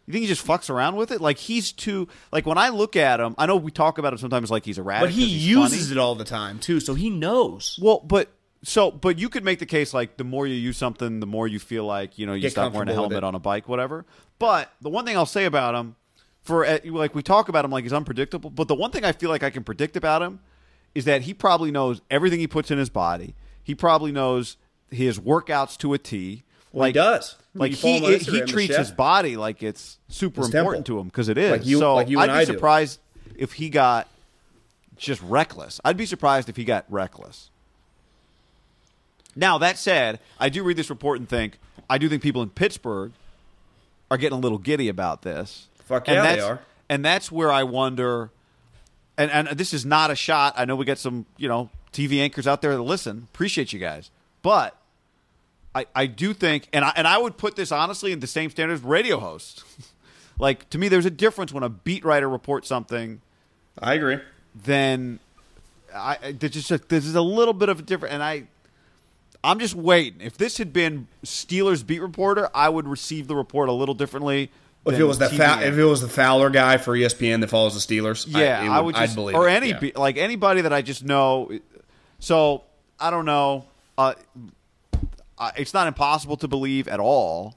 You 0.06 0.12
think 0.12 0.22
he 0.22 0.28
just 0.28 0.46
fucks 0.46 0.68
around 0.68 0.96
with 0.96 1.10
it? 1.10 1.20
Like 1.20 1.38
he's 1.38 1.72
too 1.72 2.08
like 2.30 2.46
when 2.46 2.58
I 2.58 2.68
look 2.68 2.94
at 2.94 3.20
him, 3.20 3.34
I 3.38 3.46
know 3.46 3.56
we 3.56 3.70
talk 3.70 3.98
about 3.98 4.12
him 4.12 4.18
sometimes 4.18 4.52
like 4.52 4.64
he's 4.64 4.78
erratic. 4.78 5.08
But 5.08 5.14
he 5.14 5.24
uses 5.24 5.88
funny. 5.88 5.98
it 5.98 6.00
all 6.00 6.14
the 6.14 6.24
time 6.24 6.60
too, 6.60 6.78
so 6.78 6.94
he 6.94 7.10
knows. 7.10 7.78
Well, 7.82 8.00
but 8.06 8.28
so 8.64 8.90
but 8.90 9.18
you 9.18 9.28
could 9.28 9.44
make 9.44 9.58
the 9.60 9.66
case 9.66 9.94
like 9.94 10.16
the 10.16 10.24
more 10.24 10.46
you 10.46 10.54
use 10.54 10.76
something, 10.76 11.20
the 11.20 11.26
more 11.26 11.46
you 11.46 11.58
feel 11.58 11.84
like 11.84 12.18
you 12.18 12.26
know 12.26 12.34
you 12.34 12.42
Get 12.42 12.52
stop 12.52 12.72
wearing 12.72 12.88
a 12.88 12.94
helmet 12.94 13.22
on 13.22 13.34
a 13.34 13.38
bike, 13.38 13.68
whatever. 13.68 14.04
But 14.38 14.72
the 14.80 14.88
one 14.90 15.04
thing 15.04 15.16
I'll 15.16 15.26
say 15.26 15.44
about 15.44 15.74
him, 15.74 15.96
for 16.42 16.64
uh, 16.66 16.78
like 16.84 17.14
we 17.14 17.22
talk 17.22 17.48
about 17.48 17.64
him 17.64 17.70
like 17.70 17.84
he's 17.84 17.92
unpredictable, 17.92 18.50
but 18.50 18.66
the 18.68 18.74
one 18.74 18.90
thing 18.90 19.04
I 19.04 19.12
feel 19.12 19.30
like 19.30 19.42
I 19.42 19.50
can 19.50 19.62
predict 19.64 19.96
about 19.96 20.22
him 20.22 20.40
is 20.94 21.04
that 21.04 21.22
he 21.22 21.34
probably 21.34 21.70
knows 21.70 22.00
everything 22.10 22.40
he 22.40 22.46
puts 22.46 22.70
in 22.70 22.78
his 22.78 22.90
body. 22.90 23.34
He 23.62 23.74
probably 23.74 24.12
knows 24.12 24.56
his 24.90 25.18
workouts 25.18 25.76
to 25.78 25.92
a 25.94 25.98
T. 25.98 26.44
Well, 26.72 26.86
he 26.86 26.92
does. 26.92 27.36
Like 27.54 27.72
he 27.72 27.98
him 27.98 28.20
he 28.20 28.40
treats 28.42 28.76
his 28.76 28.90
body 28.90 29.36
like 29.36 29.62
it's 29.62 29.98
super 30.08 30.40
His 30.40 30.48
important 30.54 30.86
temple. 30.86 30.96
to 30.96 31.00
him 31.02 31.06
because 31.08 31.28
it 31.28 31.38
is. 31.38 31.50
Like 31.52 31.66
you- 31.66 31.78
so 31.78 31.94
like 31.94 32.08
you 32.08 32.18
I'd 32.18 32.26
be 32.26 32.32
I 32.32 32.44
do. 32.44 32.52
surprised 32.52 32.98
if 33.36 33.52
he 33.52 33.68
got 33.70 34.08
just 34.96 35.22
reckless. 35.22 35.80
I'd 35.84 35.96
be 35.96 36.06
surprised 36.06 36.48
if 36.48 36.56
he 36.56 36.64
got 36.64 36.84
reckless. 36.88 37.50
Now 39.36 39.58
that 39.58 39.78
said, 39.78 40.20
I 40.38 40.48
do 40.48 40.62
read 40.62 40.76
this 40.76 40.90
report 40.90 41.18
and 41.18 41.28
think 41.28 41.58
I 41.88 41.98
do 41.98 42.08
think 42.08 42.22
people 42.22 42.42
in 42.42 42.50
Pittsburgh 42.50 43.12
are 44.10 44.16
getting 44.16 44.38
a 44.38 44.40
little 44.40 44.58
giddy 44.58 44.88
about 44.88 45.22
this. 45.22 45.68
Fuck 45.84 46.08
and 46.08 46.16
yeah, 46.16 46.34
they 46.34 46.40
are. 46.40 46.60
And 46.88 47.04
that's 47.04 47.30
where 47.32 47.50
I 47.50 47.62
wonder. 47.62 48.30
And 49.16 49.30
and 49.30 49.48
this 49.48 49.72
is 49.72 49.84
not 49.84 50.10
a 50.10 50.16
shot. 50.16 50.54
I 50.56 50.64
know 50.64 50.76
we 50.76 50.84
got 50.84 50.98
some 50.98 51.26
you 51.36 51.48
know 51.48 51.70
TV 51.92 52.20
anchors 52.20 52.46
out 52.46 52.62
there 52.62 52.74
that 52.76 52.82
listen. 52.82 53.28
Appreciate 53.32 53.72
you 53.72 53.78
guys, 53.78 54.10
but 54.42 54.76
I, 55.74 55.86
I 55.94 56.06
do 56.06 56.34
think, 56.34 56.68
and 56.72 56.84
I, 56.84 56.92
and 56.96 57.06
I 57.06 57.18
would 57.18 57.36
put 57.36 57.56
this 57.56 57.72
honestly 57.72 58.12
in 58.12 58.20
the 58.20 58.26
same 58.26 58.50
standard 58.50 58.74
as 58.74 58.82
radio 58.82 59.18
hosts. 59.18 59.64
like 60.38 60.68
to 60.70 60.78
me, 60.78 60.88
there's 60.88 61.06
a 61.06 61.10
difference 61.10 61.52
when 61.52 61.62
a 61.62 61.68
beat 61.68 62.04
writer 62.04 62.28
reports 62.28 62.68
something 62.68 63.20
I 63.78 63.94
agree. 63.94 64.18
then 64.54 65.18
I 65.94 66.32
there's 66.38 66.52
just 66.52 66.70
a, 66.70 66.78
this 66.78 67.06
is 67.06 67.14
a 67.14 67.22
little 67.22 67.54
bit 67.54 67.68
of 67.68 67.80
a 67.80 67.82
different, 67.82 68.14
and 68.14 68.22
I 68.22 68.44
I'm 69.44 69.58
just 69.58 69.74
waiting. 69.74 70.22
If 70.22 70.38
this 70.38 70.56
had 70.56 70.72
been 70.72 71.06
Steelers 71.22 71.86
beat 71.86 72.00
reporter, 72.00 72.48
I 72.54 72.70
would 72.70 72.88
receive 72.88 73.28
the 73.28 73.36
report 73.36 73.68
a 73.68 73.72
little 73.72 73.94
differently. 73.94 74.50
If 74.86 74.98
it 74.98 75.04
was 75.04 75.18
fa- 75.18 75.60
if 75.62 75.76
it 75.78 75.84
was 75.84 76.00
the 76.00 76.08
Fowler 76.08 76.50
guy 76.50 76.78
for 76.78 76.96
ESPN 76.96 77.40
that 77.40 77.48
follows 77.48 77.74
the 77.74 77.94
Steelers, 77.94 78.26
yeah, 78.28 78.60
I, 78.60 78.64
it 78.64 78.68
I 78.68 78.80
would 78.80 78.94
I'd 78.96 79.04
just 79.06 79.14
believe 79.14 79.36
or 79.36 79.48
any 79.48 79.68
yeah. 79.68 79.90
like 79.96 80.16
anybody 80.16 80.62
that 80.62 80.72
I 80.72 80.82
just 80.82 81.04
know. 81.04 81.50
So 82.18 82.64
I 82.98 83.10
don't 83.10 83.24
know. 83.24 83.66
Uh, 83.96 84.14
it's 85.56 85.74
not 85.74 85.86
impossible 85.88 86.36
to 86.38 86.48
believe 86.48 86.88
at 86.88 87.00
all, 87.00 87.56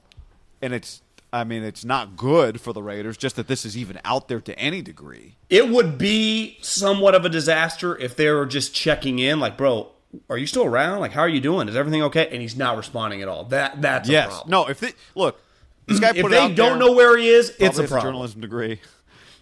and 0.62 0.72
it's. 0.72 1.02
I 1.30 1.44
mean, 1.44 1.62
it's 1.62 1.84
not 1.84 2.16
good 2.16 2.58
for 2.58 2.72
the 2.72 2.82
Raiders. 2.82 3.18
Just 3.18 3.36
that 3.36 3.48
this 3.48 3.66
is 3.66 3.76
even 3.76 4.00
out 4.02 4.28
there 4.28 4.40
to 4.40 4.58
any 4.58 4.80
degree. 4.80 5.36
It 5.50 5.68
would 5.68 5.98
be 5.98 6.56
somewhat 6.62 7.14
of 7.14 7.26
a 7.26 7.28
disaster 7.28 7.94
if 7.98 8.16
they 8.16 8.30
were 8.30 8.46
just 8.46 8.74
checking 8.74 9.18
in, 9.18 9.38
like, 9.38 9.58
bro, 9.58 9.90
are 10.30 10.38
you 10.38 10.46
still 10.46 10.64
around? 10.64 11.00
Like, 11.00 11.12
how 11.12 11.20
are 11.20 11.28
you 11.28 11.40
doing? 11.40 11.68
Is 11.68 11.76
everything 11.76 12.02
okay? 12.04 12.28
And 12.32 12.40
he's 12.40 12.56
not 12.56 12.76
responding 12.76 13.22
at 13.22 13.28
all. 13.28 13.44
That 13.44 13.80
that's 13.82 14.08
a 14.08 14.12
Yes. 14.12 14.26
problem. 14.28 14.50
No. 14.50 14.66
If 14.68 14.80
they 14.80 14.92
look, 15.14 15.40
this 15.86 16.00
guy 16.00 16.10
if 16.10 16.16
they 16.16 16.22
don't 16.22 16.54
there- 16.56 16.76
know 16.76 16.92
where 16.92 17.16
he 17.16 17.28
is, 17.28 17.50
it's 17.58 17.78
a 17.78 17.84
problem. 17.84 18.02
journalism 18.12 18.40
degree. 18.40 18.80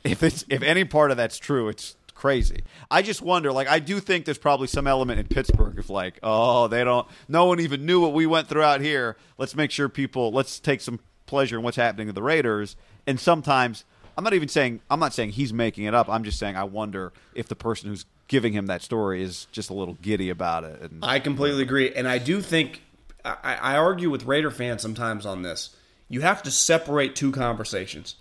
If 0.05 0.23
it's 0.23 0.45
if 0.49 0.62
any 0.62 0.85
part 0.85 1.11
of 1.11 1.17
that's 1.17 1.37
true, 1.37 1.69
it's 1.69 1.97
crazy. 2.14 2.61
I 2.89 3.03
just 3.03 3.23
wonder. 3.23 3.51
Like, 3.51 3.67
I 3.67 3.81
do 3.81 3.99
think 3.99 4.25
there's 4.25 4.39
probably 4.39 4.69
some 4.69 4.87
element 4.87 5.19
in 5.19 5.27
Pittsburgh 5.27 5.77
of 5.81 5.91
like, 5.91 6.21
oh, 6.23 6.69
they 6.69 6.85
don't. 6.85 7.09
No 7.27 7.47
one 7.47 7.59
even 7.59 7.85
knew 7.85 8.01
what 8.01 8.12
we 8.12 8.25
went 8.25 8.47
through 8.47 8.62
out 8.62 8.81
here. 8.81 9.17
Let's 9.37 9.57
make 9.57 9.73
sure 9.73 9.89
people. 9.89 10.31
Let's 10.31 10.61
take 10.61 10.81
some 10.81 11.01
pleasure 11.27 11.57
in 11.59 11.64
what's 11.64 11.77
happening 11.77 12.07
to 12.07 12.12
the 12.12 12.23
Raiders. 12.23 12.77
And 13.09 13.19
sometimes, 13.19 13.85
I'm 14.17 14.23
not 14.23 14.33
even 14.33 14.47
saying. 14.49 14.81
I'm 14.89 15.01
not 15.01 15.12
saying 15.12 15.31
he's 15.31 15.53
making 15.53 15.87
it 15.87 15.95
up. 15.95 16.09
I'm 16.09 16.23
just 16.23 16.39
saying 16.39 16.55
I 16.57 16.62
wonder 16.62 17.12
if 17.35 17.49
the 17.49 17.57
person 17.57 17.89
who's 17.91 18.07
giving 18.29 18.53
him 18.53 18.66
that 18.66 18.83
story 18.83 19.22
is 19.22 19.47
just 19.53 19.70
a 19.70 19.74
little 19.74 19.95
giddy 20.03 20.31
about 20.31 20.64
it. 20.64 20.81
And 20.81 21.05
I 21.05 21.20
completely 21.20 21.62
agree, 21.62 21.93
and 21.93 22.09
I 22.09 22.18
do 22.18 22.41
think 22.41 22.83
I, 23.24 23.57
I 23.61 23.77
argue 23.77 24.11
with 24.11 24.24
Raider 24.24 24.51
fans 24.51 24.83
sometimes 24.83 25.27
on 25.27 25.43
this. 25.43 25.77
You 26.09 26.20
have 26.20 26.43
to 26.45 26.51
separate 26.51 27.16
two 27.16 27.33
conversations. 27.33 28.14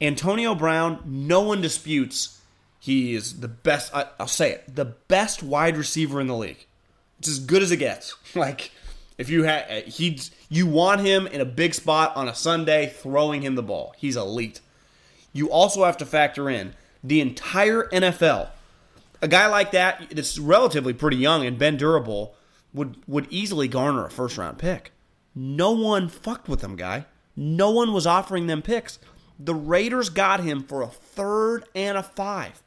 Antonio 0.00 0.54
Brown, 0.54 1.02
no 1.06 1.40
one 1.40 1.60
disputes 1.60 2.38
he 2.80 3.14
is 3.14 3.40
the 3.40 3.48
best. 3.48 3.94
I, 3.94 4.06
I'll 4.18 4.26
say 4.28 4.52
it, 4.52 4.74
the 4.74 4.84
best 4.84 5.42
wide 5.42 5.76
receiver 5.76 6.20
in 6.20 6.26
the 6.26 6.36
league. 6.36 6.66
It's 7.18 7.28
as 7.28 7.38
good 7.38 7.62
as 7.62 7.70
it 7.70 7.78
gets. 7.78 8.14
Like 8.34 8.70
if 9.16 9.30
you 9.30 9.42
had 9.44 9.66
uh, 9.68 9.90
he's 9.90 10.30
you 10.48 10.66
want 10.66 11.00
him 11.00 11.26
in 11.26 11.40
a 11.40 11.44
big 11.44 11.74
spot 11.74 12.14
on 12.16 12.28
a 12.28 12.34
Sunday, 12.34 12.86
throwing 12.86 13.42
him 13.42 13.56
the 13.56 13.62
ball. 13.62 13.94
He's 13.98 14.16
elite. 14.16 14.60
you 15.32 15.50
also 15.50 15.84
have 15.84 15.96
to 15.98 16.06
factor 16.06 16.48
in 16.48 16.74
the 17.02 17.20
entire 17.20 17.88
NFL. 17.88 18.50
A 19.20 19.28
guy 19.28 19.46
like 19.46 19.72
that 19.72 20.10
that's 20.10 20.38
relatively 20.38 20.92
pretty 20.92 21.16
young 21.16 21.44
and 21.44 21.58
been 21.58 21.76
durable 21.76 22.34
would 22.72 22.96
would 23.06 23.26
easily 23.30 23.68
garner 23.68 24.06
a 24.06 24.10
first 24.10 24.38
round 24.38 24.58
pick. 24.58 24.92
No 25.34 25.72
one 25.72 26.08
fucked 26.08 26.48
with 26.48 26.62
him, 26.62 26.76
guy. 26.76 27.06
No 27.36 27.70
one 27.70 27.92
was 27.92 28.06
offering 28.06 28.46
them 28.46 28.62
picks. 28.62 28.98
The 29.38 29.54
Raiders 29.54 30.08
got 30.08 30.40
him 30.40 30.64
for 30.64 30.82
a 30.82 30.88
third 30.88 31.64
and 31.74 31.96
a 31.96 32.02
five. 32.02 32.62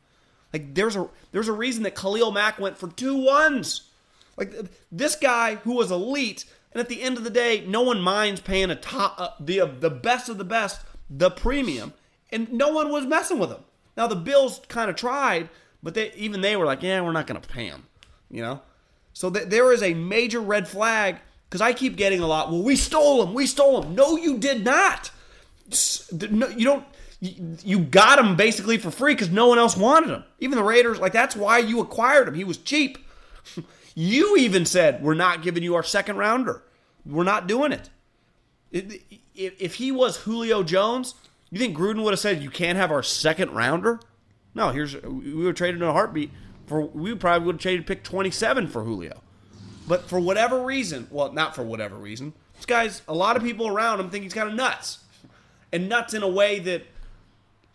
Like 0.53 0.73
there's 0.73 0.95
a 0.95 1.07
there's 1.31 1.47
a 1.47 1.53
reason 1.53 1.83
that 1.83 1.95
Khalil 1.95 2.31
Mack 2.31 2.59
went 2.59 2.77
for 2.77 2.87
two 2.87 3.15
ones. 3.15 3.89
Like 4.37 4.53
this 4.91 5.15
guy 5.15 5.55
who 5.55 5.73
was 5.73 5.91
elite, 5.91 6.45
and 6.71 6.79
at 6.79 6.89
the 6.89 7.01
end 7.01 7.17
of 7.17 7.23
the 7.23 7.29
day, 7.29 7.65
no 7.67 7.81
one 7.81 8.01
minds 8.01 8.41
paying 8.41 8.71
a 8.71 8.75
top 8.75 9.15
uh, 9.19 9.29
the 9.39 9.61
uh, 9.61 9.65
the 9.79 9.89
best 9.89 10.29
of 10.29 10.37
the 10.37 10.45
best, 10.45 10.81
the 11.09 11.29
premium, 11.29 11.93
and 12.31 12.51
no 12.51 12.69
one 12.69 12.89
was 12.89 13.05
messing 13.05 13.39
with 13.39 13.51
him. 13.51 13.63
Now 13.97 14.07
the 14.07 14.15
Bills 14.15 14.61
kind 14.69 14.89
of 14.89 14.95
tried, 14.95 15.49
but 15.83 15.93
they 15.93 16.11
even 16.13 16.41
they 16.41 16.55
were 16.55 16.65
like, 16.65 16.83
yeah, 16.83 17.01
we're 17.01 17.11
not 17.11 17.27
going 17.27 17.39
to 17.39 17.47
pay 17.47 17.65
him. 17.65 17.83
You 18.29 18.41
know, 18.41 18.61
so 19.13 19.29
th- 19.29 19.47
there 19.47 19.71
is 19.73 19.83
a 19.83 19.93
major 19.93 20.39
red 20.39 20.67
flag 20.67 21.17
because 21.49 21.61
I 21.61 21.73
keep 21.73 21.97
getting 21.97 22.21
a 22.21 22.27
lot. 22.27 22.49
Well, 22.49 22.63
we 22.63 22.75
stole 22.75 23.23
him. 23.23 23.33
We 23.33 23.45
stole 23.45 23.83
him. 23.83 23.95
No, 23.95 24.15
you 24.15 24.37
did 24.37 24.63
not. 24.63 25.11
No, 26.29 26.47
you 26.47 26.65
don't. 26.65 26.85
You 27.19 27.79
got 27.79 28.17
him 28.17 28.35
basically 28.35 28.77
for 28.77 28.89
free 28.89 29.13
because 29.13 29.29
no 29.29 29.47
one 29.47 29.59
else 29.59 29.77
wanted 29.77 30.09
him. 30.09 30.23
Even 30.39 30.57
the 30.57 30.63
Raiders, 30.63 30.99
like 30.99 31.13
that's 31.13 31.35
why 31.35 31.59
you 31.59 31.79
acquired 31.79 32.27
him. 32.27 32.33
He 32.33 32.43
was 32.43 32.57
cheap. 32.57 32.97
you 33.95 34.37
even 34.37 34.65
said 34.65 35.03
we're 35.03 35.13
not 35.13 35.43
giving 35.43 35.61
you 35.61 35.75
our 35.75 35.83
second 35.83 36.17
rounder. 36.17 36.63
We're 37.05 37.23
not 37.23 37.47
doing 37.47 37.73
it. 37.73 37.89
If 39.35 39.75
he 39.75 39.91
was 39.91 40.17
Julio 40.17 40.63
Jones, 40.63 41.15
you 41.49 41.59
think 41.59 41.77
Gruden 41.77 42.03
would 42.03 42.13
have 42.13 42.19
said 42.19 42.41
you 42.41 42.49
can't 42.49 42.77
have 42.77 42.91
our 42.91 43.03
second 43.03 43.51
rounder? 43.51 43.99
No, 44.53 44.69
here's 44.69 44.95
we 45.01 45.33
would 45.33 45.47
have 45.47 45.55
traded 45.55 45.81
in 45.81 45.87
a 45.87 45.93
heartbeat 45.93 46.31
for 46.67 46.81
we 46.81 47.15
probably 47.15 47.45
would 47.45 47.55
have 47.55 47.61
traded 47.61 47.87
pick 47.87 48.03
27 48.03 48.67
for 48.67 48.83
Julio. 48.83 49.21
But 49.87 50.07
for 50.07 50.19
whatever 50.19 50.61
reason, 50.63 51.07
well, 51.11 51.31
not 51.31 51.55
for 51.55 51.63
whatever 51.63 51.95
reason, 51.95 52.33
this 52.55 52.65
guy's 52.65 53.01
a 53.07 53.13
lot 53.13 53.35
of 53.35 53.43
people 53.43 53.67
around 53.67 53.99
him 53.99 54.09
think 54.09 54.23
he's 54.23 54.33
kind 54.33 54.49
of 54.49 54.55
nuts. 54.55 54.99
And 55.73 55.89
nuts 55.89 56.13
in 56.13 56.23
a 56.23 56.29
way 56.29 56.59
that 56.59 56.83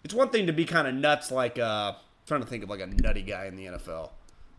it's 0.05 0.15
one 0.15 0.31
thing 0.31 0.47
to 0.47 0.53
be 0.53 0.65
kind 0.65 0.87
of 0.87 0.95
nuts 0.95 1.31
like 1.31 1.59
uh 1.59 1.93
I'm 1.97 2.27
trying 2.27 2.41
to 2.41 2.47
think 2.47 2.63
of 2.65 2.71
like 2.71 2.81
a 2.81 2.87
nutty 2.87 3.23
guy 3.23 3.47
in 3.47 3.57
the 3.57 3.67
NFL. 3.67 4.11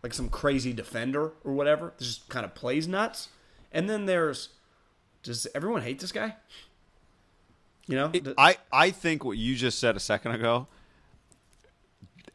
Like 0.02 0.14
some 0.14 0.28
crazy 0.28 0.72
defender 0.72 1.32
or 1.44 1.52
whatever. 1.52 1.94
Just 1.98 2.28
kind 2.28 2.44
of 2.44 2.54
plays 2.54 2.86
nuts. 2.86 3.28
And 3.72 3.88
then 3.88 4.06
there's 4.06 4.50
does 5.22 5.46
everyone 5.54 5.82
hate 5.82 5.98
this 6.00 6.12
guy? 6.12 6.36
You 7.86 7.96
know? 7.96 8.12
I, 8.36 8.56
I 8.70 8.90
think 8.90 9.24
what 9.24 9.38
you 9.38 9.56
just 9.56 9.78
said 9.78 9.96
a 9.96 10.00
second 10.00 10.32
ago, 10.32 10.68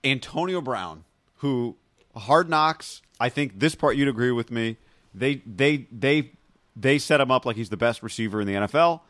Antonio 0.04 0.62
Brown, 0.62 1.04
who 1.38 1.76
hard 2.16 2.50
knocks, 2.50 3.02
I 3.20 3.30
think 3.30 3.60
this 3.60 3.76
part 3.76 3.96
you'd 3.96 4.08
agree 4.08 4.32
with 4.32 4.52
me. 4.52 4.78
They 5.14 5.36
they 5.46 5.88
they 5.92 6.32
they 6.76 6.98
set 6.98 7.22
him 7.22 7.32
up 7.32 7.46
like 7.46 7.56
he's 7.56 7.70
the 7.70 7.78
best 7.78 8.04
receiver 8.04 8.42
in 8.42 8.48
the 8.48 8.54
NFL, 8.54 9.02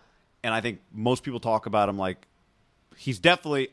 and 0.44 0.54
I 0.54 0.62
think 0.62 0.80
most 0.92 1.24
people 1.24 1.40
talk 1.40 1.66
about 1.66 1.90
him 1.90 1.98
like 1.98 2.28
he's 2.98 3.20
definitely 3.20 3.70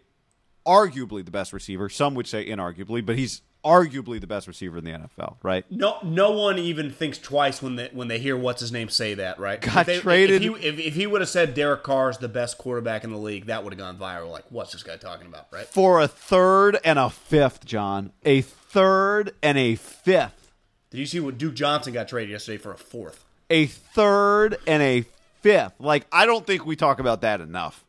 arguably 0.66 1.24
the 1.24 1.30
best 1.30 1.52
receiver. 1.52 1.88
Some 1.88 2.14
would 2.14 2.26
say 2.26 2.46
inarguably, 2.46 3.04
but 3.04 3.16
he's 3.16 3.42
arguably 3.64 4.20
the 4.20 4.26
best 4.26 4.46
receiver 4.46 4.78
in 4.78 4.84
the 4.84 4.90
NFL, 4.90 5.36
right? 5.42 5.64
No, 5.70 5.98
no 6.02 6.30
one 6.32 6.58
even 6.58 6.90
thinks 6.90 7.18
twice 7.18 7.62
when 7.62 7.76
they 7.76 7.88
when 7.92 8.08
they 8.08 8.18
hear 8.18 8.36
what's 8.36 8.60
his 8.60 8.72
name 8.72 8.88
say 8.88 9.14
that, 9.14 9.38
right? 9.38 9.60
Got 9.60 9.80
if 9.80 9.86
they, 9.86 10.00
traded. 10.00 10.42
If 10.42 10.56
he, 10.56 10.66
if, 10.66 10.78
if 10.78 10.94
he 10.94 11.06
would 11.06 11.20
have 11.20 11.30
said 11.30 11.54
Derek 11.54 11.82
Carr 11.82 12.10
is 12.10 12.18
the 12.18 12.28
best 12.28 12.58
quarterback 12.58 13.04
in 13.04 13.10
the 13.10 13.18
league, 13.18 13.46
that 13.46 13.64
would 13.64 13.72
have 13.72 13.78
gone 13.78 13.98
viral. 13.98 14.30
Like, 14.30 14.44
what's 14.50 14.72
this 14.72 14.82
guy 14.82 14.96
talking 14.96 15.26
about, 15.26 15.46
right? 15.50 15.66
For 15.66 16.00
a 16.00 16.08
third 16.08 16.78
and 16.84 16.98
a 16.98 17.10
fifth, 17.10 17.64
John, 17.64 18.12
a 18.24 18.40
third 18.40 19.32
and 19.42 19.58
a 19.58 19.74
fifth. 19.74 20.52
Did 20.90 20.98
you 20.98 21.06
see 21.06 21.20
what 21.20 21.38
Duke 21.38 21.54
Johnson 21.54 21.92
got 21.92 22.08
traded 22.08 22.30
yesterday 22.30 22.58
for 22.58 22.72
a 22.72 22.78
fourth? 22.78 23.24
A 23.48 23.66
third 23.66 24.58
and 24.66 24.82
a 24.82 25.04
fifth. 25.40 25.74
Like, 25.78 26.06
I 26.10 26.26
don't 26.26 26.46
think 26.46 26.66
we 26.66 26.76
talk 26.76 26.98
about 26.98 27.20
that 27.20 27.40
enough. 27.40 27.84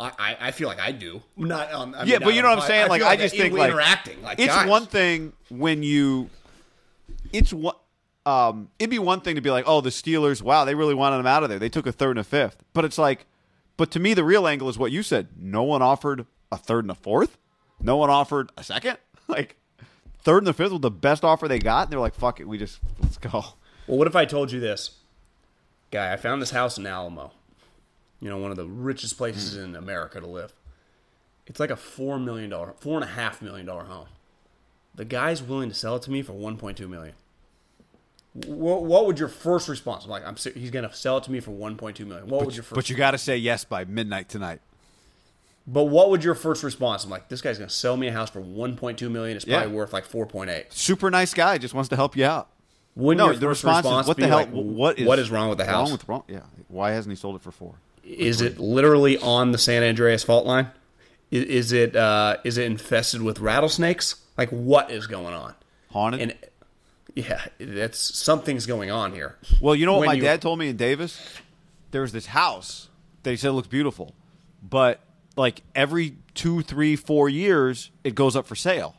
I, 0.00 0.36
I 0.40 0.50
feel 0.50 0.68
like 0.68 0.80
I 0.80 0.92
do. 0.92 1.22
Not 1.36 1.72
um, 1.72 1.94
I 1.94 2.04
yeah, 2.04 2.18
mean, 2.18 2.26
but 2.26 2.34
you 2.34 2.42
know 2.42 2.48
what 2.50 2.60
I'm 2.60 2.66
saying. 2.66 2.84
I 2.84 2.86
like, 2.86 3.00
feel 3.02 3.08
I 3.08 3.16
just 3.16 3.36
think 3.36 3.54
like 3.54 3.70
interacting. 3.70 4.22
Like, 4.22 4.38
it's 4.38 4.54
guys. 4.54 4.68
one 4.68 4.86
thing 4.86 5.32
when 5.48 5.82
you. 5.82 6.30
It's 7.32 7.52
what. 7.52 7.78
Um, 8.26 8.68
it'd 8.78 8.90
be 8.90 8.98
one 8.98 9.22
thing 9.22 9.36
to 9.36 9.40
be 9.40 9.50
like, 9.50 9.64
oh, 9.66 9.80
the 9.80 9.90
Steelers, 9.90 10.42
wow, 10.42 10.64
they 10.64 10.74
really 10.74 10.94
wanted 10.94 11.18
him 11.18 11.26
out 11.26 11.42
of 11.42 11.48
there. 11.48 11.58
They 11.58 11.70
took 11.70 11.86
a 11.86 11.92
third 11.92 12.10
and 12.10 12.18
a 12.18 12.24
fifth. 12.24 12.62
But 12.74 12.84
it's 12.84 12.98
like, 12.98 13.26
but 13.76 13.90
to 13.92 13.98
me, 13.98 14.12
the 14.12 14.24
real 14.24 14.46
angle 14.46 14.68
is 14.68 14.78
what 14.78 14.92
you 14.92 15.02
said. 15.02 15.28
No 15.38 15.62
one 15.62 15.80
offered 15.80 16.26
a 16.52 16.58
third 16.58 16.84
and 16.84 16.90
a 16.90 16.94
fourth. 16.94 17.38
No 17.80 17.96
one 17.96 18.10
offered 18.10 18.50
a 18.56 18.64
second. 18.64 18.98
Like, 19.26 19.56
third 20.22 20.38
and 20.38 20.46
the 20.48 20.52
fifth 20.52 20.72
was 20.72 20.80
the 20.80 20.90
best 20.90 21.22
offer 21.22 21.46
they 21.46 21.60
got. 21.60 21.84
And 21.84 21.92
they're 21.92 22.00
like, 22.00 22.16
fuck 22.16 22.40
it, 22.40 22.48
we 22.48 22.58
just 22.58 22.80
let's 23.00 23.16
go. 23.16 23.44
Well, 23.86 23.96
what 23.98 24.08
if 24.08 24.16
I 24.16 24.24
told 24.24 24.50
you 24.50 24.58
this, 24.58 24.98
guy? 25.92 26.12
I 26.12 26.16
found 26.16 26.42
this 26.42 26.50
house 26.50 26.78
in 26.78 26.86
Alamo. 26.86 27.30
You 28.20 28.28
know, 28.28 28.36
one 28.36 28.50
of 28.50 28.56
the 28.56 28.66
richest 28.66 29.16
places 29.16 29.54
hmm. 29.54 29.64
in 29.64 29.76
America 29.76 30.20
to 30.20 30.26
live. 30.26 30.52
It's 31.46 31.58
like 31.58 31.70
a 31.70 31.76
four 31.76 32.18
million 32.18 32.50
dollar, 32.50 32.74
four 32.78 32.94
and 32.94 33.04
a 33.04 33.12
half 33.12 33.42
million 33.42 33.66
dollar 33.66 33.84
home. 33.84 34.06
The 34.94 35.04
guy's 35.04 35.42
willing 35.42 35.68
to 35.68 35.74
sell 35.74 35.96
it 35.96 36.02
to 36.02 36.10
me 36.10 36.22
for 36.22 36.32
one 36.32 36.56
point 36.56 36.76
two 36.76 36.88
million. 36.88 37.14
What, 38.32 38.84
what 38.84 39.06
would 39.06 39.18
your 39.18 39.28
first 39.28 39.68
response? 39.68 40.04
I'm 40.04 40.10
like, 40.10 40.24
I'm 40.24 40.36
ser- 40.36 40.52
he's 40.52 40.70
gonna 40.70 40.92
sell 40.92 41.18
it 41.18 41.24
to 41.24 41.32
me 41.32 41.40
for 41.40 41.50
one 41.50 41.76
point 41.76 41.96
two 41.96 42.06
million. 42.06 42.28
What 42.28 42.44
would 42.44 42.54
your 42.54 42.62
first? 42.62 42.76
But 42.76 42.90
you 42.90 42.96
got 42.96 43.12
to 43.12 43.18
say 43.18 43.36
yes 43.36 43.64
by 43.64 43.84
midnight 43.84 44.28
tonight. 44.28 44.60
But 45.66 45.84
what 45.84 46.10
would 46.10 46.24
your 46.24 46.34
first 46.34 46.62
response? 46.62 47.04
I'm 47.04 47.10
like, 47.10 47.28
this 47.28 47.40
guy's 47.40 47.58
gonna 47.58 47.70
sell 47.70 47.96
me 47.96 48.08
a 48.08 48.12
house 48.12 48.30
for 48.30 48.40
1.2 48.40 49.10
million. 49.10 49.36
It's 49.36 49.44
probably 49.44 49.68
Yeah. 49.68 49.74
worth 49.74 49.92
like 49.92 50.06
4.8. 50.06 50.72
Super 50.72 51.10
nice 51.10 51.34
guy, 51.34 51.58
just 51.58 51.74
wants 51.74 51.88
to 51.90 51.96
help 51.96 52.16
you 52.16 52.24
out. 52.24 52.48
Wouldn't 52.96 53.18
no, 53.18 53.26
your 53.26 53.34
the 53.34 53.40
first 53.46 53.64
response, 53.64 53.84
response 53.86 54.04
is, 54.04 54.08
what 54.08 54.16
the 54.16 54.26
hell? 54.26 54.38
like, 54.38 54.50
what 54.50 54.98
is 54.98 55.06
what 55.06 55.18
is 55.18 55.30
wrong 55.30 55.48
with 55.48 55.58
the 55.58 55.64
house? 55.64 55.88
Wrong 55.88 55.92
with 55.92 56.08
wrong? 56.08 56.24
Yeah. 56.28 56.40
Why 56.68 56.90
hasn't 56.90 57.12
he 57.12 57.16
sold 57.16 57.36
it 57.36 57.42
for 57.42 57.52
four? 57.52 57.74
Is 58.18 58.40
it 58.40 58.58
literally 58.58 59.18
on 59.18 59.52
the 59.52 59.58
San 59.58 59.82
Andreas 59.82 60.24
fault 60.24 60.44
line? 60.46 60.70
Is, 61.30 61.44
is 61.44 61.72
it 61.72 61.94
uh, 61.96 62.38
is 62.44 62.58
it 62.58 62.66
infested 62.66 63.22
with 63.22 63.38
rattlesnakes? 63.40 64.16
Like 64.36 64.50
what 64.50 64.90
is 64.90 65.06
going 65.06 65.34
on? 65.34 65.54
Haunted. 65.92 66.20
And 66.20 66.34
yeah, 67.14 67.40
that's 67.58 67.98
something's 67.98 68.66
going 68.66 68.90
on 68.90 69.12
here. 69.12 69.36
Well, 69.60 69.74
you 69.74 69.86
know 69.86 69.92
what 69.92 70.00
When 70.00 70.08
my 70.08 70.14
you- 70.14 70.22
dad 70.22 70.42
told 70.42 70.58
me 70.58 70.68
in 70.68 70.76
Davis? 70.76 71.20
There 71.92 72.02
was 72.02 72.12
this 72.12 72.26
house 72.26 72.88
that 73.24 73.30
he 73.30 73.36
said 73.36 73.50
looks 73.50 73.68
beautiful, 73.68 74.14
but 74.62 75.00
like 75.36 75.62
every 75.74 76.16
two, 76.34 76.62
three, 76.62 76.94
four 76.96 77.28
years, 77.28 77.90
it 78.04 78.14
goes 78.14 78.36
up 78.36 78.46
for 78.46 78.54
sale. 78.54 78.94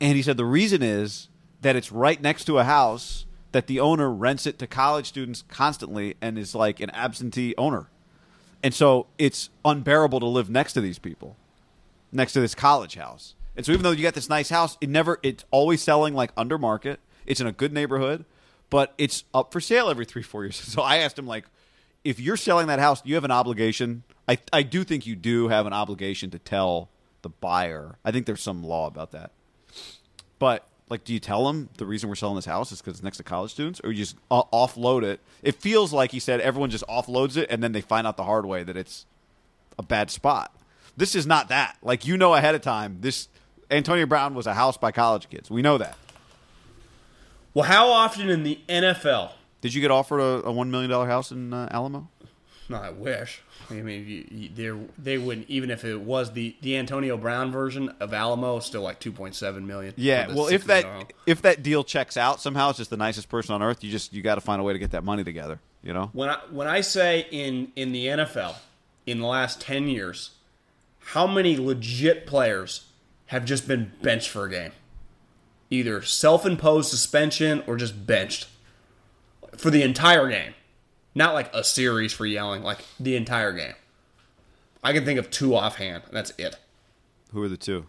And 0.00 0.16
he 0.16 0.22
said 0.22 0.36
the 0.36 0.44
reason 0.44 0.82
is 0.82 1.28
that 1.62 1.76
it's 1.76 1.90
right 1.90 2.20
next 2.20 2.44
to 2.44 2.58
a 2.58 2.64
house 2.64 3.26
that 3.54 3.68
the 3.68 3.78
owner 3.78 4.10
rents 4.10 4.48
it 4.48 4.58
to 4.58 4.66
college 4.66 5.06
students 5.06 5.44
constantly 5.46 6.16
and 6.20 6.36
is 6.36 6.56
like 6.56 6.80
an 6.80 6.90
absentee 6.90 7.54
owner. 7.56 7.88
And 8.64 8.74
so 8.74 9.06
it's 9.16 9.48
unbearable 9.64 10.18
to 10.18 10.26
live 10.26 10.50
next 10.50 10.72
to 10.72 10.80
these 10.80 10.98
people, 10.98 11.36
next 12.10 12.32
to 12.32 12.40
this 12.40 12.52
college 12.52 12.96
house. 12.96 13.36
And 13.54 13.64
so 13.64 13.70
even 13.70 13.84
though 13.84 13.92
you 13.92 14.02
got 14.02 14.14
this 14.14 14.28
nice 14.28 14.50
house, 14.50 14.76
it 14.80 14.88
never 14.88 15.20
it's 15.22 15.44
always 15.52 15.80
selling 15.80 16.14
like 16.14 16.32
under 16.36 16.58
market. 16.58 16.98
It's 17.26 17.40
in 17.40 17.46
a 17.46 17.52
good 17.52 17.72
neighborhood, 17.72 18.24
but 18.70 18.92
it's 18.98 19.22
up 19.32 19.52
for 19.52 19.60
sale 19.60 19.88
every 19.88 20.04
three, 20.04 20.22
four 20.22 20.42
years. 20.42 20.56
So 20.72 20.82
I 20.82 20.96
asked 20.96 21.16
him 21.16 21.28
like, 21.28 21.44
if 22.02 22.18
you're 22.18 22.36
selling 22.36 22.66
that 22.66 22.80
house, 22.80 23.02
you 23.04 23.14
have 23.14 23.24
an 23.24 23.30
obligation. 23.30 24.02
I 24.26 24.38
I 24.52 24.64
do 24.64 24.82
think 24.82 25.06
you 25.06 25.14
do 25.14 25.46
have 25.46 25.64
an 25.64 25.72
obligation 25.72 26.28
to 26.30 26.40
tell 26.40 26.88
the 27.22 27.28
buyer. 27.28 27.98
I 28.04 28.10
think 28.10 28.26
there's 28.26 28.42
some 28.42 28.64
law 28.64 28.88
about 28.88 29.12
that. 29.12 29.30
But 30.40 30.66
like, 30.88 31.04
do 31.04 31.14
you 31.14 31.20
tell 31.20 31.46
them 31.46 31.70
the 31.78 31.86
reason 31.86 32.08
we're 32.08 32.14
selling 32.14 32.36
this 32.36 32.44
house 32.44 32.70
is 32.70 32.80
because 32.80 32.94
it's 32.94 33.02
next 33.02 33.16
to 33.16 33.22
college 33.22 33.50
students, 33.52 33.80
or 33.82 33.90
you 33.90 33.98
just 33.98 34.16
uh, 34.30 34.42
offload 34.52 35.02
it? 35.02 35.20
It 35.42 35.54
feels 35.54 35.92
like 35.92 36.12
he 36.12 36.18
said 36.18 36.40
everyone 36.40 36.70
just 36.70 36.86
offloads 36.86 37.36
it, 37.36 37.50
and 37.50 37.62
then 37.62 37.72
they 37.72 37.80
find 37.80 38.06
out 38.06 38.16
the 38.16 38.24
hard 38.24 38.44
way 38.44 38.62
that 38.62 38.76
it's 38.76 39.06
a 39.78 39.82
bad 39.82 40.10
spot. 40.10 40.54
This 40.96 41.14
is 41.14 41.26
not 41.26 41.48
that. 41.48 41.76
Like 41.82 42.06
you 42.06 42.16
know 42.16 42.34
ahead 42.34 42.54
of 42.54 42.60
time, 42.60 42.98
this 43.00 43.28
Antonio 43.70 44.06
Brown 44.06 44.34
was 44.34 44.46
a 44.46 44.54
house 44.54 44.76
by 44.76 44.92
college 44.92 45.28
kids. 45.30 45.50
We 45.50 45.62
know 45.62 45.78
that. 45.78 45.96
Well, 47.54 47.64
how 47.64 47.88
often 47.88 48.28
in 48.28 48.42
the 48.42 48.58
NFL? 48.68 49.30
Did 49.60 49.72
you 49.72 49.80
get 49.80 49.90
offered 49.90 50.20
a, 50.20 50.46
a 50.46 50.52
one 50.52 50.70
million 50.70 50.90
dollar 50.90 51.06
house 51.06 51.32
in 51.32 51.52
uh, 51.54 51.68
Alamo? 51.70 52.08
No, 52.68 52.78
I 52.78 52.90
wish. 52.90 53.42
I 53.70 53.74
mean, 53.74 54.06
you, 54.08 54.26
you, 54.30 54.50
they're- 54.54 54.88
they 54.98 55.18
wouldn't 55.18 55.48
even 55.50 55.70
if 55.70 55.84
it 55.84 56.00
was 56.00 56.32
the 56.32 56.56
the 56.62 56.76
Antonio 56.78 57.16
Brown 57.16 57.52
version 57.52 57.94
of 58.00 58.14
Alamo, 58.14 58.58
still 58.60 58.82
like 58.82 59.00
2.7 59.00 59.64
million. 59.64 59.92
Yeah. 59.96 60.28
Well, 60.32 60.48
if 60.48 60.64
that 60.64 60.84
million. 60.84 61.06
if 61.26 61.42
that 61.42 61.62
deal 61.62 61.84
checks 61.84 62.16
out 62.16 62.40
somehow, 62.40 62.70
it's 62.70 62.78
just 62.78 62.90
the 62.90 62.96
nicest 62.96 63.28
person 63.28 63.54
on 63.54 63.62
earth. 63.62 63.84
You 63.84 63.90
just 63.90 64.12
you 64.12 64.22
got 64.22 64.36
to 64.36 64.40
find 64.40 64.60
a 64.60 64.64
way 64.64 64.72
to 64.72 64.78
get 64.78 64.92
that 64.92 65.04
money 65.04 65.24
together. 65.24 65.58
You 65.82 65.92
know. 65.92 66.08
when 66.14 66.30
I 66.30 66.38
when 66.50 66.66
I 66.66 66.80
say 66.80 67.26
in 67.30 67.70
in 67.76 67.92
the 67.92 68.06
NFL 68.06 68.54
in 69.06 69.20
the 69.20 69.26
last 69.26 69.60
10 69.60 69.88
years, 69.88 70.30
how 70.98 71.26
many 71.26 71.58
legit 71.58 72.26
players 72.26 72.86
have 73.26 73.44
just 73.44 73.68
been 73.68 73.92
benched 74.00 74.30
for 74.30 74.46
a 74.46 74.50
game? 74.50 74.72
Either 75.68 76.00
self-imposed 76.00 76.88
suspension 76.88 77.62
or 77.66 77.76
just 77.76 78.06
benched 78.06 78.48
for 79.56 79.70
the 79.70 79.82
entire 79.82 80.28
game. 80.28 80.54
Not 81.14 81.34
like 81.34 81.52
a 81.54 81.62
series 81.62 82.12
for 82.12 82.26
yelling, 82.26 82.62
like 82.62 82.84
the 82.98 83.16
entire 83.16 83.52
game. 83.52 83.74
I 84.82 84.92
can 84.92 85.04
think 85.04 85.18
of 85.18 85.30
two 85.30 85.54
offhand, 85.54 86.02
and 86.06 86.16
that's 86.16 86.32
it. 86.38 86.56
Who 87.32 87.42
are 87.42 87.48
the 87.48 87.56
two? 87.56 87.86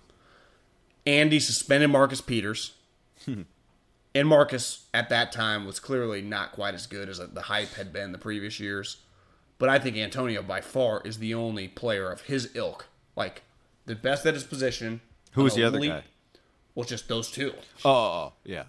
Andy 1.06 1.40
suspended 1.40 1.90
Marcus 1.90 2.22
Peters. 2.22 2.74
Hmm. 3.26 3.44
and 4.14 4.28
Marcus 4.28 4.86
at 4.94 5.10
that 5.10 5.32
time 5.32 5.66
was 5.66 5.80
clearly 5.80 6.22
not 6.22 6.52
quite 6.52 6.76
as 6.76 6.86
good 6.86 7.10
as 7.10 7.18
the 7.18 7.42
hype 7.44 7.74
had 7.74 7.92
been 7.92 8.12
the 8.12 8.20
previous 8.20 8.60
years. 8.60 8.98
But 9.58 9.70
I 9.70 9.80
think 9.80 9.96
Antonio 9.98 10.44
by 10.44 10.62
far 10.62 11.02
is 11.04 11.18
the 11.18 11.34
only 11.34 11.68
player 11.68 12.12
of 12.12 12.22
his 12.22 12.52
ilk, 12.56 12.88
like 13.16 13.42
the 13.86 13.96
best 13.96 14.26
at 14.28 14.36
his 14.36 14.44
position. 14.44 15.02
Who 15.32 15.44
was 15.44 15.56
the 15.56 15.64
other 15.64 15.78
elite- 15.78 15.92
guy? 15.92 16.04
Well, 16.76 16.86
just 16.86 17.08
those 17.08 17.32
two. 17.32 17.54
Oh, 17.84 17.90
oh, 17.90 17.94
oh, 17.96 18.34
yeah. 18.44 18.66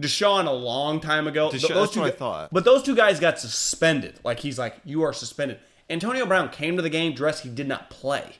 DeSean 0.00 0.46
a 0.46 0.52
long 0.52 1.00
time 1.00 1.26
ago. 1.26 1.48
DeSean- 1.50 1.60
Th- 1.60 1.72
that's 1.74 1.92
two 1.92 2.10
thought. 2.10 2.52
But 2.52 2.64
those 2.64 2.82
two 2.82 2.96
guys 2.96 3.20
got 3.20 3.38
suspended. 3.38 4.18
Like 4.24 4.40
he's 4.40 4.58
like, 4.58 4.76
you 4.84 5.02
are 5.02 5.12
suspended. 5.12 5.58
Antonio 5.88 6.24
Brown 6.24 6.48
came 6.50 6.76
to 6.76 6.82
the 6.82 6.90
game 6.90 7.14
dressed. 7.14 7.42
He 7.42 7.48
did 7.48 7.66
not 7.68 7.90
play. 7.90 8.36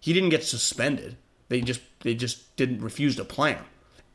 He 0.00 0.12
didn't 0.12 0.30
get 0.30 0.44
suspended. 0.44 1.16
They 1.48 1.60
just 1.60 1.80
they 2.00 2.14
just 2.14 2.56
didn't 2.56 2.80
refuse 2.80 3.16
to 3.16 3.24
play 3.24 3.52
him 3.52 3.64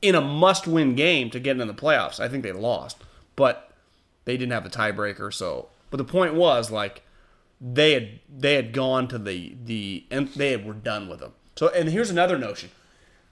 in 0.02 0.16
a 0.16 0.22
must-win 0.22 0.96
game 0.96 1.30
to 1.32 1.40
get 1.40 1.60
in 1.60 1.68
the 1.68 1.74
playoffs. 1.74 2.20
I 2.20 2.28
think 2.28 2.44
they 2.44 2.52
lost, 2.52 2.98
but 3.36 3.72
they 4.26 4.38
didn't 4.38 4.52
have 4.54 4.64
the 4.64 4.70
tiebreaker. 4.70 5.34
So, 5.34 5.70
but 5.92 5.98
the 5.98 6.04
point 6.04 6.34
was 6.34 6.72
like 6.72 7.04
they 7.62 7.94
had 7.94 8.10
they 8.36 8.56
had 8.56 8.74
gone 8.74 9.08
to 9.10 9.18
the 9.18 9.56
the 9.64 10.06
and 10.10 10.28
they 10.30 10.52
had, 10.52 10.66
were 10.66 10.74
done 10.74 11.08
with 11.08 11.22
him. 11.22 11.34
So, 11.56 11.70
and 11.70 11.90
here's 11.90 12.10
another 12.10 12.38
notion. 12.38 12.72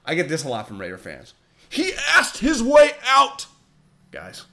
I 0.06 0.16
get 0.16 0.30
this 0.30 0.44
a 0.44 0.50
lot 0.50 0.68
from 0.68 0.80
Raider 0.80 0.98
fans. 0.98 1.34
He 1.74 1.94
asked 2.16 2.38
his 2.38 2.62
way 2.62 2.92
out, 3.04 3.48
guys. 4.12 4.46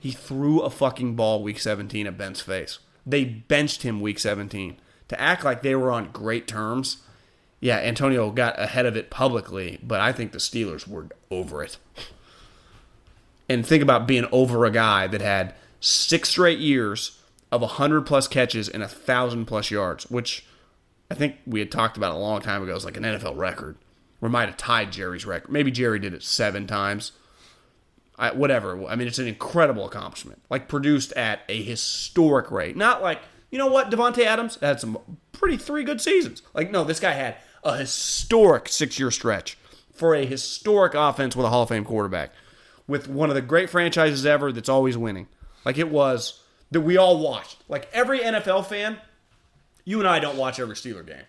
He 0.00 0.10
threw 0.10 0.60
a 0.60 0.70
fucking 0.70 1.14
ball 1.14 1.40
week 1.40 1.60
17 1.60 2.08
at 2.08 2.18
Ben's 2.18 2.40
face. 2.40 2.80
They 3.06 3.24
benched 3.24 3.82
him 3.82 4.00
week 4.00 4.18
17 4.18 4.76
to 5.06 5.20
act 5.20 5.44
like 5.44 5.62
they 5.62 5.76
were 5.76 5.92
on 5.92 6.10
great 6.10 6.48
terms. 6.48 6.96
Yeah, 7.60 7.76
Antonio 7.78 8.32
got 8.32 8.58
ahead 8.58 8.86
of 8.86 8.96
it 8.96 9.08
publicly, 9.08 9.78
but 9.84 10.00
I 10.00 10.12
think 10.12 10.32
the 10.32 10.38
Steelers 10.38 10.88
were 10.88 11.06
over 11.30 11.62
it. 11.62 11.76
And 13.48 13.64
think 13.64 13.82
about 13.82 14.08
being 14.08 14.26
over 14.32 14.64
a 14.64 14.72
guy 14.72 15.06
that 15.06 15.20
had 15.20 15.54
six 15.78 16.30
straight 16.30 16.58
years 16.58 17.20
of 17.52 17.60
100 17.60 18.02
plus 18.02 18.26
catches 18.26 18.68
and 18.68 18.82
1,000 18.82 19.46
plus 19.46 19.70
yards, 19.70 20.10
which 20.10 20.44
I 21.08 21.14
think 21.14 21.36
we 21.46 21.60
had 21.60 21.70
talked 21.70 21.96
about 21.96 22.16
a 22.16 22.18
long 22.18 22.40
time 22.40 22.62
ago. 22.62 22.72
It 22.72 22.74
was 22.74 22.84
like 22.84 22.96
an 22.96 23.04
NFL 23.04 23.36
record. 23.36 23.76
Or 24.20 24.28
might 24.28 24.48
have 24.48 24.56
tied 24.56 24.92
Jerry's 24.92 25.24
record. 25.24 25.50
Maybe 25.50 25.70
Jerry 25.70 25.98
did 25.98 26.12
it 26.12 26.22
seven 26.24 26.66
times. 26.66 27.12
I, 28.18 28.32
whatever. 28.32 28.84
I 28.86 28.96
mean, 28.96 29.06
it's 29.06 29.20
an 29.20 29.28
incredible 29.28 29.86
accomplishment. 29.86 30.42
Like 30.50 30.66
produced 30.68 31.12
at 31.12 31.40
a 31.48 31.62
historic 31.62 32.50
rate. 32.50 32.76
Not 32.76 33.00
like 33.00 33.20
you 33.50 33.58
know 33.58 33.68
what 33.68 33.90
Davante 33.90 34.24
Adams 34.24 34.58
had 34.60 34.80
some 34.80 34.98
pretty 35.32 35.56
three 35.56 35.84
good 35.84 36.00
seasons. 36.00 36.42
Like 36.52 36.70
no, 36.70 36.84
this 36.84 37.00
guy 37.00 37.12
had 37.12 37.36
a 37.62 37.76
historic 37.76 38.68
six 38.68 38.98
year 38.98 39.10
stretch 39.10 39.56
for 39.92 40.14
a 40.14 40.26
historic 40.26 40.94
offense 40.94 41.36
with 41.36 41.46
a 41.46 41.48
Hall 41.48 41.62
of 41.62 41.68
Fame 41.68 41.84
quarterback, 41.84 42.32
with 42.86 43.08
one 43.08 43.28
of 43.28 43.34
the 43.34 43.42
great 43.42 43.70
franchises 43.70 44.26
ever 44.26 44.52
that's 44.52 44.68
always 44.68 44.98
winning. 44.98 45.28
Like 45.64 45.78
it 45.78 45.90
was 45.90 46.42
that 46.70 46.80
we 46.80 46.96
all 46.96 47.18
watched. 47.18 47.62
Like 47.68 47.88
every 47.92 48.20
NFL 48.20 48.66
fan, 48.66 48.98
you 49.84 50.00
and 50.00 50.08
I 50.08 50.18
don't 50.18 50.36
watch 50.36 50.58
every 50.58 50.74
Steeler 50.74 51.06
game. 51.06 51.24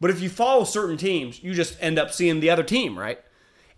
But 0.00 0.10
if 0.10 0.20
you 0.20 0.28
follow 0.28 0.64
certain 0.64 0.96
teams, 0.96 1.42
you 1.42 1.54
just 1.54 1.76
end 1.80 1.98
up 1.98 2.12
seeing 2.12 2.40
the 2.40 2.50
other 2.50 2.62
team, 2.62 2.98
right? 2.98 3.18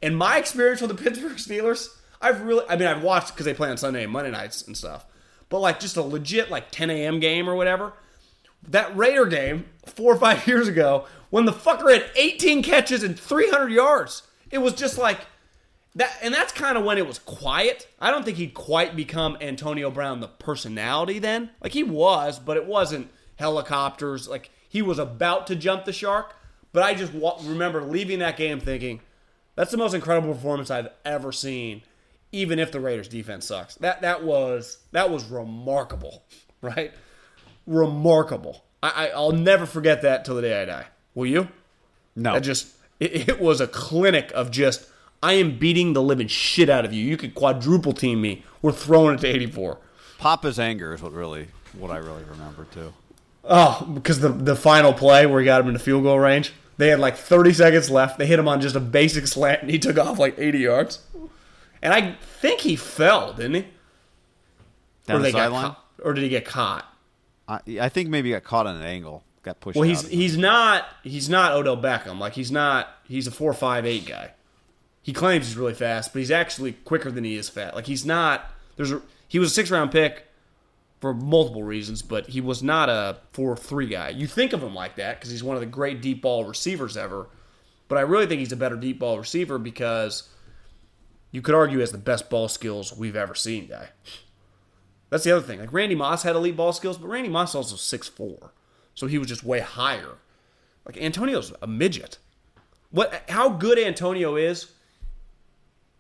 And 0.03 0.17
my 0.17 0.39
experience 0.39 0.81
with 0.81 0.97
the 0.97 1.03
Pittsburgh 1.03 1.37
Steelers, 1.37 1.89
I've 2.21 2.43
really, 2.43 2.65
I 2.69 2.77
mean, 2.77 2.89
I've 2.89 3.03
watched 3.03 3.33
because 3.33 3.47
they 3.47 3.55
play 3.55 3.71
on 3.71 3.77
Sunday 3.77 4.05
and 4.05 4.13
Monday 4.13 4.31
nights 4.31 4.63
and 4.67 4.77
stuff. 4.77 5.07
But 5.49 5.61
like 5.61 5.81
just 5.81 5.97
a 5.97 6.03
legit 6.03 6.51
like 6.51 6.71
10 6.71 6.91
a.m. 6.91 7.21
game 7.21 7.49
or 7.49 7.55
whatever. 7.55 7.93
That 8.69 8.95
Raider 8.97 9.27
game 9.27 9.67
four 9.87 10.13
or 10.13 10.19
five 10.19 10.47
years 10.47 10.69
ago, 10.69 11.07
when 11.31 11.45
the 11.45 11.53
fucker 11.53 11.93
had 11.93 12.11
18 12.17 12.63
catches 12.63 13.03
and 13.03 13.19
300 13.19 13.71
yards, 13.71 14.25
it 14.51 14.59
was 14.59 14.75
just 14.75 14.99
like 14.99 15.21
that. 15.95 16.17
And 16.23 16.35
that's 16.35 16.53
kind 16.53 16.77
of 16.77 16.85
when 16.85 16.99
it 16.99 17.07
was 17.07 17.19
quiet. 17.21 17.87
I 18.01 18.11
don't 18.11 18.25
think 18.25 18.37
he'd 18.37 18.55
quite 18.55 18.97
become 18.97 19.39
Antonio 19.41 19.91
Brown, 19.91 20.21
the 20.21 20.29
personality 20.29 21.19
then. 21.19 21.51
Like 21.63 21.73
he 21.73 21.85
was, 21.85 22.39
but 22.39 22.57
it 22.57 22.67
wasn't 22.67 23.11
helicopters. 23.37 24.29
Like 24.29 24.51
he 24.69 24.83
was 24.83 24.99
about 24.99 25.47
to 25.49 25.57
jump 25.57 25.85
the 25.85 25.93
shark. 25.93 26.35
But 26.73 26.83
I 26.83 26.95
just 26.95 27.15
wa- 27.15 27.39
remember 27.43 27.83
leaving 27.83 28.19
that 28.19 28.37
game 28.37 28.61
thinking, 28.61 29.01
that's 29.55 29.71
the 29.71 29.79
most 29.79 29.95
incredible 29.95 30.33
performance 30.35 30.71
I've 30.71 30.89
ever 31.05 31.33
seen, 31.33 31.83
even 32.31 32.59
if 32.59 32.71
the 32.71 32.79
Raiders 32.79 33.09
defense 33.09 33.47
sucks. 33.47 33.75
That 33.77 34.03
that 34.03 34.23
was 34.23 34.79
that 34.93 35.11
was 35.11 35.25
remarkable, 35.25 36.23
right? 36.63 36.93
Remarkable. 37.67 38.65
I, 38.83 38.91
I 38.91 39.09
I'll 39.09 39.33
never 39.33 39.67
forget 39.67 40.03
that 40.03 40.25
till 40.25 40.37
the 40.37 40.43
day 40.43 40.63
I 40.63 40.65
die. 40.65 40.87
Will 41.15 41.27
you? 41.27 41.49
No. 42.15 42.35
That 42.35 42.43
just 42.43 42.75
it, 43.01 43.29
it 43.29 43.41
was 43.41 43.61
a 43.61 43.67
clinic 43.67 44.31
of 44.35 44.51
just 44.51 44.89
I 45.23 45.33
am 45.35 45.59
beating 45.59 45.95
the 45.95 46.03
living 46.03 46.29
shit 46.29 46.69
out 46.69 46.85
of 46.85 46.93
you. 46.93 47.05
You 47.05 47.17
could 47.17 47.35
quadruple 47.35 47.93
team 47.93 48.21
me. 48.21 48.45
We're 48.63 48.73
throwing 48.73 49.15
it 49.17 49.21
to 49.23 49.27
84. 49.27 49.79
Papa's 50.19 50.61
anger 50.61 50.95
is 50.95 51.03
what 51.03 51.13
really 51.13 51.49
what 51.77 51.91
I 51.91 51.97
really 51.97 52.25
remember 52.25 52.67
too. 52.73 52.93
Oh, 53.49 53.91
because 53.95 54.21
the 54.21 54.29
the 54.29 54.55
final 54.55 54.93
play 54.93 55.25
where 55.27 55.41
he 55.41 55.45
got 55.47 55.61
him 55.61 55.69
in 55.69 55.73
the 55.73 55.81
field 55.81 56.03
goal 56.03 56.19
range, 56.19 56.53
they 56.77 56.89
had 56.89 57.01
like 57.01 57.17
30 57.17 57.55
seconds 57.55 57.91
left. 57.91 58.19
They 58.19 58.27
hit 58.27 58.39
him 58.39 58.47
on 58.47 58.61
just 58.61 58.77
a 58.77 58.81
basic 58.81 59.27
slant, 59.27 59.63
and 59.63 59.71
he 59.71 59.79
took 59.79 59.99
off 59.99 60.19
like 60.19 60.39
80 60.39 60.59
yards. 60.59 61.01
And 61.83 61.95
I 61.95 62.13
think 62.41 62.61
he 62.61 62.77
fell, 62.77 63.33
didn't 63.33 63.55
he? 63.55 63.67
Down 65.07 65.21
or, 65.21 65.23
the 65.23 65.31
sideline. 65.31 65.77
or 66.05 66.13
did 66.13 66.23
he 66.23 66.29
get 66.29 66.45
caught? 66.45 66.85
I, 67.49 67.61
I 67.81 67.89
think 67.89 68.11
maybe 68.11 68.29
he 68.29 68.35
got 68.35 68.45
caught 68.45 68.67
on 68.67 68.77
an 68.77 68.83
angle, 68.83 69.25
got 69.43 69.61
pushed. 69.61 69.77
Well, 69.77 69.89
out 69.89 69.89
he's 69.89 70.07
he's 70.09 70.37
not 70.37 70.87
he's 71.03 71.31
not 71.31 71.53
Odell 71.53 71.79
Beckham. 71.79 72.19
Like 72.19 72.35
he's 72.35 72.53
not 72.53 72.89
he's 73.05 73.27
a 73.27 73.31
four 73.31 73.55
five 73.55 73.87
eight 73.87 74.07
guy. 74.07 74.33
He 75.03 75.15
claims 75.15 75.47
he's 75.47 75.57
really 75.57 75.73
fast, 75.73 76.13
but 76.13 76.19
he's 76.19 76.31
actually 76.31 76.75
quicker 76.85 77.11
than 77.11 77.25
he 77.25 77.37
is 77.37 77.49
fat. 77.49 77.75
Like 77.75 77.87
he's 77.87 78.05
not. 78.05 78.53
There's 78.77 78.93
a 78.93 79.01
he 79.27 79.39
was 79.39 79.51
a 79.51 79.55
six 79.55 79.71
round 79.71 79.91
pick 79.91 80.28
for 81.01 81.15
multiple 81.15 81.63
reasons, 81.63 82.03
but 82.03 82.29
he 82.29 82.41
was 82.41 82.63
not 82.63 82.89
a 82.89 83.19
four 83.33 83.57
three 83.57 83.87
guy. 83.87 84.11
You 84.11 84.27
think 84.27 84.53
of 84.53 84.63
him 84.63 84.75
like 84.75 84.97
that 84.97 85.19
because 85.19 85.31
he's 85.31 85.45
one 85.45 85.57
of 85.57 85.61
the 85.61 85.67
great 85.67 86.03
deep 86.03 86.23
ball 86.23 86.45
receivers 86.45 86.97
ever. 86.97 87.29
But 87.87 87.99
I 87.99 88.03
really 88.03 88.27
think 88.27 88.41
he's 88.41 88.53
a 88.53 88.57
better 88.57 88.77
deep 88.77 88.99
ball 88.99 89.19
receiver 89.19 89.59
because 89.59 90.29
you 91.31 91.41
could 91.41 91.55
argue 91.55 91.79
he 91.79 91.81
has 91.81 91.93
the 91.93 91.99
best 91.99 92.29
ball 92.29 92.49
skills 92.49 92.97
we've 92.97 93.17
ever 93.17 93.35
seen, 93.35 93.69
guy. 93.69 93.89
That's 95.11 95.25
the 95.25 95.33
other 95.33 95.47
thing. 95.47 95.61
Like 95.61 95.73
Randy 95.73 95.95
Moss 95.95 96.23
had 96.23 96.37
elite 96.37 96.57
ball 96.57 96.73
skills, 96.73 96.99
but 96.99 97.09
Randy 97.09 97.31
Moss 97.31 97.55
also 97.55 97.77
six 97.77 98.09
four, 98.09 98.53
so 98.95 99.07
he 99.07 99.19
was 99.19 99.29
just 99.29 99.45
way 99.45 99.61
higher. 99.61 100.17
Like 100.85 101.01
Antonio's 101.01 101.53
a 101.63 101.67
midget. 101.67 102.19
What? 102.91 103.25
How 103.29 103.49
good 103.51 103.79
Antonio 103.79 104.37
is? 104.37 104.73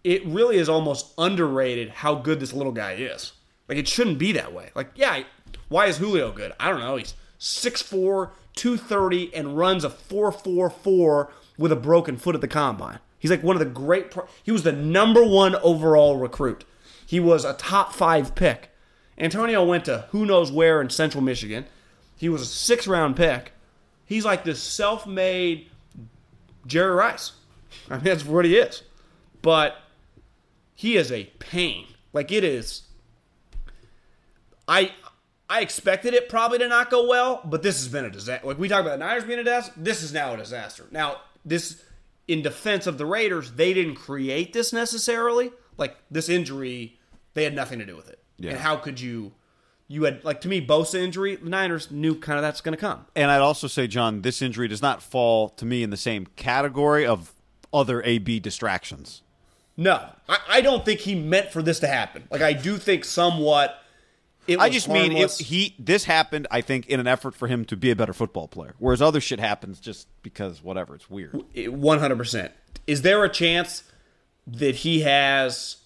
It 0.04 0.24
really 0.26 0.56
is 0.56 0.68
almost 0.68 1.12
underrated 1.18 1.90
how 1.90 2.16
good 2.16 2.40
this 2.40 2.52
little 2.52 2.72
guy 2.72 2.94
is. 2.94 3.32
Like 3.68 3.78
it 3.78 3.88
shouldn't 3.88 4.18
be 4.18 4.32
that 4.32 4.52
way. 4.52 4.70
Like 4.74 4.90
yeah, 4.94 5.22
why 5.68 5.86
is 5.86 5.98
Julio 5.98 6.32
good? 6.32 6.52
I 6.58 6.70
don't 6.70 6.80
know. 6.80 6.96
He's 6.96 7.14
6'4", 7.38 8.30
230, 8.54 9.34
and 9.34 9.56
runs 9.56 9.84
a 9.84 9.90
four 9.90 10.32
four 10.32 10.70
four 10.70 11.30
with 11.56 11.72
a 11.72 11.76
broken 11.76 12.16
foot 12.16 12.34
at 12.34 12.40
the 12.40 12.48
combine. 12.48 12.98
He's 13.18 13.30
like 13.30 13.42
one 13.42 13.56
of 13.56 13.60
the 13.60 13.66
great. 13.66 14.10
Pro- 14.10 14.28
he 14.42 14.52
was 14.52 14.62
the 14.62 14.72
number 14.72 15.22
one 15.22 15.54
overall 15.56 16.16
recruit. 16.16 16.64
He 17.06 17.20
was 17.20 17.44
a 17.44 17.54
top 17.54 17.92
five 17.92 18.34
pick. 18.34 18.70
Antonio 19.18 19.64
went 19.64 19.84
to 19.86 20.06
who 20.10 20.24
knows 20.24 20.52
where 20.52 20.80
in 20.80 20.90
Central 20.90 21.22
Michigan. 21.22 21.66
He 22.16 22.28
was 22.28 22.42
a 22.42 22.46
six 22.46 22.86
round 22.86 23.16
pick. 23.16 23.52
He's 24.04 24.24
like 24.24 24.44
this 24.44 24.62
self 24.62 25.06
made 25.06 25.68
Jerry 26.66 26.94
Rice. 26.94 27.32
I 27.90 27.94
mean, 27.94 28.04
that's 28.04 28.24
what 28.24 28.44
he 28.44 28.56
is. 28.56 28.82
But 29.42 29.76
he 30.74 30.96
is 30.96 31.10
a 31.10 31.24
pain. 31.38 31.86
Like 32.12 32.30
it 32.30 32.44
is. 32.44 32.82
I 34.68 34.92
I 35.50 35.62
expected 35.62 36.14
it 36.14 36.28
probably 36.28 36.58
to 36.58 36.68
not 36.68 36.90
go 36.90 37.08
well, 37.08 37.40
but 37.44 37.62
this 37.62 37.78
has 37.78 37.88
been 37.88 38.04
a 38.04 38.10
disaster. 38.10 38.46
Like 38.46 38.58
we 38.58 38.68
talk 38.68 38.82
about 38.82 38.98
the 38.98 39.04
Niners 39.04 39.24
being 39.24 39.38
a 39.38 39.44
disaster, 39.44 39.72
this 39.76 40.02
is 40.02 40.12
now 40.12 40.34
a 40.34 40.36
disaster. 40.36 40.86
Now 40.90 41.22
this, 41.44 41.82
in 42.26 42.42
defense 42.42 42.86
of 42.86 42.98
the 42.98 43.06
Raiders, 43.06 43.52
they 43.52 43.72
didn't 43.72 43.94
create 43.94 44.52
this 44.52 44.72
necessarily. 44.72 45.50
Like 45.78 45.96
this 46.10 46.28
injury, 46.28 46.98
they 47.34 47.44
had 47.44 47.54
nothing 47.54 47.78
to 47.78 47.86
do 47.86 47.96
with 47.96 48.10
it. 48.10 48.18
Yeah. 48.36 48.52
And 48.52 48.60
how 48.60 48.76
could 48.76 49.00
you? 49.00 49.32
You 49.90 50.04
had 50.04 50.22
like 50.22 50.42
to 50.42 50.48
me 50.48 50.64
Bosa 50.64 50.96
injury. 50.96 51.36
The 51.36 51.48
Niners 51.48 51.90
knew 51.90 52.14
kind 52.14 52.38
of 52.38 52.42
that's 52.42 52.60
going 52.60 52.74
to 52.76 52.80
come. 52.80 53.06
And 53.16 53.30
I'd 53.30 53.40
also 53.40 53.68
say, 53.68 53.86
John, 53.86 54.20
this 54.20 54.42
injury 54.42 54.68
does 54.68 54.82
not 54.82 55.02
fall 55.02 55.48
to 55.50 55.64
me 55.64 55.82
in 55.82 55.88
the 55.88 55.96
same 55.96 56.26
category 56.36 57.06
of 57.06 57.32
other 57.72 58.02
AB 58.02 58.40
distractions. 58.40 59.22
No, 59.78 60.10
I, 60.28 60.38
I 60.48 60.60
don't 60.60 60.84
think 60.84 61.00
he 61.00 61.14
meant 61.14 61.52
for 61.52 61.62
this 61.62 61.80
to 61.80 61.86
happen. 61.86 62.24
Like 62.30 62.42
I 62.42 62.52
do 62.52 62.76
think 62.76 63.06
somewhat. 63.06 63.82
I 64.58 64.70
just 64.70 64.88
mean 64.88 65.12
it, 65.12 65.32
he. 65.32 65.74
This 65.78 66.04
happened, 66.04 66.46
I 66.50 66.60
think, 66.60 66.86
in 66.86 67.00
an 67.00 67.06
effort 67.06 67.34
for 67.34 67.48
him 67.48 67.64
to 67.66 67.76
be 67.76 67.90
a 67.90 67.96
better 67.96 68.12
football 68.12 68.48
player, 68.48 68.74
whereas 68.78 69.02
other 69.02 69.20
shit 69.20 69.40
happens 69.40 69.80
just 69.80 70.06
because 70.22 70.62
whatever. 70.62 70.94
It's 70.94 71.10
weird. 71.10 71.42
One 71.68 71.98
hundred 71.98 72.16
percent. 72.18 72.52
Is 72.86 73.02
there 73.02 73.22
a 73.24 73.28
chance 73.28 73.82
that 74.46 74.76
he 74.76 75.00
has? 75.00 75.76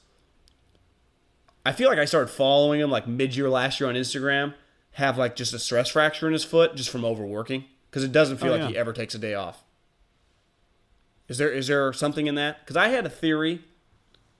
I 1.65 1.73
feel 1.73 1.89
like 1.89 1.99
I 1.99 2.05
started 2.05 2.29
following 2.29 2.81
him 2.81 2.91
like 2.91 3.07
mid-year 3.07 3.49
last 3.49 3.81
year 3.81 3.89
on 3.89 3.95
Instagram. 3.95 4.55
Have 4.93 5.17
like 5.17 5.37
just 5.37 5.55
a 5.55 5.59
stress 5.59 5.89
fracture 5.89 6.27
in 6.27 6.33
his 6.35 6.45
foot 6.45 6.75
just 6.77 6.91
from 6.91 7.05
overworking. 7.05 7.65
because 7.91 8.05
it 8.05 8.13
doesn't 8.13 8.37
feel 8.39 8.49
Oh, 8.51 8.53
like 8.53 8.61
yeah. 8.63 8.69
he 8.69 8.77
ever 8.77 8.93
takes 8.93 9.15
a 9.15 9.19
day 9.19 9.35
off. 9.35 9.63
Is 11.29 11.39
there 11.39 11.51
is 11.51 11.67
there 11.69 11.93
something 11.93 12.27
in 12.27 12.35
that? 12.35 12.61
Because 12.61 12.77
I 12.77 12.89
had 12.89 13.07
a 13.07 13.11
theory. 13.11 13.61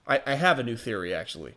I, 0.07 0.21
I 0.27 0.35
have 0.35 0.59
a 0.59 0.63
new 0.63 0.75
theory 0.77 1.13
actually. 1.13 1.55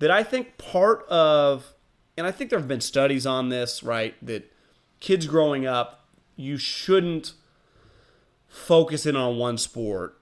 That 0.00 0.10
I 0.10 0.22
think 0.22 0.58
part 0.58 1.06
of, 1.08 1.74
and 2.16 2.26
I 2.26 2.30
think 2.30 2.50
there 2.50 2.58
have 2.58 2.68
been 2.68 2.80
studies 2.80 3.26
on 3.26 3.48
this, 3.48 3.82
right? 3.82 4.14
That 4.24 4.52
kids 5.00 5.26
growing 5.26 5.66
up, 5.66 6.06
you 6.36 6.56
shouldn't 6.56 7.32
focus 8.48 9.06
in 9.06 9.16
on 9.16 9.36
one 9.36 9.58
sport 9.58 10.18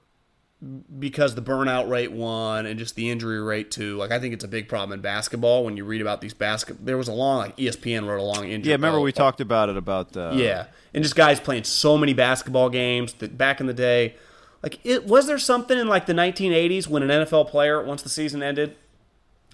because 0.99 1.35
the 1.35 1.43
burnout 1.43 1.89
rate 1.89 2.12
one 2.12 2.66
and 2.66 2.78
just 2.78 2.94
the 2.94 3.11
injury 3.11 3.40
rate 3.43 3.70
two. 3.70 3.97
Like 3.97 4.12
I 4.12 4.20
think 4.20 4.32
it's 4.32 4.44
a 4.44 4.49
big 4.49 4.69
problem 4.69 4.93
in 4.93 5.01
basketball 5.01 5.65
when 5.65 5.77
you 5.77 5.85
read 5.85 6.01
about 6.01 6.20
these 6.20 6.35
basket. 6.35 6.85
There 6.85 6.97
was 6.97 7.09
a 7.09 7.12
long 7.12 7.39
like 7.39 7.57
ESPN 7.57 8.07
wrote 8.07 8.20
a 8.20 8.23
long 8.23 8.49
injury. 8.49 8.70
Yeah, 8.70 8.77
remember 8.77 8.99
oh, 8.99 9.03
we 9.03 9.12
talked 9.12 9.40
about 9.40 9.69
it 9.69 9.77
about 9.77 10.16
uh, 10.16 10.32
yeah, 10.35 10.66
and 10.94 11.03
just 11.03 11.16
guys 11.16 11.40
playing 11.40 11.65
so 11.65 11.99
many 11.99 12.15
basketball 12.15 12.70
games 12.70 13.15
that 13.15 13.36
back 13.36 13.61
in 13.61 13.66
the 13.66 13.74
day, 13.74 14.15
like 14.62 14.78
it 14.85 15.05
was 15.05 15.27
there 15.27 15.39
something 15.39 15.77
in 15.77 15.89
like 15.89 16.07
the 16.07 16.12
1980s 16.12 16.86
when 16.86 17.03
an 17.03 17.09
NFL 17.09 17.49
player 17.49 17.82
once 17.82 18.03
the 18.03 18.09
season 18.09 18.43
ended, 18.43 18.77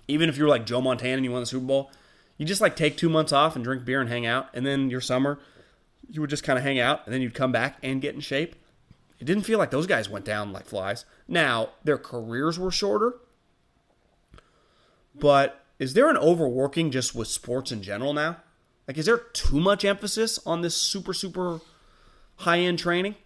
even 0.09 0.29
if 0.29 0.37
you 0.37 0.45
were 0.45 0.51
like 0.51 0.67
Joe 0.67 0.81
Montana 0.81 1.17
and 1.17 1.25
you 1.25 1.31
won 1.31 1.41
the 1.41 1.47
Super 1.47 1.67
Bowl, 1.67 1.91
you 2.37 2.47
just 2.47 2.61
like 2.61 2.75
take 2.75 2.97
two 2.97 3.09
months 3.09 3.33
off 3.33 3.55
and 3.55 3.65
drink 3.65 3.85
beer 3.85 4.01
and 4.01 4.09
hang 4.09 4.27
out, 4.27 4.49
and 4.55 4.67
then 4.67 4.91
your 4.91 5.01
summer, 5.01 5.39
you 6.11 6.21
would 6.21 6.31
just 6.31 6.45
kind 6.45 6.59
of 6.59 6.65
hang 6.65 6.81
out, 6.81 7.05
and 7.05 7.15
then 7.15 7.21
you'd 7.21 7.35
come 7.35 7.53
back 7.53 7.77
and 7.83 8.01
get 8.01 8.15
in 8.15 8.21
shape. 8.21 8.57
It 9.21 9.25
didn't 9.25 9.45
feel 9.45 9.59
like 9.59 9.71
those 9.71 9.87
guys 9.87 10.09
went 10.09 10.25
down 10.25 10.53
like 10.53 10.67
flies. 10.67 11.05
Now 11.27 11.71
their 11.85 11.99
careers 11.99 12.59
were 12.59 12.71
shorter, 12.71 13.15
but 15.15 15.65
is 15.79 15.95
there 15.95 16.09
an 16.09 16.17
overworking 16.17 16.91
just 16.91 17.15
with 17.15 17.29
sports 17.29 17.71
in 17.71 17.83
general 17.83 18.13
now? 18.13 18.39
Like, 18.87 18.97
is 18.97 19.07
there 19.07 19.19
too 19.19 19.61
much 19.61 19.85
emphasis 19.85 20.39
on 20.47 20.63
this 20.63 20.75
super, 20.75 21.13
super 21.13 21.61
high 22.37 22.61
end 22.61 22.79
training? 22.79 23.17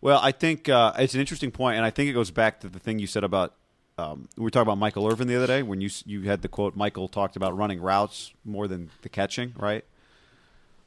Well, 0.00 0.20
I 0.22 0.32
think 0.32 0.68
uh, 0.68 0.92
it's 0.98 1.14
an 1.14 1.20
interesting 1.20 1.50
point, 1.50 1.76
and 1.76 1.84
I 1.84 1.90
think 1.90 2.08
it 2.10 2.12
goes 2.12 2.30
back 2.30 2.60
to 2.60 2.68
the 2.68 2.78
thing 2.78 2.98
you 2.98 3.06
said 3.06 3.24
about 3.24 3.54
um, 3.98 4.28
we 4.36 4.44
were 4.44 4.50
talking 4.50 4.62
about 4.62 4.78
Michael 4.78 5.10
Irvin 5.10 5.26
the 5.26 5.36
other 5.36 5.48
day 5.48 5.62
when 5.62 5.80
you 5.80 5.90
you 6.06 6.22
had 6.22 6.42
the 6.42 6.48
quote 6.48 6.76
Michael 6.76 7.08
talked 7.08 7.34
about 7.34 7.56
running 7.56 7.80
routes 7.80 8.32
more 8.44 8.68
than 8.68 8.90
the 9.02 9.08
catching, 9.08 9.52
right? 9.56 9.84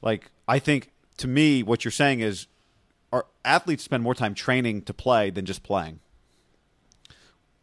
Like 0.02 0.32
I 0.48 0.60
think 0.60 0.92
to 1.18 1.28
me, 1.28 1.62
what 1.62 1.84
you're 1.84 1.92
saying 1.92 2.22
is 2.22 2.48
our 3.12 3.26
athletes 3.44 3.84
spend 3.84 4.02
more 4.02 4.16
time 4.16 4.34
training 4.34 4.84
to 4.84 4.94
play 4.94 5.30
than 5.30 5.46
just 5.46 5.62
playing, 5.62 6.00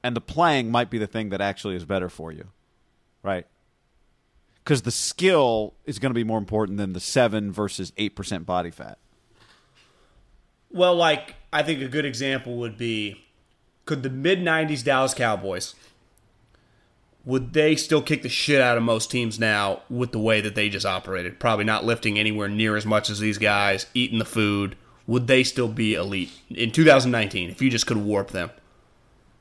and 0.02 0.14
the 0.14 0.20
playing 0.20 0.70
might 0.70 0.90
be 0.90 0.98
the 0.98 1.06
thing 1.06 1.30
that 1.30 1.40
actually 1.40 1.76
is 1.76 1.86
better 1.86 2.10
for 2.10 2.30
you, 2.30 2.48
right? 3.22 3.46
Because 4.62 4.82
the 4.82 4.90
skill 4.90 5.72
is 5.86 5.98
going 5.98 6.10
to 6.10 6.14
be 6.14 6.24
more 6.24 6.38
important 6.38 6.76
than 6.76 6.92
the 6.92 7.00
seven 7.00 7.50
versus 7.50 7.90
eight 7.96 8.14
percent 8.14 8.44
body 8.44 8.70
fat. 8.70 8.98
Well, 10.70 10.94
like, 10.94 11.34
I 11.50 11.62
think 11.62 11.80
a 11.80 11.88
good 11.88 12.04
example 12.04 12.58
would 12.58 12.76
be 12.76 13.24
could 13.88 14.02
the 14.02 14.10
mid 14.10 14.40
90s 14.40 14.84
Dallas 14.84 15.14
Cowboys, 15.14 15.74
would 17.24 17.54
they 17.54 17.74
still 17.74 18.02
kick 18.02 18.22
the 18.22 18.28
shit 18.28 18.60
out 18.60 18.76
of 18.76 18.82
most 18.82 19.10
teams 19.10 19.40
now 19.40 19.80
with 19.88 20.12
the 20.12 20.18
way 20.18 20.42
that 20.42 20.54
they 20.54 20.68
just 20.68 20.84
operated? 20.84 21.40
Probably 21.40 21.64
not 21.64 21.86
lifting 21.86 22.18
anywhere 22.18 22.48
near 22.48 22.76
as 22.76 22.84
much 22.84 23.08
as 23.08 23.18
these 23.18 23.38
guys, 23.38 23.86
eating 23.94 24.18
the 24.18 24.26
food. 24.26 24.76
Would 25.06 25.26
they 25.26 25.42
still 25.42 25.68
be 25.68 25.94
elite 25.94 26.30
in 26.50 26.70
2019 26.70 27.48
if 27.48 27.62
you 27.62 27.70
just 27.70 27.86
could 27.86 27.96
warp 27.96 28.30
them? 28.30 28.50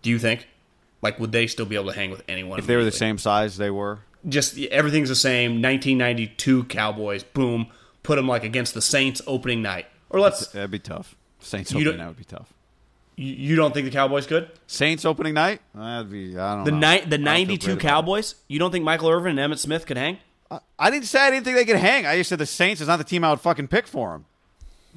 Do 0.01 0.09
you 0.09 0.17
think? 0.17 0.47
Like, 1.01 1.19
would 1.19 1.33
they 1.33 1.45
still 1.45 1.65
be 1.65 1.75
able 1.75 1.91
to 1.91 1.97
hang 1.97 2.09
with 2.09 2.23
anyone? 2.29 2.57
If 2.57 2.67
they 2.67 2.77
were 2.77 2.85
the 2.85 2.91
same 2.91 3.17
size 3.17 3.57
they 3.57 3.69
were, 3.69 3.99
just 4.27 4.57
everything's 4.57 5.09
the 5.09 5.15
same. 5.15 5.61
1992 5.61 6.63
Cowboys, 6.65 7.23
boom, 7.23 7.67
put 8.01 8.15
them 8.15 8.29
like 8.29 8.45
against 8.45 8.73
the 8.73 8.81
Saints 8.81 9.21
opening 9.27 9.61
night. 9.61 9.87
Or 10.09 10.21
let's 10.21 10.47
That'd 10.47 10.71
be 10.71 10.79
tough. 10.79 11.15
Saints 11.41 11.73
opening 11.73 11.97
night 11.97 12.07
would 12.07 12.17
be 12.17 12.23
tough. 12.23 12.53
You, 13.17 13.33
you 13.33 13.55
don't 13.55 13.73
think 13.73 13.85
the 13.85 13.91
Cowboys 13.91 14.25
could? 14.27 14.49
Saints 14.67 15.03
opening 15.03 15.33
night? 15.33 15.59
That'd 15.75 16.09
be 16.11 16.37
I 16.37 16.55
don't 16.55 16.63
The 16.65 16.71
know. 16.71 16.77
night 16.77 17.03
I 17.07 17.09
the 17.09 17.17
92 17.17 17.77
Cowboys, 17.77 18.35
you 18.47 18.59
don't 18.59 18.71
think 18.71 18.85
Michael 18.85 19.09
Irvin 19.09 19.37
and 19.37 19.51
Emmitt 19.53 19.57
Smith 19.57 19.85
could 19.85 19.97
hang? 19.97 20.19
it. 20.51 20.61
I 20.79 20.89
didn't 20.89 21.07
say 21.07 21.19
I 21.19 21.31
didn't 21.31 21.43
think 21.43 21.57
they 21.57 21.65
could 21.65 21.75
hang. 21.75 22.05
I 22.05 22.15
just 22.17 22.29
said 22.29 22.39
the 22.39 22.45
Saints 22.45 22.79
is 22.79 22.87
not 22.87 22.97
the 22.97 23.03
team 23.03 23.23
I 23.25 23.31
would 23.31 23.41
fucking 23.41 23.67
pick 23.67 23.85
for 23.87 24.11
them. 24.11 24.25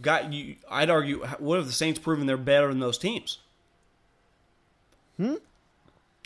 Got 0.00 0.32
you 0.32 0.56
I'd 0.70 0.90
argue 0.90 1.24
what 1.38 1.56
have 1.56 1.66
the 1.66 1.72
Saints 1.72 1.98
proven 1.98 2.26
they're 2.26 2.36
better 2.36 2.68
than 2.68 2.78
those 2.78 2.98
teams? 2.98 3.38
Hmm. 5.16 5.34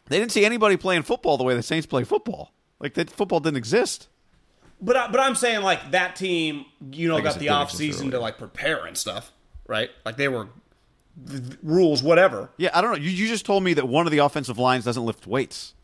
They 0.06 0.18
didn't 0.18 0.32
see 0.32 0.44
anybody 0.44 0.76
playing 0.76 1.02
football 1.02 1.36
the 1.38 1.44
way 1.44 1.54
the 1.54 1.62
Saints 1.62 1.86
play 1.86 2.04
football. 2.04 2.52
Like 2.78 2.94
that 2.94 3.08
football 3.10 3.40
didn't 3.40 3.56
exist. 3.56 4.08
But 4.80 4.96
I, 4.96 5.10
but 5.10 5.20
I'm 5.20 5.34
saying 5.34 5.62
like 5.62 5.92
that 5.92 6.16
team, 6.16 6.66
you 6.90 7.08
know, 7.08 7.16
I 7.16 7.20
got 7.22 7.38
the 7.38 7.48
off 7.48 7.70
season 7.70 8.10
to 8.10 8.20
like 8.20 8.36
prepare 8.36 8.84
and 8.84 8.96
stuff, 8.98 9.32
right? 9.66 9.90
Like 10.04 10.16
they 10.16 10.28
were 10.28 10.48
rules 11.62 12.02
whatever. 12.02 12.50
Yeah, 12.56 12.70
I 12.74 12.80
don't 12.80 12.92
know. 12.92 12.98
You, 12.98 13.10
you 13.10 13.28
just 13.28 13.46
told 13.46 13.62
me 13.62 13.74
that 13.74 13.86
one 13.86 14.06
of 14.06 14.12
the 14.12 14.18
offensive 14.18 14.58
lines 14.58 14.84
doesn't 14.84 15.04
lift 15.04 15.26
weights. 15.26 15.74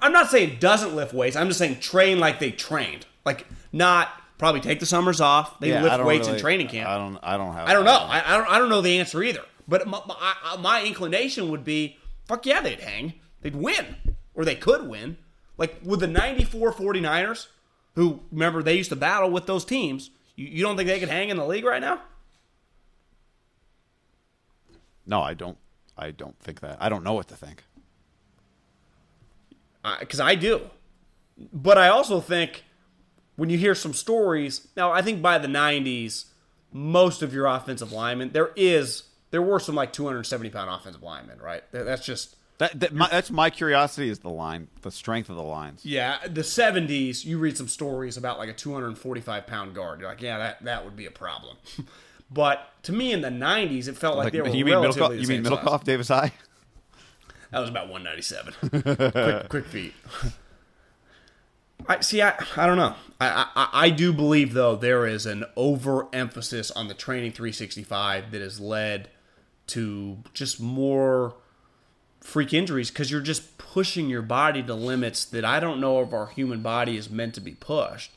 I'm 0.00 0.12
not 0.12 0.30
saying 0.30 0.58
doesn't 0.60 0.94
lift 0.94 1.12
weights. 1.12 1.36
I'm 1.36 1.48
just 1.48 1.58
saying 1.58 1.80
train 1.80 2.20
like 2.20 2.38
they 2.38 2.50
trained. 2.50 3.06
Like 3.24 3.46
not 3.72 4.08
probably 4.38 4.60
take 4.60 4.80
the 4.80 4.86
summers 4.86 5.20
off. 5.20 5.58
They 5.60 5.70
Yeah, 5.70 5.82
lift 5.82 6.04
weights 6.04 6.28
in 6.28 6.38
training 6.38 6.68
camp. 6.68 6.88
I 6.88 6.96
don't. 6.96 7.18
I 7.22 7.36
don't 7.36 7.52
have. 7.54 7.68
I 7.68 7.72
don't 7.72 7.84
know. 7.84 7.92
I, 7.92 8.34
I 8.34 8.36
don't. 8.36 8.48
I 8.48 8.58
don't 8.58 8.68
know 8.68 8.80
the 8.80 8.98
answer 8.98 9.22
either. 9.22 9.42
But 9.66 9.86
my, 9.86 10.00
my, 10.06 10.56
my 10.60 10.84
inclination 10.84 11.50
would 11.50 11.62
be, 11.62 11.98
fuck 12.26 12.46
yeah, 12.46 12.62
they'd 12.62 12.80
hang. 12.80 13.14
They'd 13.42 13.54
win, 13.54 13.96
or 14.34 14.44
they 14.46 14.54
could 14.54 14.88
win. 14.88 15.18
Like 15.58 15.78
with 15.84 16.00
the 16.00 16.06
'94 16.06 16.72
49ers, 16.72 17.48
who 17.94 18.20
remember 18.30 18.62
they 18.62 18.76
used 18.76 18.90
to 18.90 18.96
battle 18.96 19.30
with 19.30 19.46
those 19.46 19.64
teams. 19.64 20.10
You, 20.36 20.46
you 20.46 20.62
don't 20.62 20.76
think 20.76 20.88
they 20.88 21.00
could 21.00 21.08
hang 21.08 21.28
in 21.28 21.36
the 21.36 21.46
league 21.46 21.64
right 21.64 21.80
now? 21.82 22.00
No, 25.08 25.20
I 25.22 25.34
don't. 25.34 25.58
I 25.96 26.12
don't 26.12 26.38
think 26.38 26.60
that. 26.60 26.76
I 26.80 26.88
don't 26.88 27.02
know 27.02 27.14
what 27.14 27.26
to 27.28 27.34
think. 27.34 27.64
Because 29.98 30.20
I 30.20 30.34
do. 30.34 30.60
But 31.52 31.78
I 31.78 31.88
also 31.88 32.20
think 32.20 32.64
when 33.36 33.48
you 33.48 33.58
hear 33.58 33.74
some 33.74 33.94
stories, 33.94 34.68
now 34.76 34.92
I 34.92 35.02
think 35.02 35.22
by 35.22 35.38
the 35.38 35.48
'90s, 35.48 36.26
most 36.72 37.22
of 37.22 37.32
your 37.32 37.46
offensive 37.46 37.90
linemen, 37.90 38.30
there 38.32 38.50
is 38.54 39.04
there 39.30 39.42
were 39.42 39.58
some 39.58 39.74
like 39.74 39.92
270 39.92 40.50
pound 40.50 40.70
offensive 40.70 41.02
linemen, 41.02 41.38
right? 41.38 41.62
That's 41.72 42.04
just 42.04 42.36
That, 42.58 42.78
that 42.80 42.92
my, 42.92 43.08
that's 43.08 43.30
my 43.30 43.50
curiosity 43.50 44.10
is 44.10 44.18
the 44.18 44.30
line, 44.30 44.68
the 44.82 44.90
strength 44.90 45.30
of 45.30 45.36
the 45.36 45.42
lines. 45.42 45.84
Yeah, 45.86 46.18
the 46.26 46.42
'70s. 46.42 47.24
You 47.24 47.38
read 47.38 47.56
some 47.56 47.68
stories 47.68 48.16
about 48.16 48.38
like 48.38 48.50
a 48.50 48.54
245 48.54 49.46
pound 49.46 49.74
guard. 49.74 50.00
You're 50.00 50.08
like, 50.10 50.20
yeah, 50.22 50.38
that 50.38 50.64
that 50.64 50.84
would 50.84 50.96
be 50.96 51.06
a 51.06 51.10
problem. 51.10 51.56
but 52.30 52.70
to 52.84 52.92
me, 52.92 53.12
in 53.12 53.20
the 53.20 53.28
'90s, 53.28 53.88
it 53.88 53.96
felt 53.96 54.16
like, 54.16 54.26
Like, 54.26 54.32
they 54.32 54.40
were 54.40 54.48
you 54.48 54.64
mean 54.64 54.74
relatively 54.74 55.18
Middlekauff? 55.18 55.20
You 55.22 55.28
mean 55.28 55.44
size. 55.44 55.52
Middlekauff, 55.52 55.84
Davis 55.84 56.08
High? 56.08 56.32
That 57.50 57.60
was 57.60 57.70
about 57.70 57.88
197. 57.88 58.54
quick, 59.10 59.48
quick 59.48 59.64
feet. 59.64 59.94
I 61.88 62.00
see. 62.00 62.20
I, 62.20 62.34
I 62.56 62.66
don't 62.66 62.76
know. 62.76 62.94
I, 63.20 63.46
I 63.54 63.68
I 63.86 63.90
do 63.90 64.12
believe 64.12 64.52
though 64.52 64.76
there 64.76 65.06
is 65.06 65.24
an 65.26 65.44
overemphasis 65.56 66.70
on 66.72 66.88
the 66.88 66.94
training 66.94 67.32
365 67.32 68.32
that 68.32 68.40
has 68.42 68.60
led 68.60 69.08
to 69.68 70.18
just 70.34 70.60
more 70.60 71.34
freak 72.20 72.52
injuries 72.52 72.90
because 72.90 73.10
you're 73.10 73.20
just 73.22 73.56
pushing 73.56 74.10
your 74.10 74.22
body 74.22 74.62
to 74.62 74.74
limits 74.74 75.24
that 75.24 75.44
I 75.44 75.60
don't 75.60 75.80
know 75.80 76.02
if 76.02 76.12
our 76.12 76.26
human 76.26 76.60
body 76.62 76.96
is 76.96 77.08
meant 77.08 77.34
to 77.36 77.40
be 77.40 77.52
pushed. 77.52 78.10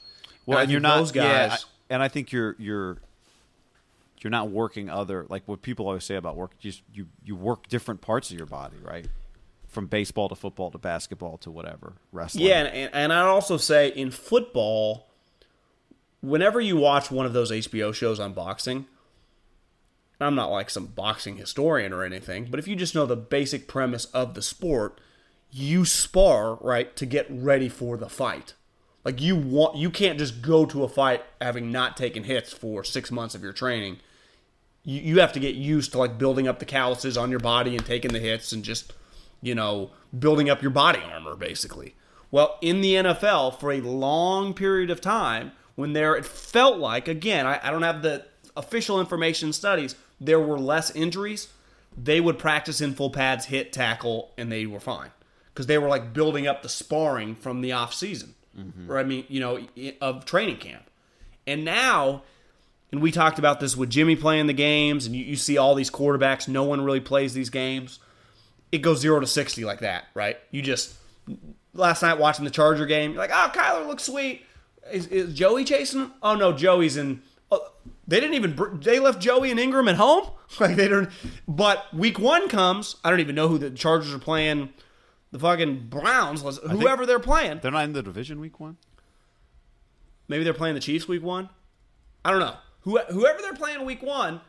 Well, 0.46 0.58
I 0.58 0.64
and 0.64 0.72
you're 0.72 0.82
not 0.82 0.98
those 0.98 1.16
yeah, 1.16 1.48
guys. 1.48 1.64
I- 1.64 1.68
and 1.94 2.02
I 2.04 2.08
think 2.08 2.32
you're 2.32 2.56
you're 2.58 2.98
you're 4.24 4.32
not 4.32 4.50
working 4.50 4.90
other 4.90 5.26
like 5.30 5.44
what 5.48 5.62
people 5.62 5.88
always 5.88 6.04
say 6.04 6.16
about 6.16 6.36
work. 6.36 6.58
Just 6.60 6.84
you 6.94 7.08
you 7.24 7.36
work 7.36 7.68
different 7.68 8.02
parts 8.02 8.32
of 8.32 8.38
your 8.38 8.46
body, 8.46 8.78
right? 8.82 9.08
From 9.68 9.88
baseball 9.88 10.30
to 10.30 10.36
football 10.36 10.72
to 10.72 10.78
basketball 10.78 11.38
to 11.40 11.52
whatever 11.52 11.94
wrestling. 12.12 12.46
Yeah, 12.46 12.64
and, 12.64 12.94
and, 12.94 13.14
I'd 13.14 13.28
also 13.28 13.58
say 13.58 13.88
in 13.88 14.12
football, 14.12 15.08
whenever 16.20 16.60
you 16.60 16.76
watch 16.76 17.10
one 17.10 17.26
of 17.26 17.34
those 17.34 17.52
HBO 17.52 17.94
shows 17.94 18.20
on 18.20 18.34
boxing, 18.34 18.86
I'm 20.20 20.36
not 20.36 20.52
like 20.52 20.70
some 20.70 20.88
boxing 20.88 21.38
historian 21.38 21.94
or 21.94 22.04
anything, 22.04 22.48
but 22.52 22.60
if 22.60 22.68
you 22.68 22.76
just 22.76 22.94
know 22.94 23.06
the 23.06 23.16
basic 23.16 23.68
premise 23.68 24.06
of 24.06 24.34
the 24.34 24.42
sport, 24.42 25.00
you 25.50 25.86
spar 25.86 26.56
right 26.56 26.96
to 26.98 27.06
get 27.06 27.28
ready 27.30 27.70
for 27.70 27.98
the 27.98 28.10
fight. 28.10 28.54
Like 29.04 29.20
you 29.22 29.36
want, 29.36 29.78
you 29.78 29.90
can't 29.90 30.20
just 30.20 30.42
go 30.42 30.66
to 30.66 30.84
a 30.84 30.90
fight 30.90 31.24
having 31.42 31.72
not 31.72 31.98
taken 31.98 32.26
hits 32.26 32.54
for 32.54 32.84
six 32.84 33.10
months 33.10 33.34
of 33.34 33.42
your 33.42 33.54
training. 33.54 33.98
You 34.84 35.00
you 35.02 35.20
have 35.20 35.34
to 35.34 35.40
get 35.40 35.56
used 35.56 35.92
to 35.92 35.98
like 35.98 36.18
building 36.18 36.48
up 36.48 36.60
the 36.60 36.66
calluses 36.66 37.18
on 37.18 37.30
your 37.30 37.40
body 37.40 37.76
and 37.76 37.86
taking 37.86 38.14
the 38.14 38.20
hits 38.20 38.52
and 38.52 38.64
just 38.64 38.94
you 39.42 39.56
know, 39.56 39.92
building 40.18 40.50
up 40.50 40.62
your 40.62 40.72
body 40.72 41.00
armor, 41.12 41.36
basically. 41.36 41.96
Well, 42.30 42.58
in 42.62 42.82
the 42.82 42.94
NFL, 42.94 43.60
for 43.60 43.72
a 43.72 43.82
long 43.82 44.54
period 44.54 44.90
of 44.90 45.02
time, 45.02 45.52
when 45.76 45.94
there, 45.94 46.16
it 46.16 46.26
felt 46.26 46.78
like, 46.78 47.08
again, 47.08 47.46
I, 47.46 47.60
I 47.62 47.72
don't 47.72 47.82
have 47.82 48.04
the 48.04 48.26
official 48.56 49.00
information 49.00 49.52
studies, 49.52 49.96
there 50.20 50.40
were 50.40 50.60
less 50.60 50.96
injuries. 50.96 51.50
They 51.98 52.22
would 52.22 52.38
practice 52.38 52.80
in 52.80 52.94
full 52.94 53.10
pads, 53.10 53.46
hit, 53.46 53.74
tackle, 53.74 54.32
and 54.38 54.52
they 54.52 54.66
were 54.66 54.80
fine. 54.80 55.10
Because 55.54 55.66
they 55.66 55.78
were 55.78 55.90
like 55.90 56.14
building 56.14 56.48
up 56.48 56.62
the 56.62 56.70
sparring 56.70 57.36
from 57.36 57.60
the 57.60 57.74
off 57.74 57.94
season, 57.94 58.36
mm-hmm. 58.58 58.90
or 58.90 58.98
I 58.98 59.04
mean, 59.04 59.26
you 59.28 59.42
know, 59.42 59.60
of 60.00 60.24
training 60.24 60.58
camp. 60.58 60.84
And 61.46 61.66
now 61.66 62.22
and 62.92 63.02
we 63.02 63.12
talked 63.12 63.40
about 63.40 63.60
this 63.60 63.78
with 63.78 63.90
Jimmy 63.90 64.16
playing 64.16 64.48
the 64.48 64.54
games, 64.54 65.06
and 65.06 65.16
you, 65.16 65.24
you 65.24 65.36
see 65.36 65.58
all 65.58 65.76
these 65.76 65.90
quarterbacks, 65.90 66.48
no 66.48 66.64
one 66.64 66.82
really 66.84 67.00
plays 67.00 67.34
these 67.34 67.50
games. 67.50 68.00
It 68.72 68.80
goes 68.80 69.00
zero 69.00 69.20
to 69.20 69.28
sixty 69.28 69.66
like 69.66 69.80
that, 69.80 70.06
right? 70.14 70.38
You 70.52 70.62
just 70.62 70.96
last 71.74 72.02
night 72.02 72.18
watching 72.20 72.46
the 72.46 72.52
Charger 72.52 72.86
game, 72.86 73.12
you're 73.12 73.20
like, 73.20 73.32
oh, 73.32 73.52
Kyler 73.54 73.88
looks 73.88 74.04
sweet. 74.04 74.46
Is, 74.92 75.08
is 75.08 75.34
Joey 75.34 75.64
chasing 75.64 76.02
him? 76.02 76.14
Oh 76.22 76.36
no, 76.36 76.54
Joey's 76.54 76.98
in. 76.98 77.22
Oh, 77.52 77.72
they 78.08 78.20
didn't 78.20 78.36
even. 78.36 78.80
They 78.82 79.00
left 79.00 79.20
Joey 79.22 79.52
and 79.52 79.60
Ingram 79.60 79.88
at 79.88 79.96
home. 79.96 80.26
Like 80.60 80.76
they 80.76 80.90
don't. 80.90 81.10
But 81.48 81.86
week 81.94 82.20
one 82.20 82.50
comes. 82.50 82.98
I 83.06 83.10
don't 83.10 83.22
even 83.22 83.36
know 83.36 83.48
who 83.48 83.58
the 83.58 83.70
Chargers 83.70 84.14
are 84.14 84.20
playing. 84.20 84.74
The 85.32 85.40
fucking 85.40 85.88
Browns, 85.88 86.42
whoever 86.42 87.06
they're 87.06 87.20
playing. 87.20 87.60
They're 87.62 87.72
not 87.72 87.86
in 87.86 87.94
the 87.94 88.04
division 88.04 88.42
week 88.42 88.60
one. 88.60 88.76
Maybe 90.28 90.44
they're 90.44 90.54
playing 90.54 90.76
the 90.76 90.82
Chiefs 90.82 91.08
week 91.08 91.24
one. 91.24 91.48
I 92.26 92.32
don't 92.32 92.42
know. 92.42 92.56
Who, 92.82 92.98
whoever 93.00 93.42
they're 93.42 93.54
playing 93.54 93.86
week 93.86 94.02
one, 94.02 94.42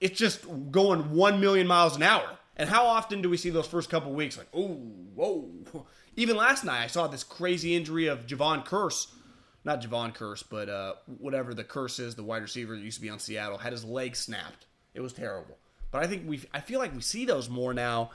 it's 0.00 0.18
just 0.18 0.44
going 0.70 1.14
one 1.14 1.40
million 1.40 1.66
miles 1.66 1.96
an 1.96 2.02
hour. 2.02 2.38
And 2.56 2.68
how 2.68 2.86
often 2.86 3.22
do 3.22 3.30
we 3.30 3.36
see 3.36 3.50
those 3.50 3.66
first 3.66 3.90
couple 3.90 4.12
weeks 4.12 4.36
like, 4.36 4.48
oh, 4.52 4.68
whoa? 5.14 5.48
Even 6.16 6.36
last 6.36 6.64
night, 6.64 6.84
I 6.84 6.86
saw 6.88 7.06
this 7.06 7.24
crazy 7.24 7.74
injury 7.74 8.06
of 8.06 8.26
Jevon 8.26 8.66
Kearse, 8.66 9.06
not 9.64 9.80
Jevon 9.80 10.14
Kearse, 10.14 10.44
but 10.48 10.68
uh, 10.68 10.94
whatever 11.18 11.54
the 11.54 11.64
Kearse 11.64 12.00
is, 12.00 12.14
the 12.14 12.22
wide 12.22 12.42
receiver 12.42 12.74
that 12.74 12.82
used 12.82 12.96
to 12.96 13.02
be 13.02 13.08
on 13.08 13.18
Seattle, 13.18 13.58
had 13.58 13.72
his 13.72 13.84
leg 13.84 14.14
snapped. 14.14 14.66
It 14.94 15.00
was 15.00 15.12
terrible. 15.12 15.56
But 15.90 16.02
I 16.02 16.06
think 16.06 16.28
we, 16.28 16.42
I 16.52 16.60
feel 16.60 16.78
like 16.78 16.94
we 16.94 17.00
see 17.00 17.24
those 17.24 17.48
more 17.48 17.72
now, 17.72 18.10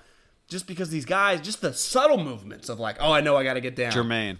just 0.47 0.67
because 0.67 0.89
these 0.89 1.05
guys, 1.05 1.41
just 1.41 1.61
the 1.61 1.73
subtle 1.73 2.23
movements 2.23 2.69
of 2.69 2.79
like, 2.79 2.97
oh, 2.99 3.11
I 3.11 3.21
know 3.21 3.35
I 3.35 3.43
got 3.43 3.55
to 3.55 3.61
get 3.61 3.75
down. 3.75 3.91
Jermaine. 3.91 4.37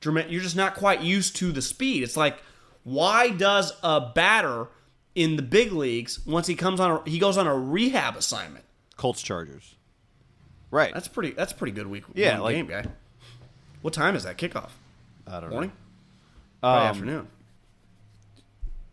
Jermaine, 0.00 0.30
you're 0.30 0.42
just 0.42 0.56
not 0.56 0.74
quite 0.74 1.00
used 1.00 1.36
to 1.36 1.52
the 1.52 1.62
speed. 1.62 2.02
It's 2.02 2.16
like, 2.16 2.38
why 2.86 3.30
does 3.30 3.72
a 3.82 4.00
batter 4.14 4.68
in 5.16 5.34
the 5.34 5.42
big 5.42 5.72
leagues 5.72 6.24
once 6.24 6.46
he 6.46 6.54
comes 6.54 6.78
on, 6.78 7.02
a, 7.04 7.10
he 7.10 7.18
goes 7.18 7.36
on 7.36 7.48
a 7.48 7.54
rehab 7.54 8.14
assignment? 8.16 8.64
Colts 8.96 9.20
Chargers. 9.22 9.74
Right. 10.70 10.94
That's 10.94 11.08
pretty. 11.08 11.32
That's 11.32 11.52
pretty 11.52 11.72
good 11.72 11.88
week. 11.88 12.04
Yeah, 12.14 12.38
like- 12.38 12.54
game 12.54 12.66
guy. 12.68 12.84
What 13.82 13.92
time 13.92 14.14
is 14.14 14.22
that 14.22 14.38
kickoff? 14.38 14.70
I 15.26 15.40
don't 15.40 15.50
Morning, 15.50 15.70
know. 15.70 15.76
Probably 16.60 16.80
Um, 16.82 16.86
afternoon. 16.90 17.28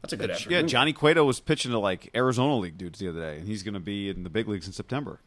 That's 0.02 0.14
a 0.14 0.18
good 0.18 0.32
afternoon. 0.32 0.61
Yeah. 0.61 0.68
Johnny 0.68 0.91
Cueto 0.94 1.24
was 1.24 1.40
pitching 1.40 1.72
to 1.72 1.80
like 1.80 2.10
Arizona 2.15 2.57
League 2.57 2.78
dudes 2.78 2.99
the 2.99 3.07
other 3.10 3.22
day, 3.22 3.38
and 3.38 3.48
he's 3.48 3.61
going 3.64 3.76
to 3.76 3.80
be 3.80 4.10
in 4.10 4.24
the 4.24 4.30
big 4.30 4.48
leagues 4.48 4.65
in 4.68 4.74
September. 4.74 5.20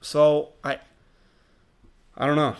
So 0.00 0.50
I, 0.64 0.78
I 2.16 2.26
don't 2.26 2.36
know, 2.36 2.56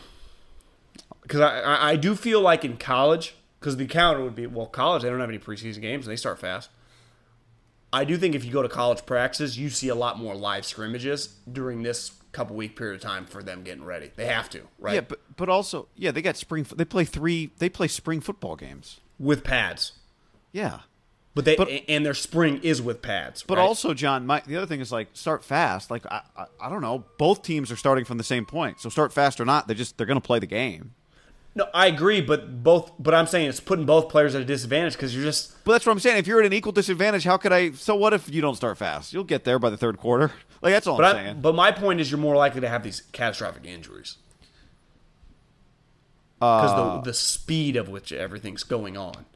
because 1.23 1.41
I, 1.41 1.61
I 1.61 1.91
I 1.91 1.97
do 1.97 2.15
feel 2.15 2.41
like 2.41 2.65
in 2.65 2.77
college, 2.77 3.35
because 3.67 3.77
the 3.77 3.87
counter 3.87 4.23
would 4.23 4.37
be 4.37 4.47
well, 4.47 4.67
college 4.67 5.03
they 5.03 5.09
don't 5.11 5.19
have 5.19 5.29
any 5.29 5.41
preseason 5.41 5.81
games 5.81 6.07
and 6.07 6.13
they 6.13 6.17
start 6.17 6.39
fast. 6.39 6.71
I 7.93 8.05
do 8.05 8.17
think 8.17 8.37
if 8.37 8.45
you 8.45 8.53
go 8.53 8.63
to 8.63 8.69
college 8.69 9.05
practices, 9.07 9.59
you 9.59 9.71
see 9.71 9.89
a 9.89 9.95
lot 9.97 10.19
more 10.21 10.37
live 10.37 10.65
scrimmages 10.65 11.35
during 11.51 11.83
this 11.83 12.13
couple 12.31 12.55
week 12.55 12.77
period 12.77 12.95
of 12.95 13.01
time 13.01 13.27
for 13.27 13.43
them 13.43 13.65
getting 13.65 13.83
ready. 13.85 14.13
They 14.15 14.27
have 14.27 14.49
to, 14.51 14.63
right? 14.79 14.95
Yeah, 14.95 15.01
but 15.01 15.19
but 15.37 15.49
also 15.49 15.89
yeah, 15.97 16.13
they 16.13 16.23
got 16.23 16.37
spring. 16.37 16.65
They 16.77 16.85
play 16.85 17.05
three. 17.05 17.51
They 17.59 17.69
play 17.69 17.89
spring 17.89 18.21
football 18.21 18.55
games. 18.55 19.01
with 19.19 19.43
pads, 19.43 19.93
Yeah, 20.53 20.81
but 21.35 21.45
they 21.45 21.57
But- 21.57 21.71
and 21.89 22.07
their 22.07 22.15
spring 22.15 22.61
is 22.63 22.81
with 22.81 23.03
pads. 23.03 23.43
but 23.43 23.59
right? 23.59 23.65
also 23.65 23.95
John, 23.95 24.27
my, 24.27 24.43
the 24.47 24.57
other 24.57 24.67
thing 24.67 24.81
is 24.81 24.93
like 24.93 25.09
start 25.15 25.43
fast. 25.43 25.91
Like 25.91 26.07
I, 26.07 26.21
I 26.37 26.45
I 26.61 26.69
don't 26.69 26.83
know, 26.83 27.03
both 27.19 27.43
teams 27.43 27.73
are 27.73 27.77
starting 27.77 28.05
from 28.05 28.19
the 28.19 28.25
same 28.25 28.47
point, 28.47 28.79
so 28.81 28.91
start 28.91 29.13
fast 29.13 29.41
or 29.41 29.45
not, 29.45 29.67
they 29.67 29.75
just 29.75 29.97
they're 29.97 30.07
going 30.07 30.21
to 30.21 30.25
play 30.27 30.39
the 30.39 30.47
game. 30.47 30.93
No, 31.57 31.67
I 31.75 31.87
agree, 31.89 32.21
but 32.21 32.63
both. 32.63 32.93
But 32.99 33.15
I'm 33.15 33.27
saying 33.27 33.49
it's 33.49 33.59
putting 33.61 33.87
both 33.87 34.09
players 34.09 34.35
at 34.37 34.43
a 34.43 34.45
disadvantage 34.45 34.93
because 34.93 35.15
you're 35.17 35.25
just 35.25 35.65
But 35.65 35.73
that's 35.73 35.87
what 35.87 35.93
I'm 35.93 35.99
saying. 35.99 36.19
If 36.19 36.27
you're 36.27 36.39
at 36.41 36.47
an 36.47 36.53
equal 36.53 36.71
disadvantage, 36.73 37.25
how 37.25 37.37
could 37.39 37.51
I? 37.53 37.73
So 37.73 37.97
what 37.97 38.13
if 38.13 38.33
you 38.33 38.41
don't 38.43 38.55
start 38.55 38.79
fast? 38.79 39.13
You'll 39.13 39.25
get 39.25 39.45
there 39.45 39.59
by 39.59 39.71
the 39.71 39.77
third 39.77 39.97
quarter. 39.99 40.33
Like 40.63 40.73
that's 40.73 40.87
all 40.87 40.97
But 40.97 41.05
I'm 41.05 41.17
I, 41.17 41.23
saying. 41.25 41.41
but 41.43 41.55
my 41.55 41.71
point 41.71 42.01
is, 42.01 42.11
you're 42.11 42.19
more 42.19 42.35
likely 42.35 42.63
to 42.63 42.69
have 42.69 42.83
these 42.83 43.03
catastrophic 43.13 43.67
injuries 43.67 44.17
because 46.41 46.71
Uh, 46.73 46.97
the 46.97 47.11
the 47.11 47.15
speed 47.15 47.77
of 47.77 47.89
which 47.89 48.11
everything's 48.13 48.63
going 48.63 48.97
on. 48.97 49.27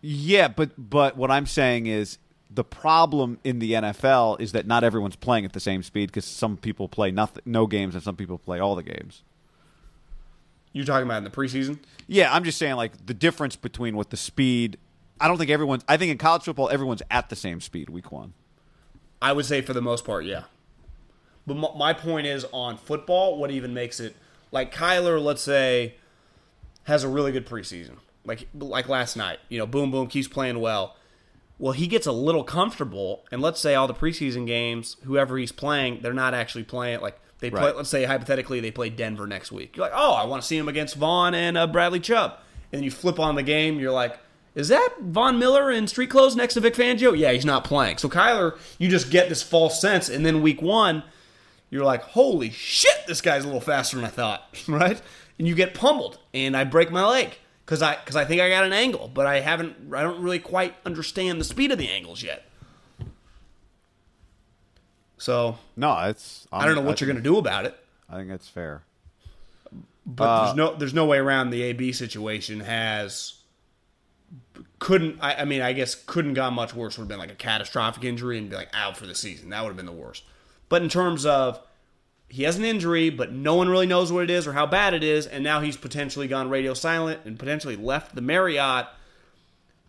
Yeah, 0.00 0.48
but 0.48 0.70
but 0.78 1.16
what 1.16 1.30
I'm 1.30 1.46
saying 1.46 1.86
is 1.86 2.18
the 2.50 2.64
problem 2.64 3.38
in 3.44 3.58
the 3.58 3.72
NFL 3.72 4.40
is 4.40 4.52
that 4.52 4.66
not 4.66 4.84
everyone's 4.84 5.16
playing 5.16 5.44
at 5.44 5.52
the 5.52 5.60
same 5.60 5.82
speed 5.82 6.06
because 6.10 6.24
some 6.24 6.56
people 6.56 6.88
play 6.88 7.10
nothing, 7.10 7.42
no 7.44 7.66
games, 7.66 7.94
and 7.94 8.02
some 8.02 8.16
people 8.16 8.38
play 8.38 8.58
all 8.60 8.74
the 8.74 8.82
games. 8.82 9.22
You're 10.72 10.84
talking 10.84 11.06
about 11.06 11.18
in 11.18 11.24
the 11.24 11.30
preseason. 11.30 11.78
Yeah, 12.06 12.32
I'm 12.32 12.44
just 12.44 12.58
saying 12.58 12.76
like 12.76 13.06
the 13.06 13.14
difference 13.14 13.56
between 13.56 13.96
what 13.96 14.10
the 14.10 14.16
speed. 14.16 14.78
I 15.20 15.28
don't 15.28 15.38
think 15.38 15.50
everyone's. 15.50 15.84
I 15.88 15.96
think 15.96 16.10
in 16.10 16.18
college 16.18 16.42
football, 16.44 16.68
everyone's 16.70 17.02
at 17.10 17.28
the 17.28 17.36
same 17.36 17.60
speed 17.60 17.90
week 17.90 18.10
one. 18.10 18.32
I 19.20 19.32
would 19.32 19.44
say 19.44 19.60
for 19.60 19.72
the 19.72 19.82
most 19.82 20.04
part, 20.04 20.24
yeah. 20.24 20.44
But 21.46 21.56
m- 21.56 21.78
my 21.78 21.92
point 21.92 22.26
is 22.26 22.44
on 22.52 22.76
football, 22.76 23.38
what 23.38 23.50
even 23.50 23.74
makes 23.74 24.00
it 24.00 24.16
like 24.50 24.74
Kyler, 24.74 25.22
let's 25.22 25.42
say, 25.42 25.94
has 26.84 27.04
a 27.04 27.08
really 27.08 27.32
good 27.32 27.46
preseason, 27.46 27.96
like 28.24 28.48
like 28.54 28.88
last 28.88 29.16
night. 29.16 29.38
You 29.48 29.58
know, 29.58 29.66
boom 29.66 29.90
boom 29.90 30.06
keeps 30.08 30.28
playing 30.28 30.60
well. 30.60 30.96
Well, 31.58 31.72
he 31.72 31.86
gets 31.86 32.06
a 32.06 32.12
little 32.12 32.42
comfortable, 32.42 33.24
and 33.30 33.40
let's 33.40 33.60
say 33.60 33.74
all 33.76 33.86
the 33.86 33.94
preseason 33.94 34.46
games, 34.46 34.96
whoever 35.04 35.38
he's 35.38 35.52
playing, 35.52 36.00
they're 36.02 36.12
not 36.12 36.34
actually 36.34 36.64
playing. 36.64 37.00
Like 37.00 37.20
they 37.42 37.50
play. 37.50 37.60
Right. 37.60 37.76
Let's 37.76 37.90
say 37.90 38.04
hypothetically 38.04 38.60
they 38.60 38.70
play 38.70 38.88
Denver 38.88 39.26
next 39.26 39.52
week. 39.52 39.76
You're 39.76 39.84
like, 39.84 39.94
oh, 39.94 40.14
I 40.14 40.24
want 40.24 40.40
to 40.40 40.48
see 40.48 40.56
him 40.56 40.68
against 40.68 40.94
Von 40.96 41.34
and 41.34 41.58
uh, 41.58 41.66
Bradley 41.66 42.00
Chubb, 42.00 42.38
and 42.72 42.78
then 42.78 42.82
you 42.82 42.90
flip 42.90 43.20
on 43.20 43.34
the 43.34 43.42
game. 43.42 43.78
You're 43.78 43.92
like. 43.92 44.18
Is 44.54 44.68
that 44.68 44.90
Von 45.00 45.38
Miller 45.38 45.70
in 45.70 45.86
street 45.86 46.10
clothes 46.10 46.36
next 46.36 46.52
to 46.54 46.60
Vic 46.60 46.74
Fangio? 46.74 47.16
Yeah, 47.16 47.32
he's 47.32 47.46
not 47.46 47.64
playing. 47.64 47.96
So 47.96 48.10
Kyler, 48.10 48.58
you 48.76 48.90
just 48.90 49.10
get 49.10 49.30
this 49.30 49.42
false 49.42 49.80
sense, 49.80 50.10
and 50.10 50.26
then 50.26 50.42
week 50.42 50.60
one, 50.60 51.04
you're 51.70 51.86
like, 51.86 52.02
holy 52.02 52.50
shit, 52.50 53.06
this 53.06 53.22
guy's 53.22 53.44
a 53.44 53.46
little 53.46 53.62
faster 53.62 53.96
than 53.96 54.04
I 54.04 54.10
thought, 54.10 54.62
right? 54.68 55.00
And 55.38 55.48
you 55.48 55.54
get 55.54 55.72
pummeled, 55.72 56.18
and 56.34 56.54
I 56.54 56.64
break 56.64 56.90
my 56.90 57.02
leg 57.02 57.38
because 57.64 57.80
I 57.80 57.96
because 57.96 58.14
I 58.14 58.26
think 58.26 58.42
I 58.42 58.50
got 58.50 58.64
an 58.64 58.74
angle, 58.74 59.10
but 59.12 59.26
I 59.26 59.40
haven't. 59.40 59.94
I 59.94 60.02
don't 60.02 60.22
really 60.22 60.38
quite 60.38 60.74
understand 60.84 61.40
the 61.40 61.44
speed 61.44 61.72
of 61.72 61.78
the 61.78 61.88
angles 61.88 62.22
yet. 62.22 62.44
So 65.22 65.56
No, 65.76 65.96
it's. 66.06 66.48
I 66.52 66.66
don't 66.66 66.74
know 66.74 66.82
what 66.82 67.00
you're 67.00 67.06
going 67.06 67.16
to 67.16 67.22
do 67.22 67.38
about 67.38 67.64
it. 67.64 67.78
I 68.10 68.16
think 68.16 68.28
that's 68.28 68.48
fair. 68.48 68.82
But 70.04 70.24
Uh, 70.24 70.44
there's 70.44 70.56
no 70.56 70.74
there's 70.74 70.94
no 70.94 71.06
way 71.06 71.18
around 71.18 71.50
the 71.50 71.62
AB 71.62 71.92
situation 71.92 72.60
has 72.60 73.34
couldn't 74.80 75.18
I, 75.20 75.34
I 75.36 75.44
mean 75.44 75.62
I 75.62 75.74
guess 75.74 75.94
couldn't 75.94 76.34
gone 76.34 76.54
much 76.54 76.74
worse 76.74 76.98
would 76.98 77.04
have 77.04 77.08
been 77.08 77.20
like 77.20 77.30
a 77.30 77.36
catastrophic 77.36 78.02
injury 78.02 78.36
and 78.36 78.50
be 78.50 78.56
like 78.56 78.70
out 78.74 78.96
for 78.96 79.06
the 79.06 79.14
season. 79.14 79.50
That 79.50 79.62
would 79.62 79.68
have 79.68 79.76
been 79.76 79.86
the 79.86 79.92
worst. 79.92 80.24
But 80.68 80.82
in 80.82 80.88
terms 80.88 81.24
of 81.24 81.60
he 82.28 82.42
has 82.42 82.56
an 82.56 82.64
injury, 82.64 83.08
but 83.08 83.30
no 83.30 83.54
one 83.54 83.68
really 83.68 83.86
knows 83.86 84.10
what 84.10 84.24
it 84.24 84.30
is 84.30 84.46
or 84.46 84.54
how 84.54 84.66
bad 84.66 84.92
it 84.94 85.04
is, 85.04 85.26
and 85.26 85.44
now 85.44 85.60
he's 85.60 85.76
potentially 85.76 86.26
gone 86.26 86.48
radio 86.48 86.74
silent 86.74 87.20
and 87.26 87.38
potentially 87.38 87.76
left 87.76 88.14
the 88.16 88.22
Marriott. 88.22 88.86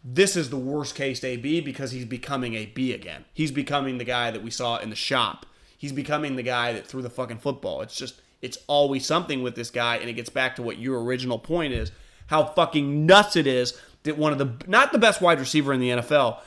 This 0.04 0.36
is 0.36 0.50
the 0.50 0.58
worst 0.58 0.96
case 0.96 1.24
AB 1.24 1.62
because 1.62 1.92
he's 1.92 2.06
becoming 2.06 2.56
a 2.56 2.66
B 2.66 2.92
again. 2.92 3.24
He's 3.34 3.52
becoming 3.52 3.98
the 3.98 4.04
guy 4.04 4.32
that 4.32 4.44
we 4.44 4.50
saw 4.52 4.78
in 4.78 4.90
the 4.90 4.96
shop. 4.96 5.46
He's 5.78 5.94
becoming 5.94 6.36
the 6.36 6.44
guy 6.44 6.74
that 6.74 6.86
threw 6.86 7.02
the 7.02 7.10
fucking 7.10 7.40
football. 7.40 7.82
It's 7.82 7.96
just 7.96 8.22
it's 8.42 8.58
always 8.68 9.06
something 9.06 9.42
with 9.42 9.56
this 9.56 9.70
guy, 9.70 9.96
and 9.96 10.10
it 10.10 10.14
gets 10.14 10.30
back 10.30 10.58
to 10.58 10.62
what 10.62 10.78
your 10.78 11.02
original 11.02 11.40
point 11.40 11.74
is: 11.74 11.92
how 12.28 12.44
fucking 12.44 13.06
nuts 13.06 13.38
it 13.38 13.48
is 13.48 13.80
that 14.04 14.18
one 14.18 14.34
of 14.34 14.38
the 14.38 14.54
not 14.68 14.92
the 14.92 14.98
best 14.98 15.22
wide 15.22 15.40
receiver 15.40 15.74
in 15.74 15.80
the 15.80 15.90
NFL. 15.90 16.40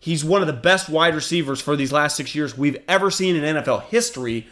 He's 0.00 0.24
one 0.24 0.40
of 0.40 0.48
the 0.48 0.52
best 0.52 0.88
wide 0.88 1.14
receivers 1.14 1.60
for 1.60 1.76
these 1.76 1.92
last 1.92 2.16
six 2.16 2.34
years 2.34 2.58
we've 2.58 2.82
ever 2.88 3.10
seen 3.10 3.36
in 3.36 3.56
NFL 3.56 3.84
history. 3.84 4.48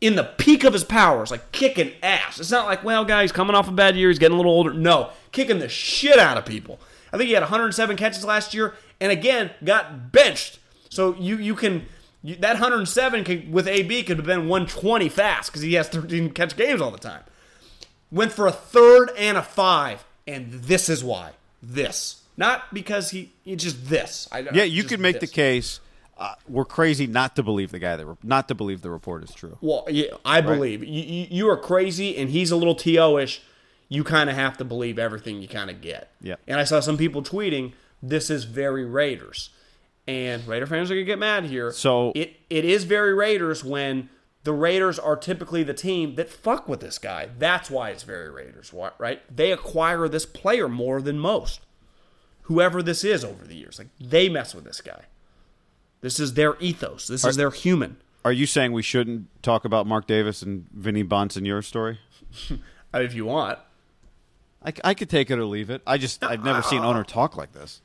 In 0.00 0.16
the 0.16 0.24
peak 0.24 0.64
of 0.64 0.72
his 0.72 0.84
powers, 0.84 1.30
like 1.30 1.52
kicking 1.52 1.92
ass. 2.02 2.38
It's 2.38 2.50
not 2.50 2.66
like, 2.66 2.84
well, 2.84 3.04
guys, 3.04 3.32
coming 3.32 3.54
off 3.54 3.68
a 3.68 3.72
bad 3.72 3.96
year, 3.96 4.08
he's 4.08 4.18
getting 4.18 4.34
a 4.34 4.36
little 4.36 4.52
older. 4.52 4.72
No, 4.72 5.10
kicking 5.32 5.60
the 5.60 5.68
shit 5.68 6.18
out 6.18 6.36
of 6.36 6.44
people. 6.44 6.78
I 7.14 7.16
think 7.16 7.28
he 7.28 7.34
had 7.34 7.44
107 7.44 7.96
catches 7.96 8.24
last 8.24 8.54
year, 8.54 8.74
and 9.00 9.12
again 9.12 9.52
got 9.62 10.10
benched. 10.10 10.58
So 10.90 11.14
you 11.14 11.36
you 11.36 11.54
can 11.54 11.86
you, 12.22 12.34
that 12.36 12.54
107 12.54 13.24
can, 13.24 13.52
with 13.52 13.68
AB 13.68 14.02
could 14.02 14.16
have 14.16 14.26
been 14.26 14.48
120 14.48 15.08
fast 15.08 15.50
because 15.50 15.62
he 15.62 15.74
has 15.74 15.88
13 15.88 16.30
catch 16.30 16.56
games 16.56 16.80
all 16.80 16.90
the 16.90 16.98
time. 16.98 17.22
Went 18.10 18.32
for 18.32 18.48
a 18.48 18.52
third 18.52 19.10
and 19.16 19.36
a 19.38 19.42
five, 19.42 20.04
and 20.26 20.52
this 20.52 20.88
is 20.88 21.04
why. 21.04 21.30
This 21.62 22.24
not 22.36 22.74
because 22.74 23.10
he 23.10 23.30
it's 23.44 23.62
just 23.62 23.88
this. 23.88 24.28
I, 24.32 24.40
Yeah, 24.40 24.64
you 24.64 24.82
could 24.84 25.00
make 25.00 25.20
the 25.20 25.26
case. 25.26 25.80
Uh, 26.16 26.34
we're 26.48 26.64
crazy 26.64 27.06
not 27.06 27.34
to 27.36 27.42
believe 27.42 27.72
the 27.72 27.78
guy 27.78 27.96
that 27.96 28.06
re- 28.06 28.16
not 28.22 28.48
to 28.48 28.54
believe 28.54 28.82
the 28.82 28.90
report 28.90 29.24
is 29.24 29.32
true. 29.32 29.58
Well, 29.60 29.86
yeah, 29.88 30.06
I 30.24 30.40
believe 30.40 30.84
you, 30.84 31.02
you. 31.02 31.26
You 31.30 31.48
are 31.50 31.56
crazy, 31.56 32.16
and 32.16 32.30
he's 32.30 32.50
a 32.50 32.56
little 32.56 32.74
to-ish. 32.76 33.42
You 33.94 34.02
kind 34.04 34.28
of 34.28 34.36
have 34.36 34.56
to 34.58 34.64
believe 34.64 34.98
everything 34.98 35.40
you 35.40 35.48
kind 35.48 35.70
of 35.70 35.80
get. 35.80 36.10
Yeah. 36.20 36.36
And 36.46 36.58
I 36.58 36.64
saw 36.64 36.80
some 36.80 36.96
people 36.98 37.22
tweeting, 37.22 37.72
"This 38.02 38.28
is 38.30 38.44
very 38.44 38.84
Raiders," 38.84 39.50
and 40.08 40.46
Raider 40.46 40.66
fans 40.66 40.90
are 40.90 40.94
gonna 40.94 41.04
get 41.04 41.18
mad 41.18 41.44
here. 41.44 41.70
So- 41.72 42.12
it 42.14 42.36
it 42.50 42.64
is 42.64 42.84
very 42.84 43.14
Raiders 43.14 43.62
when 43.62 44.08
the 44.42 44.52
Raiders 44.52 44.98
are 44.98 45.16
typically 45.16 45.62
the 45.62 45.72
team 45.74 46.16
that 46.16 46.28
fuck 46.28 46.68
with 46.68 46.80
this 46.80 46.98
guy. 46.98 47.28
That's 47.38 47.70
why 47.70 47.90
it's 47.90 48.02
very 48.02 48.28
Raiders, 48.30 48.74
right? 48.98 49.22
They 49.34 49.52
acquire 49.52 50.06
this 50.08 50.26
player 50.26 50.68
more 50.68 51.00
than 51.00 51.18
most. 51.18 51.60
whoever 52.48 52.82
this 52.82 53.04
is 53.04 53.24
over 53.24 53.46
the 53.46 53.54
years. 53.56 53.78
Like 53.78 53.88
they 53.98 54.28
mess 54.28 54.54
with 54.54 54.64
this 54.64 54.82
guy. 54.82 55.04
This 56.02 56.20
is 56.20 56.34
their 56.34 56.56
ethos. 56.60 57.06
This 57.06 57.24
is 57.24 57.36
their 57.36 57.50
human. 57.50 57.96
Are 58.22 58.32
you 58.32 58.44
saying 58.44 58.72
we 58.72 58.82
shouldn't 58.82 59.28
talk 59.42 59.64
about 59.64 59.86
Mark 59.86 60.06
Davis 60.06 60.42
and 60.42 60.66
Vinny 60.70 61.02
Bunce 61.02 61.38
in 61.38 61.46
your 61.46 61.62
story? 61.62 62.00
If 62.92 63.14
you 63.14 63.24
want. 63.24 63.58
I, 64.64 64.72
I 64.82 64.94
could 64.94 65.10
take 65.10 65.30
it 65.30 65.38
or 65.38 65.44
leave 65.44 65.70
it. 65.70 65.82
I 65.86 65.98
just 65.98 66.22
I've 66.24 66.44
never 66.44 66.62
seen 66.62 66.82
owner 66.82 67.04
talk 67.04 67.36
like 67.36 67.52
this. 67.52 67.80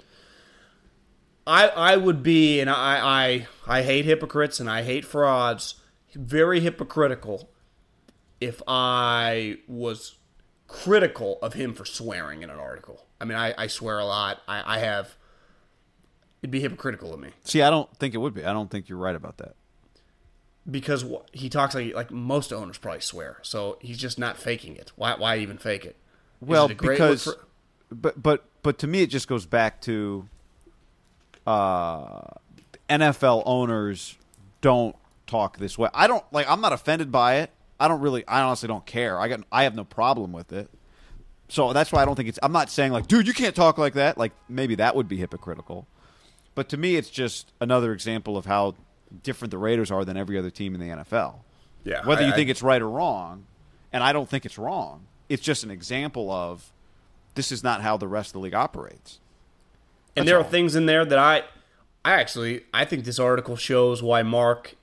I 1.47 1.67
I 1.67 1.97
would 1.97 2.21
be, 2.23 2.59
and 2.59 2.69
I 2.69 3.47
I 3.67 3.79
I 3.79 3.81
hate 3.83 4.05
hypocrites 4.05 4.59
and 4.59 4.69
I 4.69 4.83
hate 4.83 5.05
frauds. 5.05 5.75
Very 6.13 6.59
hypocritical. 6.61 7.49
If 8.39 8.61
I 8.67 9.57
was 9.67 10.15
critical 10.67 11.39
of 11.41 11.53
him 11.53 11.73
for 11.73 11.83
swearing 11.85 12.41
in 12.43 12.49
an 12.49 12.59
article. 12.59 13.05
I 13.19 13.25
mean, 13.25 13.37
I, 13.37 13.53
I 13.57 13.67
swear 13.67 13.99
a 13.99 14.05
lot. 14.05 14.41
I, 14.47 14.75
I 14.75 14.79
have. 14.79 15.15
It'd 16.41 16.51
be 16.51 16.61
hypocritical 16.61 17.13
of 17.13 17.19
me 17.19 17.31
See, 17.43 17.61
I 17.61 17.69
don't 17.69 17.93
think 17.97 18.13
it 18.13 18.19
would 18.19 18.33
be. 18.33 18.45
I 18.45 18.53
don't 18.53 18.71
think 18.71 18.87
you're 18.87 18.97
right 18.97 19.15
about 19.15 19.37
that. 19.39 19.55
because 20.69 21.03
he 21.33 21.49
talks 21.49 21.75
like 21.75 21.93
like 21.93 22.11
most 22.11 22.53
owners 22.53 22.77
probably 22.77 23.01
swear. 23.01 23.39
So 23.41 23.77
he's 23.81 23.97
just 23.97 24.17
not 24.17 24.37
faking 24.37 24.75
it. 24.77 24.91
Why 24.95 25.15
why 25.17 25.37
even 25.37 25.57
fake 25.57 25.83
it? 25.85 25.97
Is 26.41 26.47
Well, 26.47 26.65
it 26.65 26.71
a 26.71 26.75
great 26.75 26.99
look 26.99 27.09
because 27.09 27.23
for- 27.25 27.45
but 27.91 28.21
but 28.21 28.45
but 28.63 28.77
to 28.79 28.87
me 28.87 29.01
it 29.01 29.07
just 29.07 29.27
goes 29.27 29.45
back 29.45 29.81
to 29.81 30.27
uh 31.47 32.21
NFL 32.89 33.43
owners 33.45 34.17
don't 34.61 34.95
talk 35.27 35.57
this 35.57 35.77
way. 35.77 35.89
I 35.93 36.07
don't 36.07 36.23
like 36.31 36.49
I'm 36.49 36.61
not 36.61 36.73
offended 36.73 37.11
by 37.11 37.37
it. 37.37 37.51
I 37.79 37.87
don't 37.87 38.01
really 38.01 38.27
I 38.27 38.41
honestly 38.41 38.67
don't 38.67 38.85
care. 38.85 39.19
I 39.19 39.27
got 39.27 39.41
I 39.51 39.63
have 39.63 39.75
no 39.75 39.83
problem 39.83 40.31
with 40.31 40.51
it. 40.51 40.69
So 41.47 41.73
that's 41.73 41.91
why 41.91 42.01
I 42.01 42.05
don't 42.05 42.15
think 42.15 42.29
it's 42.29 42.39
I'm 42.43 42.51
not 42.51 42.69
saying 42.69 42.91
like 42.91 43.07
dude 43.07 43.27
you 43.27 43.33
can't 43.33 43.55
talk 43.55 43.77
like 43.77 43.93
that. 43.93 44.17
Like 44.17 44.33
maybe 44.47 44.75
that 44.75 44.95
would 44.95 45.07
be 45.07 45.17
hypocritical. 45.17 45.87
But 46.55 46.69
to 46.69 46.77
me 46.77 46.95
it's 46.95 47.09
just 47.09 47.51
another 47.61 47.93
example 47.93 48.37
of 48.37 48.45
how 48.45 48.75
different 49.23 49.51
the 49.51 49.57
Raiders 49.57 49.91
are 49.91 50.03
than 50.05 50.17
every 50.17 50.37
other 50.37 50.49
team 50.51 50.75
in 50.75 50.81
the 50.81 50.87
NFL. 51.03 51.35
yeah, 51.83 52.05
Whether 52.05 52.23
I- 52.23 52.27
you 52.27 52.33
I- 52.33 52.35
think 52.35 52.49
it's 52.49 52.61
right 52.61 52.81
or 52.81 52.89
wrong, 52.89 53.45
and 53.93 54.03
I 54.03 54.13
don't 54.13 54.29
think 54.29 54.45
it's 54.45 54.57
wrong. 54.59 55.05
It's 55.29 55.41
just 55.43 55.63
an 55.63 55.71
example 55.71 56.31
of 56.31 56.71
this 57.35 57.51
is 57.51 57.63
not 57.63 57.81
how 57.81 57.95
the 57.97 58.07
rest 58.07 58.29
of 58.29 58.33
the 58.33 58.39
league 58.39 58.55
operates. 58.55 59.19
and 60.15 60.27
That's 60.27 60.31
there 60.31 60.37
are 60.39 60.43
things 60.43 60.75
in 60.75 60.85
there 60.87 61.05
that 61.05 61.17
I, 61.19 61.43
I 62.03 62.13
actually 62.13 62.63
I 62.73 62.85
think 62.85 63.05
this 63.05 63.19
article 63.19 63.55
shows 63.55 64.01
why 64.03 64.23
Mark, 64.23 64.75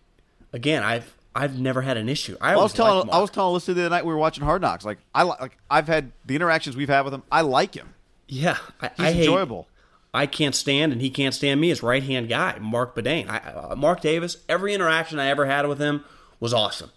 again 0.52 0.82
I've 0.82 1.14
I've 1.34 1.58
never 1.58 1.82
had 1.82 1.96
an 1.98 2.08
issue. 2.08 2.36
I, 2.40 2.52
I 2.52 2.56
was 2.56 2.72
telling 2.72 3.10
I 3.10 3.18
was 3.20 3.30
telling 3.30 3.58
Alyssa 3.60 3.66
the 3.74 3.80
other 3.82 3.90
night 3.90 4.06
we 4.06 4.12
were 4.12 4.18
watching 4.18 4.44
Hard 4.44 4.62
Knocks. 4.62 4.84
Like 4.84 4.98
I 5.14 5.24
like 5.24 5.58
I've 5.70 5.88
had 5.88 6.12
the 6.24 6.34
interactions 6.36 6.76
we've 6.76 6.88
had 6.88 7.04
with 7.04 7.12
him. 7.12 7.22
I 7.30 7.40
like 7.42 7.74
him. 7.74 7.92
yeah 8.28 8.56
I, 8.80 8.88
He's 8.96 9.06
I 9.06 9.12
hate- 9.12 9.20
enjoyable. 9.26 9.68
I 10.14 10.24
can't 10.26 10.54
stand 10.54 10.92
and 10.92 11.02
he 11.02 11.10
can't 11.10 11.34
stand 11.34 11.60
me 11.60 11.70
as 11.70 11.82
right 11.82 12.02
hand 12.02 12.30
guy 12.30 12.56
Marc 12.58 12.94
Badain. 12.96 13.28
I, 13.28 13.36
uh, 13.38 13.74
Mark 13.76 14.00
Davis. 14.00 14.38
Every 14.48 14.72
interaction 14.72 15.18
I 15.18 15.26
ever 15.26 15.44
had 15.44 15.66
with 15.68 15.78
him 15.78 16.04
was 16.40 16.54
awesome. 16.54 16.90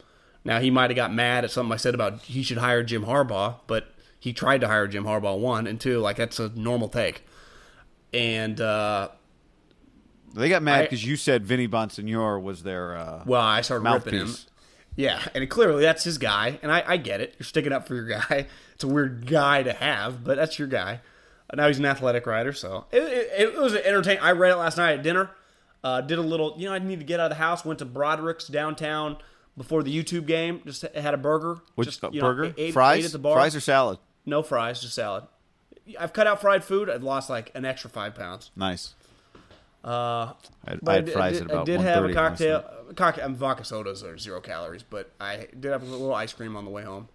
Now 0.50 0.60
he 0.60 0.72
might 0.72 0.90
have 0.90 0.96
got 0.96 1.14
mad 1.14 1.44
at 1.44 1.52
something 1.52 1.72
I 1.72 1.78
said 1.78 1.94
about 1.94 2.24
he 2.24 2.42
should 2.42 2.58
hire 2.58 2.82
Jim 2.82 3.06
Harbaugh, 3.06 3.58
but 3.68 3.94
he 4.20 4.34
tried 4.34 4.62
to 4.62 4.68
hire 4.68 4.88
Jim 4.88 5.04
Harbaugh 5.04 5.38
one 5.38 5.68
and 5.68 5.80
two. 5.80 6.00
Like 6.00 6.18
that's 6.18 6.40
a 6.40 6.50
normal 6.56 6.90
take. 6.90 7.22
And 8.12 8.60
uh, 8.60 9.10
They 10.34 10.50
got 10.50 10.64
mad 10.64 10.82
because 10.82 11.06
you 11.06 11.18
said 11.18 11.46
Vinny 11.46 11.68
Bonsignore 11.68 12.42
was 12.42 12.64
their 12.64 12.98
uh, 12.98 13.24
well, 13.28 13.44
I 13.44 13.62
started 13.62 13.88
ripping 13.88 14.16
him. 14.16 14.34
Yeah, 14.96 15.22
and 15.36 15.48
clearly 15.48 15.84
that's 15.84 16.04
his 16.04 16.18
guy, 16.18 16.58
and 16.64 16.72
I, 16.72 16.84
I 16.86 16.98
get 16.98 17.22
it. 17.22 17.36
You're 17.38 17.46
sticking 17.46 17.72
up 17.72 17.88
for 17.88 17.94
your 17.94 18.08
guy. 18.08 18.48
It's 18.74 18.86
a 18.86 18.88
weird 18.88 19.28
guy 19.28 19.62
to 19.64 19.74
have, 19.74 20.24
but 20.24 20.38
that's 20.38 20.58
your 20.58 20.70
guy. 20.70 21.02
Now 21.54 21.68
he's 21.68 21.80
an 21.80 21.86
athletic 21.86 22.26
writer, 22.26 22.54
so 22.54 22.86
it, 22.94 23.04
it, 23.04 23.30
it 23.38 23.58
was 23.58 23.76
entertaining. 23.76 24.24
I 24.24 24.32
read 24.32 24.54
it 24.54 24.56
last 24.56 24.78
night 24.78 24.94
at 24.94 25.04
dinner. 25.04 25.32
Uh, 25.84 26.00
did 26.00 26.18
a 26.18 26.22
little, 26.22 26.56
you 26.58 26.66
know, 26.70 26.74
I 26.74 26.80
need 26.80 27.00
to 27.00 27.06
get 27.06 27.20
out 27.20 27.26
of 27.26 27.38
the 27.38 27.44
house. 27.44 27.66
Went 27.66 27.80
to 27.80 27.86
Broderick's 27.86 28.48
downtown 28.48 29.18
before 29.60 29.84
the 29.84 29.96
YouTube 29.96 30.26
game. 30.26 30.62
Just 30.66 30.82
had 30.82 31.14
a 31.14 31.18
burger. 31.18 31.60
Which 31.76 31.90
just, 31.90 32.04
uh, 32.04 32.10
you 32.12 32.22
know, 32.22 32.28
burger? 32.34 32.54
ate- 32.58 32.74
fries? 32.74 33.00
ate 33.00 33.06
at 33.06 33.12
the 33.12 33.20
bar. 33.20 33.36
Fries 33.36 33.56
or 33.56 33.60
salad? 33.60 34.00
no 34.26 34.42
fries, 34.42 34.82
just 34.82 34.96
salad. 34.96 35.26
I've 36.00 36.14
cut 36.14 36.26
out 36.28 36.40
fried 36.42 36.64
food. 36.64 36.90
I've 36.90 37.04
lost 37.04 37.30
like 37.30 37.52
an 37.56 37.66
extra 37.66 37.90
five 37.90 38.16
pounds. 38.16 38.52
Nice. 38.56 38.94
Uh, 39.84 40.34
I 40.66 40.72
had, 40.72 40.80
I 40.88 40.94
had 40.96 41.12
fries 41.12 41.34
did, 41.34 41.42
at 41.44 41.52
about 41.52 41.62
I 41.62 41.66
did 41.66 41.82
have 41.82 42.04
a 42.04 42.08
1:30 42.10 42.14
last 42.16 42.16
cocktail. 42.30 42.64
cocktail 42.96 43.26
um, 43.26 43.36
vodka 43.36 43.64
sodas 43.64 44.04
are 44.04 44.18
zero 44.18 44.42
calories, 44.42 44.84
but 44.84 45.12
I 45.22 45.48
did 45.58 45.72
have 45.72 45.82
a 45.82 45.86
little 45.86 46.14
ice 46.14 46.34
cream 46.34 46.56
on 46.56 46.66
the 46.66 46.72
way 46.72 46.84
home, 46.84 47.08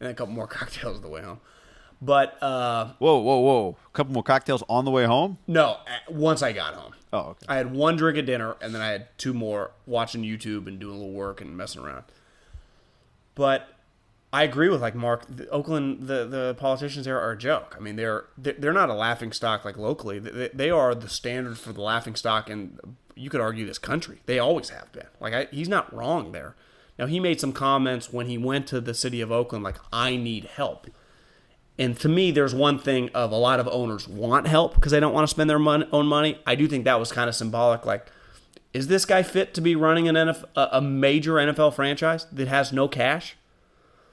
and 0.00 0.08
a 0.08 0.14
couple 0.14 0.34
more 0.34 0.46
cocktails 0.58 0.96
on 0.96 1.02
the 1.02 1.08
way 1.08 1.22
home. 1.22 1.40
But 2.02 2.40
uh, 2.42 2.92
Whoa, 2.98 3.18
whoa, 3.18 3.38
whoa! 3.38 3.76
A 3.86 3.90
couple 3.96 4.12
more 4.12 4.22
cocktails 4.22 4.62
on 4.68 4.84
the 4.84 4.90
way 4.90 5.04
home. 5.04 5.38
no, 5.46 5.78
once 6.08 6.42
I 6.42 6.52
got 6.52 6.74
home, 6.74 6.92
Oh, 7.12 7.18
okay. 7.30 7.46
I 7.48 7.56
had 7.56 7.72
one 7.74 7.96
drink 7.96 8.18
at 8.18 8.26
dinner, 8.26 8.56
and 8.60 8.74
then 8.74 8.82
I 8.82 8.88
had 8.88 9.18
two 9.18 9.32
more 9.32 9.70
watching 9.86 10.22
YouTube 10.22 10.66
and 10.66 10.78
doing 10.78 10.94
a 10.94 10.98
little 10.98 11.12
work 11.12 11.40
and 11.40 11.56
messing 11.56 11.82
around. 11.82 12.04
But 13.34 13.68
I 14.32 14.42
agree 14.42 14.68
with 14.68 14.82
like 14.82 14.94
Mark. 14.94 15.24
The 15.28 15.48
Oakland, 15.48 16.06
the 16.06 16.26
the 16.26 16.54
politicians 16.58 17.06
there 17.06 17.20
are 17.20 17.32
a 17.32 17.38
joke. 17.38 17.74
I 17.78 17.80
mean, 17.80 17.96
they're 17.96 18.24
they're 18.36 18.72
not 18.72 18.90
a 18.90 18.94
laughing 18.94 19.32
stock 19.32 19.64
like 19.64 19.78
locally. 19.78 20.18
They, 20.18 20.50
they 20.52 20.70
are 20.70 20.94
the 20.94 21.08
standard 21.08 21.58
for 21.58 21.72
the 21.72 21.80
laughing 21.80 22.14
stock, 22.14 22.50
and 22.50 22.78
you 23.14 23.30
could 23.30 23.40
argue 23.40 23.66
this 23.66 23.78
country. 23.78 24.18
They 24.26 24.38
always 24.38 24.68
have 24.70 24.92
been. 24.92 25.06
Like 25.18 25.32
I, 25.32 25.48
he's 25.50 25.68
not 25.68 25.92
wrong 25.94 26.32
there. 26.32 26.56
Now 26.98 27.06
he 27.06 27.20
made 27.20 27.40
some 27.40 27.52
comments 27.52 28.12
when 28.12 28.26
he 28.26 28.36
went 28.36 28.66
to 28.68 28.80
the 28.80 28.92
city 28.92 29.20
of 29.20 29.32
Oakland, 29.32 29.64
like 29.64 29.78
I 29.92 30.16
need 30.16 30.44
help. 30.44 30.88
And 31.78 31.98
to 32.00 32.08
me, 32.08 32.30
there's 32.32 32.54
one 32.54 32.78
thing 32.78 33.08
of 33.14 33.30
a 33.30 33.36
lot 33.36 33.60
of 33.60 33.68
owners 33.68 34.08
want 34.08 34.48
help 34.48 34.74
because 34.74 34.90
they 34.90 34.98
don't 34.98 35.12
want 35.12 35.28
to 35.28 35.30
spend 35.30 35.48
their 35.48 35.60
mon- 35.60 35.88
own 35.92 36.06
money. 36.06 36.40
I 36.44 36.56
do 36.56 36.66
think 36.66 36.84
that 36.84 36.98
was 36.98 37.12
kind 37.12 37.28
of 37.28 37.36
symbolic. 37.36 37.86
Like, 37.86 38.06
is 38.72 38.88
this 38.88 39.04
guy 39.04 39.22
fit 39.22 39.54
to 39.54 39.60
be 39.60 39.76
running 39.76 40.08
an 40.08 40.16
NF- 40.16 40.44
a 40.56 40.68
a 40.72 40.80
major 40.80 41.34
NFL 41.34 41.74
franchise 41.74 42.26
that 42.32 42.48
has 42.48 42.72
no 42.72 42.88
cash? 42.88 43.36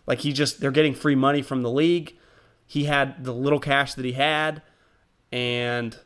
Like 0.08 0.20
he 0.20 0.32
just 0.32 0.60
they're 0.60 0.72
getting 0.72 0.94
free 0.94 1.16
money 1.16 1.42
from 1.42 1.64
the 1.64 1.72
league. 1.72 2.16
He 2.68 2.86
had 2.86 3.24
the 3.24 3.34
little 3.34 3.60
cash 3.60 3.94
that 3.96 4.06
he 4.06 4.14
had, 4.14 4.62
and 5.32 5.98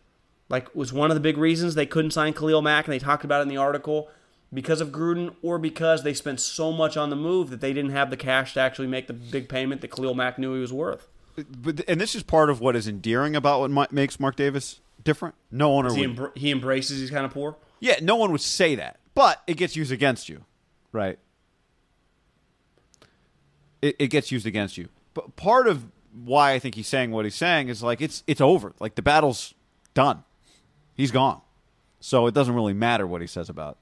like 0.49 0.73
was 0.73 0.93
one 0.93 1.11
of 1.11 1.15
the 1.15 1.21
big 1.21 1.37
reasons 1.37 1.75
they 1.75 1.85
couldn't 1.85 2.11
sign 2.11 2.33
Khalil 2.33 2.61
Mack, 2.61 2.85
and 2.85 2.93
they 2.93 2.99
talked 2.99 3.25
about 3.25 3.39
it 3.39 3.43
in 3.43 3.47
the 3.49 3.57
article 3.57 4.09
because 4.53 4.81
of 4.81 4.89
Gruden 4.89 5.35
or 5.43 5.59
because 5.59 6.03
they 6.03 6.13
spent 6.13 6.39
so 6.39 6.71
much 6.71 6.97
on 6.97 7.09
the 7.09 7.15
move 7.15 7.49
that 7.49 7.61
they 7.61 7.73
didn't 7.73 7.91
have 7.91 8.09
the 8.09 8.17
cash 8.17 8.53
to 8.55 8.59
actually 8.59 8.87
make 8.87 9.07
the 9.07 9.13
big 9.13 9.47
payment 9.47 9.81
that 9.81 9.91
Khalil 9.91 10.15
Mack 10.15 10.39
knew 10.39 10.53
he 10.53 10.61
was 10.61 10.73
worth. 10.73 11.07
But 11.49 11.81
and 11.87 11.99
this 11.99 12.15
is 12.15 12.23
part 12.23 12.49
of 12.49 12.59
what 12.61 12.75
is 12.75 12.87
endearing 12.87 13.35
about 13.35 13.59
what 13.61 13.71
mi- 13.71 13.87
makes 13.91 14.19
Mark 14.19 14.35
Davis 14.35 14.79
different. 15.03 15.35
No 15.51 15.73
owner 15.75 15.93
He, 15.93 16.05
would. 16.07 16.15
embr- 16.17 16.37
he 16.37 16.51
embraces 16.51 16.99
he's 16.99 17.09
kind 17.11 17.25
of 17.25 17.31
poor. 17.31 17.55
Yeah, 17.79 17.95
no 18.01 18.15
one 18.17 18.31
would 18.31 18.41
say 18.41 18.75
that, 18.75 18.99
but 19.15 19.41
it 19.47 19.55
gets 19.55 19.75
used 19.75 19.91
against 19.91 20.27
you, 20.29 20.43
right? 20.91 21.17
It, 23.81 23.95
it 23.99 24.07
gets 24.07 24.31
used 24.31 24.45
against 24.45 24.77
you. 24.77 24.89
But 25.13 25.35
part 25.35 25.67
of 25.67 25.85
why 26.25 26.51
I 26.53 26.59
think 26.59 26.75
he's 26.75 26.87
saying 26.87 27.11
what 27.11 27.25
he's 27.25 27.35
saying 27.35 27.69
is 27.69 27.81
like 27.81 28.01
it's 28.01 28.23
it's 28.27 28.41
over. 28.41 28.73
Like 28.79 28.95
the 28.95 29.01
battle's 29.01 29.53
done. 29.93 30.23
He's 30.95 31.11
gone. 31.11 31.41
So 32.01 32.27
it 32.27 32.33
doesn't 32.33 32.53
really 32.53 32.73
matter 32.73 33.05
what 33.07 33.21
he 33.21 33.27
says 33.27 33.49
about 33.49 33.77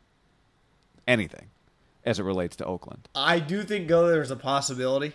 anything 1.07 1.47
as 2.05 2.19
it 2.19 2.23
relates 2.23 2.55
to 2.57 2.65
Oakland. 2.65 3.07
I 3.15 3.39
do 3.39 3.63
think 3.63 3.87
go 3.87 4.07
there's 4.07 4.31
a 4.31 4.35
possibility 4.35 5.13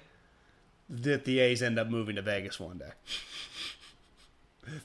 that 0.93 1.24
the 1.24 1.40
A's 1.40 1.62
end 1.62 1.78
up 1.78 1.89
moving 1.89 2.16
to 2.16 2.23
Vegas 2.23 2.60
one 2.60 2.78
day. 2.78 2.90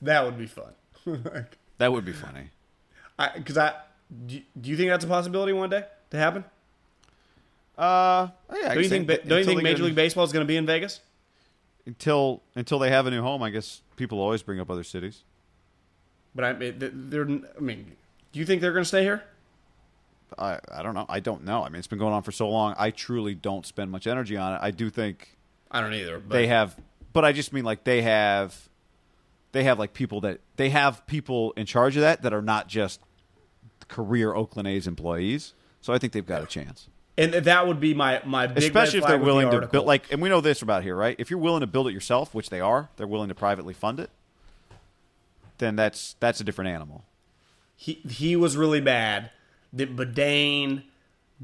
that 0.01 0.25
would 0.25 0.37
be 0.37 0.47
fun. 0.47 0.73
That 1.79 1.91
would 1.91 2.05
be 2.05 2.11
funny. 2.11 2.49
Because 3.35 3.55
I, 3.55 3.75
do, 4.25 4.41
do 4.59 4.71
you 4.71 4.75
think 4.75 4.89
that's 4.89 5.05
a 5.05 5.07
possibility 5.07 5.53
one 5.53 5.69
day 5.69 5.83
to 6.09 6.17
happen? 6.17 6.43
Uh, 7.77 8.29
yeah. 8.51 8.69
Don't 8.69 8.75
you 8.77 8.81
guess 8.81 8.89
think? 8.89 9.07
Don't 9.07 9.37
you 9.37 9.45
think 9.45 9.61
Major 9.61 9.83
League 9.83 9.93
Baseball 9.93 10.23
is 10.23 10.31
going 10.31 10.43
to 10.43 10.47
be 10.47 10.57
in 10.57 10.65
Vegas? 10.65 11.01
until 11.87 12.43
until 12.55 12.77
they 12.77 12.91
have 12.91 13.07
a 13.07 13.11
new 13.11 13.21
home? 13.23 13.41
I 13.41 13.49
guess 13.49 13.81
people 13.95 14.19
always 14.19 14.43
bring 14.43 14.59
up 14.59 14.69
other 14.69 14.83
cities. 14.83 15.23
But 16.35 16.43
I, 16.43 16.53
they're. 16.53 17.27
I 17.27 17.59
mean, 17.59 17.95
do 18.31 18.39
you 18.39 18.45
think 18.45 18.61
they're 18.61 18.73
going 18.73 18.83
to 18.83 18.87
stay 18.87 19.01
here? 19.01 19.23
I, 20.37 20.59
I 20.71 20.83
don't 20.83 20.93
know. 20.93 21.05
I 21.09 21.19
don't 21.21 21.45
know. 21.45 21.63
I 21.63 21.69
mean, 21.69 21.79
it's 21.79 21.87
been 21.87 21.97
going 21.97 22.13
on 22.13 22.21
for 22.21 22.33
so 22.33 22.49
long. 22.49 22.75
I 22.77 22.91
truly 22.91 23.33
don't 23.33 23.65
spend 23.65 23.89
much 23.89 24.05
energy 24.05 24.35
on 24.37 24.53
it. 24.53 24.59
I 24.61 24.71
do 24.71 24.89
think 24.89 25.36
I 25.71 25.81
don't 25.81 25.93
either. 25.93 26.19
But 26.19 26.33
they 26.35 26.47
have, 26.47 26.75
but 27.13 27.25
I 27.25 27.31
just 27.31 27.53
mean 27.53 27.65
like 27.65 27.83
they 27.83 28.01
have, 28.01 28.69
they 29.51 29.63
have 29.63 29.79
like 29.79 29.93
people 29.93 30.21
that 30.21 30.39
they 30.55 30.69
have 30.69 31.05
people 31.07 31.51
in 31.53 31.65
charge 31.65 31.95
of 31.95 32.01
that 32.01 32.21
that 32.21 32.33
are 32.33 32.41
not 32.41 32.67
just 32.67 32.99
career 33.87 34.33
Oakland 34.33 34.67
A's 34.67 34.87
employees. 34.87 35.53
So 35.81 35.93
I 35.93 35.97
think 35.97 36.13
they've 36.13 36.25
got 36.25 36.43
a 36.43 36.45
chance, 36.45 36.89
and 37.17 37.33
that 37.33 37.67
would 37.67 37.79
be 37.79 37.93
my 37.93 38.21
my 38.25 38.47
big 38.47 38.63
especially 38.63 38.99
if 38.99 39.05
they're 39.05 39.17
with 39.17 39.27
the 39.27 39.33
willing 39.33 39.51
to 39.61 39.67
build. 39.67 39.85
Like, 39.85 40.11
and 40.11 40.21
we 40.21 40.29
know 40.29 40.41
this 40.41 40.61
about 40.61 40.83
here, 40.83 40.95
right? 40.95 41.15
If 41.17 41.29
you're 41.29 41.39
willing 41.39 41.61
to 41.61 41.67
build 41.67 41.87
it 41.87 41.93
yourself, 41.93 42.33
which 42.33 42.49
they 42.49 42.59
are, 42.59 42.89
they're 42.97 43.07
willing 43.07 43.29
to 43.29 43.35
privately 43.35 43.73
fund 43.73 43.99
it. 43.99 44.09
Then 45.59 45.75
that's 45.75 46.15
that's 46.19 46.39
a 46.41 46.43
different 46.43 46.69
animal. 46.71 47.05
he 47.75 47.93
he 48.09 48.35
was 48.35 48.57
really 48.57 48.81
bad 48.81 49.31
that 49.73 49.95
Badain 49.95 50.83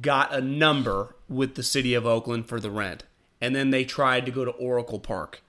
got 0.02 0.34
a 0.34 0.42
number 0.42 1.16
with 1.30 1.56
the 1.56 1.64
city 1.64 1.94
of 1.94 2.06
Oakland 2.06 2.48
for 2.48 2.60
the 2.60 2.70
rent, 2.72 3.04
and 3.44 3.54
then 3.54 3.72
they 3.72 3.84
tried 3.84 4.26
to 4.26 4.32
go 4.32 4.46
to 4.46 4.52
Oracle 4.52 5.00
Park, 5.00 5.44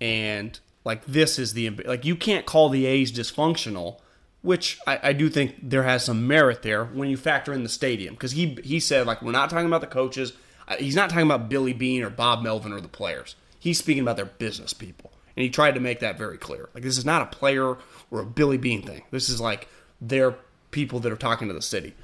and 0.00 0.60
like 0.84 1.04
this 1.06 1.40
is 1.40 1.54
the 1.54 1.70
like 1.70 2.04
you 2.04 2.14
can't 2.14 2.46
call 2.46 2.68
the 2.68 2.86
A's 2.86 3.10
dysfunctional, 3.10 3.98
which 4.42 4.78
I, 4.86 5.00
I 5.02 5.12
do 5.12 5.28
think 5.28 5.56
there 5.60 5.82
has 5.82 6.04
some 6.04 6.28
merit 6.28 6.62
there 6.62 6.84
when 6.84 7.10
you 7.10 7.16
factor 7.16 7.52
in 7.52 7.64
the 7.64 7.68
stadium 7.68 8.14
because 8.14 8.30
he 8.30 8.60
he 8.62 8.78
said 8.78 9.08
like 9.08 9.22
we're 9.22 9.32
not 9.32 9.50
talking 9.50 9.66
about 9.66 9.80
the 9.80 9.88
coaches, 9.88 10.34
he's 10.78 10.94
not 10.94 11.10
talking 11.10 11.26
about 11.26 11.48
Billy 11.48 11.72
Beane 11.72 12.04
or 12.04 12.10
Bob 12.10 12.44
Melvin 12.44 12.72
or 12.72 12.80
the 12.80 12.86
players. 12.86 13.34
He's 13.58 13.80
speaking 13.80 14.04
about 14.04 14.14
their 14.16 14.26
business 14.26 14.72
people, 14.72 15.10
and 15.36 15.42
he 15.42 15.50
tried 15.50 15.74
to 15.74 15.80
make 15.80 15.98
that 15.98 16.16
very 16.16 16.38
clear. 16.38 16.68
Like 16.74 16.84
this 16.84 16.96
is 16.96 17.04
not 17.04 17.22
a 17.22 17.36
player 17.36 17.76
or 18.12 18.20
a 18.20 18.24
Billy 18.24 18.56
Beane 18.56 18.82
thing. 18.82 19.02
This 19.10 19.28
is 19.28 19.40
like 19.40 19.66
their 20.00 20.36
people 20.70 21.00
that 21.00 21.10
are 21.10 21.16
talking 21.16 21.48
to 21.48 21.54
the 21.54 21.60
city. 21.60 21.94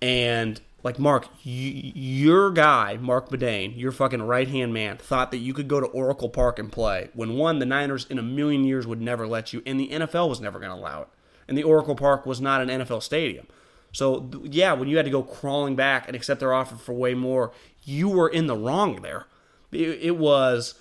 And 0.00 0.60
like 0.82 0.98
Mark, 0.98 1.26
y- 1.44 1.92
your 1.94 2.50
guy, 2.50 2.96
Marc 3.00 3.28
Badain, 3.28 3.78
your 3.78 3.92
fucking 3.92 4.22
right 4.22 4.48
hand 4.48 4.72
man, 4.72 4.96
thought 4.96 5.30
that 5.30 5.38
you 5.38 5.52
could 5.52 5.68
go 5.68 5.80
to 5.80 5.86
Oracle 5.86 6.28
Park 6.28 6.58
and 6.58 6.70
play 6.70 7.10
when 7.14 7.34
one, 7.36 7.58
the 7.58 7.66
Niners 7.66 8.06
in 8.08 8.18
a 8.18 8.22
million 8.22 8.64
years 8.64 8.86
would 8.86 9.00
never 9.00 9.26
let 9.26 9.52
you, 9.52 9.62
and 9.66 9.80
the 9.80 9.88
NFL 9.88 10.28
was 10.28 10.40
never 10.40 10.58
going 10.58 10.70
to 10.70 10.76
allow 10.76 11.02
it. 11.02 11.08
And 11.48 11.56
the 11.56 11.64
Oracle 11.64 11.94
Park 11.94 12.26
was 12.26 12.40
not 12.40 12.60
an 12.60 12.68
NFL 12.68 13.02
stadium. 13.02 13.46
So 13.92 14.30
yeah, 14.42 14.74
when 14.74 14.88
you 14.88 14.96
had 14.96 15.06
to 15.06 15.10
go 15.10 15.22
crawling 15.22 15.76
back 15.76 16.06
and 16.06 16.14
accept 16.14 16.40
their 16.40 16.52
offer 16.52 16.76
for 16.76 16.92
way 16.92 17.14
more, 17.14 17.52
you 17.82 18.08
were 18.08 18.28
in 18.28 18.46
the 18.46 18.56
wrong 18.56 19.00
there. 19.02 19.26
It, 19.72 19.98
it 20.02 20.16
was 20.18 20.74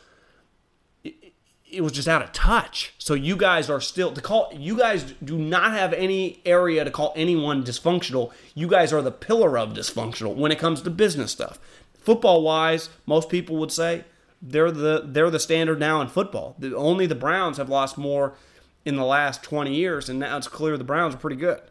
it 1.70 1.82
was 1.82 1.92
just 1.92 2.08
out 2.08 2.22
of 2.22 2.32
touch. 2.32 2.94
So 2.98 3.14
you 3.14 3.36
guys 3.36 3.70
are 3.70 3.82
still 3.82 4.12
to 4.14 4.22
call 4.22 4.52
you 4.56 4.78
guys 4.78 5.14
do 5.24 5.38
not 5.38 5.74
have 5.74 5.94
any 5.94 6.42
area 6.46 6.84
to 6.84 6.92
call 6.92 7.14
anyone 7.16 7.64
dysfunctional. 7.64 8.32
You 8.54 8.68
guys 8.68 8.94
are 8.94 9.02
the 9.02 9.12
pillar 9.12 9.58
of 9.58 9.74
dysfunctional 9.74 10.36
when 10.36 10.52
it 10.52 10.60
comes 10.60 10.82
to 10.82 10.90
business 10.90 11.32
stuff. 11.32 11.60
Football 12.00 12.44
wise, 12.44 12.90
most 13.06 13.30
people 13.30 13.58
would 13.58 13.72
say 13.72 14.06
they're 14.42 14.72
the 14.72 15.02
they're 15.04 15.32
the 15.32 15.40
standard 15.40 15.80
now 15.80 16.02
in 16.02 16.08
football. 16.08 16.56
The, 16.60 16.76
only 16.76 17.08
the 17.08 17.16
Browns 17.16 17.58
have 17.58 17.70
lost 17.70 17.98
more 17.98 18.36
in 18.86 18.96
the 18.96 19.06
last 19.06 19.42
20 19.42 19.74
years 19.74 20.08
and 20.08 20.20
now 20.20 20.38
it's 20.38 20.48
clear 20.48 20.78
the 20.78 20.84
Browns 20.84 21.16
are 21.16 21.20
pretty 21.20 21.38
good. 21.38 21.62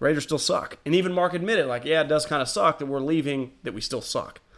Raiders 0.00 0.24
still 0.24 0.38
suck. 0.38 0.78
And 0.84 0.94
even 0.94 1.12
Mark 1.12 1.34
admitted 1.34 1.66
like, 1.66 1.84
yeah, 1.84 2.02
it 2.02 2.08
does 2.08 2.26
kind 2.26 2.42
of 2.42 2.48
suck 2.48 2.78
that 2.78 2.86
we're 2.86 3.00
leaving 3.00 3.52
that 3.62 3.74
we 3.74 3.80
still 3.80 4.02
suck. 4.02 4.40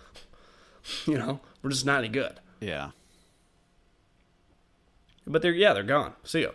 You 1.04 1.18
know, 1.18 1.40
we're 1.62 1.68
just 1.68 1.84
not 1.84 1.98
any 1.98 2.08
good. 2.08 2.40
Yeah. 2.60 2.92
But 5.28 5.42
they're 5.42 5.52
yeah, 5.52 5.72
they're 5.72 5.82
gone. 5.82 6.14
See 6.24 6.40
you. 6.40 6.52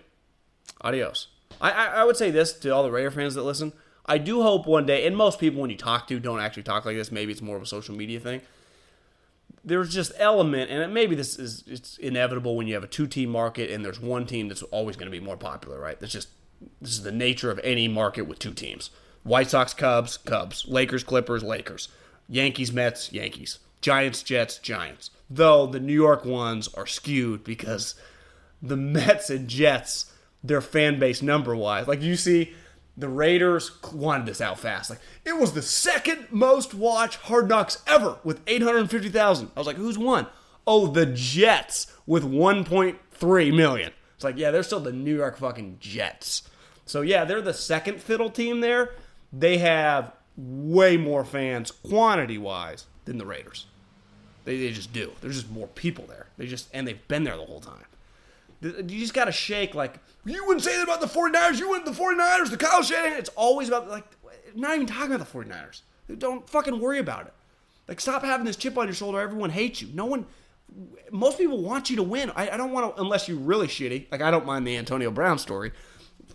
Adios. 0.82 1.28
I, 1.62 1.72
I 1.72 1.86
I 1.86 2.04
would 2.04 2.18
say 2.18 2.32
this 2.32 2.54
to 2.60 2.70
all 2.70 2.84
the 2.84 2.91
Raider 2.91 3.12
fans 3.12 3.36
that 3.36 3.44
listen. 3.44 3.74
I 4.06 4.18
do 4.18 4.41
hope 4.41 4.68
one 4.68 4.86
day, 4.86 5.08
and 5.08 5.16
most 5.16 5.40
people 5.40 5.62
when 5.62 5.70
you 5.70 5.78
talk 5.78 6.08
to 6.08 6.20
don't 6.20 6.41
actually 6.41 6.64
talk 6.64 6.86
like 6.86 6.98
this. 6.98 7.12
Maybe 7.12 7.32
it's 7.32 7.41
more 7.41 7.56
of 7.56 7.62
a 7.62 7.68
social 7.68 7.95
media 7.95 8.20
thing. 8.20 8.41
There's 9.64 9.94
just 9.94 10.12
element, 10.18 10.70
and 10.70 10.94
maybe 10.94 11.16
this 11.16 11.40
is 11.40 11.64
it's 11.68 11.98
inevitable 11.98 12.58
when 12.58 12.68
you 12.68 12.74
have 12.74 12.84
a 12.84 12.88
two 12.88 13.08
team 13.08 13.30
market 13.30 13.70
and 13.70 13.86
there's 13.86 14.00
one 14.00 14.26
team 14.26 14.50
that's 14.50 14.64
always 14.64 14.98
going 14.98 15.10
to 15.10 15.18
be 15.18 15.24
more 15.24 15.38
popular, 15.38 15.80
right? 15.80 15.98
That's 16.00 16.12
just 16.12 16.30
this 16.82 16.91
is 16.91 17.04
the 17.04 17.12
nature 17.12 17.50
of 17.50 17.60
any 17.64 17.88
market 17.88 18.24
with 18.24 18.40
two 18.40 18.54
teams: 18.54 18.90
White 19.24 19.50
Sox, 19.50 19.74
Cubs, 19.74 20.18
Cubs, 20.18 20.66
Lakers, 20.68 21.04
Clippers, 21.04 21.44
Lakers, 21.44 21.88
Yankees, 22.28 22.74
Mets, 22.74 23.14
Yankees, 23.14 23.60
Giants, 23.80 24.22
Jets, 24.22 24.58
Giants. 24.58 25.12
Though 25.30 25.66
the 25.66 25.80
New 25.80 25.94
York 25.94 26.26
ones 26.26 26.68
are 26.74 26.88
skewed 26.88 27.45
because 27.45 27.95
the 28.64 28.77
Mets 28.77 29.30
and 29.30 29.48
Jets, 29.48 30.11
their 30.44 30.61
fan 30.61 30.98
base 30.98 31.22
number 31.22 31.56
wise. 31.56 31.88
Like 31.88 32.02
you 32.02 32.15
see, 32.15 32.53
the 32.95 33.10
Raiders 33.10 33.72
wanted 33.91 34.26
this 34.26 34.41
out 34.41 34.57
fast. 34.57 34.90
Like 34.90 34.99
it 35.26 35.38
was 35.38 35.53
the 35.53 35.61
second 35.61 36.27
most 36.31 36.73
watched 36.73 37.19
Hard 37.23 37.49
Knocks 37.49 37.84
ever 37.85 38.18
with 38.23 38.41
850,000. 38.48 39.52
I 39.56 39.60
was 39.60 39.68
like, 39.68 39.76
who's 39.76 39.98
won? 39.98 40.27
Oh, 40.65 40.88
the 40.88 41.06
Jets 41.06 41.88
with 42.06 42.23
1.3 42.23 43.56
million. 43.56 43.91
It's 44.15 44.23
like, 44.23 44.38
yeah, 44.38 44.52
they're 44.52 44.64
still 44.64 44.80
the 44.80 44.94
New 44.94 45.15
York 45.15 45.38
fucking 45.38 45.77
Jets. 45.80 46.49
So 46.85 47.02
yeah, 47.02 47.26
they're 47.26 47.41
the 47.41 47.53
second 47.53 48.02
fiddle 48.02 48.30
team 48.30 48.61
there. 48.61 48.91
They 49.31 49.57
have 49.57 50.14
way 50.38 50.98
more 50.98 51.26
fans 51.26 51.72
quantity 51.72 52.38
wise 52.38 52.85
than 53.06 53.18
the 53.18 53.26
Raiders. 53.26 53.65
They, 54.45 54.57
they 54.57 54.72
just 54.72 54.94
do. 54.94 55.11
There's 55.22 55.35
just 55.35 55.52
more 55.52 55.68
people 55.68 56.06
there. 56.07 56.27
They 56.38 56.48
just 56.48 56.69
and 56.73 56.88
they've 56.88 57.07
been 57.07 57.23
there 57.23 57.38
the 57.38 57.45
whole 57.45 57.61
time. 57.61 57.85
You 58.64 58.99
just 58.99 59.14
got 59.14 59.26
to 59.26 59.31
shake 59.31 59.76
like 59.76 59.95
you 60.26 60.45
wouldn't 60.45 60.64
say 60.64 60.77
that 60.77 60.84
about 60.84 61.02
the 61.02 61.07
49ers. 61.07 61.60
You 61.60 61.69
wouldn't 61.69 61.85
the 61.85 61.91
49ers, 62.03 62.49
the 62.49 62.57
Kyle 62.57 62.81
Shanahan. 62.81 63.19
It's 63.19 63.30
always 63.35 63.68
about 63.68 63.90
like 63.90 64.06
not 64.56 64.76
even 64.76 64.88
talking 64.88 65.14
about 65.14 65.27
the 65.30 65.38
49ers. 65.38 65.81
Don't 66.18 66.48
fucking 66.49 66.80
worry 66.80 66.99
about 66.99 67.27
it. 67.27 67.34
Like 67.88 67.99
stop 67.99 68.23
having 68.23 68.45
this 68.45 68.56
chip 68.56 68.77
on 68.77 68.88
your 68.88 68.94
shoulder. 68.95 69.19
Everyone 69.19 69.49
hates 69.49 69.81
you. 69.81 69.90
No 69.94 70.06
one 70.06 70.26
most 71.11 71.38
people 71.38 71.61
want 71.61 71.90
you 71.90 71.98
to 71.98 72.03
win. 72.03 72.31
I, 72.35 72.49
I 72.52 72.57
don't 72.57 72.72
want 72.72 72.95
to 72.95 73.02
unless 73.02 73.27
you're 73.27 73.38
really 73.38 73.68
shitty. 73.68 74.11
Like 74.11 74.22
I 74.22 74.31
don't 74.31 74.45
mind 74.45 74.65
the 74.65 74.77
Antonio 74.77 75.11
Brown 75.11 75.38
story, 75.38 75.72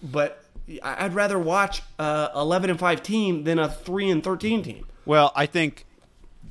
but 0.02 0.44
I'd 0.82 1.14
rather 1.14 1.38
watch 1.38 1.82
a 1.98 2.30
11 2.36 2.68
and 2.70 2.78
5 2.78 3.02
team 3.02 3.44
than 3.44 3.58
a 3.58 3.68
3 3.70 4.10
and 4.10 4.22
13 4.22 4.62
team. 4.62 4.86
Well, 5.06 5.32
I 5.34 5.46
think. 5.46 5.86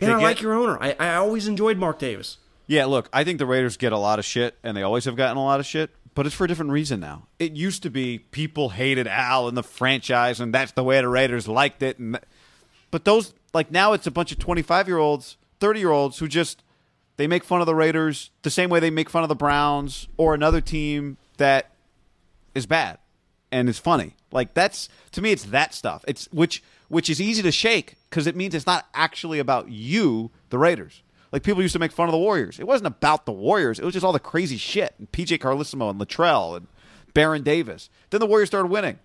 And 0.01 0.11
I 0.11 0.17
get- 0.17 0.23
like 0.23 0.41
your 0.41 0.53
owner. 0.53 0.77
I, 0.81 0.95
I 0.99 1.15
always 1.15 1.47
enjoyed 1.47 1.77
Mark 1.77 1.99
Davis. 1.99 2.37
Yeah, 2.67 2.85
look, 2.85 3.09
I 3.13 3.23
think 3.23 3.39
the 3.39 3.45
Raiders 3.45 3.77
get 3.77 3.93
a 3.93 3.97
lot 3.97 4.19
of 4.19 4.25
shit, 4.25 4.57
and 4.61 4.75
they 4.75 4.83
always 4.83 5.05
have 5.05 5.15
gotten 5.15 5.37
a 5.37 5.43
lot 5.43 5.61
of 5.61 5.65
shit, 5.65 5.89
but 6.13 6.25
it's 6.25 6.35
for 6.35 6.43
a 6.43 6.47
different 6.47 6.71
reason 6.71 6.99
now. 6.99 7.27
It 7.39 7.53
used 7.53 7.81
to 7.83 7.89
be 7.89 8.19
people 8.19 8.69
hated 8.69 9.07
Al 9.07 9.47
and 9.47 9.55
the 9.55 9.63
franchise, 9.63 10.41
and 10.41 10.53
that's 10.53 10.73
the 10.73 10.83
way 10.83 10.99
the 10.99 11.07
Raiders 11.07 11.47
liked 11.47 11.81
it. 11.81 11.97
And 11.97 12.19
but 12.91 13.05
those, 13.05 13.33
like 13.53 13.71
now, 13.71 13.93
it's 13.93 14.05
a 14.05 14.11
bunch 14.11 14.33
of 14.33 14.39
twenty-five-year-olds, 14.39 15.37
thirty-year-olds 15.59 16.19
who 16.19 16.27
just 16.27 16.61
they 17.15 17.25
make 17.25 17.43
fun 17.43 17.61
of 17.61 17.67
the 17.67 17.75
Raiders 17.75 18.31
the 18.41 18.49
same 18.49 18.69
way 18.69 18.79
they 18.79 18.89
make 18.89 19.09
fun 19.09 19.23
of 19.23 19.29
the 19.29 19.35
Browns 19.35 20.07
or 20.17 20.33
another 20.33 20.59
team 20.59 21.17
that 21.37 21.71
is 22.53 22.65
bad 22.65 22.97
and 23.51 23.69
is 23.69 23.79
funny. 23.79 24.15
Like 24.31 24.53
that's 24.53 24.89
to 25.13 25.21
me, 25.21 25.31
it's 25.31 25.45
that 25.45 25.73
stuff. 25.73 26.03
It's 26.07 26.27
which 26.33 26.61
which 26.89 27.09
is 27.09 27.21
easy 27.21 27.41
to 27.43 27.51
shake 27.51 27.95
because 28.09 28.27
it 28.27 28.35
means 28.35 28.53
it's 28.53 28.65
not 28.65 28.87
actually 28.93 29.39
about 29.39 29.69
you, 29.69 30.31
the 30.49 30.57
Raiders. 30.57 31.01
Like 31.31 31.43
people 31.43 31.61
used 31.61 31.73
to 31.73 31.79
make 31.79 31.91
fun 31.91 32.07
of 32.07 32.13
the 32.13 32.17
Warriors. 32.17 32.59
It 32.59 32.67
wasn't 32.67 32.87
about 32.87 33.25
the 33.25 33.31
Warriors. 33.31 33.79
It 33.79 33.85
was 33.85 33.93
just 33.93 34.05
all 34.05 34.13
the 34.13 34.19
crazy 34.19 34.57
shit 34.57 34.95
and 34.97 35.11
PJ 35.11 35.39
Carlesimo 35.39 35.89
and 35.89 35.99
Latrell 35.99 36.55
and 36.55 36.67
Baron 37.13 37.43
Davis. 37.43 37.89
Then 38.09 38.19
the 38.19 38.25
Warriors 38.25 38.49
started 38.49 38.69
winning, 38.69 38.99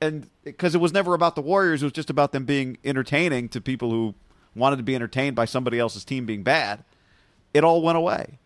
and 0.00 0.28
because 0.44 0.74
it 0.74 0.80
was 0.80 0.92
never 0.92 1.14
about 1.14 1.36
the 1.36 1.42
Warriors, 1.42 1.82
it 1.82 1.86
was 1.86 1.92
just 1.92 2.10
about 2.10 2.32
them 2.32 2.44
being 2.44 2.78
entertaining 2.84 3.48
to 3.50 3.60
people 3.60 3.90
who 3.90 4.14
wanted 4.54 4.76
to 4.76 4.82
be 4.82 4.94
entertained 4.94 5.36
by 5.36 5.44
somebody 5.44 5.78
else's 5.78 6.04
team 6.04 6.26
being 6.26 6.42
bad. 6.42 6.84
It 7.54 7.64
all 7.64 7.82
went 7.82 7.98
away. 7.98 8.38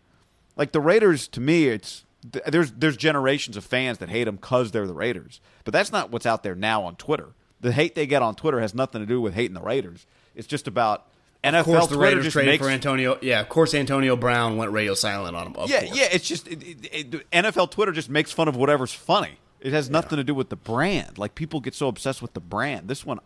Like 0.57 0.71
the 0.71 0.81
Raiders, 0.81 1.27
to 1.29 1.41
me, 1.41 1.67
it's 1.67 2.05
there's 2.47 2.71
there's 2.71 2.97
generations 2.97 3.57
of 3.57 3.63
fans 3.63 3.99
that 3.99 4.09
hate 4.09 4.23
them 4.25 4.35
because 4.35 4.71
they're 4.71 4.87
the 4.87 4.93
Raiders, 4.93 5.41
but 5.63 5.73
that's 5.73 5.91
not 5.91 6.11
what's 6.11 6.25
out 6.25 6.43
there 6.43 6.55
now 6.55 6.83
on 6.83 6.95
Twitter. 6.95 7.33
The 7.61 7.71
hate 7.71 7.95
they 7.95 8.07
get 8.07 8.21
on 8.21 8.35
Twitter 8.35 8.59
has 8.59 8.73
nothing 8.73 9.01
to 9.01 9.07
do 9.07 9.21
with 9.21 9.33
hating 9.33 9.53
the 9.53 9.61
Raiders. 9.61 10.05
It's 10.35 10.47
just 10.47 10.67
about 10.67 11.07
NFL 11.43 11.59
Of 11.59 11.65
course, 11.65 11.87
the 11.87 11.95
Twitter 11.95 12.15
Raiders 12.17 12.33
traded 12.33 12.51
makes 12.53 12.63
for 12.65 12.69
Antonio. 12.71 13.19
Yeah, 13.21 13.39
of 13.41 13.49
course, 13.49 13.73
Antonio 13.75 14.15
Brown 14.15 14.57
went 14.57 14.71
radio 14.71 14.93
silent 14.95 15.35
on 15.35 15.47
him. 15.47 15.55
Of 15.55 15.69
yeah 15.69 15.81
course. 15.85 15.97
yeah. 15.97 16.07
It's 16.11 16.27
just 16.27 16.47
it, 16.47 16.63
it, 16.63 17.13
it, 17.13 17.31
NFL 17.31 17.71
Twitter 17.71 17.91
just 17.91 18.09
makes 18.09 18.31
fun 18.31 18.47
of 18.47 18.55
whatever's 18.55 18.93
funny. 18.93 19.37
It 19.61 19.71
has 19.73 19.89
nothing 19.89 20.17
to 20.17 20.23
do 20.23 20.33
with 20.35 20.49
the 20.49 20.55
brand. 20.55 21.17
Like 21.17 21.35
people 21.35 21.59
get 21.59 21.73
so 21.75 21.87
obsessed 21.87 22.21
with 22.21 22.33
the 22.33 22.39
brand. 22.39 22.87
This 22.87 23.05
one, 23.05 23.19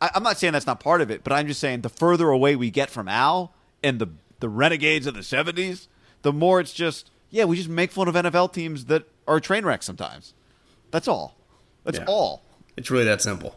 I, 0.00 0.10
I'm 0.14 0.22
not 0.22 0.38
saying 0.38 0.52
that's 0.54 0.66
not 0.66 0.80
part 0.80 1.00
of 1.00 1.10
it, 1.10 1.22
but 1.24 1.32
I'm 1.32 1.46
just 1.46 1.60
saying 1.60 1.80
the 1.82 1.88
further 1.90 2.28
away 2.30 2.56
we 2.56 2.70
get 2.70 2.90
from 2.90 3.08
Al 3.08 3.54
and 3.82 3.98
the 3.98 4.08
the 4.40 4.48
renegades 4.48 5.06
of 5.06 5.14
the 5.14 5.20
'70s, 5.20 5.88
the 6.22 6.32
more 6.32 6.60
it's 6.60 6.72
just 6.72 7.10
yeah, 7.30 7.44
we 7.44 7.56
just 7.56 7.68
make 7.70 7.90
fun 7.90 8.08
of 8.08 8.14
NFL 8.14 8.52
teams 8.52 8.86
that 8.86 9.04
are 9.26 9.40
train 9.40 9.64
wrecks 9.64 9.86
sometimes. 9.86 10.34
That's 10.90 11.08
all. 11.08 11.36
That's 11.84 11.98
Yeah. 11.98 12.04
all. 12.06 12.42
It's 12.76 12.90
really 12.90 13.04
that 13.04 13.22
simple. 13.22 13.56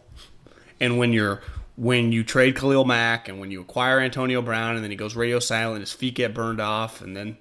And 0.80 0.98
when 0.98 1.12
you're 1.12 1.42
when 1.76 2.10
you 2.10 2.24
trade 2.24 2.56
Khalil 2.56 2.84
Mack 2.84 3.28
and 3.28 3.38
when 3.38 3.50
you 3.50 3.60
acquire 3.60 4.00
Antonio 4.00 4.42
Brown 4.42 4.74
and 4.74 4.82
then 4.82 4.90
he 4.90 4.96
goes 4.96 5.14
radio 5.14 5.38
silent, 5.38 5.80
his 5.80 5.92
feet 5.92 6.14
get 6.14 6.34
burned 6.34 6.60
off, 6.60 7.02
and 7.02 7.16
then 7.16 7.36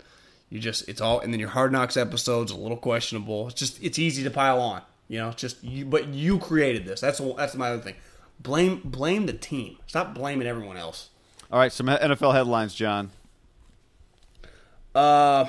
you 0.49 0.59
just 0.59 0.87
it's 0.87 1.01
all 1.01 1.19
and 1.19 1.33
then 1.33 1.39
your 1.39 1.49
Hard 1.49 1.71
Knocks 1.71 1.97
episode's 1.97 2.51
a 2.51 2.55
little 2.55 2.77
questionable. 2.77 3.47
It's 3.47 3.59
just 3.59 3.81
it's 3.81 3.97
easy 3.97 4.23
to 4.23 4.29
pile 4.29 4.59
on, 4.59 4.81
you 5.07 5.19
know. 5.19 5.31
Just 5.31 5.63
you, 5.63 5.85
but 5.85 6.09
you 6.09 6.37
created 6.37 6.85
this. 6.85 7.01
That's 7.01 7.19
that's 7.37 7.55
my 7.55 7.69
other 7.71 7.81
thing. 7.81 7.95
Blame 8.39 8.81
blame 8.83 9.25
the 9.25 9.33
team. 9.33 9.77
Stop 9.87 10.13
blaming 10.13 10.47
everyone 10.47 10.77
else. 10.77 11.09
All 11.51 11.59
right, 11.59 11.71
some 11.71 11.87
NFL 11.87 12.33
headlines, 12.33 12.73
John. 12.75 13.11
Uh, 14.93 15.45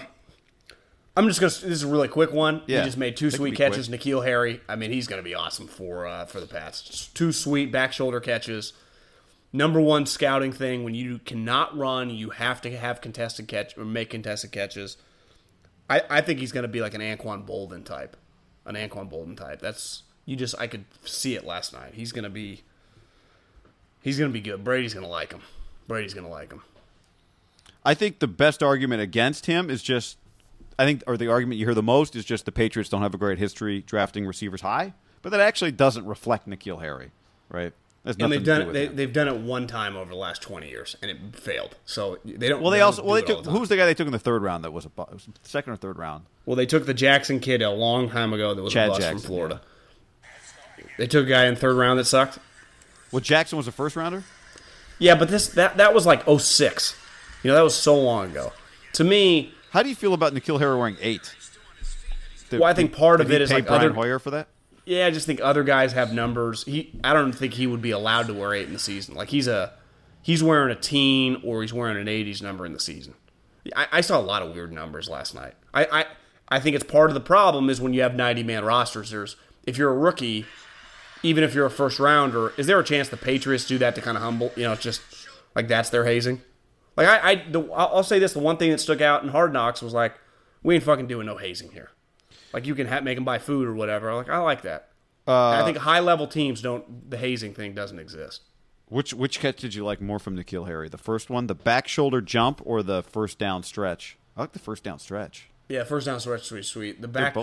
I'm 1.16 1.26
just 1.28 1.40
gonna. 1.40 1.50
This 1.50 1.64
is 1.64 1.82
a 1.82 1.86
really 1.88 2.08
quick 2.08 2.32
one. 2.32 2.62
Yeah. 2.66 2.80
He 2.80 2.84
just 2.84 2.98
made 2.98 3.16
two 3.16 3.30
sweet 3.30 3.56
catches. 3.56 3.88
quick. 3.88 4.02
N'Keal 4.02 4.24
Harry. 4.24 4.60
I 4.68 4.76
mean, 4.76 4.90
he's 4.90 5.06
gonna 5.06 5.22
be 5.22 5.34
awesome 5.34 5.66
for 5.66 6.06
uh, 6.06 6.26
for 6.26 6.40
the 6.40 6.46
Pats. 6.46 6.82
Just 6.82 7.16
Two 7.16 7.32
sweet 7.32 7.72
back 7.72 7.92
shoulder 7.92 8.20
catches. 8.20 8.74
Number 9.52 9.80
one 9.80 10.04
scouting 10.04 10.52
thing 10.52 10.84
when 10.84 10.94
you 10.94 11.18
cannot 11.20 11.76
run, 11.76 12.10
you 12.10 12.30
have 12.30 12.60
to 12.62 12.76
have 12.76 13.00
contested 13.00 13.48
catch 13.48 13.78
or 13.78 13.84
make 13.86 14.10
contested 14.10 14.52
catches. 14.52 14.98
I, 15.88 16.02
I 16.10 16.20
think 16.20 16.40
he's 16.40 16.52
gonna 16.52 16.68
be 16.68 16.82
like 16.82 16.92
an 16.92 17.00
Anquan 17.00 17.46
Boldin 17.46 17.84
type, 17.84 18.16
an 18.66 18.74
Anquan 18.74 19.10
Boldin 19.10 19.36
type. 19.36 19.60
That's 19.60 20.02
you 20.26 20.36
just 20.36 20.54
I 20.58 20.66
could 20.66 20.84
see 21.04 21.34
it 21.34 21.46
last 21.46 21.72
night. 21.72 21.94
He's 21.94 22.12
gonna 22.12 22.28
be. 22.28 22.62
He's 24.02 24.18
gonna 24.18 24.32
be 24.32 24.40
good. 24.42 24.62
Brady's 24.62 24.92
gonna 24.92 25.08
like 25.08 25.32
him. 25.32 25.40
Brady's 25.88 26.12
gonna 26.12 26.28
like 26.28 26.52
him. 26.52 26.62
I 27.84 27.94
think 27.94 28.18
the 28.18 28.28
best 28.28 28.62
argument 28.62 29.00
against 29.00 29.46
him 29.46 29.70
is 29.70 29.82
just 29.82 30.18
I 30.78 30.84
think, 30.84 31.02
or 31.06 31.16
the 31.16 31.28
argument 31.28 31.58
you 31.58 31.66
hear 31.66 31.74
the 31.74 31.82
most 31.82 32.16
is 32.16 32.24
just 32.24 32.44
the 32.44 32.52
Patriots 32.52 32.90
don't 32.90 33.02
have 33.02 33.14
a 33.14 33.18
great 33.18 33.38
history 33.38 33.82
drafting 33.82 34.26
receivers 34.26 34.60
high, 34.60 34.92
but 35.22 35.30
that 35.30 35.40
actually 35.40 35.72
doesn't 35.72 36.04
reflect 36.06 36.48
N'Keal 36.48 36.80
Harry, 36.80 37.12
right? 37.48 37.72
That's 38.04 38.16
And 38.16 38.30
nothing 38.30 38.38
they've 38.38 38.46
done 38.46 38.60
do 38.62 38.70
it. 38.70 38.72
They, 38.72 38.86
they've 38.86 39.12
done 39.12 39.26
it 39.26 39.36
one 39.36 39.66
time 39.66 39.96
over 39.96 40.10
the 40.10 40.16
last 40.16 40.40
twenty 40.40 40.68
years, 40.68 40.94
and 41.02 41.10
it 41.10 41.18
failed. 41.34 41.76
So 41.86 42.18
they 42.24 42.48
don't. 42.48 42.62
Well, 42.62 42.70
they 42.70 42.78
don't 42.78 42.86
also 42.86 43.02
well 43.02 43.14
they 43.14 43.22
took 43.22 43.42
the 43.42 43.50
who's 43.50 43.68
the 43.68 43.76
guy 43.76 43.84
they 43.84 43.94
took 43.94 44.06
in 44.06 44.12
the 44.12 44.18
third 44.18 44.42
round 44.42 44.62
that 44.62 44.72
was 44.72 44.84
a 44.86 44.90
was 44.96 45.28
second 45.42 45.72
or 45.72 45.76
third 45.76 45.98
round. 45.98 46.24
Well, 46.44 46.54
they 46.54 46.66
took 46.66 46.86
the 46.86 46.94
Jackson 46.94 47.40
kid 47.40 47.62
a 47.62 47.70
long 47.70 48.08
time 48.08 48.32
ago 48.32 48.54
that 48.54 48.62
was 48.62 48.72
Chad 48.72 48.86
a 48.86 48.90
bust 48.90 49.00
Jackson, 49.00 49.18
from 49.18 49.26
Florida. 49.26 49.60
They 50.98 51.08
took 51.08 51.26
a 51.26 51.28
guy 51.28 51.46
in 51.46 51.56
third 51.56 51.74
round 51.76 51.98
that 51.98 52.04
sucked. 52.04 52.38
Well, 53.10 53.20
Jackson 53.20 53.56
was 53.58 53.66
a 53.66 53.72
first 53.72 53.96
rounder. 53.96 54.22
Yeah, 55.00 55.16
but 55.16 55.28
this 55.28 55.48
that 55.48 55.76
that 55.78 55.92
was 55.92 56.06
like 56.06 56.22
06. 56.28 56.96
You 57.42 57.48
know, 57.48 57.56
that 57.56 57.64
was 57.64 57.74
so 57.74 57.96
long 57.96 58.30
ago. 58.30 58.52
To 58.94 59.04
me, 59.04 59.52
How 59.76 59.82
do 59.82 59.90
you 59.90 59.94
feel 59.94 60.14
about 60.14 60.32
N'Keal 60.32 60.58
Harry 60.58 60.74
wearing 60.74 60.96
eight? 61.02 61.34
Did- 62.48 62.60
Well, 62.60 62.68
I 62.70 62.72
think 62.72 62.94
part 62.94 63.18
did 63.18 63.26
of 63.26 63.30
it 63.30 63.42
is 63.42 63.52
like 63.52 63.66
Brian 63.66 63.82
other- 63.84 63.92
Hoyer 63.92 64.18
for 64.18 64.30
that. 64.30 64.48
yeah, 64.86 65.04
I 65.06 65.10
just 65.10 65.26
think 65.26 65.38
other 65.42 65.62
guys 65.64 65.92
have 65.92 66.14
numbers. 66.14 66.64
He, 66.64 66.98
I 67.04 67.12
don't 67.12 67.34
think 67.34 67.52
he 67.52 67.66
would 67.66 67.82
be 67.82 67.90
allowed 67.90 68.26
to 68.28 68.32
wear 68.32 68.54
eight 68.54 68.66
in 68.68 68.72
the 68.72 68.78
season. 68.78 69.14
Like 69.14 69.28
he's 69.28 69.46
a, 69.46 69.74
he's 70.22 70.42
wearing 70.42 70.70
a 70.70 70.80
teen 70.80 71.42
or 71.44 71.60
he's 71.60 71.74
wearing 71.74 71.98
an 71.98 72.06
80s 72.06 72.40
number 72.40 72.64
in 72.64 72.72
the 72.72 72.80
season. 72.80 73.16
I, 73.76 73.86
I 73.92 74.00
saw 74.00 74.18
a 74.18 74.22
lot 74.22 74.40
of 74.40 74.54
weird 74.54 74.72
numbers 74.72 75.10
last 75.10 75.34
night. 75.34 75.52
I, 75.74 75.84
I, 75.84 76.04
I 76.48 76.58
think 76.58 76.74
it's 76.74 76.84
part 76.84 77.10
of 77.10 77.14
the 77.14 77.20
problem 77.20 77.68
is 77.68 77.78
when 77.78 77.92
you 77.92 78.00
have 78.00 78.14
90 78.14 78.44
man 78.44 78.64
rosters. 78.64 79.10
There's 79.10 79.36
if 79.64 79.76
you're 79.76 79.90
a 79.90 79.98
rookie, 79.98 80.46
even 81.22 81.44
if 81.44 81.52
you're 81.54 81.66
a 81.66 81.70
first 81.70 81.98
rounder, 82.00 82.54
is 82.56 82.66
there 82.66 82.80
a 82.80 82.84
chance 82.84 83.10
the 83.10 83.18
Patriots 83.18 83.66
do 83.66 83.76
that 83.76 83.94
to 83.96 84.00
kind 84.00 84.16
of 84.16 84.22
humble? 84.22 84.52
You 84.56 84.62
know, 84.62 84.72
it's 84.72 84.82
just 84.82 85.02
like 85.54 85.68
that's 85.68 85.90
their 85.90 86.06
hazing. 86.06 86.40
Like 86.96 87.06
I, 87.06 87.30
I 87.30 87.34
the, 87.50 87.62
I'll 87.72 88.02
say 88.02 88.18
this: 88.18 88.32
the 88.32 88.38
one 88.38 88.56
thing 88.56 88.70
that 88.70 88.80
stuck 88.80 89.00
out 89.00 89.22
in 89.22 89.28
Hard 89.28 89.52
Knocks 89.52 89.82
was 89.82 89.92
like, 89.92 90.14
we 90.62 90.74
ain't 90.74 90.84
fucking 90.84 91.06
doing 91.06 91.26
no 91.26 91.36
hazing 91.36 91.72
here. 91.72 91.90
Like 92.52 92.66
you 92.66 92.74
can 92.74 92.86
ha- 92.86 93.00
make 93.00 93.16
them 93.16 93.24
buy 93.24 93.38
food 93.38 93.68
or 93.68 93.74
whatever. 93.74 94.14
Like 94.14 94.30
I 94.30 94.38
like 94.38 94.62
that. 94.62 94.88
And 95.26 95.34
I 95.34 95.60
uh, 95.60 95.64
think 95.64 95.78
high 95.78 96.00
level 96.00 96.26
teams 96.26 96.62
don't. 96.62 97.10
The 97.10 97.18
hazing 97.18 97.54
thing 97.54 97.74
doesn't 97.74 97.98
exist. 97.98 98.42
Which 98.88 99.12
which 99.12 99.40
catch 99.40 99.60
did 99.60 99.74
you 99.74 99.84
like 99.84 100.00
more 100.00 100.18
from 100.18 100.36
N'Keal 100.36 100.66
Harry? 100.66 100.88
The 100.88 100.98
first 100.98 101.28
one, 101.28 101.48
the 101.48 101.54
back 101.54 101.88
shoulder 101.88 102.20
jump, 102.20 102.62
or 102.64 102.82
the 102.82 103.02
first 103.02 103.38
down 103.38 103.62
stretch? 103.62 104.16
I 104.36 104.42
like 104.42 104.52
the 104.52 104.58
first 104.58 104.84
down 104.84 104.98
stretch. 105.00 105.48
Yeah, 105.68 105.82
first 105.82 106.06
down 106.06 106.20
stretch, 106.20 106.44
sweet, 106.44 106.64
sweet. 106.64 107.02
The 107.02 107.08
back, 107.08 107.36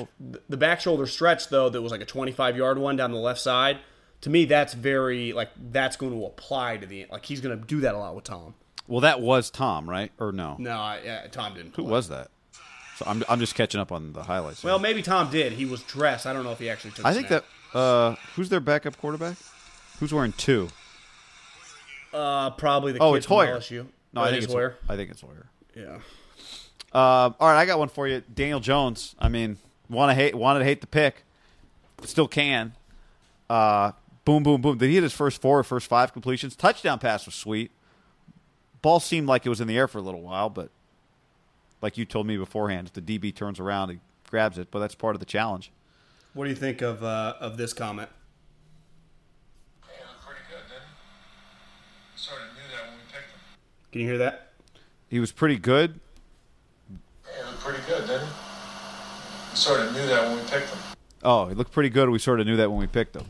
the 0.47 0.55
back 0.55 0.79
shoulder 0.79 1.05
stretch 1.05 1.49
though, 1.49 1.69
that 1.69 1.81
was 1.81 1.91
like 1.91 2.01
a 2.01 2.05
twenty-five 2.05 2.55
yard 2.55 2.77
one 2.77 2.95
down 2.95 3.11
the 3.11 3.17
left 3.17 3.41
side. 3.41 3.79
To 4.21 4.29
me, 4.29 4.45
that's 4.45 4.73
very 4.73 5.33
like 5.33 5.49
that's 5.71 5.97
going 5.97 6.13
to 6.13 6.25
apply 6.25 6.77
to 6.77 6.87
the 6.87 7.05
like 7.11 7.25
he's 7.25 7.41
going 7.41 7.59
to 7.59 7.65
do 7.67 7.81
that 7.81 7.93
a 7.93 7.97
lot 7.97 8.15
with 8.15 8.23
Tom. 8.23 8.55
Well, 8.87 9.01
that 9.01 9.21
was 9.21 9.49
Tom, 9.49 9.89
right? 9.89 10.11
Or 10.19 10.31
no? 10.31 10.55
No, 10.59 10.71
I, 10.71 10.99
yeah, 11.03 11.27
Tom 11.27 11.53
didn't. 11.53 11.75
Who 11.75 11.83
was 11.83 12.09
that? 12.09 12.29
So 12.97 13.05
I'm 13.07 13.23
I'm 13.27 13.39
just 13.39 13.55
catching 13.55 13.79
up 13.81 13.91
on 13.91 14.13
the 14.13 14.23
highlights. 14.23 14.63
Well, 14.63 14.77
maybe 14.79 15.01
Tom 15.01 15.31
did. 15.31 15.53
He 15.53 15.65
was 15.65 15.81
dressed. 15.83 16.25
I 16.27 16.33
don't 16.33 16.43
know 16.43 16.51
if 16.51 16.59
he 16.59 16.69
actually 16.69 16.91
took. 16.91 17.05
I 17.05 17.13
think 17.13 17.27
snap. 17.27 17.43
that 17.73 17.77
uh, 17.79 18.15
who's 18.35 18.49
their 18.49 18.59
backup 18.59 18.97
quarterback? 18.99 19.37
Who's 19.99 20.13
wearing 20.13 20.33
two? 20.33 20.69
uh, 22.13 22.51
probably 22.51 22.91
the 22.91 22.99
Oh, 22.99 23.11
kid 23.13 23.17
it's 23.17 23.25
Hoyer. 23.25 23.57
LSU. 23.57 23.87
No, 24.13 24.21
I 24.21 24.29
think 24.31 24.43
it's 24.43 24.53
Hoyer. 24.53 24.75
I 24.87 24.95
think 24.95 25.09
it's 25.09 25.21
Hoyer. 25.21 25.47
Yeah. 25.75 25.95
Um, 26.93 27.33
all 27.39 27.47
right, 27.47 27.57
I 27.59 27.65
got 27.65 27.79
one 27.79 27.89
for 27.89 28.07
you. 28.07 28.21
Daniel 28.31 28.59
Jones. 28.59 29.15
I 29.17 29.27
mean, 29.29 29.57
want 29.89 30.11
to 30.11 30.13
hate, 30.13 30.35
wanted 30.35 30.59
to 30.59 30.65
hate 30.65 30.81
the 30.81 30.87
pick, 30.87 31.23
still 32.03 32.27
can. 32.27 32.73
Uh, 33.49 33.93
boom, 34.25 34.43
boom, 34.43 34.61
boom. 34.61 34.77
Did 34.77 34.89
he 34.89 34.93
hit 34.95 35.03
his 35.03 35.13
first 35.13 35.41
four 35.41 35.57
or 35.59 35.63
first 35.63 35.87
five 35.87 36.13
completions? 36.13 36.55
Touchdown 36.55 36.99
pass 36.99 37.25
was 37.25 37.33
sweet. 37.33 37.71
Ball 38.83 38.99
seemed 38.99 39.27
like 39.27 39.45
it 39.45 39.49
was 39.49 39.61
in 39.61 39.67
the 39.67 39.77
air 39.77 39.87
for 39.87 39.97
a 39.97 40.01
little 40.01 40.21
while, 40.21 40.49
but 40.49 40.69
like 41.81 41.97
you 41.97 42.03
told 42.05 42.27
me 42.27 42.35
beforehand, 42.37 42.87
if 42.93 42.93
the 42.93 43.01
DB 43.01 43.33
turns 43.33 43.59
around, 43.59 43.89
he 43.89 43.99
grabs 44.29 44.57
it. 44.57 44.67
But 44.71 44.79
that's 44.79 44.93
part 44.93 45.15
of 45.15 45.19
the 45.21 45.25
challenge. 45.25 45.71
What 46.33 46.43
do 46.43 46.49
you 46.49 46.55
think 46.55 46.81
of 46.81 47.01
uh, 47.01 47.35
of 47.39 47.55
this 47.57 47.71
comment? 47.71 48.09
He 49.85 49.87
looked 50.05 50.21
pretty 50.25 50.41
good, 50.49 50.67
didn't 50.67 50.83
he? 50.83 52.19
Sort 52.19 52.41
of 52.41 52.47
knew 52.47 52.75
that 52.75 52.83
when 52.89 52.93
we 52.97 53.03
picked 53.11 53.31
him. 53.31 53.39
Can 53.93 54.01
you 54.01 54.07
hear 54.07 54.17
that? 54.17 54.51
He 55.07 55.19
was 55.21 55.31
pretty 55.31 55.57
good. 55.57 55.99
He 56.89 57.43
looked 57.45 57.59
pretty 57.61 57.79
good, 57.87 58.01
didn't 58.05 58.27
he? 58.27 58.33
We 59.51 59.55
sort 59.57 59.79
of 59.79 59.93
knew 59.93 60.05
that 60.07 60.23
when 60.27 60.35
we 60.35 60.41
picked 60.49 60.69
him. 60.69 60.79
Oh, 61.23 61.45
he 61.47 61.55
looked 61.55 61.71
pretty 61.71 61.89
good. 61.89 62.09
We 62.09 62.19
sort 62.19 62.41
of 62.41 62.47
knew 62.47 62.57
that 62.57 62.69
when 62.69 62.79
we 62.81 62.87
picked 62.87 63.15
him, 63.15 63.25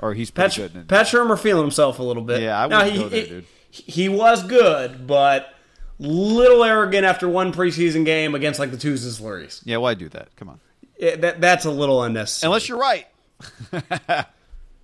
or 0.00 0.12
he's 0.14 0.32
Pat, 0.32 0.52
pretty 0.54 0.72
good. 0.74 0.88
Pat 0.88 1.06
Shurmur 1.06 1.38
feeling 1.38 1.62
himself 1.62 2.00
a 2.00 2.02
little 2.02 2.24
bit. 2.24 2.42
Yeah, 2.42 2.64
I 2.64 2.66
Now, 2.66 2.78
wouldn't 2.78 2.96
he, 2.96 3.02
go 3.04 3.08
there, 3.08 3.20
he- 3.22 3.28
dude. 3.28 3.44
He 3.70 4.08
was 4.08 4.42
good, 4.42 5.06
but 5.06 5.54
little 5.98 6.64
arrogant 6.64 7.04
after 7.04 7.28
one 7.28 7.52
preseason 7.52 8.04
game 8.04 8.34
against 8.34 8.58
like 8.60 8.70
the 8.70 8.76
twos 8.76 9.04
and 9.04 9.12
slurries. 9.14 9.60
yeah, 9.64 9.76
why 9.78 9.94
do 9.94 10.08
that? 10.10 10.34
Come 10.36 10.48
on. 10.48 10.60
It- 10.96 11.20
that, 11.20 11.40
that's 11.40 11.64
a 11.64 11.70
little 11.70 12.02
unnecessary. 12.02 12.48
Unless 12.48 12.68
you're 12.68 12.78
right. 12.78 13.06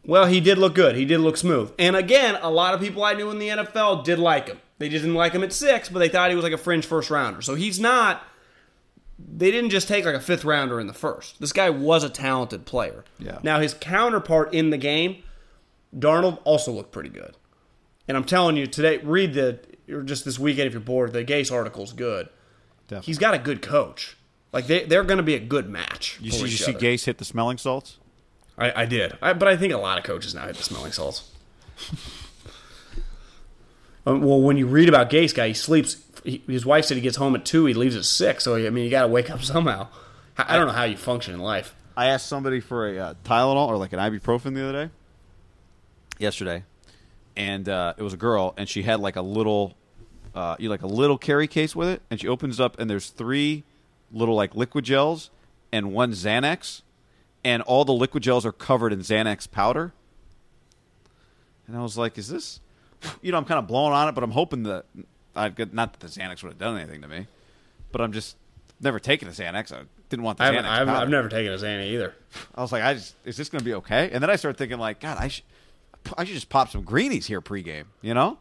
Well, 0.06 0.26
he 0.26 0.40
did 0.40 0.58
look 0.58 0.74
good. 0.74 0.96
He 0.96 1.06
did 1.06 1.20
look 1.20 1.38
smooth. 1.38 1.72
And 1.78 1.96
again, 1.96 2.36
a 2.42 2.50
lot 2.50 2.74
of 2.74 2.80
people 2.80 3.02
I 3.04 3.14
knew 3.14 3.30
in 3.30 3.38
the 3.38 3.48
NFL 3.48 4.04
did 4.04 4.18
like 4.18 4.48
him. 4.48 4.60
They 4.78 4.90
just 4.90 5.02
didn't 5.02 5.16
like 5.16 5.32
him 5.32 5.42
at 5.42 5.50
six, 5.50 5.88
but 5.88 5.98
they 6.00 6.10
thought 6.10 6.28
he 6.28 6.36
was 6.36 6.42
like 6.42 6.52
a 6.52 6.58
fringe 6.58 6.84
first 6.84 7.08
rounder. 7.08 7.40
So 7.40 7.54
he's 7.54 7.80
not. 7.80 8.22
They 9.18 9.50
didn't 9.50 9.70
just 9.70 9.88
take 9.88 10.04
like 10.04 10.14
a 10.14 10.20
fifth 10.20 10.44
rounder 10.44 10.78
in 10.78 10.88
the 10.88 10.92
first. 10.92 11.40
This 11.40 11.52
guy 11.54 11.70
was 11.70 12.04
a 12.04 12.10
talented 12.10 12.66
player. 12.66 13.04
Yeah. 13.18 13.38
Now 13.42 13.60
his 13.60 13.72
counterpart 13.72 14.52
in 14.52 14.68
the 14.68 14.76
game, 14.76 15.22
Darnold, 15.96 16.38
also 16.44 16.70
looked 16.72 16.92
pretty 16.92 17.08
good. 17.08 17.34
And 18.06 18.16
I'm 18.16 18.24
telling 18.24 18.56
you 18.56 18.66
today, 18.66 18.98
read 18.98 19.34
the 19.34 19.60
or 19.88 20.02
just 20.02 20.24
this 20.24 20.38
weekend 20.38 20.66
if 20.66 20.72
you're 20.72 20.80
bored. 20.80 21.12
The 21.12 21.24
Gase 21.24 21.52
article's 21.52 21.92
good. 21.92 22.28
Definitely. 22.88 23.06
He's 23.06 23.18
got 23.18 23.34
a 23.34 23.38
good 23.38 23.62
coach. 23.62 24.16
Like 24.52 24.66
they 24.66 24.84
they're 24.84 25.04
going 25.04 25.18
to 25.18 25.24
be 25.24 25.34
a 25.34 25.40
good 25.40 25.68
match. 25.68 26.18
You 26.20 26.30
see, 26.30 26.42
you 26.42 26.48
see 26.48 26.74
other. 26.74 26.78
Gase 26.78 27.04
hit 27.04 27.18
the 27.18 27.24
smelling 27.24 27.58
salts? 27.58 27.98
I, 28.56 28.82
I 28.82 28.84
did, 28.84 29.18
I, 29.20 29.32
but 29.32 29.48
I 29.48 29.56
think 29.56 29.72
a 29.72 29.78
lot 29.78 29.98
of 29.98 30.04
coaches 30.04 30.32
now 30.32 30.46
hit 30.46 30.56
the 30.56 30.62
smelling 30.62 30.92
salts. 30.92 31.30
Um, 34.06 34.20
well, 34.20 34.40
when 34.40 34.56
you 34.56 34.66
read 34.66 34.88
about 34.88 35.10
Gase, 35.10 35.34
guy, 35.34 35.48
he 35.48 35.54
sleeps. 35.54 35.96
He, 36.24 36.42
his 36.46 36.66
wife 36.66 36.84
said 36.84 36.96
he 36.96 37.00
gets 37.00 37.16
home 37.16 37.34
at 37.34 37.44
two. 37.44 37.66
He 37.66 37.74
leaves 37.74 37.96
at 37.96 38.04
six. 38.04 38.44
So 38.44 38.56
I 38.56 38.70
mean, 38.70 38.84
you 38.84 38.90
got 38.90 39.02
to 39.02 39.08
wake 39.08 39.30
up 39.30 39.42
somehow. 39.42 39.88
I, 40.36 40.54
I 40.54 40.56
don't 40.56 40.66
know 40.66 40.72
how 40.72 40.84
you 40.84 40.96
function 40.96 41.34
in 41.34 41.40
life. 41.40 41.74
I 41.96 42.06
asked 42.06 42.26
somebody 42.26 42.60
for 42.60 42.88
a 42.88 42.98
uh, 42.98 43.14
Tylenol 43.24 43.68
or 43.68 43.76
like 43.76 43.92
an 43.92 44.00
ibuprofen 44.00 44.54
the 44.54 44.68
other 44.68 44.86
day, 44.86 44.92
yesterday, 46.18 46.64
and 47.36 47.68
uh, 47.68 47.94
it 47.96 48.02
was 48.02 48.12
a 48.12 48.18
girl, 48.18 48.54
and 48.56 48.68
she 48.68 48.82
had 48.82 49.00
like 49.00 49.16
a 49.16 49.22
little, 49.22 49.74
uh, 50.34 50.56
you 50.58 50.68
know, 50.68 50.72
like 50.72 50.82
a 50.82 50.88
little 50.88 51.18
carry 51.18 51.46
case 51.46 51.74
with 51.74 51.88
it, 51.88 52.02
and 52.10 52.20
she 52.20 52.28
opens 52.28 52.60
up, 52.60 52.78
and 52.78 52.88
there's 52.88 53.10
three 53.10 53.64
little 54.12 54.34
like 54.34 54.54
liquid 54.54 54.84
gels 54.84 55.30
and 55.72 55.92
one 55.92 56.12
Xanax, 56.12 56.82
and 57.44 57.62
all 57.62 57.84
the 57.84 57.92
liquid 57.92 58.22
gels 58.22 58.46
are 58.46 58.52
covered 58.52 58.92
in 58.92 59.00
Xanax 59.00 59.50
powder. 59.50 59.92
And 61.66 61.76
I 61.76 61.82
was 61.82 61.98
like, 61.98 62.18
"Is 62.18 62.28
this?" 62.28 62.60
You 63.20 63.32
know, 63.32 63.38
I'm 63.38 63.44
kind 63.44 63.58
of 63.58 63.66
blowing 63.66 63.92
on 63.92 64.08
it, 64.08 64.12
but 64.12 64.24
I'm 64.24 64.30
hoping 64.30 64.62
that 64.62 64.86
I've 65.36 65.54
got 65.54 65.74
not 65.74 65.92
that 65.92 66.00
the 66.00 66.20
Xanax 66.20 66.42
would 66.42 66.50
have 66.50 66.58
done 66.58 66.78
anything 66.78 67.02
to 67.02 67.08
me, 67.08 67.26
but 67.92 68.00
I'm 68.00 68.12
just 68.12 68.36
never 68.80 68.98
taken 68.98 69.28
a 69.28 69.30
Xanax. 69.30 69.72
I 69.72 69.82
didn't 70.08 70.22
want 70.22 70.38
the 70.38 70.44
Xanax. 70.44 70.64
I've, 70.64 70.86
powder. 70.86 70.90
I've 70.90 71.08
never 71.08 71.28
taken 71.28 71.52
a 71.52 71.56
Xanny 71.56 71.92
either. 71.92 72.14
I 72.54 72.62
was 72.62 72.72
like, 72.72 72.82
I 72.82 72.94
just 72.94 73.14
is 73.24 73.36
this 73.36 73.48
going 73.48 73.60
to 73.60 73.64
be 73.64 73.74
okay? 73.74 74.10
And 74.10 74.22
then 74.22 74.30
I 74.30 74.36
started 74.36 74.56
thinking, 74.58 74.78
like, 74.78 75.00
God, 75.00 75.18
I 75.18 75.28
should, 75.28 75.44
I 76.16 76.24
should 76.24 76.34
just 76.34 76.48
pop 76.48 76.70
some 76.70 76.82
greenies 76.82 77.26
here 77.26 77.40
pregame. 77.40 77.84
You 78.02 78.14
know? 78.14 78.38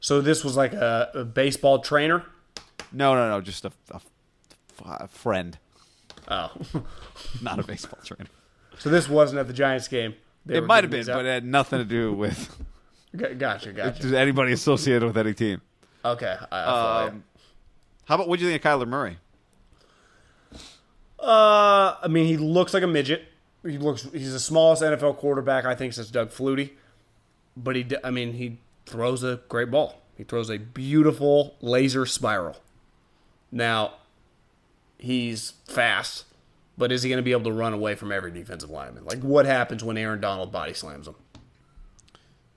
So 0.00 0.20
this 0.20 0.44
was 0.44 0.56
like 0.56 0.72
a, 0.72 1.10
a 1.14 1.24
baseball 1.24 1.80
trainer. 1.80 2.24
No, 2.92 3.14
no, 3.14 3.28
no, 3.28 3.40
just 3.40 3.64
a, 3.64 3.72
a, 3.90 4.00
a 4.84 5.08
friend, 5.08 5.58
Oh, 6.28 6.50
not 7.42 7.58
a 7.58 7.62
baseball 7.62 7.98
trainer. 8.04 8.30
so 8.78 8.90
this 8.90 9.08
wasn't 9.08 9.38
at 9.38 9.46
the 9.46 9.52
Giants 9.52 9.88
game. 9.88 10.14
They 10.44 10.58
It 10.58 10.64
might 10.66 10.84
have 10.84 10.90
been, 10.90 11.06
but 11.06 11.24
it 11.24 11.28
had 11.28 11.44
nothing 11.44 11.78
to 11.78 11.84
do 11.84 12.12
with 12.12 12.56
gotcha, 13.16 13.72
gotcha. 13.72 14.18
anybody 14.18 14.52
associated 14.52 15.04
with 15.04 15.16
any 15.16 15.34
team. 15.34 15.60
Okay, 16.04 16.36
I, 16.52 16.58
I. 16.58 17.06
Um, 17.06 17.24
how 18.04 18.14
about 18.16 18.28
what 18.28 18.38
do 18.38 18.44
you 18.44 18.50
think 18.50 18.64
of 18.64 18.80
Kyler 18.80 18.86
Murray? 18.88 19.18
Uh, 21.18 21.96
I 22.02 22.08
mean, 22.08 22.26
he 22.26 22.36
looks 22.36 22.74
like 22.74 22.82
a 22.82 22.86
midget. 22.86 23.24
He 23.64 23.78
looks. 23.78 24.02
He's 24.12 24.32
the 24.32 24.40
smallest 24.40 24.82
NFL 24.82 25.16
quarterback 25.16 25.64
I 25.64 25.74
think 25.74 25.92
since 25.92 26.10
Doug 26.10 26.30
Flutie. 26.30 26.72
But 27.56 27.76
he, 27.76 27.86
I 28.04 28.10
mean, 28.10 28.34
he 28.34 28.58
throws 28.84 29.22
a 29.22 29.40
great 29.48 29.70
ball. 29.70 30.02
He 30.16 30.24
throws 30.24 30.50
a 30.50 30.58
beautiful 30.58 31.56
laser 31.60 32.06
spiral. 32.06 32.56
Now, 33.52 33.94
he's 34.98 35.52
fast, 35.66 36.24
but 36.76 36.90
is 36.92 37.02
he 37.02 37.08
going 37.08 37.18
to 37.18 37.22
be 37.22 37.32
able 37.32 37.44
to 37.44 37.52
run 37.52 37.72
away 37.72 37.94
from 37.94 38.12
every 38.12 38.30
defensive 38.30 38.70
lineman? 38.70 39.04
Like, 39.04 39.20
what 39.20 39.46
happens 39.46 39.84
when 39.84 39.96
Aaron 39.96 40.20
Donald 40.20 40.52
body 40.52 40.74
slams 40.74 41.06
him? 41.06 41.14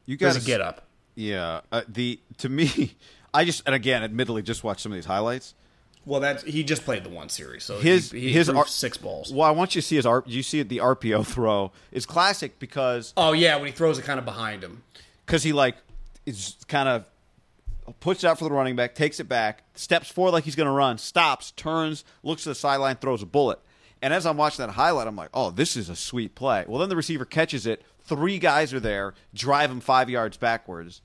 You 0.06 0.18
guys 0.18 0.44
get 0.46 0.62
up? 0.62 0.88
Yeah, 1.16 1.62
uh, 1.72 1.82
the 1.88 2.20
to 2.38 2.50
me, 2.50 2.96
I 3.34 3.46
just 3.46 3.62
and 3.66 3.76
again, 3.76 4.04
admittedly, 4.04 4.42
just 4.42 4.64
watched 4.64 4.82
some 4.82 4.92
of 4.92 4.96
these 4.96 5.06
highlights. 5.06 5.54
Well, 6.06 6.20
that's 6.22 6.44
he 6.44 6.64
just 6.64 6.86
played 6.86 7.04
the 7.04 7.10
one 7.10 7.30
series, 7.30 7.64
so 7.64 7.78
His 7.80 8.12
he, 8.12 8.20
he 8.22 8.32
his 8.34 8.50
ar- 8.50 8.66
six 8.68 8.98
balls. 8.98 9.32
Well, 9.34 9.48
I 9.48 9.52
want 9.52 9.76
you 9.76 9.82
to 9.82 9.88
see 9.88 9.96
his 9.98 10.06
R. 10.06 10.24
You 10.26 10.42
see 10.42 10.60
it, 10.62 10.70
the 10.70 10.78
RPO 10.78 11.26
throw 11.34 11.72
is 11.92 12.06
classic 12.06 12.58
because 12.60 13.14
Oh 13.18 13.34
yeah, 13.34 13.56
when 13.58 13.66
he 13.68 13.72
throws 13.72 14.00
it 14.00 14.04
kind 14.06 14.18
of 14.20 14.26
behind 14.26 14.64
him. 14.64 14.84
because 15.26 15.44
he 15.44 15.54
like 15.54 15.76
is 16.26 16.56
kind 16.68 16.90
of 16.90 17.06
puts 18.00 18.24
it 18.24 18.28
out 18.28 18.38
for 18.40 18.46
the 18.46 18.52
running 18.52 18.76
back, 18.76 18.96
takes 18.96 19.20
it 19.20 19.28
back, 19.28 19.64
steps 19.76 20.10
forward 20.10 20.32
like 20.32 20.44
he's 20.44 20.56
going 20.56 20.68
to 20.68 20.72
run, 20.72 20.98
stops, 20.98 21.52
turns, 21.52 22.04
looks 22.24 22.44
to 22.44 22.50
the 22.50 22.56
sideline, 22.56 22.96
throws 22.96 23.22
a 23.24 23.26
bullet. 23.26 23.60
And 24.02 24.14
as 24.14 24.26
I'm 24.26 24.38
watching 24.38 24.66
that 24.66 24.74
highlight, 24.74 25.08
I'm 25.08 25.16
like, 25.16 25.30
oh, 25.34 25.50
this 25.52 25.76
is 25.76 25.90
a 25.90 25.96
sweet 25.96 26.34
play. 26.36 26.64
Well, 26.68 26.80
then 26.80 26.90
the 26.90 26.96
receiver 26.96 27.26
catches 27.26 27.66
it. 27.66 27.82
Three 28.04 28.38
guys 28.40 28.74
are 28.74 28.80
there, 28.80 29.14
drive 29.34 29.70
him 29.72 29.80
five 29.82 30.10
yards 30.10 30.38
backwards, 30.38 31.02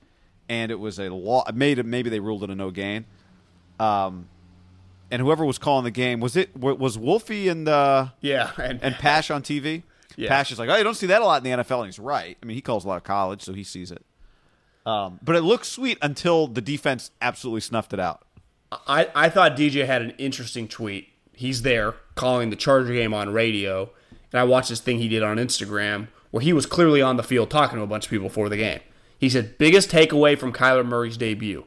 and 0.47 0.71
it 0.71 0.79
was 0.79 0.99
a 0.99 1.09
law. 1.09 1.43
Made 1.53 1.83
maybe 1.85 2.09
they 2.09 2.19
ruled 2.19 2.43
it 2.43 2.49
a 2.51 2.55
no 2.55 2.69
gain. 2.71 3.05
Um, 3.79 4.27
and 5.11 5.21
whoever 5.21 5.45
was 5.45 5.57
calling 5.57 5.83
the 5.83 5.91
game 5.91 6.19
was 6.19 6.35
it 6.35 6.55
was 6.57 6.97
Wolfie 6.97 7.47
and 7.47 7.67
uh, 7.67 8.07
Yeah, 8.21 8.51
and, 8.57 8.81
and 8.83 8.95
Pasch 8.95 9.31
on 9.31 9.43
TV. 9.43 9.83
Yeah. 10.17 10.29
Pasch 10.29 10.51
is 10.51 10.59
like, 10.59 10.69
oh, 10.69 10.75
you 10.75 10.83
don't 10.83 10.95
see 10.95 11.07
that 11.07 11.21
a 11.21 11.25
lot 11.25 11.45
in 11.45 11.51
the 11.57 11.63
NFL, 11.63 11.79
and 11.79 11.87
he's 11.87 11.99
right. 11.99 12.37
I 12.41 12.45
mean, 12.45 12.55
he 12.55 12.61
calls 12.61 12.85
a 12.85 12.87
lot 12.87 12.97
of 12.97 13.03
college, 13.03 13.41
so 13.41 13.53
he 13.53 13.63
sees 13.63 13.91
it. 13.91 14.03
Um, 14.85 15.19
but 15.21 15.35
it 15.35 15.41
looks 15.41 15.67
sweet 15.67 15.97
until 16.01 16.47
the 16.47 16.61
defense 16.61 17.11
absolutely 17.21 17.61
snuffed 17.61 17.91
it 17.91 17.99
out. 17.99 18.25
I, 18.71 19.09
I 19.15 19.29
thought 19.29 19.57
DJ 19.57 19.85
had 19.85 20.01
an 20.01 20.11
interesting 20.11 20.67
tweet. 20.67 21.09
He's 21.33 21.63
there 21.63 21.95
calling 22.15 22.49
the 22.49 22.55
Charger 22.55 22.93
game 22.93 23.13
on 23.13 23.33
radio, 23.33 23.89
and 24.31 24.39
I 24.39 24.43
watched 24.43 24.69
this 24.69 24.79
thing 24.79 24.99
he 24.99 25.07
did 25.07 25.23
on 25.23 25.37
Instagram 25.37 26.07
where 26.31 26.41
he 26.41 26.53
was 26.53 26.65
clearly 26.65 27.01
on 27.01 27.17
the 27.17 27.23
field 27.23 27.49
talking 27.49 27.77
to 27.77 27.83
a 27.83 27.87
bunch 27.87 28.05
of 28.05 28.09
people 28.09 28.27
before 28.27 28.49
the 28.49 28.57
game. 28.57 28.79
He 29.17 29.29
said, 29.29 29.57
biggest 29.57 29.89
takeaway 29.89 30.37
from 30.37 30.51
Kyler 30.51 30.85
Murray's 30.85 31.17
debut. 31.17 31.65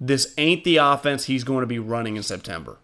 This 0.00 0.32
ain't 0.38 0.64
the 0.64 0.78
offense 0.78 1.24
he's 1.24 1.44
going 1.44 1.60
to 1.60 1.66
be 1.66 1.78
running 1.78 2.16
in 2.16 2.22
September. 2.22 2.78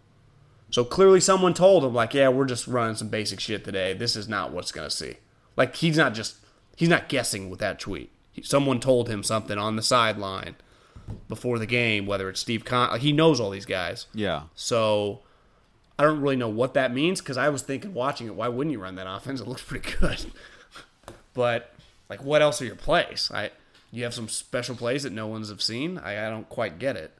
So 0.71 0.85
clearly 0.85 1.21
someone 1.21 1.55
told 1.55 1.85
him, 1.85 1.95
like, 1.95 2.13
yeah, 2.13 2.29
we're 2.29 2.45
just 2.45 2.67
running 2.67 2.97
some 2.97 3.09
basic 3.09 3.41
shit 3.41 3.65
today. 3.65 3.95
This 3.95 4.17
is 4.17 4.29
not 4.29 4.53
what's 4.53 4.73
going 4.73 4.89
to 4.89 4.95
see. 4.95 5.15
Like, 5.57 5.77
he's 5.77 5.97
not 5.97 6.13
just, 6.13 6.37
he's 6.77 6.89
not 6.89 7.09
guessing 7.09 7.49
with 7.49 7.61
that 7.61 7.79
tweet. 7.79 8.13
Someone 8.43 8.81
told 8.81 9.09
him 9.09 9.23
something 9.23 9.57
on 9.57 9.77
the 9.77 9.83
sideline 9.83 10.57
before 11.29 11.59
the 11.59 11.67
game, 11.67 12.05
whether 12.05 12.29
it's 12.29 12.41
Steve 12.41 12.65
Con, 12.65 12.91
like, 12.91 13.01
he 13.01 13.13
knows 13.13 13.41
all 13.41 13.49
these 13.51 13.65
guys. 13.65 14.07
Yeah. 14.13 14.43
So 14.55 15.21
I 15.99 16.03
don't 16.05 16.21
really 16.21 16.37
know 16.37 16.49
what 16.49 16.75
that 16.75 16.93
means 16.93 17.21
because 17.21 17.39
I 17.39 17.49
was 17.49 17.63
thinking 17.63 17.95
watching 17.95 18.27
it, 18.27 18.35
why 18.35 18.49
wouldn't 18.49 18.73
you 18.73 18.81
run 18.81 18.97
that 18.97 19.07
offense? 19.09 19.41
It 19.41 19.49
looks 19.49 19.63
pretty 19.63 19.91
good. 19.99 20.27
but 21.33 21.73
like, 22.11 22.23
what 22.23 22.43
else 22.43 22.61
are 22.61 22.67
your 22.67 22.77
plays? 22.77 23.31
I 23.33 23.51
you 23.91 24.05
have 24.05 24.15
some 24.15 24.29
special 24.29 24.77
plays 24.77 25.05
that 25.05 25.13
no 25.13 25.27
one's 25.27 25.49
have 25.49 25.63
seen. 25.63 25.99
I, 25.99 26.27
I 26.27 26.31
don't 26.31 26.49
quite 26.49 26.79
get 26.79 26.97
it. 26.97 27.17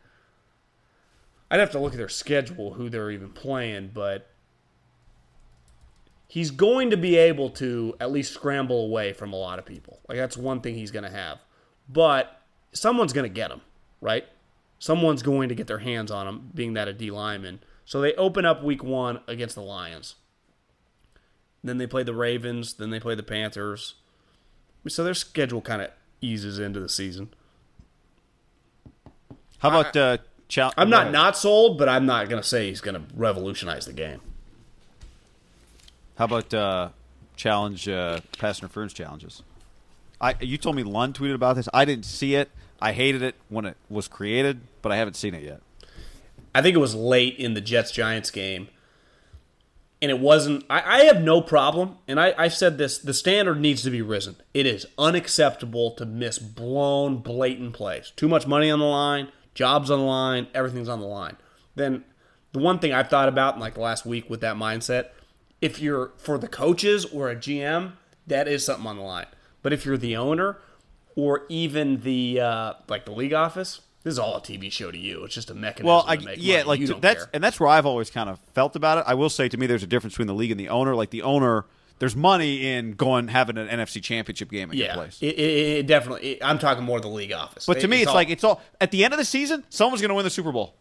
I'd 1.51 1.61
have 1.61 1.71
to 1.73 1.79
look 1.79 1.93
at 1.93 1.99
their 1.99 2.09
schedule, 2.09 2.75
who 2.75 2.89
they're 2.89 3.11
even 3.11 3.31
playing, 3.31 3.93
but 3.95 4.29
he's 6.29 6.51
going 6.51 6.91
to 6.91 6.97
be 6.97 7.17
able 7.17 7.51
to 7.51 7.95
at 8.01 8.11
least 8.11 8.35
scramble 8.35 8.85
away 8.85 9.13
from 9.13 9.33
a 9.33 9.37
lot 9.37 9.59
of 9.59 9.65
people. 9.65 10.01
Like 10.09 10.19
that's 10.19 10.37
one 10.37 10.61
thing 10.61 10.75
he's 10.75 10.91
going 10.91 11.05
to 11.05 11.11
have. 11.11 11.39
But 11.89 12.41
someone's 12.73 13.13
going 13.13 13.31
to 13.31 13.35
get 13.35 13.51
him, 13.51 13.61
right? 14.01 14.25
Someone's 14.79 15.23
going 15.23 15.49
to 15.49 15.55
get 15.55 15.69
their 15.69 15.79
hands 15.79 16.11
on 16.11 16.27
him, 16.27 16.51
being 16.55 16.75
that 16.75 16.89
a 16.89 16.93
D 16.93 17.11
lineman. 17.11 17.61
So 17.85 18.01
they 18.01 18.15
open 18.15 18.45
up 18.45 18.65
week 18.65 18.83
one 18.83 19.21
against 19.29 19.55
the 19.55 19.63
Lions. 19.63 20.17
Then 21.63 21.79
they 21.79 21.87
play 21.87 22.03
the 22.03 22.15
Ravens. 22.15 22.75
Then 22.75 22.91
they 22.91 23.01
play 23.01 23.15
the 23.15 23.23
Panthers. 23.23 23.95
So 24.89 25.05
their 25.05 25.15
schedule 25.15 25.61
kind 25.61 25.83
of 25.83 25.91
eases 26.21 26.59
into 26.59 26.81
the 26.81 26.89
season. 26.89 27.29
How 29.59 29.69
about 29.69 29.97
uh, 29.97 30.19
Chal- 30.49 30.73
I'm 30.77 30.91
not 30.91 31.11
not 31.11 31.37
sold, 31.37 31.79
but 31.79 31.89
I'm 31.89 32.07
not 32.07 32.29
going 32.29 32.41
to 32.41 32.47
say 32.47 32.69
he's 32.69 32.81
going 32.81 32.95
to 32.95 33.03
revolutionize 33.15 33.87
the 33.87 33.93
game. 33.93 34.21
How 36.17 36.27
about 36.27 36.55
uh, 36.55 36.89
challenge 37.35 37.89
uh, 37.89 38.21
pass 38.39 38.61
interference 38.61 38.93
challenges? 38.93 39.43
I 40.21 40.35
you 40.41 40.57
told 40.57 40.77
me 40.77 40.83
Lund 40.83 41.15
tweeted 41.15 41.35
about 41.35 41.57
this. 41.57 41.69
I 41.75 41.85
didn't 41.85 42.05
see 42.05 42.35
it. 42.35 42.51
I 42.81 42.93
hated 42.93 43.23
it 43.23 43.35
when 43.49 43.65
it 43.65 43.77
was 43.89 44.07
created, 44.09 44.61
but 44.83 44.93
I 44.93 44.97
haven't 44.97 45.15
seen 45.15 45.35
it 45.35 45.43
yet. 45.43 45.61
I 46.55 46.63
think 46.63 46.77
it 46.77 46.81
was 46.81 46.95
late 46.95 47.37
in 47.37 47.55
the 47.55 47.61
Jets 47.61 47.91
Giants 47.91 48.31
game. 48.31 48.69
And 50.03 50.11
it 50.11 50.21
wasn't. 50.21 50.65
I, 50.69 51.01
I 51.01 51.05
have 51.05 51.23
no 51.23 51.41
problem, 51.41 51.97
and 52.07 52.21
I, 52.21 52.35
I've 52.37 52.53
said 52.53 52.77
this 52.77 52.99
the 52.99 53.15
standard 53.15 53.61
needs 53.61 53.83
to 53.83 53.91
be 53.91 54.03
risen. 54.03 54.37
It 54.53 54.67
is 54.67 54.87
unacceptable 54.99 55.93
to 55.93 56.05
miss 56.05 56.39
blown, 56.39 57.19
blatant 57.19 57.73
plays. 57.73 58.13
Too 58.15 58.29
much 58.29 58.47
money 58.47 58.71
on 58.71 58.79
the 58.79 58.85
line, 58.85 59.33
jobs 59.55 59.91
on 59.91 59.99
the 59.99 60.05
line, 60.05 60.49
everything's 60.55 60.91
on 60.91 61.01
the 61.01 61.07
line. 61.07 61.39
Then 61.77 62.05
the 62.53 62.59
one 62.59 62.79
thing 62.79 62.93
I've 62.93 63.09
thought 63.09 63.29
about 63.29 63.55
in 63.55 63.61
like 63.61 63.75
the 63.75 63.81
last 63.81 64.05
week 64.05 64.29
with 64.29 64.41
that 64.43 64.57
mindset, 64.57 65.09
if 65.61 65.81
you're 65.81 66.13
for 66.19 66.37
the 66.39 66.49
coaches 66.49 67.07
or 67.07 67.31
a 67.31 67.37
GM, 67.37 67.93
that 68.27 68.49
is 68.49 68.65
something 68.65 68.87
on 68.87 68.97
the 68.97 69.03
line. 69.03 69.27
But 69.63 69.73
if 69.73 69.85
you're 69.85 69.97
the 69.97 70.17
owner 70.17 70.59
or 71.17 71.45
even 71.49 72.01
the 72.03 72.41
uh, 72.41 72.73
like 72.89 73.07
the 73.07 73.13
league 73.13 73.33
office, 73.33 73.81
this 74.07 74.13
is 74.13 74.19
all 74.21 74.37
a 74.37 74.41
TV 74.41 74.71
show 74.71 74.93
to 74.93 74.97
you. 74.97 75.25
It's 75.25 75.35
just 75.35 75.51
a 75.51 75.55
mechanism 75.55 75.87
Well, 75.89 76.05
to 76.05 76.11
I, 76.11 76.17
make 76.19 76.37
yeah, 76.39 76.59
money. 76.59 76.69
like 76.69 76.87
to- 76.87 76.95
that's 77.01 77.25
care. 77.25 77.31
and 77.35 77.43
that's 77.43 77.59
where 77.59 77.69
I've 77.69 77.87
always 77.87 78.09
kind 78.09 78.31
of 78.31 78.39
felt 78.55 78.77
about 78.77 78.99
it. 78.99 79.05
I 79.05 79.15
will 79.15 79.29
say 79.29 79.49
to 79.49 79.57
me, 79.57 79.67
there's 79.67 79.83
a 79.83 79.87
difference 79.89 80.15
between 80.15 80.29
the 80.29 80.35
league 80.35 80.53
and 80.53 80.61
the 80.61 80.69
owner. 80.69 80.95
Like 80.95 81.11
the 81.11 81.23
owner, 81.23 81.65
there's 81.99 82.15
money 82.15 82.69
in 82.73 82.93
going 82.93 83.27
having 83.27 83.59
an 83.59 83.67
NFC 83.67 84.01
Championship 84.01 84.49
game 84.49 84.71
at 84.71 84.77
your 84.77 84.93
place. 84.93 85.19
it, 85.21 85.35
it, 85.35 85.79
it 85.79 85.87
definitely. 85.89 86.35
it- 86.35 86.39
I'm 86.45 86.61
talking 86.61 86.85
more 86.85 87.01
the 87.01 87.09
league 87.09 87.33
office. 87.33 87.67
But 87.67 87.81
to 87.81 87.89
me, 87.89 88.03
it's, 88.03 88.07
all- 88.09 88.15
like 88.15 88.31
it's 88.31 88.45
all 88.45 88.63
at 88.81 88.93
the 88.93 89.05
end 89.05 89.13
of 89.13 89.19
the 89.19 89.25
season. 89.25 89.65
Someone's 89.71 90.01
going 90.01 90.11
to 90.11 90.15
win 90.15 90.23
the 90.23 90.31
Super 90.31 90.53
Bowl. 90.53 90.77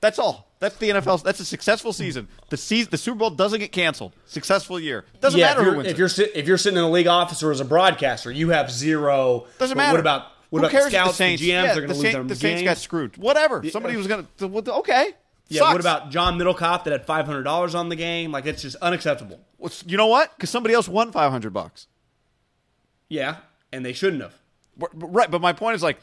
That's 0.00 0.20
all. 0.20 0.52
That's 0.60 0.76
the 0.76 0.90
NFL. 0.90 1.24
That's 1.24 1.40
a 1.40 1.44
successful 1.44 1.92
season. 1.92 2.28
The 2.50 2.56
season, 2.56 2.90
the 2.92 2.98
Super 2.98 3.18
Bowl 3.18 3.30
doesn't 3.30 3.58
get 3.58 3.72
canceled. 3.72 4.12
Successful 4.26 4.78
year. 4.78 5.04
Doesn't 5.20 5.38
yeah. 5.40 5.46
matter 5.46 5.60
if 5.60 5.64
who 5.64 5.70
you're, 5.70 5.76
wins. 5.78 5.88
if 5.88 5.94
it. 5.94 5.98
you're 5.98 6.28
if 6.36 6.48
you're 6.48 6.58
sitting 6.58 6.76
in 6.76 6.84
the 6.84 6.90
league 6.90 7.08
office 7.08 7.42
or 7.42 7.50
as 7.50 7.58
a 7.60 7.64
broadcaster, 7.64 8.30
you 8.30 8.50
have 8.50 8.70
zero. 8.70 9.46
Doesn't 9.58 9.76
matter. 9.76 9.92
What 9.94 10.00
about 10.00 10.26
what 10.52 10.58
Who 10.60 10.66
about 10.66 10.70
cares 10.70 10.84
the 10.84 10.90
scouts, 10.90 11.10
the 11.12 11.16
Saints? 11.16 11.40
the 11.40 11.48
GMs? 11.48 11.52
yeah, 11.52 11.62
they're 11.62 11.74
going 11.76 11.88
to 11.88 11.94
lose 11.94 12.02
Saints, 12.02 12.14
their 12.14 12.24
the 12.24 12.36
Saints 12.36 12.60
games? 12.60 12.68
got 12.68 12.76
screwed. 12.76 13.16
Whatever. 13.16 13.66
Somebody 13.70 13.96
was 13.96 14.06
going 14.06 14.28
to. 14.36 14.72
Okay. 14.74 15.12
Yeah. 15.48 15.60
Sucks. 15.60 15.72
What 15.72 15.80
about 15.80 16.10
John 16.10 16.38
Middlekauff 16.38 16.84
that 16.84 16.92
had 16.92 17.06
five 17.06 17.24
hundred 17.24 17.44
dollars 17.44 17.74
on 17.74 17.88
the 17.88 17.96
game? 17.96 18.32
Like 18.32 18.44
it's 18.44 18.60
just 18.60 18.76
unacceptable. 18.82 19.40
You 19.86 19.96
know 19.96 20.08
what? 20.08 20.30
Because 20.36 20.50
somebody 20.50 20.74
else 20.74 20.88
won 20.88 21.10
five 21.10 21.30
hundred 21.32 21.54
bucks. 21.54 21.86
Yeah, 23.08 23.36
and 23.72 23.82
they 23.84 23.94
shouldn't 23.94 24.20
have. 24.20 24.34
Right. 24.92 25.30
But 25.30 25.40
my 25.40 25.54
point 25.54 25.74
is 25.76 25.82
like, 25.82 25.98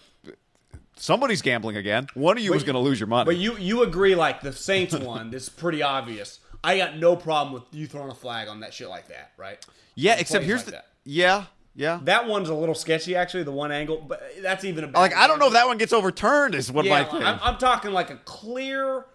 somebody's 0.96 1.44
gambling 1.44 1.78
again. 1.78 2.08
One 2.16 2.36
of 2.36 2.44
you 2.44 2.52
is 2.56 2.64
going 2.64 2.74
to 2.74 2.80
lose 2.80 3.00
your 3.00 3.08
money. 3.08 3.26
But 3.26 3.38
you 3.38 3.56
you 3.58 3.84
agree 3.84 4.16
like 4.16 4.42
the 4.42 4.52
Saints 4.54 4.96
one? 4.96 5.30
This 5.30 5.44
is 5.44 5.50
pretty 5.50 5.84
obvious. 5.84 6.40
I 6.64 6.78
got 6.78 6.98
no 6.98 7.16
problem 7.16 7.54
with 7.54 7.64
you 7.72 7.86
throwing 7.86 8.10
a 8.10 8.16
flag 8.16 8.48
on 8.48 8.62
that 8.62 8.74
shit 8.74 8.90
like 8.90 9.08
that, 9.10 9.32
right? 9.38 9.64
yeah. 9.96 10.14
On 10.14 10.20
Except 10.20 10.44
here's 10.44 10.62
like 10.62 10.66
the. 10.66 10.72
that. 10.72 10.88
Yeah. 11.06 11.46
Yeah. 11.76 12.00
That 12.04 12.28
one's 12.28 12.50
a 12.50 12.54
little 12.54 12.76
sketchy, 12.76 13.16
actually. 13.16 13.44
The 13.44 13.52
one 13.52 13.72
angle, 13.72 14.04
but 14.06 14.22
that's 14.42 14.64
even 14.66 14.84
a 14.84 14.88
like 14.88 15.16
I 15.16 15.28
don't 15.28 15.40
know 15.40 15.48
if 15.48 15.54
that 15.54 15.68
one 15.68 15.78
gets 15.78 15.94
overturned. 15.94 16.56
Is 16.56 16.72
what 16.72 16.86
my 16.86 17.02
Yeah, 17.02 17.04
thing. 17.06 17.24
I'm, 17.24 17.40
I'm 17.42 17.58
talking 17.58 17.92
like 17.92 18.10
a 18.10 18.18
clear. 18.18 19.06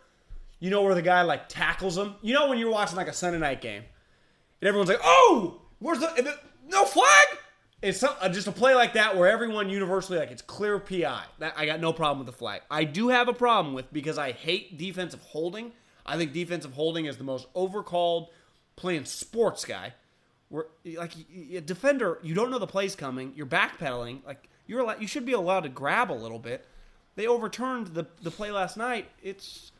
You 0.61 0.71
know 0.71 0.83
where 0.83 0.95
the 0.95 1.03
guy 1.03 1.23
like 1.23 1.49
tackles 1.49 1.99
him. 1.99 2.15
You 2.23 2.33
know 2.35 2.49
when 2.49 2.59
you're 2.59 2.71
watching 2.71 2.97
like 2.97 3.09
a 3.09 3.13
Sunday 3.13 3.39
night 3.39 3.61
game, 3.61 3.83
and 4.61 4.69
everyone's 4.69 4.89
like, 4.89 5.01
"Oh, 5.05 5.61
where's 5.79 5.99
the 5.99 6.39
no 6.69 6.85
flag?" 6.85 7.39
It's 7.83 7.99
some, 7.99 8.15
uh, 8.19 8.31
just 8.31 8.47
a 8.47 8.53
play 8.53 8.75
like 8.75 8.95
that 8.95 9.15
where 9.15 9.29
everyone 9.29 9.69
universally 9.69 10.19
like 10.19 10.31
it's 10.31 10.41
clear 10.41 10.79
PI. 10.79 11.23
That 11.39 11.53
I 11.55 11.67
got 11.67 11.81
no 11.81 11.93
problem 11.93 12.25
with 12.25 12.27
the 12.27 12.39
flag. 12.39 12.63
I 12.71 12.85
do 12.85 13.09
have 13.09 13.29
a 13.29 13.35
problem 13.35 13.75
with 13.75 13.93
because 13.93 14.17
I 14.17 14.33
hate 14.33 14.79
defensive 14.79 15.21
holding. 15.21 15.73
I 16.07 16.17
think 16.17 16.33
defensive 16.33 16.73
holding 16.73 17.05
is 17.05 17.19
the 17.19 17.25
most 17.25 17.53
overcalled 17.53 18.29
playing 18.77 19.05
sports 19.05 19.67
guy. 19.67 19.93
Where 20.55 20.67
like 20.85 21.15
a 21.53 21.61
defender, 21.61 22.21
you 22.23 22.33
don't 22.33 22.49
know 22.49 22.61
the 22.61 22.67
play's 22.69 22.95
coming. 22.95 23.33
You're 23.35 23.45
backpedaling. 23.45 24.25
Like 24.25 24.49
you're 24.69 24.83
allowed, 24.83 25.01
you 25.01 25.09
should 25.09 25.27
be 25.27 25.33
allowed 25.33 25.65
to 25.65 25.69
grab 25.69 26.13
a 26.13 26.15
little 26.15 26.39
bit. 26.39 26.65
They 27.17 27.27
overturned 27.27 27.89
the 27.89 28.07
the 28.23 28.31
play 28.31 28.53
last 28.53 28.77
night. 28.77 29.11
It's 29.21 29.73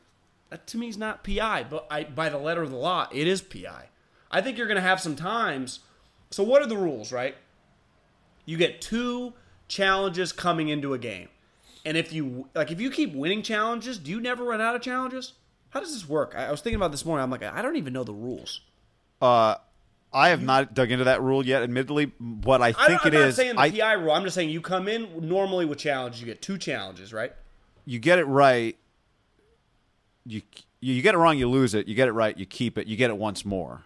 that 0.51 0.67
to 0.67 0.77
me 0.77 0.89
is 0.89 0.99
not 0.99 1.23
PI, 1.23 1.67
but 1.71 1.87
I 1.93 2.03
by 2.03 2.29
the 2.29 2.39
letter 2.39 2.61
of 2.61 2.71
the 2.71 2.77
law, 2.77 3.07
it 3.13 3.29
is 3.29 3.41
PI. 3.41 3.89
I 4.33 4.41
think 4.41 4.59
you're 4.59 4.67
going 4.67 4.75
to 4.75 4.81
have 4.81 5.01
some 5.01 5.15
times. 5.15 5.79
So 6.33 6.43
what 6.43 6.61
are 6.61 6.67
the 6.67 6.77
rules, 6.77 7.13
right? 7.13 7.37
You 8.45 8.57
get 8.57 8.81
two 8.81 9.35
challenges 9.69 10.33
coming 10.33 10.71
into 10.71 10.93
a 10.93 10.99
game. 10.99 11.29
And 11.85 11.97
if 11.97 12.13
you 12.13 12.49
like 12.53 12.73
if 12.73 12.81
you 12.81 12.91
keep 12.91 13.15
winning 13.15 13.43
challenges, 13.43 13.97
do 13.97 14.11
you 14.11 14.21
never 14.21 14.43
run 14.43 14.61
out 14.61 14.75
of 14.75 14.83
challenges? 14.83 15.35
How 15.71 15.79
does 15.79 15.95
this 15.95 16.09
work? 16.09 16.35
I, 16.37 16.47
I 16.47 16.51
was 16.51 16.63
thinking 16.63 16.81
about 16.81 16.91
this 16.91 17.05
morning. 17.05 17.23
I'm 17.23 17.31
like, 17.31 17.45
I 17.45 17.63
don't 17.63 17.77
even 17.77 17.93
know 17.93 18.03
the 18.03 18.13
rules. 18.13 18.61
Uh, 19.23 19.55
I 20.15 20.29
have 20.29 20.43
not 20.43 20.75
dug 20.75 20.91
into 20.93 21.05
that 21.05 21.21
rule 21.23 21.45
yet. 21.45 21.63
Admittedly, 21.63 22.13
what 22.21 22.63
I 22.63 22.73
think 22.73 23.05
I'm 23.05 23.13
it 23.13 23.19
not 23.19 23.29
is, 23.29 23.37
saying 23.37 23.57
the 23.57 23.61
I, 23.61 23.71
PI 23.71 23.93
rule. 23.95 24.13
I'm 24.13 24.23
just 24.23 24.35
saying 24.35 24.49
you 24.51 24.61
come 24.61 24.87
in 24.89 25.29
normally 25.29 25.65
with 25.67 25.79
challenges. 25.79 26.21
You 26.21 26.27
get 26.27 26.41
two 26.41 26.57
challenges, 26.59 27.13
right? 27.13 27.33
you 27.87 27.99
get 27.99 28.19
it 28.19 28.25
right. 28.25 28.79
You 30.27 30.41
you 30.81 31.03
get 31.03 31.15
it 31.15 31.19
wrong, 31.19 31.37
you 31.39 31.49
lose 31.49 31.75
it. 31.75 31.87
You 31.89 31.95
get 31.95 32.09
it 32.09 32.13
right, 32.13 32.37
you 32.39 32.47
keep 32.47 32.79
it. 32.79 32.87
You 32.87 32.97
get 32.97 33.11
it 33.11 33.17
once 33.19 33.45
more. 33.45 33.83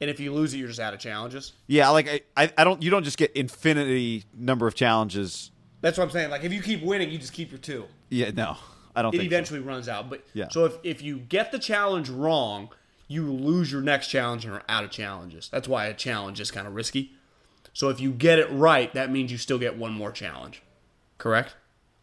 And 0.00 0.08
if 0.08 0.18
you 0.18 0.32
lose 0.32 0.54
it, 0.54 0.58
you're 0.58 0.68
just 0.68 0.80
out 0.80 0.94
of 0.94 0.98
challenges. 1.00 1.52
Yeah, 1.66 1.90
like 1.90 2.08
I, 2.08 2.20
I, 2.36 2.52
I 2.58 2.64
don't. 2.64 2.82
You 2.82 2.90
don't 2.90 3.04
just 3.04 3.18
get 3.18 3.32
infinity 3.32 4.24
number 4.34 4.66
of 4.66 4.74
challenges. 4.74 5.50
That's 5.82 5.98
what 5.98 6.04
I'm 6.04 6.10
saying. 6.10 6.30
Like 6.30 6.42
if 6.44 6.52
you 6.52 6.62
keep 6.62 6.82
winning, 6.82 7.10
you 7.10 7.18
just 7.18 7.32
keep 7.32 7.50
your 7.50 7.58
two. 7.58 7.84
Yeah, 8.08 8.30
no, 8.30 8.56
I 8.96 9.02
don't 9.02 9.14
It 9.14 9.18
think. 9.18 9.30
so. 9.30 9.36
eventually 9.36 9.60
runs 9.60 9.88
out. 9.88 10.08
But 10.10 10.24
Yeah. 10.32 10.48
so 10.50 10.64
if 10.64 10.74
if 10.82 11.02
you 11.02 11.18
get 11.18 11.52
the 11.52 11.58
challenge 11.58 12.08
wrong, 12.08 12.70
you 13.10 13.28
lose 13.32 13.72
your 13.72 13.82
next 13.82 14.06
challenge 14.06 14.44
and 14.44 14.54
are 14.54 14.62
out 14.68 14.84
of 14.84 14.90
challenges. 14.90 15.48
That's 15.50 15.66
why 15.66 15.86
a 15.86 15.94
challenge 15.94 16.38
is 16.38 16.52
kind 16.52 16.66
of 16.68 16.74
risky. 16.76 17.12
So 17.72 17.88
if 17.88 17.98
you 18.00 18.12
get 18.12 18.38
it 18.38 18.48
right, 18.52 18.92
that 18.94 19.10
means 19.10 19.32
you 19.32 19.38
still 19.38 19.58
get 19.58 19.76
one 19.76 19.92
more 19.92 20.12
challenge. 20.12 20.62
Correct? 21.18 21.56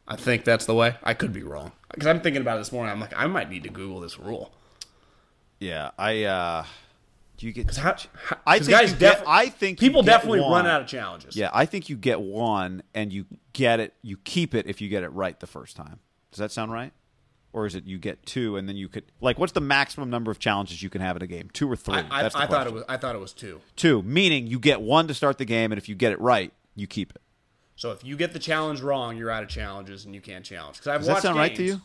I 0.05 0.17
think 0.17 0.43
that's 0.43 0.65
the 0.65 0.75
way. 0.75 0.95
I 1.03 1.13
could 1.13 1.31
be 1.31 1.43
wrong 1.43 1.71
because 1.91 2.07
I'm 2.07 2.19
thinking 2.19 2.41
about 2.41 2.57
it 2.57 2.59
this 2.59 2.73
morning. 2.73 2.91
I'm 2.91 2.99
like, 2.99 3.13
I 3.15 3.25
might 3.27 3.49
need 3.49 3.63
to 3.63 3.69
Google 3.69 4.01
this 4.01 4.19
rule. 4.19 4.51
Yeah, 5.59 5.91
I. 5.97 6.23
uh 6.25 6.65
Do 7.38 7.47
you 7.47 7.53
get? 7.53 7.73
How, 7.75 7.95
how, 8.13 8.38
I 8.45 8.59
think 8.59 8.69
guys 8.71 8.91
you 8.91 8.97
get- 8.97 9.23
I 9.25 9.47
think 9.49 9.79
people 9.79 10.03
definitely 10.03 10.41
one. 10.41 10.51
run 10.51 10.67
out 10.67 10.81
of 10.81 10.88
challenges. 10.88 11.35
Yeah, 11.38 11.49
I 11.53 11.65
think 11.65 11.88
you 11.89 11.95
get 11.95 12.19
one, 12.21 12.84
and 12.93 13.11
you 13.13 13.25
get 13.53 13.79
it. 13.79 13.93
You 14.01 14.17
keep 14.17 14.53
it 14.53 14.67
if 14.67 14.81
you 14.81 14.89
get 14.89 15.03
it 15.03 15.09
right 15.09 15.39
the 15.39 15.47
first 15.47 15.75
time. 15.75 15.99
Does 16.31 16.39
that 16.39 16.51
sound 16.51 16.71
right? 16.71 16.91
Or 17.57 17.65
is 17.65 17.73
it 17.73 17.85
you 17.88 17.97
get 17.97 18.23
two, 18.23 18.55
and 18.55 18.69
then 18.69 18.75
you 18.75 18.88
could 18.88 19.03
like 19.19 19.39
what's 19.39 19.53
the 19.53 19.61
maximum 19.61 20.11
number 20.11 20.29
of 20.29 20.38
challenges 20.38 20.84
you 20.84 20.91
can 20.91 21.01
have 21.01 21.15
in 21.15 21.23
a 21.23 21.27
game? 21.27 21.49
Two 21.53 21.71
or 21.71 21.75
three? 21.75 21.95
I, 21.95 22.01
I, 22.25 22.25
I 22.35 22.45
thought 22.45 22.67
it 22.67 22.73
was. 22.73 22.84
I 22.88 22.97
thought 22.97 23.15
it 23.15 23.19
was 23.19 23.34
two. 23.34 23.61
two, 23.75 24.03
meaning 24.03 24.45
you 24.45 24.59
get 24.59 24.79
one 24.79 25.07
to 25.07 25.15
start 25.15 25.39
the 25.39 25.45
game, 25.45 25.71
and 25.71 25.79
if 25.79 25.89
you 25.89 25.95
get 25.95 26.11
it 26.11 26.21
right, 26.21 26.53
you 26.75 26.85
keep 26.85 27.09
it. 27.15 27.21
So 27.75 27.91
if 27.91 28.03
you 28.03 28.15
get 28.15 28.34
the 28.34 28.38
challenge 28.39 28.81
wrong, 28.81 29.17
you're 29.17 29.31
out 29.31 29.41
of 29.41 29.49
challenges 29.49 30.05
and 30.05 30.13
you 30.13 30.21
can't 30.21 30.45
challenge. 30.45 30.75
Because 30.77 30.88
I've 30.88 30.99
Does 30.99 31.07
that 31.07 31.13
watched 31.13 31.23
sound 31.23 31.38
right 31.38 31.55
to 31.55 31.63
games- 31.63 31.75
you? 31.77 31.81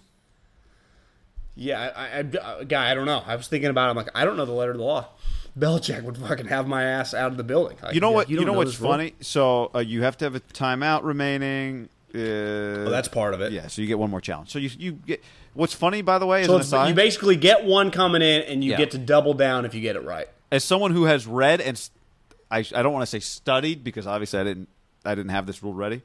Yeah, 1.55 1.93
I, 1.97 2.03
I, 2.07 2.19
I, 2.61 2.65
guy, 2.65 2.91
I 2.91 2.95
don't 2.95 3.07
know. 3.07 3.23
I 3.27 3.37
was 3.37 3.49
thinking 3.49 3.71
about. 3.71 3.87
it. 3.89 3.91
I'm 3.91 3.97
like, 3.97 4.11
I 4.15 4.25
don't 4.25 4.37
know 4.37 4.45
the 4.47 4.53
letter 4.53 4.73
of 4.73 4.79
the 4.79 4.85
law. 4.85 5.07
Belichick 5.59 6.03
would 6.03 6.17
fucking 6.19 6.47
have 6.49 6.67
my 6.67 6.83
ass 6.85 7.13
out 7.13 7.31
of 7.31 7.37
the 7.37 7.45
building. 7.45 7.77
Like, 7.83 7.95
You 7.95 8.01
know 8.01 8.11
what? 8.11 8.31
You, 8.31 8.37
don't 8.37 8.47
know, 8.47 8.53
what's 8.55 8.73
this 8.73 8.81
rule? 8.81 8.91
funny? 8.91 9.15
So 9.21 9.71
uh, 9.75 9.79
you 9.81 10.03
have 10.03 10.17
to 10.19 10.25
have 10.25 10.35
a 10.35 10.41
timeout 10.41 11.03
remaining. 11.05 11.89
Uh, 12.15 12.19
Oh, 12.85 12.91
that's 12.91 13.09
part 13.09 13.33
of 13.35 13.41
it. 13.41 13.53
yeah. 13.53 13.69
So 13.69 13.81
you 13.83 13.89
get 13.89 13.99
one 13.99 14.11
more 14.11 14.21
challenge. 14.21 14.51
So 14.51 14.59
you 14.59 14.71
you 14.79 14.93
get. 14.93 15.23
What's 15.55 15.75
funny, 15.75 16.03
by 16.03 16.19
the 16.19 16.27
way, 16.27 16.41
is 16.43 16.47
So 16.47 16.55
an 16.55 16.61
it's, 16.61 16.69
aside, 16.69 16.89
you 16.89 16.95
basically 16.95 17.37
get 17.37 17.65
one 17.65 17.91
coming 17.91 18.23
in, 18.23 18.43
and 18.43 18.65
you 18.65 18.71
Yeah. 18.73 18.79
get 18.79 18.91
to 18.93 18.99
double 18.99 19.35
down 19.35 19.65
if 19.65 19.75
you 19.75 19.81
get 19.81 19.97
it 19.97 20.05
right. 20.05 20.29
as 20.51 20.65
someone 20.65 20.93
who 20.93 21.05
has 21.05 21.27
read 21.27 21.61
and 21.61 21.81
I, 22.51 22.59
I 22.75 22.83
don't 22.83 22.93
want 22.93 23.03
to 23.03 23.07
say 23.07 23.21
studied 23.21 23.83
because 23.83 24.07
obviously 24.07 24.39
I 24.41 24.45
didn't 24.45 24.69
I 25.05 25.15
didn't 25.15 25.31
have 25.31 25.47
this 25.47 25.63
rule 25.63 25.73
ready. 25.75 26.03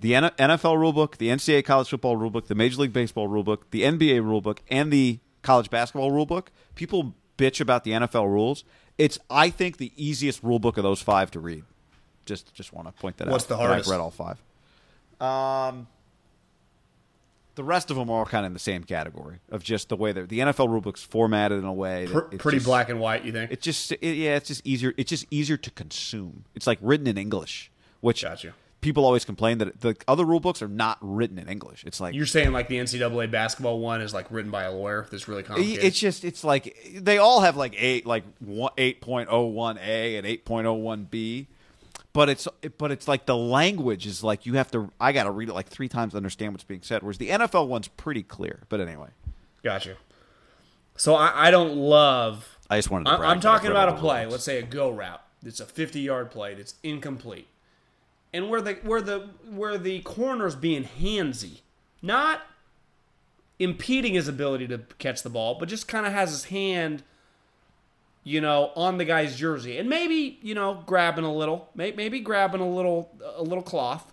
The 0.00 0.14
N- 0.16 0.24
NFL 0.38 0.76
rulebook, 0.76 1.16
the 1.18 1.28
NCAA 1.28 1.64
college 1.64 1.88
football 1.88 2.16
rulebook, 2.16 2.46
the 2.48 2.54
Major 2.56 2.82
League 2.82 2.92
Baseball 2.92 3.28
rulebook, 3.28 3.58
the 3.70 3.82
NBA 3.82 4.20
rulebook, 4.20 4.58
and 4.68 4.92
the 4.92 5.18
college 5.42 5.70
basketball 5.70 6.10
rulebook. 6.10 6.48
People 6.74 7.14
bitch 7.38 7.60
about 7.60 7.84
the 7.84 7.92
NFL 7.92 8.26
rules. 8.28 8.64
It's 8.98 9.18
I 9.30 9.50
think 9.50 9.76
the 9.78 9.92
easiest 9.96 10.42
rulebook 10.44 10.76
of 10.76 10.82
those 10.82 11.00
five 11.00 11.30
to 11.32 11.40
read. 11.40 11.64
Just 12.26 12.52
just 12.54 12.72
want 12.72 12.86
to 12.88 12.92
point 13.00 13.16
that 13.18 13.28
out. 13.28 13.32
What's 13.32 13.44
the 13.44 13.56
that 13.56 13.62
hardest? 13.66 13.88
I've 13.88 13.92
read 13.92 14.00
all 14.00 14.10
five. 14.10 14.38
Um, 15.20 15.86
the 17.54 17.64
rest 17.64 17.90
of 17.90 17.96
them 17.96 18.10
are 18.10 18.20
all 18.20 18.26
kind 18.26 18.44
of 18.44 18.50
in 18.50 18.52
the 18.54 18.58
same 18.58 18.84
category 18.84 19.38
of 19.50 19.62
just 19.62 19.88
the 19.88 19.96
way 19.96 20.12
that 20.12 20.28
the 20.28 20.40
NFL 20.40 20.68
rulebook's 20.68 21.02
formatted 21.02 21.58
in 21.58 21.64
a 21.64 21.72
way. 21.72 22.06
Pretty 22.06 22.56
just- 22.58 22.66
black 22.66 22.88
and 22.88 23.00
white, 23.00 23.24
you 23.24 23.32
think? 23.32 23.50
it's 23.52 23.64
just 23.64 23.92
it, 23.92 24.02
yeah, 24.02 24.36
it's 24.36 24.48
just 24.48 24.66
easier. 24.66 24.92
It's 24.96 25.10
just 25.10 25.26
easier 25.30 25.56
to 25.56 25.70
consume. 25.70 26.44
It's 26.54 26.66
like 26.66 26.78
written 26.80 27.06
in 27.06 27.16
English, 27.18 27.70
which 28.00 28.22
Gotcha. 28.22 28.54
people 28.80 29.04
always 29.04 29.24
complain 29.24 29.58
that 29.58 29.80
the 29.80 29.96
other 30.08 30.24
rulebooks 30.24 30.60
are 30.62 30.68
not 30.68 30.98
written 31.00 31.38
in 31.38 31.48
English. 31.48 31.84
It's 31.86 32.00
like 32.00 32.14
You're 32.14 32.26
saying 32.26 32.52
like 32.52 32.68
the 32.68 32.76
NCAA 32.78 33.30
basketball 33.30 33.78
one 33.78 34.00
is 34.02 34.12
like 34.12 34.26
written 34.30 34.50
by 34.50 34.64
a 34.64 34.72
lawyer. 34.72 35.06
That's 35.10 35.28
really 35.28 35.42
complicated. 35.42 35.84
it's 35.84 35.98
just 35.98 36.24
it's 36.24 36.44
like 36.44 36.76
they 37.00 37.18
all 37.18 37.40
have 37.40 37.56
like 37.56 37.74
eight 37.78 38.04
like 38.06 38.24
eight 38.78 39.00
point 39.00 39.28
oh 39.30 39.44
one 39.46 39.78
a 39.78 40.16
and 40.16 40.26
eight 40.26 40.44
point 40.44 40.66
oh 40.66 40.74
one 40.74 41.04
b, 41.04 41.46
but 42.14 42.30
it's 42.30 42.48
but 42.78 42.90
it's 42.90 43.06
like 43.06 43.26
the 43.26 43.36
language 43.36 44.06
is 44.06 44.24
like 44.24 44.46
you 44.46 44.54
have 44.54 44.70
to. 44.70 44.90
I 44.98 45.12
got 45.12 45.24
to 45.24 45.30
read 45.30 45.50
it 45.50 45.52
like 45.52 45.68
three 45.68 45.88
times 45.88 46.12
to 46.12 46.16
understand 46.16 46.54
what's 46.54 46.64
being 46.64 46.80
said. 46.82 47.02
Whereas 47.02 47.18
the 47.18 47.28
NFL 47.28 47.68
one's 47.68 47.88
pretty 47.88 48.22
clear. 48.22 48.60
But 48.70 48.80
anyway, 48.80 49.08
Gotcha. 49.62 49.96
So 50.96 51.16
I, 51.16 51.48
I 51.48 51.50
don't 51.50 51.76
love. 51.76 52.56
I 52.70 52.78
just 52.78 52.90
wanted. 52.90 53.06
To 53.06 53.10
I'm, 53.10 53.18
brag 53.18 53.30
I'm 53.30 53.40
talking 53.40 53.70
about 53.70 53.88
a 53.90 53.96
play. 53.96 54.22
rules. 54.22 54.32
Let's 54.32 54.44
say 54.44 54.58
a 54.58 54.62
go 54.62 54.90
route. 54.90 55.20
It's 55.44 55.60
a 55.60 55.66
50 55.66 56.00
yard 56.00 56.30
play. 56.30 56.54
That's 56.54 56.76
incomplete, 56.82 57.48
and 58.32 58.48
where 58.48 58.62
the 58.62 58.74
where 58.84 59.02
the 59.02 59.30
where 59.50 59.76
the 59.76 60.00
corner's 60.02 60.54
being 60.54 60.84
handsy, 60.84 61.60
not 62.00 62.42
impeding 63.58 64.14
his 64.14 64.28
ability 64.28 64.68
to 64.68 64.78
catch 64.98 65.22
the 65.22 65.30
ball, 65.30 65.56
but 65.58 65.68
just 65.68 65.88
kind 65.88 66.06
of 66.06 66.12
has 66.12 66.30
his 66.30 66.44
hand, 66.44 67.02
you 68.24 68.40
know, 68.40 68.72
on 68.74 68.98
the 68.98 69.04
guy's 69.04 69.36
jersey, 69.36 69.78
and 69.78 69.88
maybe 69.88 70.38
you 70.42 70.54
know 70.54 70.82
grabbing 70.86 71.24
a 71.24 71.32
little, 71.32 71.68
maybe 71.74 72.20
grabbing 72.20 72.60
a 72.60 72.68
little 72.68 73.10
a 73.36 73.42
little 73.42 73.62
cloth. 73.62 74.12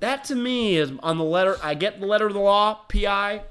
That 0.00 0.24
to 0.24 0.36
me 0.36 0.76
is 0.76 0.92
on 1.02 1.18
the 1.18 1.24
letter. 1.24 1.56
I 1.62 1.74
get 1.74 1.98
the 1.98 2.06
letter 2.06 2.26
of 2.26 2.34
the 2.34 2.40
law, 2.40 2.74
PI. 2.88 3.42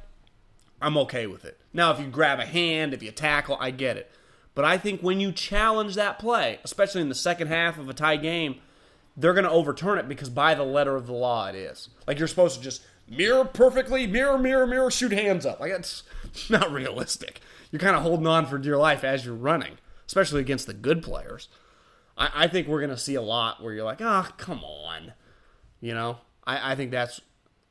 I'm 0.82 0.98
okay 0.98 1.28
with 1.28 1.44
it. 1.44 1.60
Now, 1.74 1.91
if 1.91 1.99
you 1.99 2.07
grab 2.07 2.40
a 2.40 2.45
hand, 2.45 2.94
if 2.94 3.03
you 3.03 3.11
tackle, 3.11 3.57
I 3.60 3.72
get 3.72 3.98
it. 3.98 4.10
But 4.56 4.65
I 4.65 4.78
think 4.78 5.02
when 5.02 5.19
you 5.19 5.32
challenge 5.32 5.95
that 5.95 6.18
play, 6.18 6.60
especially 6.64 7.02
in 7.02 7.10
the 7.10 7.15
second 7.15 7.48
half 7.48 7.78
of 7.78 7.90
a 7.90 7.94
tie 7.94 8.18
game, 8.18 8.56
they're 9.15 9.34
going 9.34 9.44
to 9.44 9.52
overturn 9.52 9.98
it 9.98 10.07
because 10.07 10.30
by 10.30 10.53
the 10.56 10.64
letter 10.64 10.95
of 10.95 11.07
the 11.07 11.14
law 11.14 11.48
it 11.48 11.56
is. 11.56 11.90
Like 12.07 12.19
you're 12.19 12.28
supposed 12.28 12.57
to 12.57 12.64
just 12.64 12.84
mirror 13.07 13.45
perfectly, 13.45 14.07
mirror, 14.07 14.38
mirror, 14.38 14.68
mirror, 14.68 14.91
shoot 14.91 15.11
hands 15.11 15.45
up. 15.45 15.60
Like 15.60 15.72
that's 15.72 16.03
not 16.49 16.72
realistic. 16.72 17.41
You're 17.72 17.80
kind 17.80 17.95
of 17.95 18.03
holding 18.03 18.28
on 18.28 18.45
for 18.45 18.57
dear 18.57 18.78
life 18.78 19.03
as 19.03 19.26
you're 19.26 19.36
running, 19.36 19.78
especially 20.08 20.42
against 20.42 20.66
the 20.66 20.74
good 20.74 21.04
players. 21.04 21.50
I, 22.18 22.32
I 22.34 22.48
think 22.48 22.68
we're 22.68 22.80
going 22.80 22.90
to 22.90 22.98
see 22.98 23.16
a 23.16 23.22
lot 23.22 23.62
where 23.62 23.74
you're 23.74 23.86
like, 23.86 24.02
oh, 24.02 24.28
come 24.38 24.64
on. 24.64 25.14
You 25.80 25.94
know, 25.94 26.18
I, 26.46 26.74
I 26.74 26.76
think 26.76 26.92
that's 26.92 27.22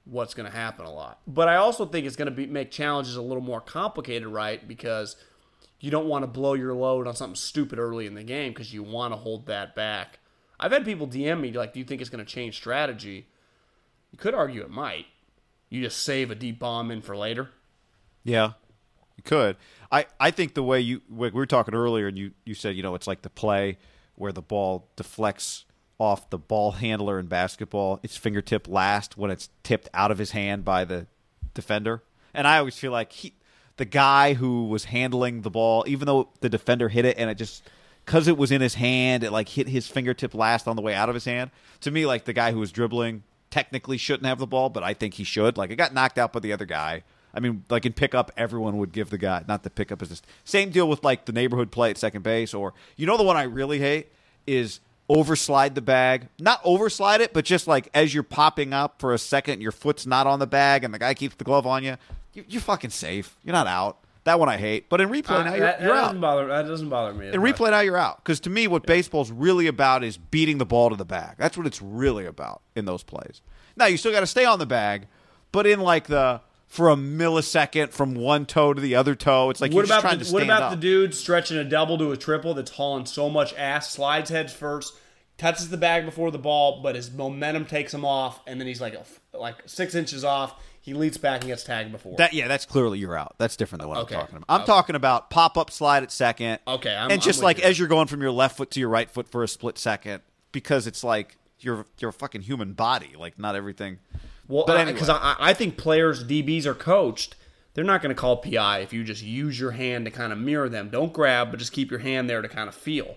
what's 0.05 0.35
going 0.35 0.51
to 0.51 0.57
happen 0.57 0.87
a 0.87 0.93
lot. 0.93 1.21
But 1.27 1.49
I 1.49 1.57
also 1.57 1.85
think 1.87 2.07
it's 2.07 2.17
going 2.17 2.35
to 2.35 2.47
make 2.47 2.71
challenges 2.71 3.17
a 3.17 3.23
little 3.23 3.43
more 3.43 3.61
complicated, 3.61 4.29
right? 4.29 4.67
Because 4.67 5.17
you 5.81 5.91
don't 5.91 6.07
want 6.07 6.23
to 6.23 6.29
blow 6.29 6.55
your 6.55 6.75
load 6.75 7.07
on 7.07 7.17
something 7.17 7.37
stupid 7.37 7.79
early 7.79 8.07
in 8.07 8.15
the 8.15 8.23
game 8.23 8.53
because 8.53 8.73
you 8.73 8.83
want 8.83 9.13
to 9.13 9.19
hold 9.19 9.47
that 9.47 9.75
back. 9.75 10.21
I've 10.59 10.73
had 10.73 10.85
people 10.85 11.07
DM 11.07 11.41
me 11.41 11.53
like, 11.53 11.75
"Do 11.75 11.81
you 11.81 11.85
think 11.85 12.01
it's 12.01 12.09
going 12.09 12.25
to 12.25 12.33
change 12.33 12.57
strategy?" 12.57 13.27
You 14.11 14.19
could 14.19 14.33
argue 14.33 14.63
it 14.63 14.71
might. 14.71 15.07
You 15.69 15.83
just 15.83 16.03
save 16.03 16.31
a 16.31 16.35
deep 16.35 16.59
bomb 16.59 16.91
in 16.91 17.03
for 17.03 17.17
later. 17.17 17.51
Yeah, 18.25 18.53
you 19.17 19.23
could. 19.23 19.57
I, 19.91 20.07
I 20.19 20.31
think 20.31 20.55
the 20.55 20.63
way 20.63 20.81
you 20.81 21.03
we 21.09 21.31
were 21.31 21.47
talking 21.47 21.75
earlier, 21.75 22.07
and 22.09 22.19
you, 22.19 22.33
you 22.45 22.55
said 22.55 22.77
you 22.77 22.83
know 22.83 22.95
it's 22.95 23.07
like 23.07 23.23
the 23.23 23.31
play 23.31 23.79
where 24.15 24.33
the 24.33 24.43
ball 24.43 24.89
deflects 24.97 25.65
off 25.99 26.29
the 26.31 26.39
ball 26.39 26.73
handler 26.73 27.19
in 27.19 27.27
basketball. 27.27 28.01
It's 28.03 28.17
fingertip 28.17 28.69
last 28.69 29.17
when 29.17 29.31
it's 29.31 29.49
tipped 29.63 29.89
out 29.95 30.11
of 30.11 30.19
his 30.19 30.33
hand 30.33 30.65
by 30.65 30.85
the 30.85 31.07
defender. 31.55 32.03
And 32.35 32.47
I 32.47 32.59
always 32.59 32.79
feel 32.79 32.93
like 32.93 33.13
he, 33.13 33.35
the 33.77 33.85
guy 33.85 34.35
who 34.35 34.67
was 34.67 34.85
handling 34.85 35.43
the 35.43 35.51
ball, 35.51 35.85
even 35.87 36.07
though 36.07 36.29
the 36.41 36.49
defender 36.49 36.89
hit 36.89 37.05
it 37.05 37.17
and 37.19 37.31
it 37.31 37.37
just 37.37 37.63
because 38.05 38.29
it 38.29 38.37
was 38.37 38.53
in 38.53 38.61
his 38.61 38.75
hand, 38.75 39.25
it 39.25 39.33
like 39.33 39.49
hit 39.49 39.69
his 39.69 39.89
fingertip 39.89 40.35
last 40.35 40.69
on 40.69 40.77
the 40.77 40.83
way 40.83 40.95
out 40.95 41.09
of 41.09 41.15
his 41.15 41.25
hand. 41.25 41.51
To 41.81 41.91
me, 41.91 42.07
like 42.07 42.25
the 42.25 42.33
guy 42.33 42.53
who 42.53 42.59
was 42.59 42.73
dribbling 42.73 43.23
technically 43.51 43.97
shouldn't 43.97 44.27
have 44.27 44.39
the 44.39 44.47
ball, 44.47 44.69
but 44.69 44.83
I 44.83 44.95
think 44.95 45.15
he 45.15 45.25
should. 45.25 45.57
Like 45.57 45.71
it 45.71 45.77
got 45.77 45.95
knocked 45.95 46.19
out 46.19 46.33
by 46.33 46.41
the 46.41 46.53
other 46.53 46.67
guy. 46.67 47.05
I 47.37 47.41
mean, 47.41 47.65
like 47.69 47.85
in 47.87 47.93
pickup, 47.93 48.33
everyone 48.37 48.79
would 48.79 48.93
give 48.93 49.11
the 49.11 49.19
guy 49.19 49.45
not 49.47 49.63
the 49.63 49.71
pickup 49.71 50.03
is 50.03 50.09
just 50.09 50.27
same 50.45 50.71
deal 50.71 50.89
with 50.89 51.05
like 51.05 51.27
the 51.27 51.33
neighborhood 51.33 51.71
play 51.71 51.91
at 51.91 51.99
second 51.99 52.23
base, 52.23 52.55
or 52.55 52.73
you 52.97 53.07
know 53.07 53.17
the 53.17 53.23
one 53.25 53.37
I 53.37 53.43
really 53.45 53.79
hate 53.79 54.11
is 54.47 54.81
overslide 55.11 55.75
the 55.75 55.83
bag. 55.83 56.29
Not 56.41 56.63
overslide 56.65 57.21
it, 57.21 57.33
but 57.33 57.45
just 57.45 57.67
like 57.69 57.89
as 57.95 58.15
you're 58.15 58.23
popping 58.23 58.73
up 58.73 59.01
for 59.01 59.13
a 59.15 59.19
second, 59.19 59.61
your 59.61 59.73
foot's 59.73 60.07
not 60.07 60.27
on 60.27 60.39
the 60.39 60.47
bag, 60.47 60.83
and 60.85 60.93
the 60.95 60.99
guy 60.99 61.15
keeps 61.15 61.35
the 61.37 61.45
glove 61.45 61.67
on 61.67 61.85
you. 61.85 61.97
you 62.33 62.45
you're 62.49 62.61
fucking 62.63 62.91
safe. 62.91 63.37
You're 63.45 63.53
not 63.53 63.67
out. 63.67 63.99
That 64.25 64.41
one 64.41 64.49
I 64.49 64.57
hate. 64.57 64.89
But 64.89 65.01
in 65.01 65.09
replay 65.09 65.45
now, 65.45 65.53
Uh, 65.53 65.55
you're, 65.55 65.61
that, 65.67 65.81
you're 65.81 65.95
that 65.95 65.99
out. 65.99 66.05
doesn't 66.07 66.21
bother. 66.21 66.47
That 66.49 66.67
doesn't 66.67 66.89
bother 66.89 67.15
me. 67.15 67.29
In 67.29 67.41
much. 67.41 67.55
replay 67.55 67.71
now, 67.71 67.79
you're 67.81 67.97
out. 67.97 68.25
Because 68.25 68.41
to 68.41 68.51
me, 68.51 68.67
what 68.67 68.85
baseball's 68.85 69.31
really 69.31 69.69
about 69.69 70.03
is 70.03 70.17
beating 70.19 70.59
the 70.59 70.67
ball 70.67 70.91
to 70.91 70.97
the 70.97 71.05
bag. 71.05 71.37
That's 71.39 71.57
what 71.57 71.65
it's 71.65 71.81
really 71.81 72.27
about 72.27 72.61
in 72.75 72.87
those 72.87 73.05
plays. 73.05 73.41
Now 73.77 73.87
you 73.87 73.97
still 73.97 74.11
got 74.11 74.21
to 74.21 74.27
stay 74.27 74.45
on 74.45 74.59
the 74.59 74.67
bag, 74.67 75.07
but 75.53 75.65
in 75.65 75.79
like 75.81 76.09
the 76.09 76.41
for 76.67 76.91
a 76.91 76.97
millisecond 76.97 77.91
from 77.91 78.15
one 78.15 78.45
toe 78.47 78.75
to 78.75 78.81
the 78.81 78.95
other 78.97 79.15
toe, 79.15 79.51
it's 79.51 79.61
like 79.61 79.73
what 79.73 79.85
about 79.85 80.01
trying 80.01 80.19
the, 80.19 80.31
what 80.33 80.43
about 80.43 80.63
up. 80.63 80.71
the 80.71 80.77
dude 80.77 81.15
stretching 81.15 81.57
a 81.57 81.65
double 81.65 81.97
to 81.99 82.11
a 82.13 82.17
triple 82.17 82.55
that's 82.55 82.73
hauling 82.73 83.07
so 83.07 83.31
much 83.31 83.55
ass, 83.55 83.91
slides 83.93 84.31
heads 84.31 84.53
first, 84.53 84.95
touches 85.39 85.69
the 85.71 85.77
bag 85.77 86.05
before 86.05 86.31
the 86.31 86.39
ball, 86.39 86.81
but 86.83 86.95
his 86.97 87.11
momentum 87.13 87.65
takes 87.67 87.95
him 87.95 88.05
off, 88.05 88.41
and 88.47 88.61
then 88.61 88.67
he's 88.67 88.81
like 88.81 88.95
like 89.33 89.57
six 89.67 89.95
inches 89.95 90.25
off. 90.25 90.55
He 90.81 90.95
leads 90.95 91.19
back 91.19 91.41
and 91.41 91.49
gets 91.49 91.65
tagged 91.65 91.91
before. 91.91 92.17
That 92.17 92.33
yeah, 92.33 92.47
that's 92.47 92.65
clearly 92.65 92.99
you're 93.01 93.17
out. 93.17 93.35
That's 93.39 93.57
different 93.57 93.81
than 93.81 93.89
what 93.89 93.99
Okay. 93.99 94.15
I'm 94.15 94.21
talking 94.21 94.37
about. 94.37 94.47
I'm 94.49 94.61
Okay. 94.61 94.67
talking 94.67 94.97
about 94.97 95.31
pop 95.31 95.59
up 95.59 95.71
slide 95.73 96.03
at 96.05 96.13
second. 96.13 96.61
Okay, 96.67 96.95
I'm- 96.95 97.11
and 97.11 97.21
just 97.21 97.41
I'm 97.41 97.45
like 97.45 97.59
you. 97.59 97.65
as 97.65 97.79
you're 97.79 97.89
going 97.89 98.07
from 98.07 98.21
your 98.23 98.31
left 98.31 98.57
foot 98.57 98.71
to 98.73 98.81
your 98.81 98.89
right 98.89 99.11
foot 99.11 99.29
for 99.29 99.43
a 99.43 99.49
split 99.49 99.79
second, 99.79 100.23
because 100.53 100.87
it's 100.87 101.03
like 101.03 101.37
you're 101.59 101.87
you're 101.99 102.11
a 102.11 102.13
fucking 102.13 102.43
human 102.43 102.73
body. 102.75 103.15
Like 103.19 103.39
not 103.39 103.57
everything. 103.57 103.99
Well, 104.49 104.65
but 104.67 104.85
because 104.87 105.09
anyway. 105.09 105.21
I, 105.23 105.37
I 105.51 105.55
think 105.55 105.77
players, 105.77 106.25
DBs 106.25 106.67
are 106.67 106.75
coached. 106.75 107.35
They're 107.75 107.85
not 107.85 108.01
going 108.01 108.15
to 108.15 108.19
call 108.21 108.39
PI 108.39 108.79
if 108.81 108.93
you 108.93 109.05
just 109.05 109.23
use 109.23 109.61
your 109.61 109.73
hand 109.73 110.07
to 110.07 110.11
kind 110.11 110.33
of 110.33 110.39
mirror 110.39 110.69
them. 110.69 110.89
Don't 110.89 111.13
grab, 111.13 111.51
but 111.51 111.59
just 111.59 111.73
keep 111.73 111.91
your 111.91 112.01
hand 112.01 112.29
there 112.31 112.41
to 112.41 112.49
kind 112.49 112.69
of 112.69 112.75
feel. 112.75 113.17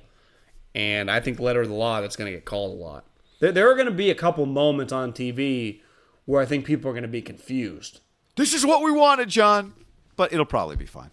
And 0.76 1.10
I 1.10 1.19
think 1.22 1.39
letter 1.39 1.61
of 1.61 1.69
the 1.69 1.73
law 1.73 2.01
that's 2.01 2.15
going 2.18 2.30
to 2.31 2.35
get 2.38 2.45
called 2.45 2.77
a 2.77 2.84
lot. 2.84 3.06
There, 3.39 3.51
there 3.53 3.69
are 3.72 3.76
going 3.76 3.85
to 3.88 3.91
be 3.93 4.10
a 4.10 4.15
couple 4.15 4.45
moments 4.45 4.91
on 4.91 5.14
TV 5.14 5.80
where 6.26 6.41
I 6.41 6.45
think 6.45 6.65
people 6.65 6.89
are 6.89 6.93
going 6.93 7.03
to 7.03 7.07
be 7.07 7.22
confused. 7.22 8.01
This 8.35 8.53
is 8.53 8.65
what 8.65 8.84
we 8.84 8.91
wanted, 8.91 9.30
John. 9.30 9.73
But 10.18 10.34
it'll 10.34 10.45
probably 10.45 10.76
be 10.76 10.85
fine. 10.85 11.11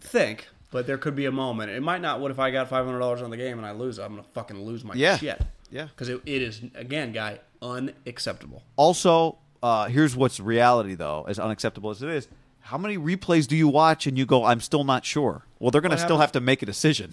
think, 0.00 0.48
but 0.70 0.86
there 0.86 0.96
could 0.98 1.14
be 1.14 1.26
a 1.26 1.32
moment. 1.32 1.70
It 1.70 1.82
might 1.82 2.00
not. 2.00 2.20
What 2.20 2.30
if 2.30 2.38
I 2.38 2.50
got 2.50 2.68
five 2.68 2.86
hundred 2.86 3.00
dollars 3.00 3.22
on 3.22 3.30
the 3.30 3.36
game 3.36 3.58
and 3.58 3.66
I 3.66 3.72
lose? 3.72 3.98
I'm 3.98 4.12
gonna 4.12 4.22
fucking 4.34 4.64
lose 4.64 4.84
my 4.84 4.94
Yeah. 4.94 5.18
shit. 5.18 5.40
Yeah. 5.70 5.84
because 5.84 6.08
it, 6.08 6.20
it 6.26 6.42
is 6.42 6.62
again, 6.74 7.12
guy, 7.12 7.40
unacceptable. 7.62 8.62
Also, 8.76 9.38
uh, 9.62 9.86
here's 9.86 10.16
what's 10.16 10.40
reality 10.40 10.94
though, 10.94 11.24
as 11.28 11.38
unacceptable 11.38 11.90
as 11.90 12.02
it 12.02 12.08
is. 12.10 12.28
How 12.60 12.78
many 12.78 12.98
replays 12.98 13.46
do 13.46 13.56
you 13.56 13.68
watch 13.68 14.06
and 14.06 14.16
you 14.18 14.26
go, 14.26 14.44
I'm 14.44 14.60
still 14.60 14.84
not 14.84 15.04
sure? 15.04 15.44
Well, 15.58 15.70
they're 15.70 15.80
going 15.80 15.90
to 15.96 15.98
still 15.98 16.18
have 16.18 16.32
to 16.32 16.40
make 16.40 16.62
a 16.62 16.66
decision. 16.66 17.12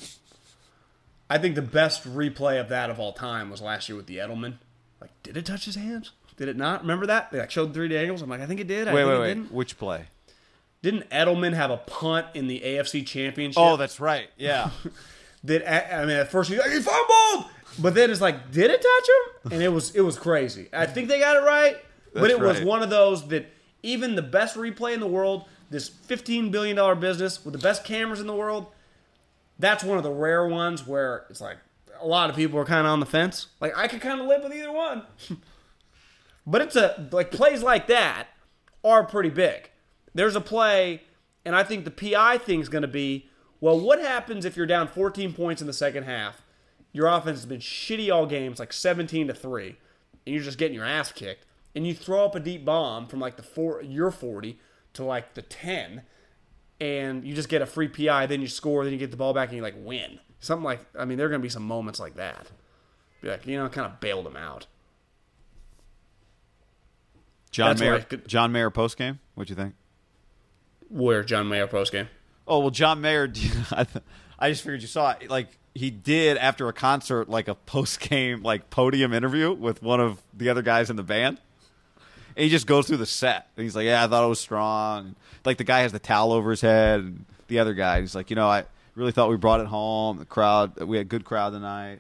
I 1.30 1.38
think 1.38 1.56
the 1.56 1.62
best 1.62 2.04
replay 2.04 2.60
of 2.60 2.70
that 2.70 2.90
of 2.90 3.00
all 3.00 3.14
time 3.14 3.50
was 3.50 3.62
last 3.62 3.90
year 3.90 3.96
with 3.96 4.06
the 4.08 4.18
Edelman. 4.18 4.56
Like, 5.02 5.12
did 5.24 5.36
it 5.36 5.46
touch 5.46 5.66
his 5.66 5.76
hands? 5.76 6.12
Did 6.38 6.48
it 6.48 6.58
not? 6.58 6.82
Remember 6.82 7.08
that? 7.08 7.32
They 7.32 7.40
like 7.40 7.52
showed 7.52 7.74
three 7.74 7.96
angles. 7.98 8.22
I'm 8.22 8.30
like, 8.30 8.42
I 8.42 8.46
think 8.46 8.60
it 8.60 8.68
did. 8.68 8.88
I 8.88 8.94
Wait, 8.94 9.02
think 9.02 9.10
wait, 9.10 9.16
it 9.16 9.20
wait. 9.20 9.28
Didn't. 9.34 9.52
Which 9.52 9.78
play? 9.78 10.06
Didn't 10.84 11.10
Edelman 11.10 11.54
have 11.54 11.72
a 11.72 11.78
punt 11.78 12.28
in 12.36 12.48
the 12.48 12.62
AFC 12.62 13.06
Championship? 13.06 13.62
Oh, 13.62 13.78
that's 13.78 14.00
right. 14.00 14.30
Yeah. 14.38 14.70
that 15.44 15.96
I 15.96 16.06
mean, 16.06 16.18
at 16.18 16.32
first 16.32 16.50
he's 16.50 16.60
like, 16.60 16.72
he 16.72 16.80
fumbled, 16.80 17.52
but 17.80 17.94
then 17.94 18.10
it's 18.12 18.22
like, 18.22 18.52
did 18.52 18.72
it 18.72 18.82
touch 18.82 19.10
him? 19.10 19.52
And 19.54 19.64
it 19.64 19.70
was 19.70 19.96
it 19.96 20.02
was 20.02 20.18
crazy. 20.18 20.70
I 20.74 20.86
think 20.86 21.08
they 21.08 21.20
got 21.20 21.36
it 21.38 21.46
right, 21.46 21.78
but 22.14 22.22
That's 22.24 22.34
it 22.34 22.40
was 22.40 22.58
right. 22.58 22.68
one 22.68 22.84
of 22.84 22.90
those 22.90 23.28
that 23.30 23.48
even 23.84 24.16
the 24.16 24.22
best 24.22 24.56
replay 24.56 24.94
in 24.94 25.00
the 25.00 25.08
world, 25.08 25.46
this 25.70 25.88
fifteen 25.88 26.52
billion 26.52 26.76
dollar 26.76 26.96
business 26.96 27.44
with 27.44 27.54
the 27.54 27.60
best 27.60 27.84
cameras 27.84 28.20
in 28.20 28.28
the 28.28 28.36
world, 28.36 28.68
that's 29.60 29.84
one 29.84 29.98
of 29.98 30.04
the 30.04 30.12
rare 30.12 30.48
ones 30.48 30.86
where 30.86 31.26
it's 31.30 31.42
like 31.42 31.58
a 32.00 32.08
lot 32.08 32.30
of 32.30 32.36
people 32.36 32.60
are 32.60 32.66
kind 32.66 32.86
of 32.86 32.94
on 32.94 33.00
the 33.00 33.06
fence. 33.06 33.48
Like 33.60 33.78
I 33.78 33.88
could 33.88 34.02
kind 34.02 34.20
of 34.20 34.28
live 34.28 34.44
with 34.44 34.54
either 34.54 34.72
one, 34.72 35.04
but 36.48 36.62
it's 36.62 36.76
a 36.76 37.08
like 37.12 37.32
plays 37.32 37.62
like 37.64 37.88
that 37.88 38.28
are 38.84 39.04
pretty 39.04 39.30
big. 39.30 39.70
There's 40.14 40.36
a 40.36 40.42
play, 40.42 41.04
and 41.46 41.56
I 41.56 41.64
think 41.64 41.86
the 41.86 41.92
PI 41.92 42.40
thing's 42.40 42.70
going 42.70 42.82
to 42.82 42.88
be 42.88 43.30
well, 43.60 43.80
what 43.80 44.00
happens 44.00 44.46
if 44.46 44.56
you're 44.56 44.68
down 44.68 44.88
14 44.88 45.34
points 45.34 45.62
in 45.62 45.68
the 45.68 45.74
second 45.74 46.04
half? 46.04 46.42
Your 46.98 47.06
offense 47.06 47.38
has 47.38 47.46
been 47.46 47.60
shitty 47.60 48.12
all 48.12 48.26
games, 48.26 48.58
like 48.58 48.74
17 48.74 49.28
to 49.28 49.34
3, 49.36 49.68
and 50.26 50.34
you're 50.34 50.44
just 50.44 50.58
getting 50.58 50.74
your 50.74 50.84
ass 50.84 51.12
kicked. 51.12 51.46
And 51.76 51.86
you 51.86 51.94
throw 51.94 52.26
up 52.26 52.34
a 52.34 52.40
deep 52.40 52.66
bomb 52.66 53.06
from 53.06 53.20
like 53.20 53.36
the 53.36 53.44
four, 53.44 53.84
your 53.84 54.10
40 54.10 54.58
to 54.94 55.04
like 55.04 55.36
the 55.36 55.44
10, 55.44 56.02
and 56.82 57.24
you 57.24 57.36
just 57.36 57.50
get 57.50 57.62
a 57.62 57.68
free 57.68 57.88
PI, 57.88 58.26
then 58.26 58.42
you 58.42 58.48
score, 58.48 58.84
then 58.84 58.94
you 58.94 58.98
get 58.98 59.12
the 59.12 59.18
ball 59.18 59.32
back, 59.32 59.50
and 59.50 59.58
you 59.58 59.62
like 59.62 59.76
win. 59.78 60.18
Something 60.40 60.64
like, 60.64 60.80
I 60.98 61.06
mean, 61.06 61.20
there 61.20 61.28
are 61.28 61.30
going 61.30 61.40
to 61.40 61.46
be 61.46 61.50
some 61.52 61.68
moments 61.68 62.00
like 62.00 62.16
that. 62.16 62.48
Be 63.22 63.30
like, 63.30 63.46
you 63.46 63.58
know, 63.58 63.70
kind 63.70 63.86
of 63.86 64.00
bailed 64.00 64.26
them 64.26 64.36
out. 64.36 64.66
John 67.52 67.70
That's 67.70 67.82
Mayer. 67.82 68.00
Could- 68.02 68.28
John 68.28 68.52
Mayer 68.52 68.72
post 68.72 68.98
game. 68.98 69.20
What'd 69.36 69.52
you 69.52 69.56
think? 69.56 69.76
Where 70.90 71.24
John 71.24 71.48
Mayer 71.48 71.68
post 71.68 71.92
game? 71.92 72.08
Oh 72.48 72.58
well, 72.58 72.72
John 72.72 73.02
Mayer. 73.02 73.26
I, 73.72 73.84
th- 73.84 74.04
I 74.40 74.50
just 74.50 74.64
figured 74.64 74.82
you 74.82 74.88
saw 74.88 75.12
it. 75.12 75.30
Like 75.30 75.50
he 75.78 75.90
did 75.92 76.38
after 76.38 76.68
a 76.68 76.74
concert, 76.74 77.30
like 77.30 77.48
a 77.48 77.56
post 77.56 78.00
game, 78.00 78.44
like 78.44 78.70
podium 78.70 79.14
interview 79.14 79.54
with 79.54 79.82
one 79.82 80.00
of 80.00 80.22
the 80.34 80.50
other 80.50 80.62
guys 80.62 80.90
in 80.90 80.96
the 80.96 81.04
band. 81.04 81.38
And 82.36 82.44
he 82.44 82.50
just 82.50 82.68
goes 82.68 82.88
through 82.88 82.98
the 82.98 83.06
set. 83.06 83.48
And 83.56 83.64
he's 83.64 83.76
like, 83.76 83.86
"Yeah, 83.86 84.04
I 84.04 84.08
thought 84.08 84.24
it 84.24 84.28
was 84.28 84.40
strong." 84.40 85.16
Like 85.46 85.58
the 85.58 85.64
guy 85.64 85.80
has 85.80 85.92
the 85.92 86.00
towel 86.00 86.32
over 86.34 86.52
his 86.52 86.62
head, 86.62 87.00
and 87.00 87.26
the 87.48 87.60
other 87.60 87.74
guy, 87.74 88.02
he's 88.02 88.14
like, 88.16 88.30
"You 88.30 88.36
know, 88.36 88.48
I 88.48 88.66
really 88.96 89.12
thought 89.12 89.30
we 89.30 89.38
brought 89.38 89.60
it 89.60 89.68
home. 89.68 90.18
The 90.18 90.26
crowd, 90.26 90.78
we 90.80 90.98
had 90.98 91.06
a 91.06 91.10
good 91.10 91.26
crowd 91.26 91.52
tonight." 91.52 92.00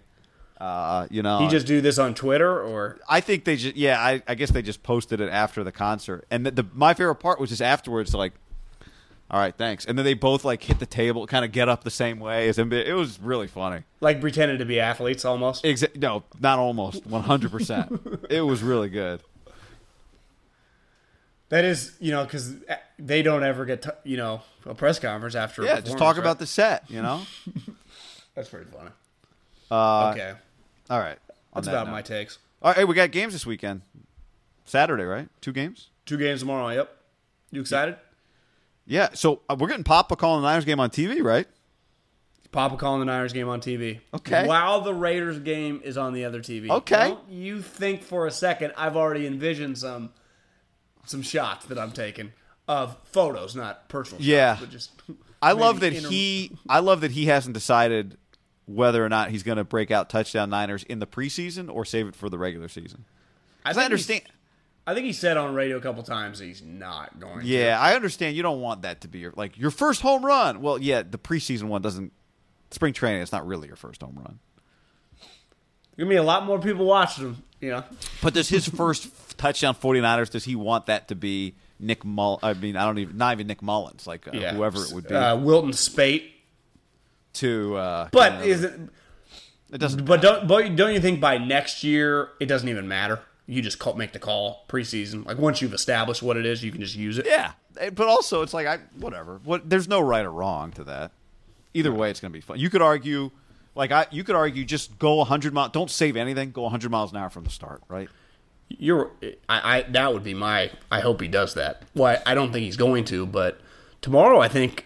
Uh, 0.60 1.06
you 1.12 1.22
know, 1.22 1.38
He 1.40 1.48
just 1.50 1.68
do 1.68 1.82
this 1.82 2.00
on 2.00 2.16
Twitter 2.16 2.60
or 2.64 2.98
I 3.08 3.22
think 3.22 3.44
they 3.44 3.58
just 3.58 3.76
yeah. 3.76 4.00
I, 4.02 4.24
I 4.28 4.34
guess 4.34 4.50
they 4.50 4.64
just 4.64 4.82
posted 4.82 5.22
it 5.22 5.30
after 5.30 5.64
the 5.64 5.72
concert, 5.72 6.26
and 6.32 6.46
the, 6.46 6.52
the 6.52 6.66
my 6.74 6.94
favorite 6.96 7.16
part 7.16 7.40
was 7.40 7.50
just 7.50 7.62
afterwards, 7.62 8.14
like, 8.16 8.34
all 9.30 9.40
right, 9.40 9.54
thanks, 9.56 9.84
and 9.86 9.98
then 9.98 10.06
they 10.06 10.14
both 10.14 10.46
like 10.46 10.64
hit 10.64 10.80
the 10.80 10.86
table, 10.86 11.28
kind 11.28 11.44
of 11.44 11.52
get 11.52 11.68
up 11.68 11.84
the 11.84 11.92
same 11.92 12.20
way 12.20 12.48
as 12.48 12.58
him. 12.58 12.72
It 12.72 12.94
was 12.96 13.20
really 13.20 13.48
funny. 13.48 13.84
like 14.00 14.22
pretending 14.22 14.58
to 14.60 14.66
be 14.66 14.80
athletes 14.80 15.26
almost. 15.26 15.64
Exa- 15.66 15.96
no, 15.98 16.24
not 16.40 16.60
almost, 16.60 17.06
one 17.06 17.24
hundred 17.24 17.52
percent. 17.52 18.00
It 18.30 18.42
was 18.42 18.64
really 18.64 18.90
good. 18.90 19.22
That 21.50 21.64
is, 21.64 21.94
you 22.00 22.12
know, 22.12 22.24
because 22.26 22.56
they 23.00 23.22
don't 23.22 23.44
ever 23.44 23.64
get, 23.66 23.82
to, 23.84 23.96
you 24.04 24.18
know, 24.18 24.42
a 24.66 24.76
press 24.76 25.00
conference 25.00 25.34
after. 25.36 25.62
a 25.62 25.66
Yeah, 25.66 25.80
just 25.80 25.98
talk 25.98 26.16
right? 26.18 26.22
about 26.22 26.40
the 26.40 26.46
set, 26.46 26.84
you 26.90 27.02
know. 27.02 27.22
That's 28.36 28.50
pretty 28.50 28.70
funny. 28.70 28.90
Uh, 29.72 30.12
okay, 30.12 30.34
All 30.90 31.00
right, 31.00 31.18
that's 31.54 31.68
that 31.68 31.74
about 31.74 31.88
note. 31.88 31.92
my 31.94 32.02
takes. 32.02 32.38
All 32.62 32.70
right, 32.72 32.78
hey, 32.78 32.84
we 32.86 32.96
got 32.96 33.12
games 33.12 33.34
this 33.34 33.46
weekend. 33.46 33.82
Saturday, 34.64 35.04
right? 35.04 35.28
Two 35.42 35.52
games. 35.52 35.90
Two 36.06 36.18
games 36.18 36.40
tomorrow. 36.42 36.70
Yep. 36.70 36.96
You 37.52 37.62
excited? 37.62 37.96
Yeah, 37.96 38.07
so 39.14 39.42
uh, 39.50 39.56
we're 39.60 39.68
getting 39.68 39.84
Papa 39.84 40.16
calling 40.16 40.42
the 40.42 40.48
Niners 40.48 40.66
game 40.66 40.80
on 40.80 40.90
TV, 40.90 41.22
right? 41.24 41.48
Papa 42.52 42.78
calling 42.78 43.00
the 43.02 43.06
Niners 43.06 43.34
game 43.34 43.50
on 43.50 43.60
TV. 43.62 44.00
Okay. 44.14 44.48
While 44.48 44.82
the 44.82 44.94
Raiders 44.94 45.40
game 45.40 45.82
is 45.84 45.98
on 45.98 46.14
the 46.14 46.26
other 46.26 46.40
TV. 46.42 46.70
Okay. 46.70 47.10
Don't 47.10 47.30
you 47.30 47.62
think 47.62 48.04
for 48.04 48.26
a 48.26 48.32
second 48.32 48.74
I've 48.78 48.96
already 48.96 49.28
envisioned 49.28 49.78
some 49.78 50.12
some 51.06 51.22
shots 51.22 51.66
that 51.68 51.78
I'm 51.78 51.92
taking 51.92 52.32
of 52.68 52.98
photos, 53.06 53.56
not 53.56 53.88
personal 53.90 54.20
shots, 54.20 54.28
Yeah. 54.28 54.58
but 54.60 54.70
just 54.70 54.92
I 55.42 55.52
love 55.52 55.82
that 55.82 55.94
inter- 55.94 56.10
he. 56.10 56.58
I 56.68 56.80
love 56.80 57.02
that 57.02 57.12
he 57.12 57.26
hasn't 57.28 57.54
decided 57.54 58.18
whether 58.66 59.06
or 59.06 59.10
not 59.10 59.30
he's 59.30 59.44
going 59.44 59.58
to 59.58 59.64
break 59.64 59.92
out 59.92 60.10
touchdown 60.10 60.50
Niners 60.50 60.84
in 60.84 61.00
the 61.00 61.08
preseason 61.08 61.70
or 61.74 61.86
save 61.86 62.08
it 62.08 62.16
for 62.16 62.30
the 62.30 62.38
regular 62.38 62.68
season. 62.68 63.06
I, 63.64 63.74
think 63.74 63.86
understand. 63.86 64.22
he's- 64.22 64.34
I 64.88 64.94
think 64.94 65.06
he 65.06 65.12
said 65.12 65.36
on 65.36 65.54
radio 65.54 65.76
a 65.76 65.82
couple 65.82 66.02
times 66.02 66.40
he's 66.40 66.64
not 66.64 67.20
going 67.20 67.42
to. 67.42 67.46
Yeah, 67.46 67.78
I 67.80 67.94
understand. 67.94 68.38
You 68.38 68.42
don't 68.42 68.62
want 68.62 68.84
that 68.84 69.02
to 69.02 69.10
be 69.10 69.20
your 69.20 69.34
like 69.36 69.58
your 69.58 69.70
first 69.70 70.02
home 70.02 70.26
run. 70.26 70.62
Well, 70.62 70.82
yeah, 70.82 71.04
the 71.04 71.18
preseason 71.18 71.64
one 71.64 71.82
doesn't. 71.82 72.14
Spring 72.72 72.94
training, 72.94 73.22
it's 73.22 73.32
not 73.32 73.46
really 73.46 73.68
your 73.68 73.76
first 73.76 74.02
home 74.02 74.18
run. 74.18 74.40
Gonna 75.98 76.10
be 76.10 76.16
a 76.16 76.24
lot 76.24 76.46
more 76.46 76.60
people 76.60 76.86
watching 76.86 77.26
him. 77.26 77.44
You 77.60 77.70
know, 77.72 77.84
But 78.22 78.34
does 78.36 78.50
his 78.50 78.68
first 78.68 79.38
touchdown 79.38 79.74
49ers? 79.74 80.30
Does 80.30 80.46
he 80.46 80.56
want 80.56 80.86
that 80.86 81.08
to 81.08 81.16
be 81.16 81.56
Nick 81.80 82.06
Mull? 82.06 82.40
I 82.44 82.54
mean, 82.54 82.78
I 82.78 82.86
don't 82.86 83.00
even 83.00 83.18
not 83.18 83.34
even 83.34 83.48
Nick 83.48 83.62
Mullens, 83.62 84.06
like 84.06 84.28
uh, 84.28 84.32
yeah, 84.34 84.54
whoever 84.54 84.84
it 84.84 84.92
would 84.94 85.08
be. 85.08 85.16
Uh, 85.16 85.36
Wilton 85.38 85.72
Speight, 85.74 86.24
to 87.34 87.76
uh, 87.76 88.10
but 88.12 88.34
you 88.34 88.40
know, 88.40 88.46
is 88.46 88.64
it? 88.64 88.80
it 89.74 89.78
doesn't. 89.80 90.06
But 90.06 90.22
don't 90.22 90.48
but 90.48 90.76
don't 90.76 90.94
you 90.94 91.02
think 91.02 91.20
by 91.20 91.40
next 91.40 91.84
year 91.84 92.30
it 92.40 92.46
doesn't 92.46 92.70
even 92.70 92.88
matter? 92.88 93.20
You 93.48 93.62
just 93.62 93.80
call, 93.80 93.94
make 93.94 94.12
the 94.12 94.20
call 94.20 94.66
preseason. 94.68 95.26
Like 95.26 95.38
once 95.38 95.62
you've 95.62 95.74
established 95.74 96.22
what 96.22 96.36
it 96.38 96.46
is, 96.46 96.64
you 96.64 96.72
can 96.72 96.82
just 96.82 96.96
use 96.96 97.18
it. 97.18 97.26
Yeah, 97.26 97.54
Eh, 97.80 97.90
but 97.90 98.08
also 98.08 98.42
it's 98.42 98.54
like 98.54 98.68
I 98.68 98.80
whatever. 98.98 99.40
What 99.44 99.70
there's 99.70 99.88
no 99.88 100.00
right 100.00 100.26
or 100.26 100.32
wrong 100.32 100.72
to 100.74 100.84
that. 100.86 101.12
Either 101.74 101.94
way, 101.94 102.10
it's 102.10 102.20
going 102.20 102.32
to 102.32 102.38
be 102.38 102.42
fun. 102.42 102.60
You 102.60 102.70
could 102.70 102.82
argue, 102.82 103.30
like 103.76 103.92
I, 103.92 104.08
you 104.10 104.24
could 104.24 104.36
argue, 104.36 104.66
just 104.66 104.98
go 104.98 105.16
100 105.16 105.54
miles. 105.54 105.72
Don't 105.72 105.92
save 105.92 106.16
anything. 106.16 106.52
Go 106.52 106.64
100 106.64 106.90
miles 106.90 107.12
an 107.12 107.18
hour 107.18 107.30
from 107.30 107.44
the 107.44 107.50
start, 107.52 107.82
right? 107.88 108.10
You're, 108.70 109.12
I, 109.48 109.78
I, 109.78 109.82
that 109.92 110.14
would 110.14 110.24
be 110.24 110.34
my. 110.34 110.72
I 110.92 111.02
hope 111.02 111.22
he 111.22 111.28
does 111.28 111.54
that. 111.54 111.84
Well, 111.94 112.20
I, 112.26 112.32
I 112.32 112.36
don't 112.36 112.52
think 112.52 112.64
he's 112.64 112.78
going 112.78 113.06
to, 113.06 113.26
but 113.26 113.60
tomorrow 114.02 114.40
I 114.40 114.48
think 114.48 114.86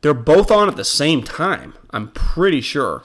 they're 0.00 0.14
both 0.14 0.50
on 0.50 0.68
at 0.68 0.76
the 0.76 0.84
same 0.84 1.22
time. 1.22 1.74
I'm 1.90 2.10
pretty 2.10 2.60
sure, 2.60 3.04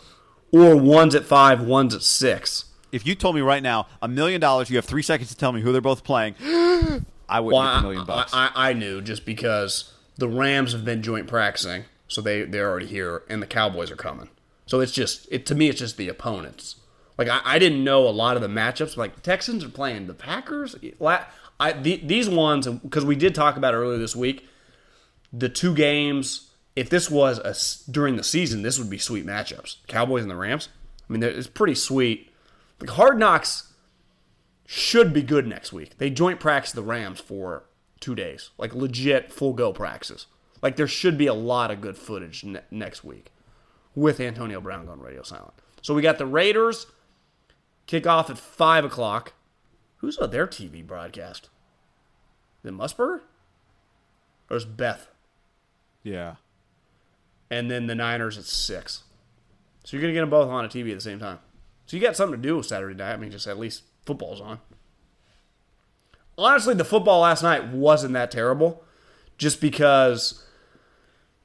or 0.52 0.76
one's 0.76 1.14
at 1.14 1.26
five, 1.26 1.62
one's 1.62 1.94
at 1.94 2.02
six. 2.02 2.66
If 2.92 3.06
you 3.06 3.16
told 3.16 3.36
me 3.36 3.42
right 3.42 3.62
now 3.64 3.88
a 4.02 4.08
million 4.08 4.40
dollars, 4.42 4.70
you 4.70 4.76
have 4.78 4.86
three 4.86 5.02
seconds 5.04 5.30
to 5.30 5.36
tell 5.36 5.52
me 5.52 5.62
who 5.62 5.72
they're 5.72 5.82
both 5.82 6.04
playing. 6.04 6.36
I 7.30 7.42
wouldn't 7.42 7.54
Well, 7.54 7.64
get 7.64 7.76
the 7.76 7.82
million 7.82 8.06
bucks. 8.06 8.34
I, 8.34 8.48
I, 8.56 8.70
I 8.70 8.74
knew 8.74 9.02
just 9.02 9.26
because 9.26 9.94
the 10.18 10.28
Rams 10.30 10.72
have 10.72 10.86
been 10.86 11.02
joint 11.04 11.28
practicing, 11.28 11.84
so 12.08 12.22
they 12.22 12.44
they're 12.44 12.70
already 12.70 12.86
here, 12.86 13.24
and 13.30 13.42
the 13.42 13.48
Cowboys 13.48 13.92
are 13.92 13.96
coming. 13.98 14.30
So 14.66 14.80
it's 14.80 14.92
just 14.92 15.28
it 15.32 15.46
to 15.48 15.56
me, 15.56 15.70
it's 15.70 15.80
just 15.80 15.98
the 15.98 16.08
opponents. 16.10 16.78
Like 17.18 17.28
I, 17.28 17.42
I 17.44 17.60
didn't 17.60 17.84
know 17.84 18.08
a 18.08 18.12
lot 18.12 18.36
of 18.38 18.42
the 18.42 18.48
matchups. 18.48 18.96
Like 18.96 19.16
the 19.16 19.22
Texans 19.22 19.64
are 19.64 19.70
playing 19.70 20.08
the 20.08 20.14
Packers. 20.14 20.76
I, 21.60 21.74
the, 21.74 21.98
these 21.98 22.30
ones 22.30 22.68
because 22.68 23.04
we 23.04 23.16
did 23.16 23.34
talk 23.34 23.58
about 23.58 23.74
earlier 23.74 23.98
this 23.98 24.16
week. 24.16 24.48
The 25.34 25.50
two 25.50 25.74
games, 25.76 26.52
if 26.76 26.90
this 26.90 27.10
was 27.12 27.40
a, 27.40 27.92
during 27.92 28.16
the 28.16 28.24
season, 28.24 28.62
this 28.62 28.78
would 28.80 28.90
be 28.90 28.98
sweet 29.00 29.26
matchups. 29.26 29.78
Cowboys 29.88 30.22
and 30.22 30.32
the 30.32 30.36
Rams. 30.36 30.70
I 31.10 31.14
mean, 31.14 31.24
it's 31.24 31.48
pretty 31.48 31.76
sweet. 31.76 32.27
Like 32.80 32.92
Hard 32.92 33.18
Knocks 33.18 33.74
should 34.66 35.14
be 35.14 35.22
good 35.22 35.48
next 35.48 35.72
week. 35.74 35.98
They 35.98 36.10
joint 36.10 36.40
practice 36.40 36.72
the 36.72 36.82
Rams 36.82 37.20
for 37.20 37.64
two 38.00 38.16
days, 38.16 38.52
like 38.58 38.76
legit 38.76 39.32
full 39.32 39.54
go 39.54 39.74
practices. 39.74 40.28
Like 40.62 40.76
there 40.76 40.88
should 40.88 41.18
be 41.18 41.28
a 41.28 41.34
lot 41.34 41.72
of 41.72 41.82
good 41.82 41.98
footage 41.98 42.44
ne- 42.44 42.62
next 42.72 43.04
week 43.04 43.32
with 43.96 44.20
Antonio 44.20 44.60
Brown 44.62 44.86
going 44.86 45.00
radio 45.00 45.24
silent. 45.24 45.54
So 45.82 45.94
we 45.94 46.02
got 46.02 46.18
the 46.18 46.26
Raiders 46.26 46.88
kick 47.86 48.06
off 48.06 48.30
at 48.30 48.38
five 48.38 48.84
o'clock. 48.86 49.34
Who's 49.98 50.18
on 50.18 50.30
their 50.30 50.46
TV 50.46 50.86
broadcast? 50.86 51.50
Is 52.64 52.70
it 52.70 52.74
Musburger? 52.78 53.22
Or 54.50 54.58
is 54.58 54.66
Beth? 54.66 55.08
yeah. 56.04 56.36
And 57.50 57.72
then 57.72 57.88
the 57.88 57.96
Niners 57.96 58.38
at 58.38 58.44
six. 58.44 59.04
So 59.86 59.96
you're 59.96 60.02
gonna 60.02 60.14
get 60.14 60.20
them 60.20 60.30
both 60.30 60.50
on 60.50 60.66
a 60.66 60.68
TV 60.68 60.92
at 60.92 60.96
the 60.96 61.02
same 61.02 61.20
time. 61.20 61.40
So 61.88 61.96
you 61.96 62.04
got 62.04 62.16
something 62.16 62.40
to 62.40 62.48
do 62.48 62.58
with 62.58 62.66
Saturday 62.66 62.96
night. 62.96 63.14
I 63.14 63.18
mean, 63.18 63.32
just 63.32 63.48
at 63.48 63.58
least 63.58 63.84
football's 64.06 64.42
on. 64.42 64.60
Honestly, 66.38 66.76
the 66.76 66.86
football 66.86 67.22
last 67.22 67.42
night 67.42 67.70
wasn't 67.70 68.14
that 68.14 68.30
terrible, 68.30 68.84
just 69.38 69.60
because 69.60 70.44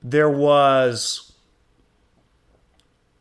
there 0.02 0.28
was. 0.28 1.32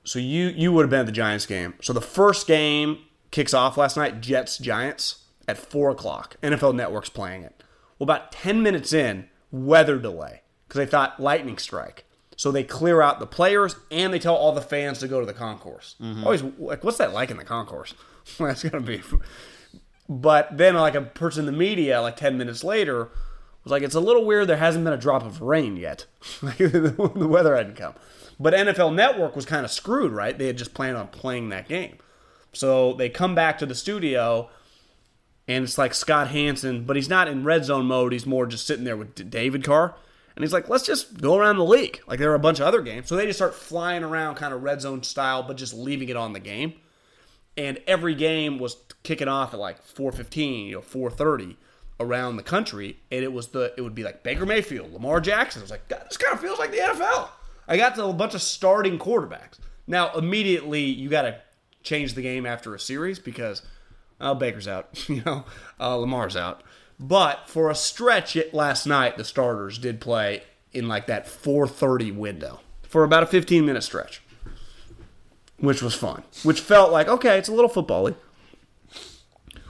So 0.04 0.20
you 0.20 0.48
you 0.48 0.74
would 0.74 0.82
have 0.82 0.90
been 0.90 1.02
at 1.02 1.06
the 1.06 1.12
Giants 1.12 1.46
game. 1.46 1.76
So 1.82 1.94
the 1.94 2.02
first 2.02 2.48
game 2.48 2.98
kicks 3.30 3.54
off 3.54 3.78
last 3.78 3.96
night, 3.96 4.20
Jets 4.20 4.58
Giants. 4.58 5.20
at 5.48 5.58
four 5.58 5.90
o'clock. 5.92 6.36
NFL 6.42 6.76
Network's 6.76 7.10
playing 7.10 7.44
it. 7.44 7.64
Well, 7.98 8.06
about 8.06 8.32
ten 8.32 8.64
minutes 8.64 8.94
in, 8.94 9.30
weather 9.52 10.00
delay 10.00 10.42
because 10.68 10.80
they 10.80 10.86
thought 10.90 11.20
lightning 11.20 11.58
strike. 11.58 12.06
So 12.42 12.52
they 12.52 12.64
clear 12.64 13.04
out 13.04 13.20
the 13.20 13.28
players 13.28 13.76
and 13.92 14.12
they 14.12 14.18
tell 14.18 14.34
all 14.34 14.52
the 14.52 14.64
fans 14.64 14.98
to 14.98 15.08
go 15.08 15.20
to 15.20 15.28
the 15.28 15.34
concourse. 15.34 15.94
Mm-hmm. 16.02 16.24
Always 16.24 16.42
like, 16.42 16.84
what's 16.84 16.98
that 16.98 17.14
like 17.14 17.30
in 17.30 17.38
the 17.38 17.44
concourse? 17.44 17.94
That's 18.40 18.64
gonna 18.64 18.84
be. 18.84 19.04
But 20.10 20.58
then, 20.58 20.74
like 20.74 20.96
a 20.96 21.04
person 21.04 21.42
in 21.48 21.54
the 21.54 21.58
media, 21.58 22.02
like 22.02 22.16
ten 22.18 22.40
minutes 22.40 22.64
later, 22.64 23.10
was 23.64 23.70
like, 23.72 23.84
"It's 23.84 23.94
a 23.94 24.00
little 24.00 24.26
weird. 24.26 24.48
There 24.48 24.58
hasn't 24.58 24.84
been 24.84 24.92
a 24.92 24.98
drop 24.98 25.24
of 25.24 25.40
rain 25.40 25.78
yet. 25.78 26.08
Like, 26.42 26.58
the 26.58 27.28
weather 27.30 27.56
hadn't 27.56 27.76
come." 27.76 27.94
But 28.40 28.56
NFL 28.56 28.96
Network 28.96 29.36
was 29.36 29.46
kind 29.46 29.64
of 29.64 29.72
screwed, 29.72 30.12
right? 30.12 30.36
They 30.36 30.48
had 30.48 30.58
just 30.58 30.74
planned 30.74 30.98
on 30.98 31.10
playing 31.10 31.50
that 31.50 31.70
game, 31.70 31.98
so 32.54 32.94
they 32.94 33.08
come 33.08 33.36
back 33.36 33.60
to 33.60 33.68
the 33.68 33.76
studio, 33.76 34.50
and 35.48 35.64
it's 35.64 35.78
like 35.78 35.94
Scott 35.94 36.30
Hanson, 36.30 36.86
but 36.86 36.96
he's 36.96 37.08
not 37.08 37.28
in 37.28 37.46
red 37.46 37.64
zone 37.66 37.86
mode. 37.86 38.12
He's 38.12 38.26
more 38.26 38.48
just 38.48 38.66
sitting 38.66 38.84
there 38.84 38.98
with 38.98 39.30
David 39.30 39.64
Carr, 39.64 39.96
and 40.42 40.48
he's 40.48 40.54
like, 40.54 40.70
"Let's 40.70 40.86
just 40.86 41.22
go 41.22 41.38
around 41.38 41.58
the 41.58 41.64
league." 41.64 42.02
Like 42.08 42.20
there 42.20 42.32
are 42.32 42.36
a 42.36 42.40
bunch 42.40 42.60
of 42.60 42.66
other 42.66 42.82
games, 42.82 43.08
so 43.08 43.16
they 43.16 43.26
just 43.26 43.38
start 43.38 43.54
flying 43.54 44.04
around, 44.04 44.36
kind 44.36 44.54
of 44.54 44.64
red 44.64 44.82
zone 44.82 45.04
style, 45.04 45.44
but 45.44 45.58
just 45.58 45.74
leaving 45.74 46.10
it 46.10 46.18
on 46.18 46.34
the 46.34 46.40
game 46.40 46.74
and 47.58 47.80
every 47.88 48.16
game 48.16 48.58
was 48.58 48.78
kicking 49.04 49.28
off 49.28 49.54
at 49.54 49.60
like 49.60 49.84
4:15, 49.86 50.68
you 50.68 50.76
know, 50.76 50.82
4:30 50.82 51.58
around 52.00 52.38
the 52.38 52.44
country, 52.44 52.98
and 53.12 53.24
it 53.24 53.34
was 53.34 53.50
the 53.50 53.74
it 53.78 53.82
would 53.82 53.96
be 53.96 54.04
like 54.04 54.24
Baker 54.24 54.46
Mayfield, 54.46 54.92
Lamar 54.94 55.20
Jackson. 55.22 55.62
I 55.62 55.64
was 55.64 55.72
like, 55.72 55.88
God, 55.88 56.06
this 56.10 56.18
kind 56.18 56.34
of 56.34 56.40
feels 56.40 56.60
like 56.60 56.72
the 56.72 56.78
NFL. 56.78 57.30
I 57.68 57.78
got 57.78 57.96
to 57.96 58.06
a 58.06 58.14
bunch 58.14 58.34
of 58.34 58.42
starting 58.42 58.98
quarterbacks. 58.98 59.60
Now 59.88 60.14
immediately 60.14 60.84
you 60.84 61.10
got 61.10 61.24
to 61.24 61.40
change 61.84 62.14
the 62.14 62.22
game 62.22 62.46
after 62.46 62.74
a 62.74 62.80
series 62.80 63.20
because 63.20 63.62
oh, 64.20 64.36
Baker's 64.36 64.68
out, 64.68 64.88
you 65.10 65.22
know, 65.26 65.46
uh, 65.80 65.96
Lamar's 65.98 66.36
out. 66.36 66.64
But 67.02 67.50
for 67.50 67.70
a 67.70 67.76
stretch 67.76 68.36
it, 68.36 68.54
last 68.54 68.86
night, 68.86 69.18
the 69.18 69.26
starters 69.26 69.78
did 69.78 70.00
play 70.00 70.44
in 70.72 70.88
like 70.88 71.08
that 71.08 71.26
4:30 71.26 72.16
window 72.16 72.62
for 72.84 73.04
about 73.04 73.24
a 73.24 73.26
15 73.26 73.66
minute 73.66 73.84
stretch 73.84 74.22
which 75.62 75.82
was 75.82 75.94
fun. 75.94 76.24
Which 76.44 76.60
felt 76.60 76.92
like 76.92 77.08
okay, 77.08 77.38
it's 77.38 77.48
a 77.48 77.54
little 77.54 77.70
football-y. 77.70 78.16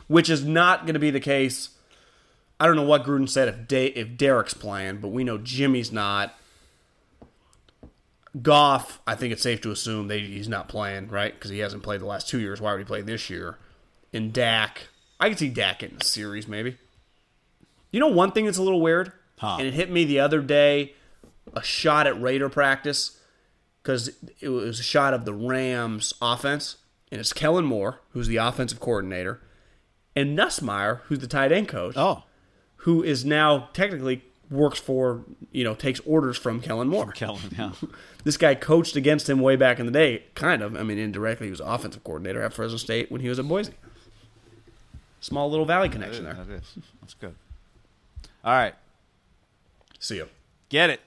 Which 0.07 0.29
is 0.29 0.43
not 0.43 0.85
going 0.85 0.95
to 0.95 0.99
be 0.99 1.11
the 1.11 1.19
case. 1.19 1.69
I 2.59 2.65
don't 2.65 2.75
know 2.75 2.81
what 2.83 3.03
Gruden 3.03 3.29
said 3.29 3.47
if 3.47 3.67
De- 3.67 3.97
if 3.97 4.17
Derek's 4.17 4.53
playing, 4.53 4.97
but 4.97 5.09
we 5.09 5.23
know 5.23 5.37
Jimmy's 5.37 5.91
not. 5.91 6.33
Goff, 8.41 9.01
I 9.05 9.15
think 9.15 9.33
it's 9.33 9.41
safe 9.41 9.59
to 9.61 9.71
assume 9.71 10.07
that 10.07 10.21
he's 10.21 10.47
not 10.47 10.69
playing, 10.69 11.09
right? 11.09 11.33
Because 11.33 11.51
he 11.51 11.59
hasn't 11.59 11.83
played 11.83 11.99
the 11.99 12.05
last 12.05 12.29
two 12.29 12.39
years. 12.39 12.61
Why 12.61 12.71
would 12.71 12.79
he 12.79 12.85
play 12.85 13.01
this 13.01 13.29
year? 13.29 13.57
And 14.13 14.31
Dak, 14.31 14.87
I 15.19 15.27
can 15.27 15.37
see 15.37 15.49
Dak 15.49 15.83
in 15.83 15.97
the 15.97 16.05
series 16.05 16.47
maybe. 16.47 16.77
You 17.91 17.99
know 17.99 18.07
one 18.07 18.31
thing 18.31 18.45
that's 18.45 18.57
a 18.57 18.63
little 18.63 18.81
weird, 18.81 19.11
Huh. 19.37 19.57
and 19.59 19.67
it 19.67 19.73
hit 19.73 19.91
me 19.91 20.03
the 20.05 20.19
other 20.19 20.41
day. 20.41 20.93
A 21.55 21.63
shot 21.63 22.07
at 22.07 22.21
Raider 22.21 22.47
practice 22.49 23.17
because 23.81 24.11
it 24.39 24.49
was 24.49 24.79
a 24.79 24.83
shot 24.83 25.13
of 25.13 25.25
the 25.25 25.33
Rams 25.33 26.13
offense, 26.21 26.77
and 27.11 27.19
it's 27.19 27.33
Kellen 27.33 27.65
Moore, 27.65 27.99
who's 28.11 28.27
the 28.27 28.37
offensive 28.37 28.79
coordinator, 28.79 29.41
and 30.15 30.37
Nussmeier, 30.37 31.01
who's 31.05 31.19
the 31.19 31.27
tight 31.27 31.51
end 31.51 31.67
coach, 31.67 31.95
Oh, 31.97 32.23
who 32.77 33.03
is 33.03 33.25
now 33.25 33.69
technically 33.73 34.23
works 34.49 34.79
for, 34.79 35.23
you 35.51 35.63
know, 35.63 35.73
takes 35.73 35.99
orders 36.01 36.37
from 36.37 36.61
Kellen 36.61 36.87
Moore. 36.89 37.05
From 37.05 37.13
Kellen. 37.13 37.41
Yeah. 37.57 37.71
This 38.23 38.37
guy 38.37 38.53
coached 38.53 38.95
against 38.95 39.27
him 39.27 39.39
way 39.39 39.55
back 39.55 39.79
in 39.79 39.87
the 39.87 39.91
day, 39.91 40.25
kind 40.35 40.61
of. 40.61 40.75
I 40.77 40.83
mean, 40.83 40.99
indirectly, 40.99 41.47
he 41.47 41.51
was 41.51 41.59
offensive 41.59 42.03
coordinator 42.03 42.43
at 42.43 42.53
Fresno 42.53 42.77
State 42.77 43.11
when 43.11 43.19
he 43.21 43.29
was 43.29 43.39
at 43.39 43.47
Boise. 43.47 43.73
Small 45.21 45.49
little 45.49 45.65
Valley 45.65 45.89
connection 45.89 46.23
there. 46.25 46.35
that 46.35 46.49
is. 46.49 46.75
That's 47.01 47.15
good. 47.15 47.33
All 48.43 48.53
right, 48.53 48.73
See 49.99 50.15
you. 50.15 50.27
get 50.69 50.89
it. 50.89 50.99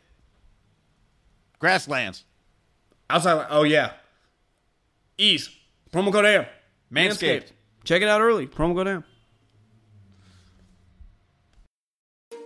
Grasslands. 1.59 2.25
Outside, 3.11 3.47
oh 3.51 3.65
yeah. 3.65 3.93
Eaze. 5.19 5.51
Promo 5.93 6.13
code 6.13 6.25
AM. 6.27 6.47
Manscaped. 6.93 7.51
Check 7.85 8.03
it 8.03 8.09
out 8.09 8.21
early. 8.21 8.47
Promo 8.47 8.75
code 8.75 8.89
AM. 8.89 9.05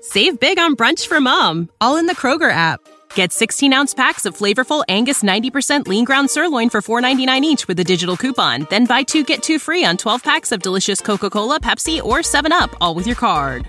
Save 0.01 0.41
big 0.41 0.59
on 0.59 0.75
brunch 0.77 1.07
for 1.07 1.21
mom, 1.21 1.69
all 1.81 1.97
in 1.97 2.07
the 2.07 2.15
Kroger 2.15 2.51
app. 2.51 2.81
Get 3.15 3.33
16 3.33 3.73
ounce 3.73 3.93
packs 3.95 4.25
of 4.27 4.37
flavorful 4.37 4.85
Angus 4.89 5.23
90% 5.23 5.87
lean 5.87 6.05
ground 6.05 6.31
sirloin 6.31 6.71
for 6.71 6.81
$4.99 6.81 7.43
each 7.43 7.69
with 7.69 7.79
a 7.81 7.85
digital 7.85 8.17
coupon. 8.17 8.67
Then 8.71 8.87
buy 8.87 9.03
two 9.03 9.25
get 9.25 9.43
two 9.43 9.59
free 9.59 9.85
on 9.85 9.97
12 9.97 10.23
packs 10.23 10.53
of 10.53 10.63
delicious 10.63 11.01
Coca 11.01 11.29
Cola, 11.31 11.61
Pepsi, 11.61 12.03
or 12.03 12.19
7UP, 12.19 12.75
all 12.81 12.95
with 12.95 13.07
your 13.07 13.17
card. 13.17 13.69